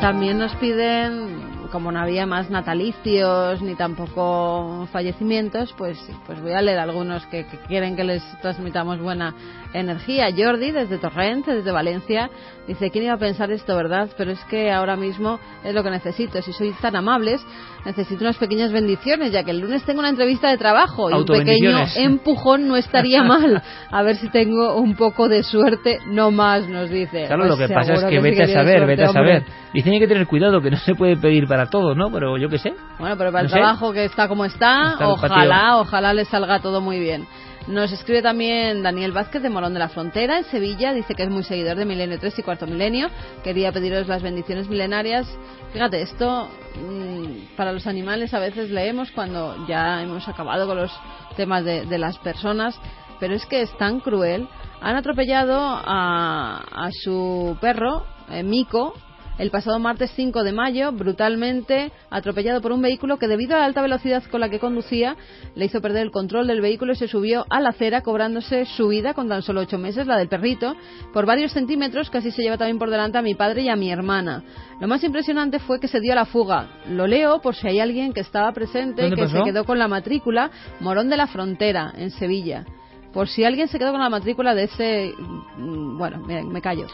También 0.00 0.38
nos 0.38 0.54
piden 0.56 1.58
como 1.72 1.92
no 1.92 2.00
había 2.00 2.24
más 2.24 2.50
natalicios 2.50 3.60
ni 3.62 3.74
tampoco 3.74 4.88
fallecimientos, 4.92 5.74
pues, 5.76 5.98
pues 6.26 6.40
voy 6.40 6.52
a 6.52 6.62
leer 6.62 6.78
algunos 6.78 7.26
que, 7.26 7.46
quieren 7.66 7.96
que 7.96 8.04
les 8.04 8.22
transmitamos 8.40 9.00
buena 9.00 9.34
energía. 9.72 10.28
Jordi, 10.34 10.70
desde 10.70 10.98
Torrente, 10.98 11.54
desde 11.54 11.70
Valencia, 11.72 12.30
dice, 12.66 12.90
¿quién 12.90 13.04
iba 13.04 13.14
a 13.14 13.18
pensar 13.18 13.50
esto, 13.50 13.76
verdad? 13.76 14.08
Pero 14.16 14.32
es 14.32 14.42
que 14.44 14.70
ahora 14.72 14.96
mismo 14.96 15.38
es 15.64 15.74
lo 15.74 15.82
que 15.82 15.90
necesito. 15.90 16.40
Si 16.42 16.52
sois 16.52 16.78
tan 16.78 16.96
amables, 16.96 17.44
necesito 17.84 18.24
unas 18.24 18.36
pequeñas 18.36 18.72
bendiciones, 18.72 19.32
ya 19.32 19.44
que 19.44 19.50
el 19.50 19.60
lunes 19.60 19.84
tengo 19.84 20.00
una 20.00 20.08
entrevista 20.08 20.50
de 20.50 20.58
trabajo 20.58 21.10
y 21.10 21.14
un 21.14 21.24
pequeño 21.24 21.78
empujón 21.96 22.68
no 22.68 22.76
estaría 22.76 23.22
mal. 23.22 23.62
A 23.90 24.02
ver 24.02 24.16
si 24.16 24.28
tengo 24.28 24.76
un 24.76 24.94
poco 24.94 25.28
de 25.28 25.42
suerte, 25.42 25.98
no 26.06 26.30
más, 26.30 26.68
nos 26.68 26.90
dice. 26.90 27.26
Claro, 27.26 27.44
lo 27.44 27.56
pues 27.56 27.68
que 27.68 27.74
pasa 27.74 27.94
es 27.94 28.04
que, 28.04 28.20
vete 28.20 28.42
a 28.44 28.48
saber, 28.48 28.86
vete 28.86 29.04
a 29.04 29.08
saber. 29.08 29.44
Dicen 29.72 29.92
que 29.92 29.96
hay 29.96 30.00
que 30.00 30.08
tener 30.08 30.26
cuidado, 30.26 30.60
que 30.60 30.70
no 30.70 30.78
se 30.78 30.94
puede 30.94 31.16
pedir 31.16 31.46
para 31.46 31.66
todo, 31.66 31.94
¿no? 31.94 32.10
Pero 32.10 32.38
yo 32.38 32.48
qué 32.48 32.58
sé. 32.58 32.74
Bueno, 32.98 33.16
pero 33.16 33.32
para 33.32 33.44
el 33.44 33.50
trabajo 33.50 33.92
que 33.92 34.04
está 34.04 34.28
como 34.28 34.44
está, 34.44 34.96
ojalá, 35.00 35.78
ojalá 35.78 36.14
le 36.14 36.24
salga 36.24 36.60
todo 36.60 36.80
muy 36.80 36.98
bien. 36.98 37.26
Nos 37.68 37.92
escribe 37.92 38.22
también 38.22 38.82
Daniel 38.82 39.12
Vázquez 39.12 39.42
de 39.42 39.50
Morón 39.50 39.74
de 39.74 39.78
la 39.78 39.90
Frontera, 39.90 40.38
en 40.38 40.44
Sevilla. 40.44 40.94
Dice 40.94 41.14
que 41.14 41.24
es 41.24 41.28
muy 41.28 41.44
seguidor 41.44 41.76
de 41.76 41.84
Milenio 41.84 42.18
3 42.18 42.38
y 42.38 42.42
Cuarto 42.42 42.66
Milenio. 42.66 43.10
Quería 43.44 43.72
pediros 43.72 44.08
las 44.08 44.22
bendiciones 44.22 44.70
milenarias. 44.70 45.28
Fíjate, 45.74 46.00
esto 46.00 46.48
mm, 46.80 47.56
para 47.56 47.74
los 47.74 47.86
animales 47.86 48.32
a 48.32 48.38
veces 48.38 48.70
leemos 48.70 49.10
cuando 49.10 49.66
ya 49.66 50.02
hemos 50.02 50.26
acabado 50.28 50.66
con 50.66 50.78
los 50.78 50.90
temas 51.36 51.62
de, 51.62 51.98
las 51.98 52.16
personas. 52.20 52.80
Pero 53.20 53.34
es 53.34 53.44
que 53.44 53.60
es 53.60 53.76
tan 53.76 54.00
cruel. 54.00 54.48
Han 54.80 54.96
atropellado 54.96 55.60
a, 55.60 56.64
a 56.86 56.88
su 56.90 57.58
perro, 57.60 58.06
eh, 58.30 58.42
Mico, 58.42 58.94
el 59.38 59.50
pasado 59.50 59.78
martes 59.78 60.10
5 60.16 60.42
de 60.42 60.52
mayo, 60.52 60.92
brutalmente 60.92 61.92
atropellado 62.10 62.60
por 62.60 62.72
un 62.72 62.82
vehículo 62.82 63.18
que 63.18 63.28
debido 63.28 63.54
a 63.54 63.60
la 63.60 63.66
alta 63.66 63.82
velocidad 63.82 64.22
con 64.30 64.40
la 64.40 64.48
que 64.48 64.58
conducía 64.58 65.16
le 65.54 65.64
hizo 65.64 65.80
perder 65.80 66.02
el 66.02 66.10
control 66.10 66.46
del 66.46 66.60
vehículo 66.60 66.92
y 66.92 66.96
se 66.96 67.08
subió 67.08 67.46
a 67.48 67.60
la 67.60 67.70
acera 67.70 68.02
cobrándose 68.02 68.64
su 68.64 68.88
vida 68.88 69.14
con 69.14 69.28
tan 69.28 69.42
solo 69.42 69.60
ocho 69.60 69.78
meses, 69.78 70.06
la 70.06 70.18
del 70.18 70.28
perrito, 70.28 70.74
por 71.12 71.24
varios 71.24 71.52
centímetros, 71.52 72.10
casi 72.10 72.30
se 72.30 72.42
lleva 72.42 72.58
también 72.58 72.78
por 72.78 72.90
delante 72.90 73.18
a 73.18 73.22
mi 73.22 73.34
padre 73.34 73.62
y 73.62 73.68
a 73.68 73.76
mi 73.76 73.90
hermana. 73.90 74.42
Lo 74.80 74.88
más 74.88 75.02
impresionante 75.04 75.58
fue 75.60 75.80
que 75.80 75.88
se 75.88 76.00
dio 76.00 76.12
a 76.12 76.16
la 76.16 76.24
fuga. 76.26 76.68
Lo 76.88 77.06
leo 77.06 77.40
por 77.40 77.54
si 77.54 77.68
hay 77.68 77.80
alguien 77.80 78.12
que 78.12 78.20
estaba 78.20 78.52
presente 78.52 79.10
que 79.10 79.28
se 79.28 79.42
quedó 79.42 79.64
con 79.64 79.78
la 79.78 79.88
matrícula 79.88 80.50
Morón 80.80 81.08
de 81.08 81.16
la 81.16 81.26
Frontera, 81.26 81.92
en 81.96 82.10
Sevilla. 82.10 82.64
Por 83.12 83.28
si 83.28 83.44
alguien 83.44 83.68
se 83.68 83.78
quedó 83.78 83.92
con 83.92 84.00
la 84.00 84.10
matrícula 84.10 84.54
de 84.54 84.64
ese... 84.64 85.12
Mm, 85.56 85.96
bueno, 85.96 86.18
me 86.20 86.60
callo. 86.60 86.86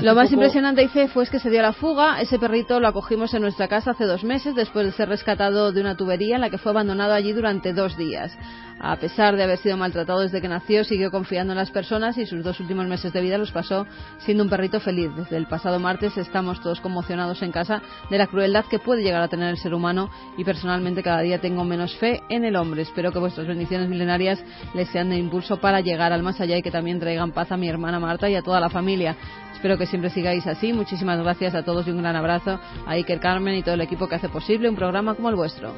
Lo 0.00 0.14
más 0.14 0.30
impresionante, 0.30 0.82
dice, 0.82 1.08
fue 1.08 1.26
que 1.26 1.40
se 1.40 1.50
dio 1.50 1.60
la 1.60 1.72
fuga. 1.72 2.20
Ese 2.20 2.38
perrito 2.38 2.78
lo 2.78 2.86
acogimos 2.86 3.34
en 3.34 3.42
nuestra 3.42 3.66
casa 3.66 3.90
hace 3.90 4.04
dos 4.04 4.22
meses 4.22 4.54
después 4.54 4.86
de 4.86 4.92
ser 4.92 5.08
rescatado 5.08 5.72
de 5.72 5.80
una 5.80 5.96
tubería 5.96 6.36
en 6.36 6.40
la 6.40 6.50
que 6.50 6.58
fue 6.58 6.70
abandonado 6.70 7.12
allí 7.12 7.32
durante 7.32 7.72
dos 7.72 7.96
días. 7.96 8.36
A 8.80 8.94
pesar 8.96 9.34
de 9.34 9.42
haber 9.42 9.58
sido 9.58 9.76
maltratado 9.76 10.20
desde 10.20 10.40
que 10.40 10.46
nació, 10.46 10.84
siguió 10.84 11.10
confiando 11.10 11.52
en 11.52 11.58
las 11.58 11.72
personas 11.72 12.16
y 12.16 12.26
sus 12.26 12.44
dos 12.44 12.60
últimos 12.60 12.86
meses 12.86 13.12
de 13.12 13.20
vida 13.20 13.36
los 13.36 13.50
pasó 13.50 13.86
siendo 14.18 14.44
un 14.44 14.50
perrito 14.50 14.78
feliz. 14.78 15.10
Desde 15.16 15.36
el 15.36 15.48
pasado 15.48 15.80
martes 15.80 16.16
estamos 16.16 16.60
todos 16.60 16.80
conmocionados 16.80 17.42
en 17.42 17.50
casa 17.50 17.82
de 18.08 18.18
la 18.18 18.28
crueldad 18.28 18.66
que 18.66 18.78
puede 18.78 19.02
llegar 19.02 19.22
a 19.22 19.28
tener 19.28 19.48
el 19.48 19.56
ser 19.56 19.74
humano 19.74 20.10
y 20.36 20.44
personalmente 20.44 21.02
cada 21.02 21.22
día 21.22 21.40
tengo 21.40 21.64
menos 21.64 21.96
fe 21.96 22.22
en 22.28 22.44
el 22.44 22.54
hombre. 22.54 22.82
Espero 22.82 23.10
que 23.10 23.18
vuestras 23.18 23.48
bendiciones 23.48 23.88
milenarias 23.88 24.38
les 24.74 24.88
sean 24.90 25.10
de 25.10 25.16
impulso 25.16 25.56
para 25.56 25.80
llegar 25.80 26.12
al 26.12 26.22
más 26.22 26.40
allá 26.40 26.56
y 26.56 26.62
que 26.62 26.70
también 26.70 27.00
traigan 27.00 27.32
paz 27.32 27.50
a 27.50 27.56
mi 27.56 27.68
hermana 27.68 27.98
Marta 27.98 28.30
y 28.30 28.36
a 28.36 28.42
toda 28.42 28.60
la 28.60 28.70
familia. 28.70 29.16
Espero 29.58 29.76
que 29.76 29.86
siempre 29.86 30.08
sigáis 30.10 30.46
así. 30.46 30.72
Muchísimas 30.72 31.18
gracias 31.18 31.52
a 31.56 31.64
todos 31.64 31.84
y 31.88 31.90
un 31.90 31.98
gran 31.98 32.14
abrazo 32.14 32.60
a 32.86 32.92
Iker 32.92 33.18
Carmen 33.18 33.56
y 33.56 33.64
todo 33.64 33.74
el 33.74 33.80
equipo 33.80 34.06
que 34.06 34.14
hace 34.14 34.28
posible 34.28 34.68
un 34.68 34.76
programa 34.76 35.16
como 35.16 35.30
el 35.30 35.34
vuestro. 35.34 35.74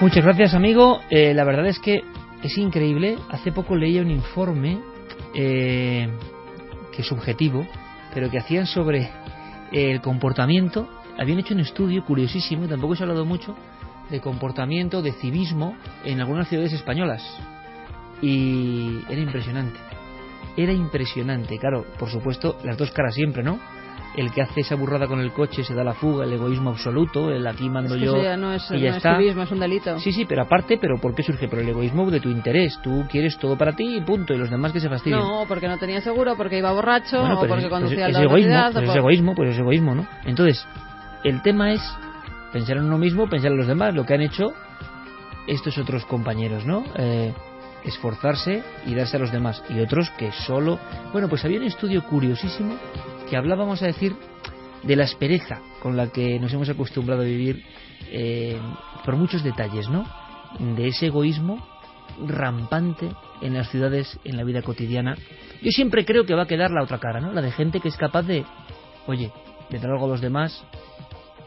Muchas 0.00 0.24
gracias, 0.24 0.54
amigo. 0.54 1.00
Eh, 1.10 1.32
la 1.32 1.44
verdad 1.44 1.64
es 1.66 1.78
que 1.78 2.02
es 2.42 2.58
increíble. 2.58 3.16
Hace 3.30 3.52
poco 3.52 3.76
leía 3.76 4.02
un 4.02 4.10
informe 4.10 4.80
eh, 5.32 6.08
que 6.90 7.02
es 7.02 7.06
subjetivo, 7.06 7.64
pero 8.12 8.32
que 8.32 8.38
hacían 8.38 8.66
sobre 8.66 9.08
el 9.70 10.00
comportamiento. 10.00 10.88
Habían 11.16 11.38
hecho 11.38 11.54
un 11.54 11.60
estudio 11.60 12.04
curiosísimo, 12.04 12.66
tampoco 12.66 12.96
se 12.96 13.04
ha 13.04 13.06
hablado 13.06 13.24
mucho, 13.24 13.54
de 14.10 14.20
comportamiento, 14.20 15.02
de 15.02 15.12
civismo 15.12 15.76
en 16.04 16.20
algunas 16.20 16.48
ciudades 16.48 16.72
españolas. 16.72 17.22
Y 18.20 19.02
era 19.08 19.20
impresionante 19.20 19.78
era 20.56 20.72
impresionante. 20.72 21.58
Claro, 21.58 21.84
por 21.98 22.10
supuesto, 22.10 22.56
las 22.64 22.76
dos 22.76 22.90
caras 22.90 23.14
siempre, 23.14 23.42
¿no? 23.42 23.58
El 24.16 24.32
que 24.32 24.40
hace 24.40 24.60
esa 24.60 24.76
burrada 24.76 25.06
con 25.06 25.20
el 25.20 25.32
coche 25.32 25.62
se 25.62 25.74
da 25.74 25.84
la 25.84 25.92
fuga, 25.92 26.24
el 26.24 26.32
egoísmo 26.32 26.70
absoluto, 26.70 27.30
el 27.30 27.46
aquí 27.46 27.68
mando 27.68 27.96
yo 27.96 28.22
ya 28.22 28.36
no 28.36 28.52
es, 28.52 28.70
y 28.70 28.80
ya 28.80 28.96
está. 28.96 29.20
es 29.20 29.50
un 29.50 29.60
delito. 29.60 29.98
Sí, 29.98 30.10
sí, 30.10 30.24
pero 30.24 30.42
aparte, 30.42 30.78
pero 30.78 30.96
¿por 30.98 31.14
qué 31.14 31.22
surge? 31.22 31.48
Por 31.48 31.58
el 31.58 31.68
egoísmo 31.68 32.10
de 32.10 32.20
tu 32.20 32.30
interés. 32.30 32.78
Tú 32.82 33.04
quieres 33.10 33.36
todo 33.36 33.58
para 33.58 33.72
ti 33.72 33.96
y 33.96 34.00
punto, 34.00 34.32
y 34.32 34.38
los 34.38 34.48
demás 34.48 34.72
que 34.72 34.80
se 34.80 34.88
fastidien. 34.88 35.18
No, 35.18 35.44
porque 35.46 35.68
no 35.68 35.76
tenía 35.76 36.00
seguro, 36.00 36.34
porque 36.36 36.56
iba 36.58 36.72
borracho, 36.72 37.22
o 37.22 37.28
porque 37.40 37.48
pues 37.48 37.68
conducía 37.68 38.08
es, 38.08 38.16
es 38.16 38.22
egoísmo, 38.22 38.70
pues 38.72 38.88
es 38.88 38.96
egoísmo, 38.96 39.34
pues 39.34 39.50
es 39.50 39.58
egoísmo, 39.58 39.94
¿no? 39.94 40.06
Entonces, 40.24 40.66
el 41.22 41.42
tema 41.42 41.72
es 41.72 41.82
pensar 42.52 42.78
en 42.78 42.84
uno 42.84 42.96
mismo, 42.96 43.28
pensar 43.28 43.52
en 43.52 43.58
los 43.58 43.66
demás, 43.66 43.94
lo 43.94 44.06
que 44.06 44.14
han 44.14 44.22
hecho 44.22 44.54
estos 45.46 45.76
otros 45.78 46.06
compañeros, 46.06 46.64
¿no? 46.64 46.84
Eh, 46.96 47.34
esforzarse 47.86 48.62
y 48.86 48.94
darse 48.94 49.16
a 49.16 49.20
los 49.20 49.32
demás. 49.32 49.62
Y 49.70 49.80
otros 49.80 50.10
que 50.18 50.32
solo... 50.32 50.78
Bueno, 51.12 51.28
pues 51.28 51.44
había 51.44 51.58
un 51.58 51.64
estudio 51.64 52.04
curiosísimo 52.04 52.76
que 53.30 53.36
hablaba, 53.36 53.64
vamos 53.64 53.82
a 53.82 53.86
decir, 53.86 54.14
de 54.82 54.96
la 54.96 55.04
aspereza 55.04 55.60
con 55.82 55.96
la 55.96 56.08
que 56.08 56.38
nos 56.38 56.52
hemos 56.52 56.68
acostumbrado 56.68 57.22
a 57.22 57.24
vivir 57.24 57.64
eh, 58.10 58.58
por 59.04 59.16
muchos 59.16 59.42
detalles, 59.42 59.88
¿no? 59.88 60.04
De 60.76 60.88
ese 60.88 61.06
egoísmo 61.06 61.66
rampante 62.26 63.08
en 63.42 63.54
las 63.54 63.70
ciudades, 63.70 64.18
en 64.24 64.36
la 64.36 64.44
vida 64.44 64.62
cotidiana. 64.62 65.16
Yo 65.62 65.70
siempre 65.70 66.04
creo 66.04 66.24
que 66.24 66.34
va 66.34 66.42
a 66.42 66.46
quedar 66.46 66.70
la 66.70 66.82
otra 66.82 66.98
cara, 66.98 67.20
¿no? 67.20 67.32
La 67.32 67.42
de 67.42 67.52
gente 67.52 67.80
que 67.80 67.88
es 67.88 67.96
capaz 67.96 68.22
de, 68.22 68.44
oye, 69.06 69.32
de 69.70 69.78
dar 69.78 69.90
algo 69.90 70.06
a 70.06 70.08
los 70.08 70.20
demás. 70.20 70.64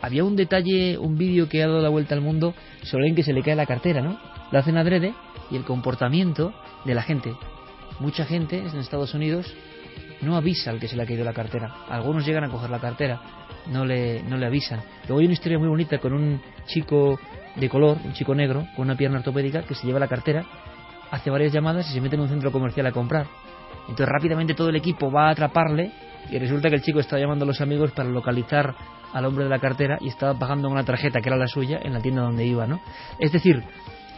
Había 0.02 0.24
un 0.24 0.36
detalle, 0.36 0.98
un 0.98 1.18
vídeo 1.18 1.50
que 1.50 1.62
ha 1.62 1.68
dado 1.68 1.82
la 1.82 1.90
vuelta 1.90 2.16
al 2.16 2.22
mundo 2.22 2.54
sobre 2.84 3.04
alguien 3.04 3.16
que 3.16 3.24
se 3.24 3.34
le 3.34 3.44
cae 3.44 3.56
la 3.56 3.66
cartera, 3.66 4.02
¿no? 4.02 4.18
Lo 4.52 4.60
hacen 4.60 4.78
adrede 4.78 5.14
y 5.50 5.56
el 5.56 5.64
comportamiento 5.64 6.54
de 6.86 6.96
la 6.96 7.02
gente. 7.02 7.36
Mucha 8.00 8.26
gente 8.26 8.60
en 8.60 8.78
Estados 8.78 9.14
Unidos 9.14 9.54
no 10.22 10.36
avisa 10.36 10.72
al 10.72 10.80
que 10.80 10.88
se 10.88 10.96
le 10.96 11.04
ha 11.04 11.06
caído 11.06 11.24
la 11.24 11.34
cartera. 11.34 11.86
Algunos 11.90 12.26
llegan 12.26 12.44
a 12.44 12.50
coger 12.50 12.70
la 12.70 12.80
cartera, 12.80 13.22
no 13.68 13.86
le, 13.86 14.24
no 14.24 14.38
le 14.38 14.46
avisan. 14.46 14.82
Luego 15.08 15.20
hay 15.20 15.26
una 15.26 15.34
historia 15.34 15.60
muy 15.60 15.68
bonita 15.68 15.98
con 15.98 16.14
un 16.14 16.42
chico 16.68 17.20
de 17.56 17.70
color, 17.70 17.98
un 18.04 18.14
chico 18.14 18.36
negro, 18.36 18.68
con 18.76 18.86
una 18.86 18.96
pierna 18.96 19.20
ortopédica, 19.20 19.64
que 19.64 19.76
se 19.76 19.86
lleva 19.86 20.00
la 20.00 20.08
cartera, 20.08 20.46
hace 21.12 21.30
varias 21.30 21.52
llamadas 21.52 21.90
y 21.90 21.94
se 21.94 22.02
mete 22.02 22.16
en 22.16 22.22
un 22.22 22.30
centro 22.30 22.52
comercial 22.52 22.86
a 22.88 22.92
comprar. 22.92 23.28
Entonces 23.82 24.08
rápidamente 24.08 24.54
todo 24.54 24.70
el 24.70 24.76
equipo 24.76 25.12
va 25.12 25.28
a 25.28 25.32
atraparle 25.32 25.92
y 26.30 26.38
resulta 26.38 26.70
que 26.70 26.76
el 26.76 26.82
chico 26.82 27.00
está 27.00 27.18
llamando 27.18 27.44
a 27.44 27.48
los 27.48 27.62
amigos 27.62 27.92
para 27.92 28.10
localizar 28.10 28.76
al 29.14 29.26
hombre 29.26 29.46
de 29.46 29.50
la 29.50 29.60
cartera 29.60 29.98
y 30.00 30.10
estaba 30.10 30.38
pagando 30.38 30.70
una 30.70 30.84
tarjeta 30.84 31.22
que 31.22 31.30
era 31.30 31.38
la 31.38 31.48
suya 31.48 31.80
en 31.82 31.94
la 31.94 32.00
tienda 32.00 32.22
donde 32.22 32.46
iba, 32.46 32.68
¿no? 32.68 32.82
Es 33.20 33.32
decir, 33.32 33.64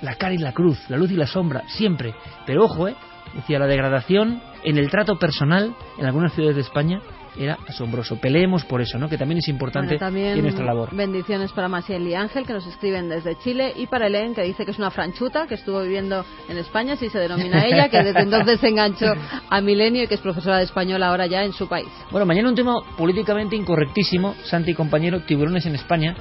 la 0.02 0.16
cara 0.16 0.34
y 0.34 0.38
la 0.38 0.54
cruz, 0.54 0.80
la 0.90 0.98
luz 0.98 1.12
y 1.12 1.16
la 1.16 1.28
sombra, 1.28 1.64
siempre. 1.68 2.14
Pero 2.46 2.66
ojo, 2.66 2.88
¿eh? 2.88 2.96
Decía, 3.36 3.60
la 3.60 3.68
degradación 3.68 4.42
en 4.64 4.78
el 4.78 4.90
trato 4.90 5.18
personal 5.18 5.74
en 5.98 6.06
algunas 6.06 6.34
ciudades 6.34 6.56
de 6.56 6.62
España 6.62 7.02
era 7.38 7.58
asombroso. 7.68 8.18
Peleemos 8.20 8.66
por 8.66 8.82
eso, 8.82 8.98
¿no? 8.98 9.08
Que 9.08 9.18
también 9.18 9.40
es 9.40 9.48
importante 9.48 9.98
en 9.98 10.42
nuestra 10.42 10.66
labor. 10.66 10.94
Bendiciones 10.94 11.52
para 11.52 11.68
Maciel 11.68 12.06
y 12.08 12.14
Ángel, 12.14 12.46
que 12.46 12.54
nos 12.54 12.68
escriben 12.68 13.10
desde 13.10 13.38
Chile, 13.40 13.74
y 13.76 13.88
para 13.88 14.08
Helen, 14.08 14.36
que 14.36 14.44
dice 14.44 14.66
que 14.66 14.72
es 14.72 14.78
una 14.78 14.92
franchuta, 14.92 15.48
que 15.48 15.56
estuvo 15.56 15.82
viviendo 15.82 16.26
en 16.50 16.58
España, 16.58 16.96
si 16.96 17.10
se 17.10 17.20
denomina 17.20 17.66
ella, 17.66 17.90
que 17.90 18.04
desde 18.04 18.22
entonces 18.22 18.60
se 18.60 18.68
enganchó 18.68 19.14
a 19.50 19.62
Milenio 19.62 20.04
y 20.04 20.08
que 20.08 20.16
es 20.16 20.22
profesora 20.22 20.58
de 20.58 20.64
español 20.64 21.02
ahora 21.04 21.26
ya 21.26 21.44
en 21.44 21.54
su 21.54 21.68
país. 21.68 21.88
Bueno, 22.12 22.26
mañana 22.26 22.50
un 22.50 22.56
tema 22.56 22.74
políticamente 22.98 23.56
incorrectísimo, 23.56 24.36
Santi 24.44 24.74
compañero, 24.74 25.22
tiburones 25.22 25.66
en 25.66 25.76
España. 25.76 26.16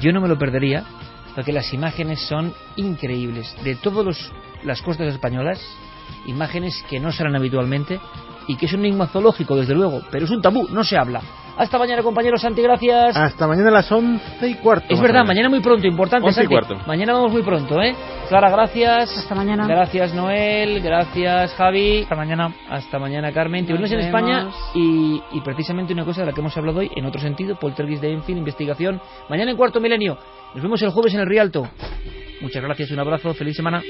Yo 0.00 0.12
no 0.12 0.20
me 0.20 0.28
lo 0.28 0.38
perdería, 0.38 0.84
porque 1.34 1.52
las 1.52 1.72
imágenes 1.72 2.20
son 2.20 2.52
increíbles. 2.76 3.54
De 3.64 3.74
todas 3.76 4.30
las 4.62 4.82
costas 4.82 5.12
españolas, 5.12 5.60
imágenes 6.26 6.84
que 6.88 7.00
no 7.00 7.12
serán 7.12 7.36
habitualmente 7.36 8.00
y 8.46 8.56
que 8.56 8.66
es 8.66 8.72
un 8.72 8.80
enigma 8.80 9.08
zoológico, 9.08 9.56
desde 9.56 9.74
luego, 9.74 10.02
pero 10.10 10.24
es 10.24 10.30
un 10.30 10.42
tabú, 10.42 10.68
no 10.70 10.84
se 10.84 10.96
habla. 10.96 11.22
Hasta 11.56 11.78
mañana, 11.78 12.02
compañeros 12.02 12.40
Santi, 12.40 12.62
gracias. 12.62 13.16
Hasta 13.16 13.46
mañana 13.46 13.68
a 13.68 13.72
las 13.72 13.92
once 13.92 14.48
y 14.48 14.54
cuarto. 14.54 14.86
Es 14.88 15.00
verdad, 15.00 15.24
mañana 15.24 15.48
muy 15.48 15.60
pronto, 15.60 15.86
importante, 15.86 16.26
once 16.26 16.44
Y 16.44 16.46
cuarto. 16.46 16.76
Mañana 16.86 17.12
vamos 17.12 17.32
muy 17.32 17.42
pronto, 17.42 17.80
¿eh? 17.82 17.94
Clara, 18.28 18.50
gracias. 18.50 19.16
Hasta 19.18 19.34
mañana. 19.34 19.66
Gracias, 19.66 20.14
Noel. 20.14 20.80
Gracias, 20.80 21.54
Javi. 21.54 22.02
Hasta 22.02 22.16
mañana. 22.16 22.54
Hasta 22.68 22.98
mañana, 22.98 23.32
Carmen. 23.32 23.66
Tiburones 23.66 23.92
en 23.92 24.00
España 24.00 24.48
y, 24.74 25.20
y, 25.32 25.40
precisamente 25.42 25.92
una 25.92 26.04
cosa 26.04 26.22
de 26.22 26.28
la 26.28 26.32
que 26.32 26.40
hemos 26.40 26.56
hablado 26.56 26.80
hoy, 26.80 26.90
en 26.94 27.04
otro 27.04 27.20
sentido, 27.20 27.56
poltergeist 27.56 28.02
de 28.02 28.12
Enfield, 28.12 28.38
investigación. 28.38 29.00
Mañana 29.28 29.50
en 29.50 29.56
Cuarto 29.56 29.80
Milenio. 29.80 30.16
Nos 30.54 30.62
vemos 30.62 30.80
el 30.82 30.90
jueves 30.90 31.14
en 31.14 31.20
el 31.20 31.26
Rialto. 31.26 31.68
Muchas 32.40 32.62
gracias, 32.62 32.90
un 32.90 32.98
abrazo, 32.98 33.34
feliz 33.34 33.56
semana. 33.56 33.82